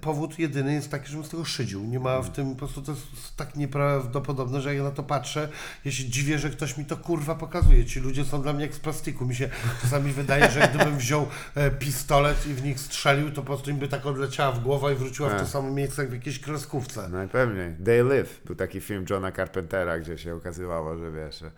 powód 0.00 0.38
jedyny 0.38 0.72
jest 0.72 0.90
taki, 0.90 1.08
żebym 1.08 1.24
z 1.24 1.28
tego 1.28 1.44
szydził. 1.44 1.84
Nie 1.84 2.00
ma 2.00 2.22
w 2.22 2.30
tym, 2.30 2.50
po 2.50 2.58
prostu 2.58 2.82
to 2.82 2.92
jest 2.92 3.36
tak 3.36 3.56
nieprawdopodobne, 3.56 4.60
że 4.60 4.68
jak 4.68 4.78
ja 4.78 4.84
na 4.84 4.90
to 4.90 5.02
patrzę, 5.02 5.48
ja 5.84 5.92
się 5.92 6.04
dziwię, 6.04 6.38
że 6.38 6.50
ktoś 6.50 6.76
mi 6.76 6.84
to 6.84 6.96
kurwa 6.96 7.34
pokazuje. 7.34 7.84
Ci 7.84 8.00
ludzie 8.00 8.24
są 8.24 8.42
dla 8.42 8.52
mnie 8.52 8.64
jak 8.64 8.74
z 8.74 8.78
plastiku. 8.78 9.26
Mi 9.26 9.34
się 9.34 9.50
czasami 9.82 10.12
wydaje, 10.12 10.50
że 10.50 10.70
gdybym 10.74 10.98
wziął 10.98 11.26
e, 11.54 11.70
pistolet 11.70 12.46
i 12.46 12.54
w 12.54 12.64
nich 12.64 12.80
strzelił, 12.80 13.30
to 13.30 13.42
po 13.42 13.46
prostu 13.46 13.70
im 13.70 13.76
by 13.76 13.88
tak 13.88 14.06
odleciała 14.06 14.52
w 14.52 14.62
głowę 14.62 14.92
i 14.92 14.96
wróciła 14.96 15.28
w 15.28 15.40
to 15.40 15.46
samo 15.46 15.70
miejsce 15.70 16.02
jak 16.02 16.10
w 16.10 16.14
jakiejś 16.14 16.40
kreskówce. 16.40 17.08
Najpewniej. 17.08 17.74
They 17.84 18.04
Live 18.04 18.40
był 18.44 18.56
taki 18.56 18.80
film 18.80 19.04
Johna 19.10 19.32
Carpentera, 19.32 19.98
gdzie 19.98 20.18
się 20.18 20.34
okazywało, 20.34 20.98
że 20.98 21.12
wiesz, 21.12 21.38
że 21.38 21.50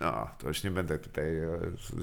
no, 0.00 0.30
to 0.38 0.48
już 0.48 0.64
nie 0.64 0.70
będę 0.70 0.98
tutaj 0.98 1.38
e, 1.38 1.58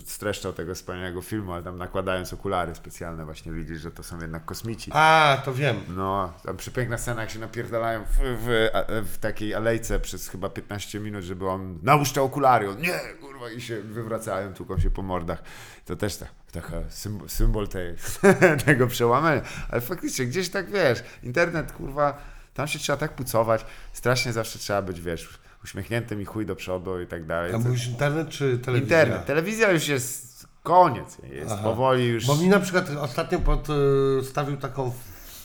streszczał 0.05 0.53
tego 0.53 0.75
wspaniałego 0.75 1.21
filmu, 1.21 1.53
ale 1.53 1.63
tam 1.63 1.77
nakładając 1.77 2.33
okulary 2.33 2.75
specjalne 2.75 3.25
właśnie 3.25 3.51
widzisz, 3.51 3.81
że 3.81 3.91
to 3.91 4.03
są 4.03 4.21
jednak 4.21 4.45
kosmici. 4.45 4.91
A, 4.93 5.37
to 5.45 5.53
wiem. 5.53 5.75
No, 5.87 6.33
tam 6.43 6.57
przepiękna 6.57 6.97
scena, 6.97 7.21
jak 7.21 7.29
się 7.29 7.39
napierdalają 7.39 8.03
w, 8.03 8.17
w, 8.19 8.69
w 9.13 9.17
takiej 9.17 9.55
alejce 9.55 9.99
przez 9.99 10.29
chyba 10.29 10.49
15 10.49 10.99
minut, 10.99 11.23
żeby 11.23 11.49
on 11.49 11.79
nałóż 11.83 12.11
te 12.11 12.21
okulary, 12.21 12.69
on 12.69 12.81
nie, 12.81 12.99
kurwa, 13.21 13.51
i 13.51 13.61
się 13.61 13.81
wywracają, 13.81 14.53
tłuką 14.53 14.79
się 14.79 14.89
po 14.89 15.01
mordach. 15.01 15.43
To 15.85 15.95
też 15.95 16.17
tak, 16.17 16.29
taka 16.51 16.89
symbol, 16.89 17.29
symbol 17.29 17.67
tej, 17.67 17.95
tego 18.65 18.87
przełamania. 18.87 19.41
Ale 19.69 19.81
faktycznie, 19.81 20.25
gdzieś 20.25 20.49
tak, 20.49 20.71
wiesz, 20.71 21.03
internet, 21.23 21.71
kurwa, 21.71 22.17
tam 22.53 22.67
się 22.67 22.79
trzeba 22.79 22.97
tak 22.97 23.13
pucować, 23.13 23.65
strasznie 23.93 24.33
zawsze 24.33 24.59
trzeba 24.59 24.81
być, 24.81 25.01
wiesz, 25.01 25.39
uśmiechniętym 25.65 26.21
i 26.21 26.25
chuj 26.25 26.45
do 26.45 26.55
przodu 26.55 27.01
i 27.01 27.07
tak 27.07 27.25
dalej. 27.25 27.53
A 27.53 27.57
mówisz 27.57 27.87
internet 27.87 28.29
czy 28.29 28.59
telewizja? 28.59 29.01
Internet, 29.01 29.25
telewizja 29.25 29.71
już 29.71 29.87
jest 29.87 30.47
koniec, 30.63 31.17
jest 31.31 31.51
Aha. 31.51 31.63
powoli 31.63 32.05
już... 32.05 32.27
Bo 32.27 32.35
mi 32.35 32.47
na 32.47 32.59
przykład 32.59 32.89
ostatnio 32.89 33.39
podstawił 33.39 34.57
taką 34.57 34.93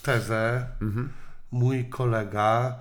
tezę 0.02 0.66
Mhm. 0.82 1.12
mój 1.50 1.88
kolega, 1.88 2.78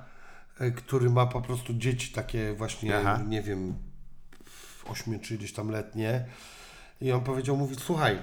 e, 0.59 0.71
który 0.71 1.09
ma 1.09 1.25
po 1.25 1.41
prostu 1.41 1.73
dzieci 1.73 2.13
takie 2.13 2.53
właśnie, 2.53 2.97
Aha. 2.97 3.19
nie 3.27 3.41
wiem, 3.41 3.75
8 4.85 5.19
czy 5.19 5.37
gdzieś 5.37 5.53
tam 5.53 5.69
letnie. 5.69 6.25
I 7.01 7.11
on 7.11 7.21
powiedział, 7.21 7.57
mówi, 7.57 7.75
słuchaj, 7.79 8.19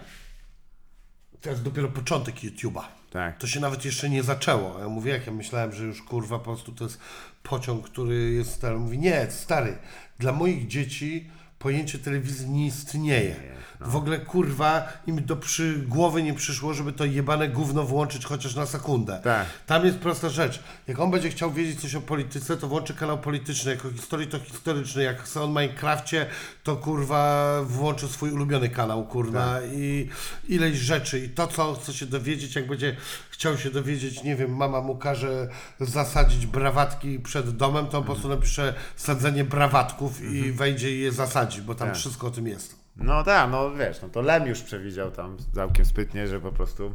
to 1.40 1.50
jest 1.50 1.62
dopiero 1.62 1.88
początek 1.88 2.34
YouTube'a. 2.34 2.82
Tak. 3.10 3.38
To 3.38 3.46
się 3.46 3.60
nawet 3.60 3.84
jeszcze 3.84 4.10
nie 4.10 4.22
zaczęło. 4.22 4.78
Ja 4.80 4.88
mówię, 4.88 5.12
jak 5.12 5.26
ja 5.26 5.32
myślałem, 5.32 5.72
że 5.72 5.84
już 5.84 6.02
kurwa 6.02 6.38
po 6.38 6.44
prostu 6.44 6.72
to 6.72 6.84
jest 6.84 7.00
pociąg, 7.48 7.84
który 7.84 8.32
jest 8.32 8.52
stary. 8.52 8.78
Mówi, 8.78 8.98
nie, 8.98 9.26
stary, 9.30 9.78
dla 10.18 10.32
moich 10.32 10.66
dzieci 10.66 11.30
pojęcie 11.58 11.98
telewizji 11.98 12.50
nie 12.50 12.66
istnieje. 12.66 13.36
W 13.80 13.96
ogóle 13.96 14.18
kurwa 14.18 14.92
im 15.06 15.24
do 15.24 15.36
przy 15.36 15.78
głowy 15.88 16.22
nie 16.22 16.34
przyszło, 16.34 16.74
żeby 16.74 16.92
to 16.92 17.04
jebane 17.04 17.48
gówno 17.48 17.82
włączyć 17.82 18.24
chociaż 18.24 18.54
na 18.54 18.66
sekundę. 18.66 19.20
Tak. 19.24 19.46
Tam 19.66 19.86
jest 19.86 19.98
prosta 19.98 20.28
rzecz. 20.28 20.62
Jak 20.86 21.00
on 21.00 21.10
będzie 21.10 21.30
chciał 21.30 21.52
wiedzieć 21.52 21.80
coś 21.80 21.94
o 21.94 22.00
polityce, 22.00 22.56
to 22.56 22.68
włączy 22.68 22.94
kanał 22.94 23.18
polityczny. 23.18 23.70
Jako 23.70 23.90
historii 23.90 24.28
to 24.28 24.38
historyczny. 24.38 25.02
Jak 25.02 25.22
chce 25.22 25.42
o 25.42 25.46
Minecrafcie, 25.46 26.26
to 26.62 26.76
kurwa 26.76 27.52
włączy 27.62 28.08
swój 28.08 28.30
ulubiony 28.30 28.68
kanał, 28.68 29.04
kurwa. 29.06 29.58
I 29.72 30.08
ileś 30.48 30.78
rzeczy. 30.78 31.18
I 31.18 31.28
to, 31.28 31.46
co 31.46 31.74
chce 31.74 31.92
się 31.92 32.06
dowiedzieć, 32.06 32.56
jak 32.56 32.66
będzie 32.66 32.96
chciał 33.30 33.58
się 33.58 33.70
dowiedzieć, 33.70 34.22
nie 34.22 34.36
wiem, 34.36 34.56
mama 34.56 34.80
mu 34.80 34.96
każe 34.96 35.48
zasadzić 35.80 36.46
brawatki 36.46 37.20
przed 37.20 37.56
domem, 37.56 37.86
to 37.86 37.98
on 37.98 38.04
po 38.04 38.12
prostu 38.12 38.28
napisze 38.28 38.74
sadzenie 38.96 39.44
brawatków 39.44 40.32
i 40.32 40.52
wejdzie 40.52 40.96
i 40.96 41.00
je 41.00 41.12
zasadzi, 41.12 41.62
bo 41.62 41.74
tam 41.74 41.88
Tak. 41.88 41.96
wszystko 41.96 42.26
o 42.26 42.30
tym 42.30 42.46
jest. 42.46 42.85
No 42.96 43.24
tak, 43.24 43.50
no 43.50 43.74
wiesz, 43.74 44.02
no 44.02 44.08
to 44.08 44.22
Lem 44.22 44.46
już 44.46 44.62
przewidział 44.62 45.10
tam 45.10 45.36
całkiem 45.54 45.84
spytnie, 45.84 46.28
że 46.28 46.40
po 46.40 46.52
prostu 46.52 46.94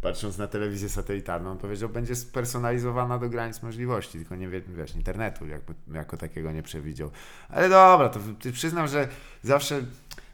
patrząc 0.00 0.38
na 0.38 0.46
telewizję 0.46 0.88
satelitarną, 0.88 1.50
on 1.50 1.58
powiedział, 1.58 1.88
będzie 1.88 2.16
spersonalizowana 2.16 3.18
do 3.18 3.28
granic 3.28 3.62
możliwości, 3.62 4.18
tylko 4.18 4.36
nie 4.36 4.48
wie, 4.48 4.60
wiesz, 4.60 4.94
internetu 4.94 5.46
jakby, 5.46 5.74
jako 5.92 6.16
takiego 6.16 6.52
nie 6.52 6.62
przewidział. 6.62 7.10
Ale 7.48 7.68
dobra, 7.68 8.08
to 8.08 8.20
przyznam, 8.52 8.88
że 8.88 9.08
zawsze, 9.42 9.82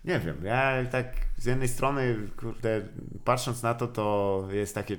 nie 0.05 0.19
wiem, 0.19 0.37
ja 0.45 0.85
tak 0.91 1.07
z 1.37 1.45
jednej 1.45 1.69
strony, 1.69 2.17
kurde, 2.37 2.81
patrząc 3.25 3.63
na 3.63 3.75
to, 3.75 3.87
to 3.87 4.49
jest 4.51 4.75
takie 4.75 4.99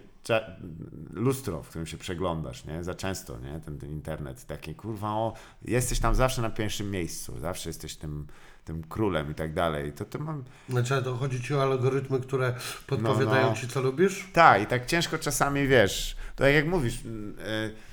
lustro, 1.14 1.64
w 1.64 1.70
którym 1.70 1.88
się 1.88 1.98
przeglądasz, 1.98 2.66
nie? 2.66 2.84
Za 2.84 2.96
często, 2.96 3.40
nie? 3.40 3.60
Ten, 3.60 3.78
ten 3.78 3.90
internet, 3.90 4.46
taki, 4.46 4.76
kurwa, 4.76 5.12
o, 5.12 5.34
jesteś 5.66 6.00
tam 6.00 6.16
zawsze 6.16 6.42
na 6.42 6.50
pierwszym 6.50 6.92
miejscu, 6.92 7.40
zawsze 7.40 7.70
jesteś 7.70 7.96
tym, 7.96 8.28
tym 8.66 8.84
królem 8.84 9.32
i 9.32 9.36
tak 9.36 9.54
dalej. 9.54 9.94
To, 9.94 10.06
to 10.06 10.20
mam, 10.20 10.44
Znaczy, 10.70 11.02
to 11.04 11.16
chodzi 11.16 11.44
ci 11.44 11.54
o 11.54 11.62
algorytmy, 11.62 12.20
które 12.20 12.54
podpowiadają 12.88 13.50
no. 13.50 13.56
ci, 13.56 13.68
co 13.68 13.82
lubisz? 13.82 14.28
Tak, 14.34 14.62
i 14.62 14.66
tak 14.66 14.86
ciężko 14.86 15.18
czasami, 15.18 15.68
wiesz, 15.68 16.16
to 16.36 16.48
jak, 16.48 16.68
mówisz, 16.68 16.96
e, 16.96 17.89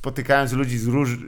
spotykając 0.00 0.52
ludzi 0.52 0.78
z 0.78 0.86
róż... 0.86 1.18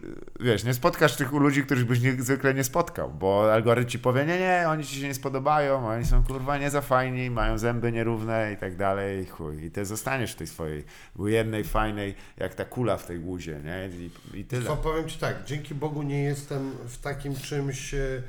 Wiesz, 0.40 0.64
nie 0.64 0.74
spotkasz 0.74 1.16
tych 1.16 1.32
ludzi, 1.32 1.62
których 1.62 1.84
byś 1.84 2.00
nie, 2.00 2.22
zwykle 2.22 2.54
nie 2.54 2.64
spotkał, 2.64 3.10
bo 3.10 3.52
algorytm 3.52 3.90
ci 3.90 3.98
powie, 3.98 4.26
nie, 4.26 4.38
nie, 4.38 4.64
oni 4.68 4.84
ci 4.84 5.00
się 5.00 5.08
nie 5.08 5.14
spodobają, 5.14 5.88
oni 5.88 6.06
są 6.06 6.24
kurwa 6.24 6.58
nie 6.58 6.70
za 6.70 6.80
fajni, 6.80 7.30
mają 7.30 7.58
zęby 7.58 7.92
nierówne 7.92 8.52
i 8.52 8.56
tak 8.56 8.76
dalej, 8.76 9.26
chuj. 9.26 9.64
I 9.64 9.70
ty 9.70 9.84
zostaniesz 9.84 10.32
w 10.32 10.36
tej 10.36 10.46
swojej 10.46 10.84
jednej 11.18 11.64
fajnej, 11.64 12.14
jak 12.36 12.54
ta 12.54 12.64
kula 12.64 12.96
w 12.96 13.06
tej 13.06 13.18
łuzie, 13.18 13.60
nie? 13.64 13.88
I, 13.96 14.38
i 14.40 14.44
tyle. 14.44 14.66
Co 14.66 14.76
powiem 14.76 15.08
Ci 15.08 15.18
tak, 15.18 15.44
dzięki 15.44 15.74
Bogu 15.74 16.02
nie 16.02 16.22
jestem 16.22 16.70
w 16.88 16.98
takim 16.98 17.36
czymś, 17.36 17.94
e, 17.94 18.22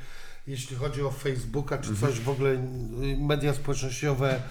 jeśli 0.47 0.75
chodzi 0.75 1.01
o 1.01 1.11
Facebooka 1.11 1.77
czy 1.77 1.95
coś 1.95 2.19
w 2.19 2.29
ogóle, 2.29 2.57
media 3.17 3.53
społecznościowe, 3.53 4.41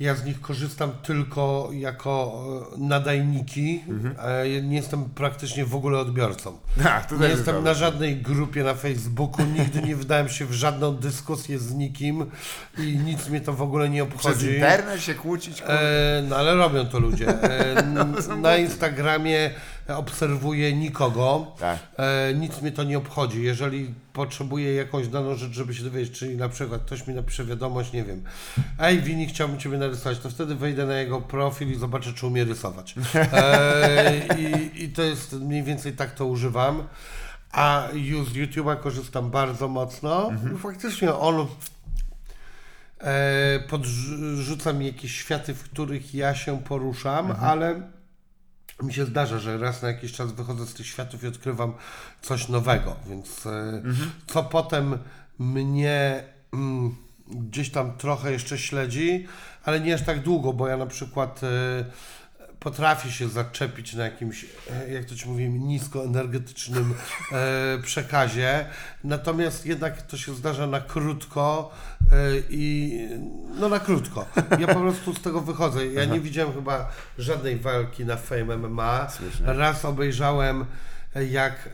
ja 0.00 0.14
z 0.14 0.24
nich 0.24 0.40
korzystam 0.40 0.90
tylko 1.02 1.68
jako 1.72 2.42
e, 2.76 2.80
nadajniki, 2.80 3.84
e, 4.18 4.62
nie 4.62 4.76
jestem 4.76 5.04
praktycznie 5.04 5.64
w 5.64 5.74
ogóle 5.74 5.98
odbiorcą. 5.98 6.58
Tak, 6.82 7.06
to 7.06 7.16
Nie 7.16 7.28
jestem 7.28 7.64
na 7.64 7.74
żadnej 7.74 8.16
grupie 8.16 8.64
na 8.64 8.74
Facebooku, 8.74 9.46
nigdy 9.46 9.82
nie 9.82 9.96
wdałem 9.96 10.28
się 10.28 10.44
w 10.46 10.52
żadną 10.52 10.96
dyskusję 10.96 11.58
z 11.58 11.74
nikim 11.74 12.26
i 12.78 12.96
nic 12.96 13.28
mnie 13.28 13.40
to 13.40 13.52
w 13.52 13.62
ogóle 13.62 13.88
nie 13.88 14.06
Przez 14.06 14.16
obchodzi. 14.26 14.54
internet 14.54 15.00
się 15.02 15.14
kłócić. 15.14 15.62
E, 15.66 16.22
no 16.28 16.36
ale 16.36 16.54
robią 16.54 16.86
to 16.86 16.98
ludzie. 16.98 17.28
E, 17.28 17.76
n- 17.78 18.22
są 18.22 18.40
na. 18.40 18.56
Instagramie 18.56 19.50
obserwuję 19.88 20.72
nikogo. 20.72 21.56
Tak. 21.58 21.78
E, 21.96 22.34
nic 22.34 22.62
mnie 22.62 22.72
to 22.72 22.84
nie 22.84 22.98
obchodzi. 22.98 23.42
Jeżeli 23.42 23.94
potrzebuję 24.12 24.74
jakąś 24.74 25.08
daną 25.08 25.34
rzecz, 25.34 25.52
żeby 25.52 25.74
się 25.74 25.84
dowiedzieć, 25.84 26.18
czyli 26.18 26.36
na 26.36 26.48
przykład 26.48 26.82
ktoś 26.82 27.06
mi 27.06 27.14
napisze 27.14 27.44
wiadomość, 27.44 27.92
nie 27.92 28.04
wiem, 28.04 28.22
ej 28.78 29.00
Wini, 29.02 29.26
chciałbym 29.26 29.58
Ciebie 29.58 29.78
narysować, 29.78 30.18
to 30.18 30.30
wtedy 30.30 30.54
wejdę 30.54 30.86
na 30.86 30.94
jego 30.94 31.20
profil 31.20 31.72
i 31.72 31.74
zobaczę, 31.74 32.12
czy 32.12 32.26
umie 32.26 32.44
rysować. 32.44 32.94
E, 33.14 34.12
i, 34.38 34.84
I 34.84 34.88
to 34.88 35.02
jest 35.02 35.32
mniej 35.32 35.62
więcej 35.62 35.92
tak 35.92 36.14
to 36.14 36.26
używam. 36.26 36.82
A 37.52 37.88
już 37.92 38.28
z 38.28 38.32
YouTube'a 38.32 38.80
korzystam 38.80 39.30
bardzo 39.30 39.68
mocno. 39.68 40.30
Faktycznie 40.62 41.14
on 41.14 41.46
e, 43.00 43.60
podrzuca 43.68 44.72
mi 44.72 44.86
jakieś 44.86 45.16
światy, 45.16 45.54
w 45.54 45.62
których 45.62 46.14
ja 46.14 46.34
się 46.34 46.62
poruszam, 46.62 47.32
ale 47.40 47.82
mi 48.82 48.94
się 48.94 49.04
zdarza, 49.04 49.38
że 49.38 49.58
raz 49.58 49.82
na 49.82 49.88
jakiś 49.88 50.12
czas 50.12 50.32
wychodzę 50.32 50.66
z 50.66 50.74
tych 50.74 50.86
światów 50.86 51.24
i 51.24 51.26
odkrywam 51.26 51.72
coś 52.22 52.48
nowego, 52.48 52.96
więc 53.06 53.46
e, 53.46 53.82
co 54.26 54.42
potem 54.42 54.98
mnie 55.38 56.24
mm, 56.52 56.96
gdzieś 57.30 57.70
tam 57.70 57.96
trochę 57.96 58.32
jeszcze 58.32 58.58
śledzi, 58.58 59.26
ale 59.64 59.80
nie 59.80 59.94
aż 59.94 60.02
tak 60.02 60.22
długo, 60.22 60.52
bo 60.52 60.68
ja 60.68 60.76
na 60.76 60.86
przykład 60.86 61.40
e, 61.42 61.84
potrafię 62.60 63.10
się 63.10 63.28
zaczepić 63.28 63.94
na 63.94 64.04
jakimś, 64.04 64.46
e, 64.70 64.92
jak 64.92 65.04
to 65.04 65.14
ci 65.14 65.28
mówię, 65.28 65.48
niskoenergetycznym 65.48 66.94
e, 67.32 67.78
przekazie, 67.82 68.66
natomiast 69.04 69.66
jednak 69.66 70.02
to 70.02 70.16
się 70.16 70.34
zdarza 70.34 70.66
na 70.66 70.80
krótko 70.80 71.72
e, 72.12 72.16
i 72.50 72.94
no 73.60 73.68
na 73.68 73.80
krótko. 73.80 74.26
Ja 74.58 74.66
po 74.66 74.80
prostu 74.80 75.14
z 75.14 75.20
tego 75.20 75.40
wychodzę. 75.40 75.86
Ja 75.86 76.04
nie 76.04 76.20
widziałem 76.20 76.54
chyba 76.54 76.92
żadnej 77.18 77.56
walki 77.56 78.04
na 78.04 78.16
Fame 78.16 78.56
MMA. 78.56 79.08
Słusznie. 79.10 79.46
Raz 79.46 79.84
obejrzałem 79.84 80.64
jak 81.14 81.68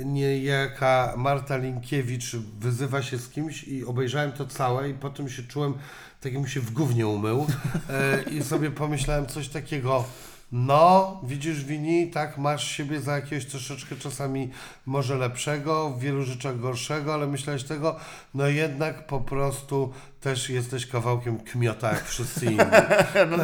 e, 0.00 0.04
niejaka 0.04 1.14
Marta 1.16 1.56
Linkiewicz 1.56 2.36
wyzywa 2.58 3.02
się 3.02 3.18
z 3.18 3.28
kimś 3.28 3.64
i 3.64 3.84
obejrzałem 3.84 4.32
to 4.32 4.46
całe 4.46 4.90
i 4.90 4.94
potem 4.94 5.28
się 5.28 5.42
czułem, 5.42 5.74
tak 6.20 6.32
jakbym 6.32 6.50
się 6.50 6.60
w 6.60 6.70
gównie 6.70 7.06
umył 7.06 7.46
e, 7.90 8.22
i 8.22 8.42
sobie 8.42 8.70
pomyślałem 8.70 9.26
coś 9.26 9.48
takiego, 9.48 10.04
no 10.52 11.20
widzisz 11.22 11.64
Wini, 11.64 12.10
tak, 12.10 12.38
masz 12.38 12.70
siebie 12.70 13.00
za 13.00 13.12
jakiegoś 13.16 13.46
troszeczkę 13.46 13.96
czasami 13.96 14.50
może 14.86 15.16
lepszego, 15.16 15.90
w 15.90 16.00
wielu 16.00 16.22
rzeczach 16.22 16.60
gorszego, 16.60 17.14
ale 17.14 17.26
myślałeś 17.26 17.64
tego, 17.64 17.96
no 18.34 18.48
jednak 18.48 19.06
po 19.06 19.20
prostu 19.20 19.92
też 20.26 20.50
jesteś 20.50 20.86
kawałkiem 20.86 21.38
kmiota 21.40 21.92
jak 21.92 22.04
wszyscy 22.04 22.46
inni. 22.46 22.58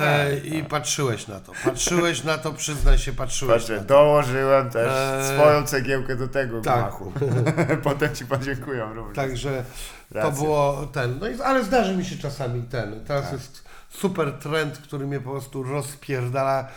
E, 0.03 0.37
I 0.39 0.65
patrzyłeś 0.65 1.27
na 1.29 1.41
to, 1.41 1.53
patrzyłeś 1.65 2.25
na 2.25 2.39
to, 2.39 2.53
przyznaj 2.53 2.99
się, 2.99 3.13
patrzyłeś 3.13 3.63
Patrzę, 3.63 3.73
na 3.77 3.79
to. 3.83 3.85
dołożyłem 3.89 4.71
też 4.71 4.91
Eee, 4.93 5.37
swoją 5.39 5.67
cegiełkę 5.67 6.17
do 6.17 6.29
tego 6.29 6.61
tak. 6.61 6.79
gmachu. 6.81 7.13
Potem 7.89 8.15
ci 8.15 8.27
podziękuję 8.27 8.89
również. 8.95 9.17
Także 9.17 9.65
to 10.09 10.15
Racja. 10.15 10.43
było 10.43 10.87
ten. 10.93 11.19
No 11.21 11.29
i, 11.29 11.41
ale 11.43 11.65
zdarzy 11.65 11.97
mi 11.97 12.05
się 12.05 12.17
czasami 12.17 12.63
ten. 12.63 13.05
Teraz 13.05 13.33
jest 13.33 13.65
super 13.91 14.33
trend, 14.33 14.79
który 14.79 15.07
mnie 15.07 15.21
po 15.21 15.31
prostu 15.31 15.63
rozpierdala. 15.63 16.69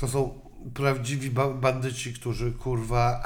To 0.00 0.08
są 0.08 0.40
prawdziwi 0.74 1.30
ba- 1.30 1.48
bandyci, 1.48 2.14
którzy 2.14 2.52
kurwa 2.52 3.22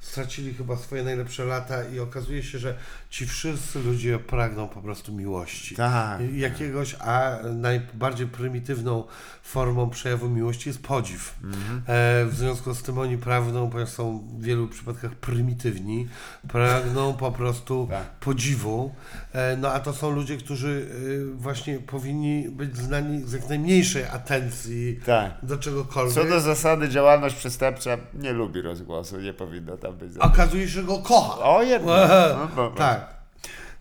stracili 0.00 0.54
chyba 0.54 0.76
swoje 0.76 1.02
najlepsze 1.02 1.44
lata 1.44 1.84
i 1.84 2.00
okazuje 2.00 2.42
się, 2.42 2.58
że 2.58 2.74
ci 3.10 3.26
wszyscy 3.26 3.82
ludzie 3.82 4.18
pragną 4.18 4.68
po 4.68 4.82
prostu 4.82 5.12
miłości. 5.12 5.74
Tak. 5.76 6.20
I 6.20 6.38
Jakiegoś, 6.40 6.96
a 7.00 7.38
najbardziej 7.54 8.26
prymitywną 8.26 9.04
formą 9.42 9.90
przejawu 9.90 10.28
miłości 10.28 10.68
jest 10.68 10.82
podziw. 10.82 11.34
Mhm. 11.44 11.82
E, 11.86 12.26
w 12.26 12.34
związku 12.34 12.74
z 12.74 12.82
tym 12.82 12.98
oni 12.98 13.18
pragną, 13.18 13.70
ponieważ 13.70 13.92
są 13.94 14.18
w 14.38 14.42
wielu 14.42 14.68
przypadkach 14.68 15.14
prymitywni, 15.14 16.08
pragną 16.48 17.12
po 17.14 17.32
prostu 17.32 17.86
Tak. 17.90 18.10
podziwu. 18.10 18.94
E, 19.32 19.56
no 19.56 19.72
a 19.72 19.80
to 19.80 19.92
są 19.92 20.10
ludzie, 20.10 20.36
którzy 20.36 20.90
e, 21.32 21.34
właśnie 21.36 21.78
powinni 21.78 22.48
być 22.48 22.76
znani 22.76 23.22
z 23.22 23.32
jak 23.32 23.48
najmniejszej 23.48 24.04
atencji 24.04 25.00
Tak. 25.06 25.32
do 25.42 25.58
czegokolwiek. 25.58 26.14
Co 26.14 26.24
do 26.24 26.40
zasady 26.40 26.88
działalność 26.88 27.34
przestępcza 27.36 27.96
nie 28.14 28.32
lubi 28.32 28.60
rozgłosu, 28.62 29.20
nie 29.20 29.32
powinno 29.32 29.76
tam 29.76 29.89
być. 29.92 30.12
za- 30.12 30.20
Okazuje 30.20 30.62
się, 30.62 30.72
że 30.72 30.82
go 30.84 30.98
kocha. 30.98 31.38
O 31.44 31.62
jednak. 31.62 32.10
No, 32.38 32.48
bo, 32.56 32.70
Tak. 32.70 33.20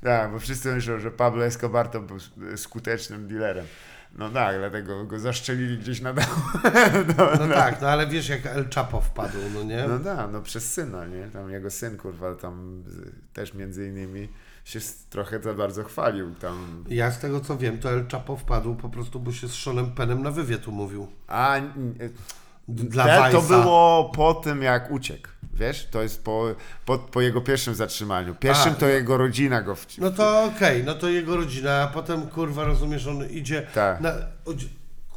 Tak, 0.03 0.31
bo 0.31 0.40
wszyscy 0.40 0.76
myślą, 0.76 0.99
że 0.99 1.11
Pablo 1.11 1.45
Escobar 1.45 1.88
to 1.90 1.99
był 2.02 2.18
skutecznym 2.56 3.27
dealerem. 3.27 3.65
No 4.18 4.30
tak, 4.30 4.57
dlatego 4.57 5.06
go 5.06 5.19
zaszczelili 5.19 5.77
gdzieś 5.77 6.02
na 6.02 6.14
dachu. 6.14 6.41
No 7.40 7.48
tak, 7.48 7.81
no 7.81 7.88
ale 7.88 8.07
wiesz 8.07 8.30
jak 8.30 8.45
El 8.45 8.65
Chapo 8.76 9.02
wpadł, 9.02 9.38
no 9.53 9.64
nie? 9.64 9.86
No 9.88 9.99
tak, 9.99 10.31
no 10.31 10.41
przez 10.41 10.73
syna, 10.73 11.06
nie? 11.06 11.27
Tam 11.27 11.52
jego 11.52 11.69
syn, 11.72 11.98
kurwa, 11.98 12.36
tam 12.36 12.84
też 13.34 13.53
między 13.53 13.88
innymi 13.88 14.30
się 14.65 14.80
trochę 15.10 15.41
za 15.41 15.53
bardzo 15.53 15.84
chwalił 15.84 16.36
tam. 16.36 16.84
Ja 16.88 17.11
z 17.11 17.19
tego 17.19 17.40
co 17.41 17.57
wiem, 17.57 17.77
to 17.80 17.90
El 17.91 18.06
Chapo 18.11 18.38
wpadł 18.38 18.76
po 18.76 18.90
prostu, 18.90 19.19
bo 19.19 19.31
się 19.31 19.48
z 19.48 19.53
Seanem 19.56 19.91
Penem 19.91 20.23
na 20.23 20.31
wywiad 20.31 20.68
umówił. 20.68 21.07
A 21.27 21.56
Dla 22.68 23.06
te, 23.06 23.31
to 23.31 23.41
było 23.41 24.11
po 24.15 24.34
tym, 24.34 24.61
jak 24.61 24.91
uciekł. 24.91 25.27
Wiesz, 25.60 25.88
to 25.91 26.02
jest 26.02 26.23
po, 26.23 26.45
po, 26.86 26.98
po 26.98 27.22
jego 27.22 27.41
pierwszym 27.41 27.76
zatrzymaniu. 27.76 28.36
Pierwszym 28.36 28.72
A, 28.72 28.76
to 28.76 28.88
jego 28.88 29.18
rodzina 29.18 29.61
go 29.61 29.76
w, 29.76 29.86
No 29.98 30.11
to 30.11 30.44
okej, 30.44 30.84
no 30.84 30.95
to 30.95 31.10
jego 31.10 31.36
rodzina, 31.36 31.81
a 31.81 31.88
potem 31.88 32.27
kurwa 32.27 32.64
rozumiesz, 32.64 33.07
on 33.07 33.30
idzie 33.30 33.68
Tak. 33.73 34.02
na. 34.02 34.11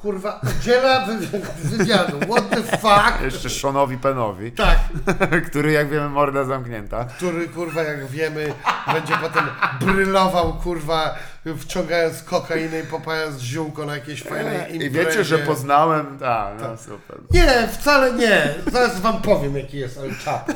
Kurwa, 0.02 0.40
udziela 0.60 1.06
wy, 1.06 1.18
wywiadu. 1.64 2.18
What 2.20 2.50
the 2.50 2.62
fuck? 2.78 3.20
Jeszcze 3.24 3.50
Seanowi 3.50 3.98
Penowi, 3.98 4.52
Tak, 4.52 4.78
który 5.50 5.72
jak 5.72 5.90
wiemy 5.90 6.08
morda 6.08 6.44
zamknięta. 6.44 7.04
który 7.04 7.48
kurwa 7.48 7.82
jak 7.82 8.06
wiemy 8.06 8.54
będzie 8.92 9.14
potem 9.16 9.44
brylował 9.80 10.52
kurwa 10.54 11.14
wciągając 11.58 12.22
kokainę 12.22 12.80
i 12.80 12.82
popajając 12.82 13.40
ziółko 13.40 13.86
na 13.86 13.94
jakiejś 13.94 14.22
fajnej 14.22 14.70
I 14.70 14.74
imprezie. 14.74 14.90
wiecie, 14.90 15.24
że 15.24 15.38
poznałem, 15.38 16.18
tak, 16.18 16.54
no 16.60 16.76
super. 16.76 17.18
Nie, 17.30 17.68
wcale 17.72 18.12
nie. 18.12 18.54
Zaraz 18.72 19.00
wam 19.00 19.22
powiem 19.22 19.56
jaki 19.56 19.78
jest 19.78 19.98
El 19.98 20.14
Chapo. 20.24 20.52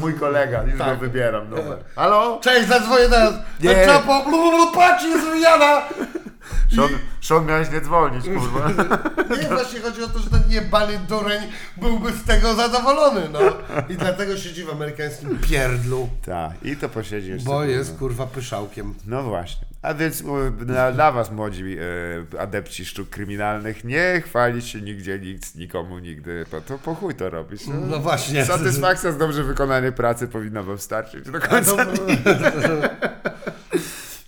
Mój 0.00 0.14
kolega, 0.14 0.62
już 0.62 0.78
Tak. 0.78 0.94
go 0.94 1.00
wybieram 1.00 1.50
numer. 1.50 1.78
Halo? 1.96 2.40
Cześć, 2.42 2.68
zadzwonię 2.68 3.08
teraz. 3.08 3.34
Nie. 3.60 3.76
El 3.76 3.88
Chapo, 3.88 4.24
patrz, 4.74 5.04
jest 5.04 5.24
wywiada. 5.26 5.88
Sean, 6.76 6.88
Sean 7.22 7.46
miałeś 7.46 7.70
nie 7.72 7.80
dzwonić, 7.80 8.24
kurwa. 8.24 8.68
Nie, 9.42 9.48
właśnie 9.48 9.80
chodzi 9.80 10.02
o 10.04 10.08
to, 10.08 10.18
że 10.18 10.30
ten 10.30 10.42
jebany 10.48 10.98
dureń 11.08 11.40
byłby 11.76 12.12
z 12.12 12.24
tego 12.24 12.54
zadowolony, 12.54 13.20
no. 13.32 13.38
I 13.88 13.96
dlatego 13.96 14.36
siedzi 14.36 14.64
w 14.64 14.70
amerykańskim 14.70 15.38
pierdlu, 15.38 16.08
Tak, 16.26 16.52
i 16.62 16.76
to 16.76 16.88
posiedzi 16.88 17.36
bo 17.44 17.64
jest 17.64 17.92
no. 17.92 17.98
kurwa 17.98 18.26
pyszałkiem. 18.26 18.94
No 19.06 19.22
właśnie. 19.22 19.69
A 19.82 19.94
więc 19.94 20.22
dla, 20.58 20.92
dla 20.92 21.12
was, 21.12 21.30
młodzi 21.32 21.76
e, 22.34 22.40
adepci 22.40 22.84
sztuk 22.84 23.08
kryminalnych, 23.10 23.84
nie 23.84 24.22
chwalić 24.24 24.66
się 24.68 24.80
nigdzie 24.80 25.18
nic, 25.18 25.54
nikomu 25.54 25.98
nigdy, 25.98 26.44
bo 26.52 26.60
to 26.60 26.78
po 26.78 26.94
chuj 26.94 27.14
to 27.14 27.30
robić. 27.30 27.66
No, 27.66 27.74
No 27.74 27.98
właśnie. 27.98 28.44
Satysfakcja 28.44 29.12
z 29.12 29.16
dobrze 29.18 29.44
wykonanej 29.44 29.92
pracy 29.92 30.28
powinna 30.28 30.62
wam 30.62 30.78
starczyć 30.78 31.24
do 31.30 31.40
końca. 31.40 31.76
to, 31.76 31.92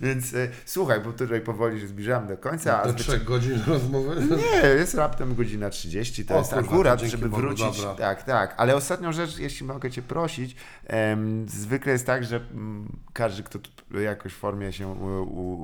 Więc 0.03 0.35
e, 0.35 0.49
słuchaj, 0.65 1.01
bo 1.01 1.13
tutaj 1.13 1.41
powoli 1.41 1.81
się 1.81 1.87
zbliżamy 1.87 2.27
do 2.29 2.37
końca. 2.37 2.83
Do 2.85 2.91
zwyczaj- 2.91 2.97
trzech 3.03 3.25
godzin 3.25 3.59
rozmowy. 3.67 4.17
Nie, 4.37 4.69
jest 4.69 4.95
raptem 4.95 5.35
godzina 5.35 5.71
30, 5.71 6.25
to 6.25 6.35
O 6.35 6.39
jest 6.39 6.51
kurwa, 6.53 6.69
akurat, 6.69 7.01
to 7.01 7.07
żeby 7.09 7.29
Bogu, 7.29 7.43
wrócić. 7.43 7.81
dobra. 7.81 7.95
Tak, 7.95 8.23
tak. 8.23 8.55
Ale 8.57 8.77
ostatnią 8.77 9.13
rzecz, 9.13 9.39
jeśli 9.39 9.67
mogę 9.67 9.91
Cię 9.91 10.03
prosić, 10.03 10.57
em, 10.87 11.47
zwykle 11.49 11.93
jest 11.93 12.07
tak, 12.07 12.25
że 12.25 12.37
mm, 12.37 12.89
każdy, 13.13 13.43
kto 13.43 13.59
jakoś 14.01 14.33
w 14.33 14.37
formie 14.37 14.73
się 14.73 14.89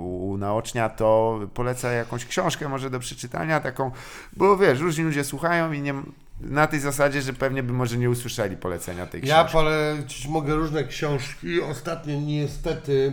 unaocznia, 0.04 0.88
to 0.88 1.40
poleca 1.54 1.92
jakąś 1.92 2.24
książkę 2.26 2.68
może 2.68 2.90
do 2.90 2.98
przeczytania, 2.98 3.60
taką, 3.60 3.90
bo 4.36 4.56
wiesz, 4.56 4.80
różni 4.80 5.04
ludzie 5.04 5.24
słuchają 5.24 5.72
i 5.72 5.80
nie, 5.82 5.94
na 6.40 6.66
tej 6.66 6.80
zasadzie, 6.80 7.22
że 7.22 7.32
pewnie 7.32 7.62
by 7.62 7.72
może 7.72 7.96
nie 7.96 8.10
usłyszeli 8.10 8.56
polecenia 8.56 9.06
tej 9.06 9.20
Ja 9.26 9.34
książki. 9.36 9.52
polecić 9.52 10.26
mogę 10.28 10.54
różne 10.54 10.84
książki. 10.84 11.60
Ostatnio 11.60 12.20
niestety 12.20 13.12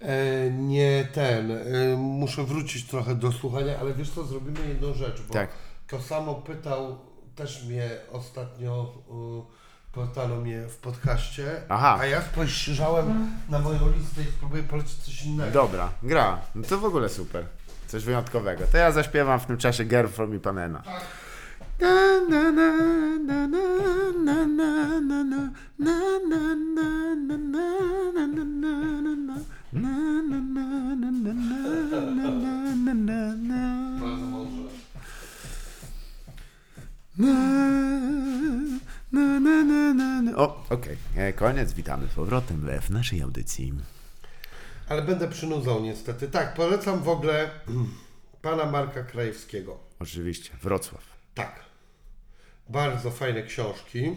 e, 0.00 0.50
nie 0.50 1.08
ten. 1.14 1.50
E, 1.52 1.96
muszę 1.96 2.44
wrócić 2.44 2.86
trochę 2.86 3.14
do 3.14 3.32
słuchania, 3.32 3.78
ale 3.80 3.94
wiesz 3.94 4.10
co, 4.10 4.24
zrobimy 4.24 4.68
jedną 4.68 4.94
rzecz, 4.94 5.22
bo 5.28 5.34
Tak. 5.34 5.50
to 5.88 6.00
samo 6.02 6.34
pytał 6.34 6.98
też 7.34 7.64
mnie 7.64 7.90
ostatnio. 8.12 8.92
Pytano 9.92 10.36
mnie 10.36 10.62
w 10.62 10.76
podcaście, 10.76 11.62
Aha. 11.68 11.96
a 12.00 12.06
ja 12.06 12.22
spojrzałem 12.22 13.30
na 13.48 13.58
moją 13.58 13.78
listę 13.98 14.22
i 14.22 14.24
spróbuję 14.24 14.62
polecić 14.62 14.94
coś 14.98 15.22
innego. 15.24 15.50
Dobra, 15.50 15.90
gra. 16.02 16.38
No 16.54 16.62
to 16.68 16.78
w 16.78 16.84
ogóle 16.84 17.08
super. 17.08 17.44
Coś 17.86 18.04
wyjątkowego. 18.04 18.64
To 18.72 18.78
ja 18.78 18.92
zaśpiewam 18.92 19.40
w 19.40 19.46
tym 19.46 19.56
czasie 19.58 19.84
Girl 19.84 20.06
from 20.08 20.34
Ipanema. 20.36 20.82
Na, 21.80 22.20
na, 22.20 22.52
na, 22.52 22.68
na, 23.18 23.46
na, 23.46 23.66
na, 24.26 24.46
na, 24.46 24.46
na, 24.46 25.00
na, 25.00 25.22
na, 25.22 25.42
na, 25.78 25.98
na, 26.18 26.54
na, 26.58 26.96
na, 27.14 27.36
na, 27.36 27.66
na, 28.12 28.26
na, 28.26 28.36
na, 28.36 29.16
na. 29.16 29.38
Na, 29.72 30.22
na, 30.22 30.40
na, 30.40 30.64
na, 30.94 31.12
na, 31.12 31.32
na, 32.14 32.30
na, 32.30 32.74
na, 32.74 32.94
na, 32.94 33.36
na. 33.36 34.00
Bardzo 34.00 34.26
mądrze. 34.26 34.68
Na, 37.18 37.32
na, 39.12 39.40
na, 39.40 39.64
na, 39.64 39.94
na, 39.94 40.22
na. 40.22 40.36
O, 40.36 40.64
okej. 40.70 40.96
E, 41.16 41.32
Koniec. 41.32 41.72
Witamy 41.72 42.06
z 42.06 42.14
powrotem 42.14 42.68
w 42.82 42.90
naszej 42.90 43.22
audycji. 43.22 43.72
Ale 44.88 45.02
będę 45.02 45.28
przynudzał 45.28 45.82
niestety. 45.82 46.28
Tak, 46.28 46.54
polecam 46.54 47.02
w 47.02 47.08
ogóle 47.08 47.50
pana 48.42 48.66
Marka 48.66 49.02
Krajewskiego. 49.02 49.78
Oczywiście. 49.98 50.50
Wrocław. 50.62 51.07
Tak. 51.38 51.60
Bardzo 52.68 53.10
fajne 53.10 53.42
książki. 53.42 54.16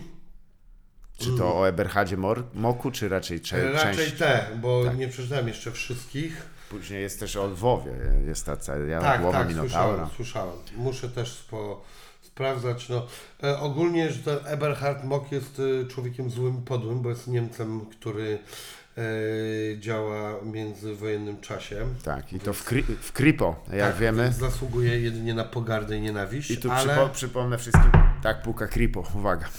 Czy 1.18 1.38
to 1.38 1.60
o 1.60 1.68
Eberhardzie 1.68 2.18
Moku, 2.54 2.92
czy 2.92 3.10
raczej 3.10 3.42
cze-. 3.42 3.72
Raczej 3.72 3.96
część? 3.96 4.18
te, 4.18 4.48
bo 4.62 4.86
Tak. 4.86 4.98
nie 4.98 5.08
przeczytałem 5.08 5.48
jeszcze 5.48 5.72
wszystkich. 5.72 6.46
Później 6.70 7.02
jest 7.02 7.20
też 7.20 7.36
o 7.36 7.48
Lwowie, 7.48 7.92
jest 8.28 8.46
ta 8.46 8.58
cała 8.58 8.78
Tak, 9.02 9.32
tak, 9.32 9.48
Minotaura. 9.48 9.62
słyszałem, 9.62 10.08
słyszałem. 10.16 10.56
Muszę 10.76 11.10
też 11.10 11.32
spo, 11.34 11.84
sprawdzać. 12.22 12.90
No, 12.90 13.08
e, 13.44 13.60
ogólnie, 13.60 14.12
że 14.12 14.20
ten 14.24 14.48
Eberhard 14.48 15.04
Mock 15.04 15.32
jest 15.32 15.62
e, 15.84 15.88
człowiekiem 15.88 16.30
złym 16.30 16.58
i 16.58 16.62
podłym, 16.62 17.02
bo 17.02 17.10
jest 17.10 17.28
Niemcem, 17.28 17.86
który 17.86 18.40
działa 19.80 20.40
w 20.40 20.46
międzywojennym 20.46 21.42
czasie. 21.42 21.86
Tak, 22.04 22.34
i 22.34 22.40
to 22.40 22.54
w, 22.54 22.66
kri- 22.70 22.96
w 23.02 23.12
Kripo, 23.12 23.64
jak 23.74 23.92
Tak, 23.92 24.02
wiemy. 24.02 24.34
Zasługuje 24.34 25.00
jedynie 25.02 25.34
na 25.34 25.44
pogardę 25.44 25.98
i 25.98 26.02
nienawiść, 26.02 26.52
I 26.52 26.58
tu 26.58 26.72
ale, 26.72 26.96
przypo- 26.96 27.10
przypomnę 27.10 27.58
wszystkim, 27.58 27.92
tak 28.24 28.42
puka 28.42 28.68
Kripo, 28.68 29.04
uwaga. 29.16 29.50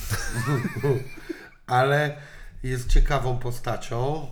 ale 1.66 2.16
jest 2.62 2.88
ciekawą 2.88 3.38
postacią, 3.38 4.26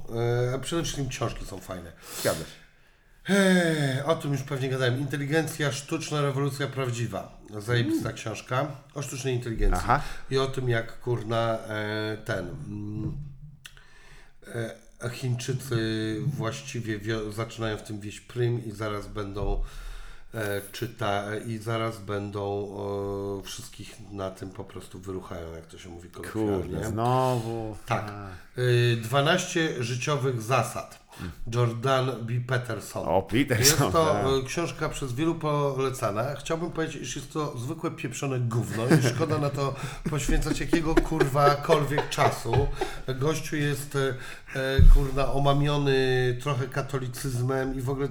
e, 0.50 0.54
a 0.54 0.58
przede 0.58 0.82
wszystkim 0.82 1.08
książki 1.08 1.44
są 1.46 1.58
fajne. 1.60 1.92
Zgadza 2.20 2.40
się. 2.40 2.60
Eee, 3.28 4.02
o 4.04 4.14
tym 4.16 4.32
już 4.32 4.42
pewnie 4.42 4.68
gadałem. 4.68 4.98
Inteligencja 5.00 5.72
sztuczna, 5.72 6.22
rewolucja 6.22 6.66
prawdziwa. 6.66 7.40
Zajebista 7.58 8.12
książka 8.12 8.66
o 8.94 9.02
sztucznej 9.02 9.34
inteligencji. 9.34 9.80
Aha. 9.84 10.00
I 10.30 10.38
o 10.38 10.46
tym, 10.46 10.68
jak 10.68 11.00
kurna 11.00 11.58
e, 11.58 12.16
ten. 12.24 12.48
Mm, 12.48 13.16
e, 15.02 15.10
Chińczycy 15.10 15.76
właściwie 16.36 16.98
wio- 16.98 17.32
zaczynają 17.32 17.76
w 17.76 17.82
tym 17.82 18.00
wieść 18.00 18.20
prym 18.20 18.64
i 18.64 18.70
zaraz 18.70 19.06
będą 19.06 19.62
e, 20.34 20.60
czyta 20.72 21.36
i 21.36 21.58
zaraz 21.58 21.98
będą 21.98 22.68
e, 23.40 23.42
wszystkich 23.42 23.96
na 24.12 24.30
tym 24.30 24.50
po 24.50 24.64
prostu 24.64 24.98
wyruchają, 24.98 25.54
jak 25.54 25.66
to 25.66 25.78
się 25.78 25.88
mówi 25.88 26.08
kolokwialnie. 26.10 26.52
Kurde, 26.62 26.88
znowu. 26.88 27.76
Tak. 27.86 28.12
Y, 28.58 28.96
12 29.02 29.82
życiowych 29.84 30.42
zasad. 30.42 30.99
Jordan 31.54 32.10
B. 32.20 32.32
Peterson. 32.46 33.08
O, 33.08 33.22
Peterson, 33.22 33.58
Jest 33.58 33.78
to 33.78 34.12
tak. 34.12 34.26
y, 34.26 34.46
książka 34.46 34.88
przez 34.88 35.12
wielu 35.12 35.34
polecana. 35.34 36.34
Chciałbym 36.34 36.70
powiedzieć, 36.70 37.02
iż 37.02 37.16
jest 37.16 37.32
to 37.32 37.58
zwykłe 37.58 37.90
pieprzone 37.90 38.38
gówno 38.40 38.82
i 38.86 39.08
szkoda 39.14 39.38
na 39.38 39.50
to 39.50 39.74
poświęcać 40.10 40.60
jakiego 40.60 40.94
kurwakolwiek 40.94 42.08
czasu. 42.08 42.52
Gościu 43.18 43.56
jest 43.56 43.94
y, 43.94 43.98
y, 43.98 44.14
kurna 44.94 45.32
omamiony 45.32 45.96
trochę 46.42 46.66
katolicyzmem 46.68 47.74
i 47.74 47.80
w 47.80 47.90
ogóle 47.90 48.08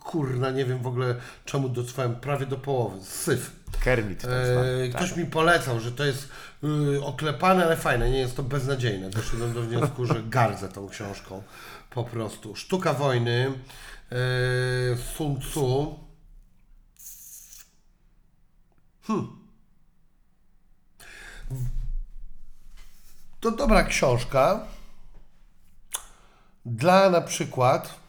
kurna 0.00 0.50
nie 0.50 0.64
wiem 0.64 0.78
w 0.82 0.86
ogóle 0.86 1.14
czemu 1.44 1.68
dotrwałem 1.68 2.16
prawie 2.16 2.46
do 2.46 2.56
połowy. 2.56 3.04
Syf. 3.04 3.62
Kermit 3.80 4.22
tak 4.22 4.30
E, 4.30 4.88
ktoś 4.88 5.16
mi 5.16 5.26
polecał, 5.26 5.80
że 5.80 5.92
to 5.92 6.04
jest 6.04 6.28
y, 6.64 7.04
oklepane, 7.04 7.64
ale 7.64 7.76
fajne, 7.76 8.10
nie 8.10 8.18
jest 8.18 8.36
to 8.36 8.42
beznadziejne. 8.42 9.10
Doszedłem 9.10 9.52
do 9.52 9.62
wniosku, 9.62 10.06
że 10.06 10.22
gardzę 10.22 10.68
tą 10.68 10.88
książką. 10.88 11.42
Po 11.94 12.04
prostu. 12.04 12.56
Sztuka 12.56 12.94
wojny, 12.94 13.52
e, 14.12 14.16
Sun 14.96 15.40
Tzu. 15.40 15.98
Hmm. 19.02 19.42
To 23.40 23.50
dobra 23.50 23.84
książka 23.84 24.66
dla 26.66 27.10
na 27.10 27.20
przykład 27.20 28.01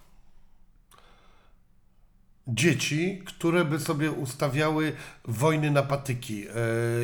dzieci, 2.47 3.21
które 3.25 3.65
by 3.65 3.79
sobie 3.79 4.11
ustawiały 4.11 4.93
wojny 5.25 5.71
na 5.71 5.83
patyki 5.83 6.39
yy, 6.39 6.49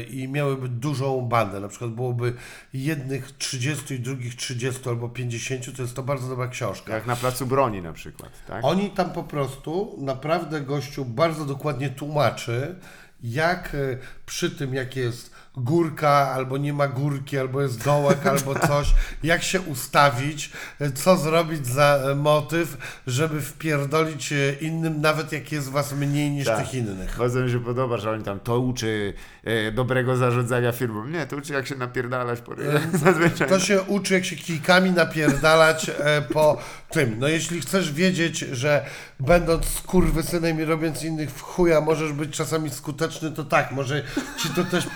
i 0.04 0.28
miałyby 0.28 0.70
dużą 0.70 1.22
bandę. 1.22 1.60
Na 1.60 1.68
przykład 1.68 1.92
byłoby 1.92 2.34
jednych 2.74 3.32
30 3.38 3.94
i 3.94 4.00
drugich 4.00 4.36
30 4.36 4.90
albo 4.90 5.10
50, 5.10 5.76
to 5.76 5.82
jest 5.82 5.96
to 5.96 6.04
bardzo 6.04 6.30
dobra 6.30 6.48
książka. 6.48 6.96
Jak 6.96 7.06
na 7.06 7.16
placu 7.16 7.46
broni 7.46 7.82
na 7.82 7.94
przykład, 7.94 8.32
tak? 8.48 8.66
Oni 8.66 8.90
tam 8.90 9.12
po 9.12 9.24
prostu 9.24 9.96
naprawdę 9.98 10.62
gościu 10.62 11.06
bardzo 11.06 11.46
dokładnie 11.46 11.90
tłumaczy, 11.90 12.76
jak 13.24 13.76
e, 13.76 13.98
przy 14.26 14.52
tym, 14.52 14.74
jak 14.74 14.96
jest 14.96 15.39
górka, 15.58 16.10
albo 16.10 16.58
nie 16.58 16.74
ma 16.74 16.88
górki, 16.88 17.38
albo 17.38 17.62
jest 17.62 17.84
dołek, 17.84 18.26
albo 18.26 18.56
coś, 18.68 18.94
jak 19.24 19.44
się 19.44 19.62
ustawić, 19.62 20.52
e, 20.80 20.92
co 20.92 21.18
zrobić 21.18 21.68
za 21.68 22.00
e, 22.12 22.16
motyw, 22.16 22.78
żeby 23.08 23.42
wpierdolić 23.42 24.34
e, 24.34 24.54
innym, 24.62 25.02
nawet 25.02 25.32
jak 25.32 25.52
jest 25.52 25.70
was 25.70 25.94
mniej 25.94 26.32
niż 26.32 26.46
Tak. 26.46 26.60
tych 26.60 26.74
innych. 26.74 27.16
Bardzo 27.18 27.40
mi 27.40 27.52
się 27.52 27.60
podoba, 27.60 27.98
że 27.98 28.12
oni 28.12 28.24
tam 28.24 28.40
to 28.40 28.60
uczy 28.60 29.14
e, 29.44 29.72
dobrego 29.72 30.18
zarządzania 30.18 30.72
firmą. 30.72 31.08
Nie, 31.08 31.28
to 31.28 31.36
uczy 31.36 31.54
jak 31.54 31.68
się 31.68 31.76
napierdalać 31.76 32.42
po 32.42 32.56
Zazwyczaj. 33.06 33.50
To 33.50 33.60
się 33.60 33.82
uczy, 33.82 34.14
jak 34.14 34.26
się 34.26 34.36
kijkami 34.36 34.92
napierdalać 34.92 35.90
e, 35.90 36.22
po 36.22 36.58
tym. 36.90 37.16
No 37.20 37.28
jeśli 37.28 37.62
chcesz 37.62 37.94
wiedzieć, 37.94 38.40
że 38.40 38.86
będąc 39.20 39.66
skurwysynem 39.66 40.62
i 40.62 40.66
robiąc 40.66 41.04
innych 41.04 41.32
w 41.32 41.42
chuja 41.42 41.82
możesz 41.82 42.14
być 42.14 42.38
czasami 42.38 42.70
skuteczny, 42.70 43.32
to 43.32 43.44
tak, 43.44 43.72
może 43.72 44.04
ci 44.38 44.50
to 44.50 44.64
też 44.64 44.88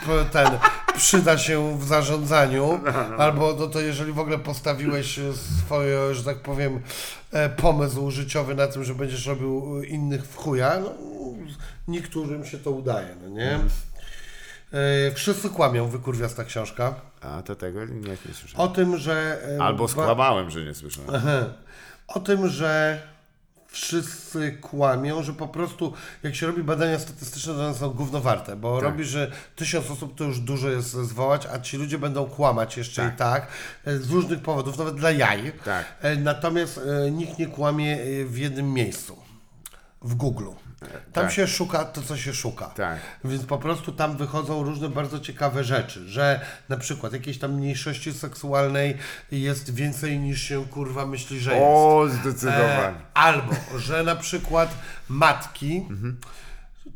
ten 0.43 0.59
przyda 0.97 1.37
się 1.37 1.79
w 1.79 1.83
zarządzaniu, 1.83 2.79
albo 3.17 3.55
no 3.59 3.67
to 3.67 3.81
jeżeli 3.81 4.11
w 4.11 4.19
ogóle 4.19 4.39
postawiłeś 4.39 5.19
swoje, 5.65 6.13
że 6.13 6.23
tak 6.23 6.39
powiem, 6.39 6.81
e, 7.31 7.49
pomysł 7.49 8.11
życiowy 8.11 8.55
na 8.55 8.67
tym, 8.67 8.83
że 8.83 8.95
będziesz 8.95 9.25
robił 9.25 9.79
e, 9.81 9.85
innych 9.85 10.25
w 10.25 10.35
chuja, 10.35 10.79
no 10.79 10.93
niektórym 11.87 12.45
się 12.45 12.57
to 12.57 12.71
udaje, 12.71 13.15
no 13.23 13.29
nie? 13.29 13.59
E, 14.73 15.11
Wszyscy 15.11 15.49
kłamią, 15.49 15.87
wykurwiasta 15.87 16.43
książka. 16.43 16.95
A 17.21 17.41
to 17.41 17.55
tego 17.55 17.85
nie, 17.85 18.09
nie 18.09 18.33
słyszałem. 18.33 18.69
O 18.69 18.73
tym, 18.73 18.97
że. 18.97 19.41
Albo 19.61 19.87
skłamałem, 19.87 20.49
że 20.49 20.65
nie 20.65 20.73
słyszałem. 20.73 21.21
O 22.07 22.19
tym, 22.19 22.47
że 22.47 23.01
wszyscy 23.73 24.57
kłamią, 24.61 25.23
że 25.23 25.33
po 25.33 25.47
prostu 25.47 25.93
jak 26.23 26.35
się 26.35 26.47
robi 26.47 26.63
badania 26.63 26.99
statystyczne, 26.99 27.53
to 27.53 27.59
one 27.65 27.73
są 27.75 27.89
gówno 27.89 28.21
warte, 28.21 28.55
bo 28.55 28.75
Tak. 28.75 28.83
robi, 28.83 29.03
że 29.03 29.31
tysiąc 29.55 29.91
osób 29.91 30.15
to 30.17 30.23
już 30.23 30.39
dużo 30.39 30.69
jest 30.69 30.89
zwołać, 30.91 31.47
a 31.53 31.59
ci 31.59 31.77
ludzie 31.77 31.97
będą 31.97 32.25
kłamać 32.25 32.77
jeszcze 32.77 33.01
Tak. 33.01 33.13
i 33.13 33.17
tak, 33.17 33.47
e, 33.85 33.97
z 33.97 34.09
różnych 34.09 34.39
powodów, 34.41 34.77
nawet 34.77 34.95
dla 34.95 35.11
jaj. 35.11 35.51
Tak. 35.65 35.85
E, 36.01 36.15
Natomiast 36.15 36.77
e, 37.05 37.11
nikt 37.11 37.39
nie 37.39 37.47
kłamie 37.47 37.97
w 38.25 38.37
jednym 38.37 38.73
miejscu. 38.73 39.22
W 40.03 40.15
Google. 40.15 40.47
Tam 41.13 41.23
tak. 41.23 41.31
się 41.31 41.47
szuka 41.47 41.85
to, 41.85 42.01
co 42.01 42.17
się 42.17 42.33
szuka. 42.33 42.65
Tak. 42.65 42.99
Więc 43.25 43.45
po 43.45 43.57
prostu 43.57 43.91
tam 43.91 44.17
wychodzą 44.17 44.63
różne 44.63 44.89
bardzo 44.89 45.19
ciekawe 45.19 45.63
rzeczy, 45.63 46.07
że 46.09 46.41
na 46.69 46.77
przykład 46.77 47.13
jakiejś 47.13 47.39
tam 47.39 47.51
mniejszości 47.53 48.13
seksualnej 48.13 48.97
jest 49.31 49.73
więcej 49.75 50.19
niż 50.19 50.41
się 50.41 50.65
kurwa 50.65 51.05
myśli, 51.05 51.39
że 51.39 51.51
jest. 51.51 51.63
O, 51.65 52.05
E, 52.07 52.09
zdecydowanie. 52.09 52.95
albo, 53.13 53.53
że 53.77 54.03
na 54.03 54.15
przykład 54.15 54.69
matki 55.09 55.77
Mhm. 55.89 56.17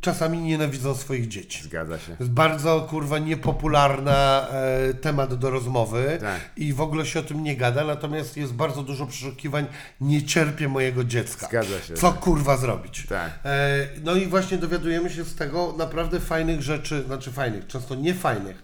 Czasami 0.00 0.38
nienawidzą 0.38 0.94
swoich 0.94 1.28
dzieci. 1.28 1.62
Zgadza 1.62 1.98
się. 1.98 2.16
To 2.16 2.22
jest 2.24 2.32
bardzo 2.32 2.80
kurwa 2.80 3.18
niepopularna 3.18 4.48
e, 4.50 4.94
temat 4.94 5.34
do 5.34 5.50
rozmowy 5.50 6.18
Tak. 6.20 6.40
i 6.56 6.72
w 6.72 6.80
ogóle 6.80 7.06
się 7.06 7.20
o 7.20 7.22
tym 7.22 7.42
nie 7.42 7.56
gada, 7.56 7.84
natomiast 7.84 8.36
jest 8.36 8.52
bardzo 8.54 8.82
dużo 8.82 9.06
przeszukiwań 9.06 9.66
nie 10.00 10.22
cierpię 10.22 10.68
mojego 10.68 11.04
dziecka. 11.04 11.46
Zgadza 11.46 11.80
się. 11.80 11.94
Co 11.94 12.12
kurwa 12.12 12.56
zrobić? 12.56 13.06
Tak. 13.08 13.38
E, 13.44 13.88
no 14.04 14.14
i 14.14 14.26
właśnie 14.26 14.58
dowiadujemy 14.58 15.10
się 15.10 15.24
z 15.24 15.34
tego 15.34 15.74
naprawdę 15.78 16.20
fajnych 16.20 16.62
rzeczy, 16.62 17.02
znaczy 17.02 17.32
fajnych, 17.32 17.66
często 17.66 17.94
niefajnych, 17.94 18.62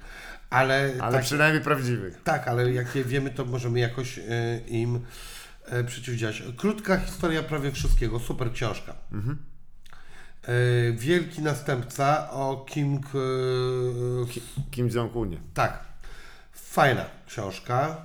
ale, 0.51 0.93
Ale 1.01 1.13
tak, 1.13 1.23
przynajmniej 1.25 1.63
prawdziwych. 1.65 2.21
tak, 2.25 2.49
ale 2.49 2.73
jak 2.73 2.95
je 2.97 3.05
wiemy, 3.05 3.31
to 3.31 3.45
możemy 3.45 3.81
jakoś 3.81 4.19
e, 4.19 4.23
im 4.69 5.01
e, 5.67 5.85
przeciwdziałać. 5.85 6.43
Krótka 6.57 6.97
historia 6.99 7.43
prawie 7.43 7.73
wszystkiego, 7.73 8.21
super 8.21 8.53
książka. 8.53 8.95
Mhm. 9.13 9.39
E, 10.49 10.93
wielki 10.93 11.43
następca 11.43 12.31
o 12.31 12.65
Kim. 12.69 13.01
Kim 14.71 14.89
Jong-unie. 14.89 15.39
tak, 15.55 15.79
fajna 16.53 17.05
książka. 17.27 17.97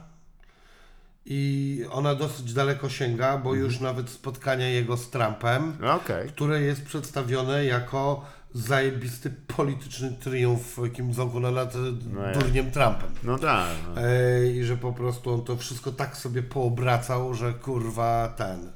I 1.26 1.86
ona 1.92 2.16
dosyć 2.16 2.54
daleko 2.54 2.90
sięga, 2.90 3.38
bo 3.38 3.50
Mhm. 3.50 3.66
już 3.66 3.80
nawet 3.80 4.10
spotkania 4.10 4.68
jego 4.70 4.98
z 4.98 5.10
Trumpem, 5.10 5.78
okej. 5.96 6.28
które 6.30 6.62
jest 6.62 6.86
przedstawione 6.86 7.66
jako 7.66 8.26
zajebisty 8.54 9.30
polityczny 9.48 10.12
triumf 10.20 10.78
Kim 10.94 11.12
Jong-una 11.18 11.52
nad 11.52 11.74
No 12.14 12.40
durniem 12.40 12.72
Trumpem. 12.72 13.10
No 13.24 13.38
tak. 13.38 13.70
No. 13.96 14.02
E, 14.02 14.48
I 14.52 14.64
że 14.64 14.78
po 14.78 14.94
prostu 14.94 15.34
on 15.34 15.44
to 15.44 15.58
wszystko 15.58 15.92
tak 15.92 16.18
sobie 16.18 16.44
poobracał, 16.44 17.34
że 17.34 17.54
kurwa 17.54 18.34
ten. 18.38 18.72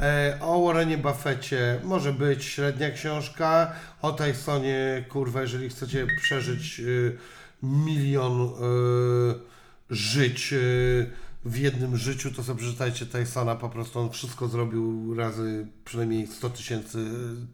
E, 0.00 0.38
o 0.40 0.64
Warrenie 0.64 0.98
Buffetcie 0.98 1.80
może 1.84 2.12
być 2.12 2.44
średnia 2.44 2.90
książka. 2.90 3.72
O 4.02 4.12
Tysonie, 4.12 5.04
kurwa, 5.08 5.42
jeżeli 5.42 5.68
chcecie 5.68 6.06
przeżyć 6.22 6.80
y, 6.80 7.18
milion 7.62 8.42
y, 8.42 8.54
żyć 9.90 10.54
w 11.44 11.56
jednym 11.56 11.96
życiu, 11.96 12.30
to 12.30 12.42
sobie 12.42 12.58
przeczytajcie 12.58 13.06
Tysona. 13.06 13.54
Po 13.54 13.68
prostu 13.68 14.00
on 14.00 14.10
wszystko 14.10 14.48
zrobił 14.48 15.14
razy 15.14 15.66
przynajmniej 15.84 16.26
100 16.26 16.50
tysięcy 16.50 16.98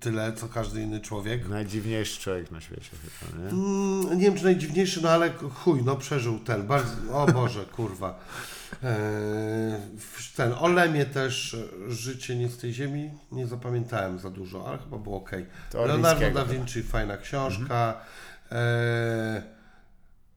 tyle, 0.01 0.33
co 0.33 0.49
każdy 0.49 0.83
inny 0.83 1.01
człowiek. 1.01 1.49
Najdziwniejszy 1.49 2.21
człowiek 2.21 2.51
na 2.51 2.61
świecie 2.61 2.91
chyba, 2.91 3.43
nie? 3.43 3.49
Mm, 3.51 4.19
nie 4.19 4.25
wiem, 4.25 4.37
czy 4.37 4.45
najdziwniejszy, 4.45 5.03
no 5.03 5.11
ale 5.11 5.33
chuj, 5.55 5.83
no 5.85 5.97
przeżył 5.97 6.39
ten. 6.39 6.67
Bardzo, 6.67 6.93
o 7.13 7.27
Boże, 7.27 7.65
kurwa. 7.65 8.19
Eee, 8.83 9.81
ten, 10.37 10.53
o 10.53 10.69
Lemie 10.69 11.07
też 11.07 11.55
e, 11.55 11.93
Życie 11.93 12.37
nie 12.37 12.49
z 12.49 12.59
tej 12.59 12.73
ziemi. 12.73 13.11
Nie 13.33 13.47
zapamiętałem 13.47 14.19
za 14.19 14.31
dużo, 14.31 14.69
ale 14.69 14.79
chyba 14.79 14.99
było 14.99 15.17
ok. 15.17 15.31
To 15.71 15.87
Leonardo 15.87 16.31
da 16.31 16.45
Vinci, 16.45 16.83
fajna 16.83 17.17
książka. 17.17 18.01
Eee, 18.51 19.43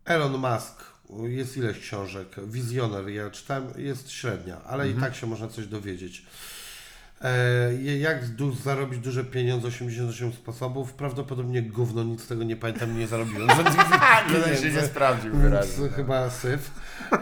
Elon 0.06 0.38
Musk, 0.38 0.84
Jest 1.10 1.58
ileś 1.58 1.80
książek. 1.80 2.28
Wizjoner, 2.48 3.10
ja 3.10 3.30
czytałem, 3.30 3.68
jest 3.78 4.12
średnia, 4.12 4.62
ale 4.64 4.90
i 4.90 4.94
tak 4.94 5.16
się 5.16 5.28
można 5.28 5.48
coś 5.48 5.68
dowiedzieć. 5.68 6.26
E, 7.22 7.74
jak 8.00 8.26
du- 8.30 8.52
zarobić 8.56 9.00
duże 9.00 9.24
pieniądze, 9.24 9.68
88 9.68 10.34
sposobów. 10.34 10.94
Prawdopodobnie 10.94 11.62
gówno, 11.62 12.04
nic 12.04 12.22
z 12.24 12.28
tego 12.28 12.44
nie 12.44 12.56
pamiętam, 12.56 13.00
nie 13.00 13.08
zarobiłem. 13.08 13.50
Żadnych 13.58 13.76
Jeden 14.34 14.58
się 14.58 14.72
nie 14.72 14.82
sprawdził 14.88 15.34
wyraźnie. 15.36 15.90
chyba 15.90 16.30
syf. 16.30 16.72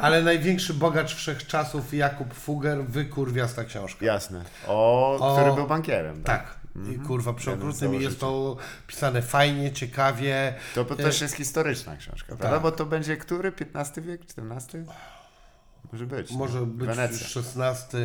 Ale 0.02 0.22
największy 0.24 0.74
bogacz 0.74 1.16
wszechczasów, 1.16 1.94
Jakub 1.94 2.34
Fugger, 2.34 2.84
wykurwiasta 2.86 3.64
książka. 3.64 4.06
Jasne. 4.06 4.42
O, 4.68 5.18
O, 5.20 5.34
który 5.38 5.54
był 5.56 5.68
bankierem. 5.68 6.24
Tak. 6.24 6.56
I 6.96 7.00
kurwa 7.00 7.34
przeokrutnym 7.34 7.96
i 7.96 8.00
z 8.00 8.02
jest 8.02 8.20
to 8.20 8.58
pisane 8.88 9.22
fajnie, 9.22 9.72
ciekawie. 9.72 10.54
To, 10.76 10.86
to 10.86 10.96
też 10.96 11.22
jest 11.22 11.36
historyczna 11.36 11.98
książka, 11.98 12.28
prawda? 12.28 12.50
tak. 12.50 12.62
Bo 12.62 12.72
to 12.72 12.86
będzie 12.86 13.18
który? 13.18 13.52
XV 13.76 14.02
wiek? 14.02 14.22
XIV? 14.22 14.86
Może 15.96 16.06
być. 16.06 16.32
Może 16.32 16.62
być 16.66 16.88
Wenecja. 16.88 17.42
XVI. 17.42 17.98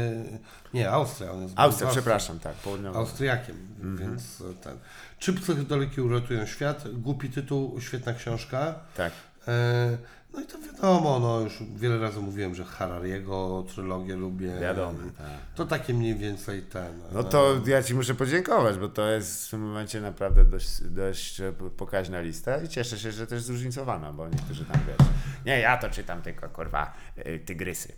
Nie, 0.74 0.90
Austria. 0.90 1.32
On 1.32 1.42
jest 1.42 1.54
Austria, 1.56 1.90
przepraszam, 1.90 2.38
tak, 2.38 2.54
południowa. 2.54 2.98
Austriakiem, 2.98 3.56
Mhm. 3.82 3.96
więc 3.96 4.40
e, 4.40 4.54
ten. 4.54 4.76
Czy 5.18 5.32
psychodeliki 5.32 6.00
uratują 6.00 6.46
świat? 6.46 6.84
Głupi 6.92 7.30
tytuł, 7.30 7.80
świetna 7.80 8.14
książka. 8.14 8.74
Tak. 8.96 9.12
E, 9.48 9.98
no 10.35 10.40
i 10.40 10.47
to 10.47 10.59
wiadomo, 10.59 11.19
no 11.19 11.40
już 11.40 11.62
wiele 11.77 11.98
razy 11.98 12.20
mówiłem, 12.20 12.55
że 12.55 12.65
Harariego 12.65 13.65
trylogię 13.74 14.16
lubię. 14.16 14.59
Wiadomo, 14.61 14.98
tak. 15.19 15.27
To 15.55 15.66
takie 15.66 15.94
mniej 15.94 16.15
więcej 16.15 16.62
ten. 16.62 17.01
No 17.12 17.24
to 17.24 17.61
ja 17.66 17.82
Ci 17.82 17.94
muszę 17.94 18.15
podziękować, 18.15 18.78
bo 18.78 18.89
to 18.89 19.09
jest 19.09 19.47
w 19.47 19.51
tym 19.51 19.61
momencie 19.61 20.01
naprawdę 20.01 20.44
dość, 20.44 20.82
dość 20.82 21.40
pokaźna 21.77 22.20
lista 22.20 22.62
i 22.62 22.69
cieszę 22.69 22.98
się, 22.98 23.12
że 23.12 23.27
też 23.27 23.43
zróżnicowana, 23.43 24.12
bo 24.12 24.28
niektórzy 24.28 24.65
tam 24.65 24.81
wiesz. 24.86 25.09
Nie, 25.47 25.61
ja 25.61 25.77
to 25.77 25.90
czytam 25.90 26.23
tylko 26.23 26.48
kurwa 26.48 26.93
y, 27.19 27.39
tygrysy. 27.47 27.93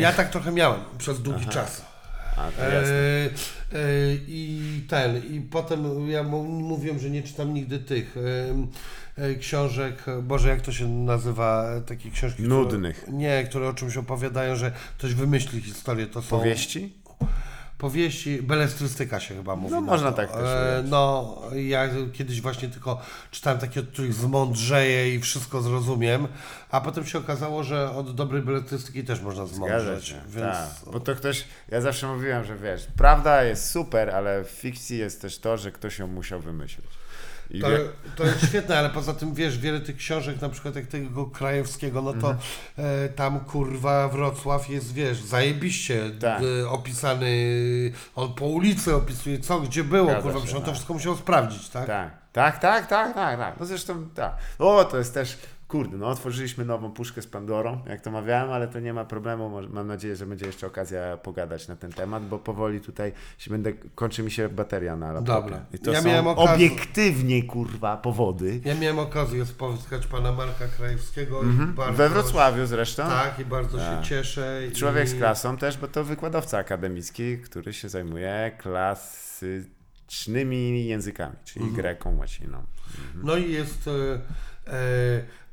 Ja 0.00 0.12
tak 0.12 0.30
trochę 0.30 0.52
miałem 0.52 0.80
przez 0.98 1.22
długi 1.22 1.46
czas. 1.46 1.93
A, 2.36 2.50
to 2.50 2.62
jasne. 2.62 2.92
E, 2.92 3.30
e, 3.72 4.14
I 4.28 4.60
ten, 4.88 5.16
i 5.16 5.40
potem 5.40 6.10
ja 6.10 6.22
mu- 6.22 6.44
mówiłem, 6.44 6.98
że 6.98 7.10
nie 7.10 7.22
czytam 7.22 7.54
nigdy 7.54 7.78
tych 7.78 8.16
e, 9.16 9.22
e, 9.24 9.34
książek, 9.34 10.04
Boże, 10.22 10.48
jak 10.48 10.60
to 10.60 10.72
się 10.72 10.88
nazywa, 10.88 11.64
e, 11.76 11.80
takie 11.80 12.10
książki? 12.10 12.42
które- 12.42 12.48
Nudnych. 12.56 13.04
nie, 13.12 13.44
które 13.44 13.68
o 13.68 13.74
czymś 13.74 13.96
opowiadają, 13.96 14.56
że 14.56 14.72
ktoś 14.98 15.14
wymyśli 15.14 15.60
historię, 15.60 16.06
to 16.06 16.22
są 16.22 16.38
Powieści? 16.38 16.92
Powieści, 17.78 18.42
belestrystyka 18.42 19.20
się 19.20 19.34
chyba 19.34 19.56
mówi. 19.56 19.74
No, 19.74 19.80
na 19.80 19.86
można 19.86 20.10
to. 20.10 20.16
tak 20.16 20.32
też 20.32 20.48
E. 20.48 20.84
No, 20.86 21.38
ja 21.54 21.88
kiedyś 22.12 22.40
właśnie 22.40 22.68
tylko 22.68 23.00
czytałem 23.30 23.58
takie, 23.58 23.80
od 23.80 23.86
których 23.88 24.14
zmądrzeję 24.14 25.14
i 25.14 25.20
wszystko 25.20 25.62
zrozumiem, 25.62 26.28
a 26.70 26.80
potem 26.80 27.06
się 27.06 27.18
okazało, 27.18 27.64
że 27.64 27.90
od 27.90 28.14
dobrej 28.14 28.42
beletrystyki 28.42 29.04
też 29.04 29.20
można 29.20 29.46
zmądrzeć. 29.46 30.14
Więc 30.28 30.56
tak. 30.56 30.92
Bo 30.92 31.00
to 31.00 31.14
ktoś, 31.14 31.44
ja 31.68 31.80
zawsze 31.80 32.06
mówiłem, 32.06 32.44
że 32.44 32.56
wiesz, 32.56 32.86
prawda 32.96 33.44
jest 33.44 33.70
super, 33.70 34.10
ale 34.10 34.44
w 34.44 34.50
fikcji 34.50 34.98
jest 34.98 35.22
też 35.22 35.38
to, 35.38 35.56
że 35.56 35.72
ktoś 35.72 35.98
ją 35.98 36.06
musiał 36.06 36.40
wymyślić. 36.40 37.03
To, 37.60 37.68
wie- 37.70 37.78
to 38.16 38.24
jest 38.24 38.46
świetne, 38.48 38.78
ale 38.78 38.90
poza 38.90 39.14
tym 39.14 39.34
wiesz, 39.34 39.58
wiele 39.58 39.80
tych 39.80 39.96
książek, 39.96 40.40
na 40.40 40.48
przykład 40.48 40.76
jak 40.76 40.86
tego 40.86 41.26
Krajewskiego, 41.26 42.02
no 42.02 42.12
to 42.12 42.30
Mhm. 42.30 42.36
e, 42.78 43.08
tam 43.08 43.40
kurwa 43.40 44.08
Wrocław 44.08 44.68
jest, 44.68 44.92
wiesz, 44.94 45.22
zajebiście 45.22 46.10
Tak. 46.20 46.42
e, 46.62 46.68
opisany, 46.68 47.32
on 48.14 48.34
po 48.34 48.46
ulicy 48.46 48.94
opisuje 48.96 49.38
co, 49.38 49.60
gdzie 49.60 49.84
było, 49.84 50.04
Zgadza 50.10 50.22
kurwa, 50.22 50.38
przecież 50.38 50.54
on 50.56 50.60
to 50.62 50.66
tak. 50.66 50.74
wszystko 50.74 50.94
musiał 50.94 51.16
sprawdzić, 51.16 51.68
tak? 51.68 51.86
Tak, 51.86 52.10
tak, 52.32 52.58
tak, 52.58 52.86
tak, 52.86 53.14
tak, 53.14 53.38
tak. 53.38 53.60
No 53.60 53.66
zresztą 53.66 54.08
tak. 54.14 54.36
O, 54.58 54.84
to 54.84 54.98
jest 54.98 55.14
też, 55.14 55.38
kurde, 55.74 55.96
no 55.96 56.06
otworzyliśmy 56.08 56.64
nową 56.64 56.90
puszkę 56.90 57.22
z 57.22 57.26
Pandorą, 57.26 57.80
jak 57.86 58.00
to 58.00 58.10
mawiałem, 58.10 58.50
ale 58.52 58.68
to 58.68 58.80
nie 58.80 58.94
ma 58.94 59.04
problemu. 59.04 59.50
Mam 59.70 59.86
nadzieję, 59.86 60.16
że 60.16 60.26
będzie 60.26 60.46
jeszcze 60.46 60.66
okazja 60.66 61.16
pogadać 61.16 61.68
na 61.68 61.76
ten 61.76 61.92
temat, 61.92 62.26
bo 62.28 62.38
powoli 62.38 62.80
tutaj 62.80 63.12
się 63.38 63.50
będę, 63.50 63.72
kończy 63.94 64.22
mi 64.22 64.30
się 64.30 64.48
bateria 64.48 64.96
na 64.96 65.12
laptopie. 65.12 65.40
Dobra. 65.42 65.60
I 65.74 65.78
to 65.78 65.92
Ja 65.92 66.02
są 66.02 66.08
miałem 66.08 66.24
okazję- 66.24 66.54
obiektywnie, 66.54 67.42
kurwa, 67.42 67.96
powody. 67.96 68.60
Ja 68.64 68.74
miałem 68.74 68.98
okazję 68.98 69.46
spotkać 69.46 70.06
pana 70.06 70.32
Marka 70.32 70.68
Krajewskiego 70.76 71.42
i 71.42 71.46
bardzo... 71.46 71.72
Mhm. 71.82 71.94
We 71.96 72.08
Wrocławiu 72.08 72.66
zresztą. 72.66 73.02
Tak, 73.02 73.38
i 73.38 73.44
bardzo 73.44 73.78
się 73.78 73.84
Tak. 73.84 74.04
cieszę. 74.04 74.60
Człowiek 74.76 75.04
i... 75.04 75.08
z 75.08 75.14
klasą 75.14 75.56
też, 75.56 75.78
bo 75.78 75.88
to 75.88 76.04
wykładowca 76.04 76.58
akademicki, 76.58 77.38
który 77.38 77.72
się 77.72 77.88
zajmuje 77.88 78.52
klasycznymi 78.58 80.86
językami, 80.86 81.36
czyli 81.44 81.64
Mhm. 81.64 81.82
greką, 81.82 82.16
łaciną. 82.16 82.62
No 83.14 83.36
i 83.36 83.52
jest 83.52 83.88
e, 83.88 83.90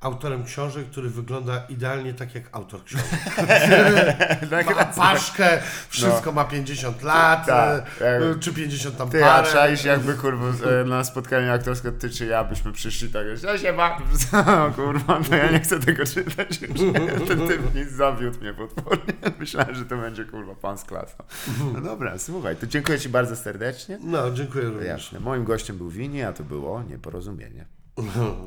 autorem 0.02 0.44
książek, 0.44 0.86
który 0.92 1.10
wygląda 1.10 1.66
idealnie 1.70 2.14
tak 2.14 2.36
jak 2.36 2.44
autor 2.52 2.84
książek. 2.84 3.08
Ma 4.76 4.86
paszkę, 4.86 5.60
wszystko 5.90 6.32
ma 6.32 6.44
50 6.46 7.04
lat, 7.04 7.40
No. 7.48 7.54
Tak, 7.54 7.86
e, 8.02 8.22
jak- 8.30 8.40
czy 8.40 8.54
50 8.54 8.98
tam 8.98 9.10
Ty, 9.10 9.26
a 9.26 9.28
parę. 9.28 9.52
czaisz 9.54 9.84
jakby 9.84 10.14
kurwa 10.14 10.48
e, 10.68 10.84
na 10.84 11.04
spotkaniu 11.04 11.52
aktorskie 11.52 11.92
ty 11.92 12.10
czy 12.10 12.26
ja 12.26 12.44
byśmy 12.44 12.72
przyszli 12.72 13.10
tak, 13.10 13.26
ja 13.44 13.58
się 13.58 13.74
ma, 13.74 13.98
o, 14.68 14.72
kurwa, 14.72 15.20
no 15.32 15.38
ja 15.38 15.52
nie 15.52 15.60
chcę 15.60 15.80
tego 15.80 16.06
czytać. 16.06 16.58
Ten 17.28 17.48
typ 17.48 17.76
nic 17.76 17.92
zawiódł 17.92 18.40
mnie 18.40 18.54
potwornie. 18.54 19.14
Myślałem, 19.40 19.76
że 19.76 19.86
to 19.86 19.98
będzie 19.98 20.26
kurwa 20.26 20.56
pan 20.56 20.78
z 20.78 20.84
klasą. 20.84 21.16
No 21.74 21.82
dobra, 21.82 22.18
słuchaj, 22.20 22.56
to 22.56 22.68
dziękuję 22.68 23.00
ci 23.00 23.10
bardzo 23.10 23.36
serdecznie. 23.36 24.00
No, 24.04 24.32
dziękuję 24.32 24.66
również. 24.66 24.88
Jasne, 24.88 25.20
moim 25.20 25.44
gościem 25.44 25.78
był 25.78 25.90
Wini, 25.90 26.24
a 26.24 26.34
to 26.34 26.44
było 26.44 26.84
nieporozumienie. 26.84 27.66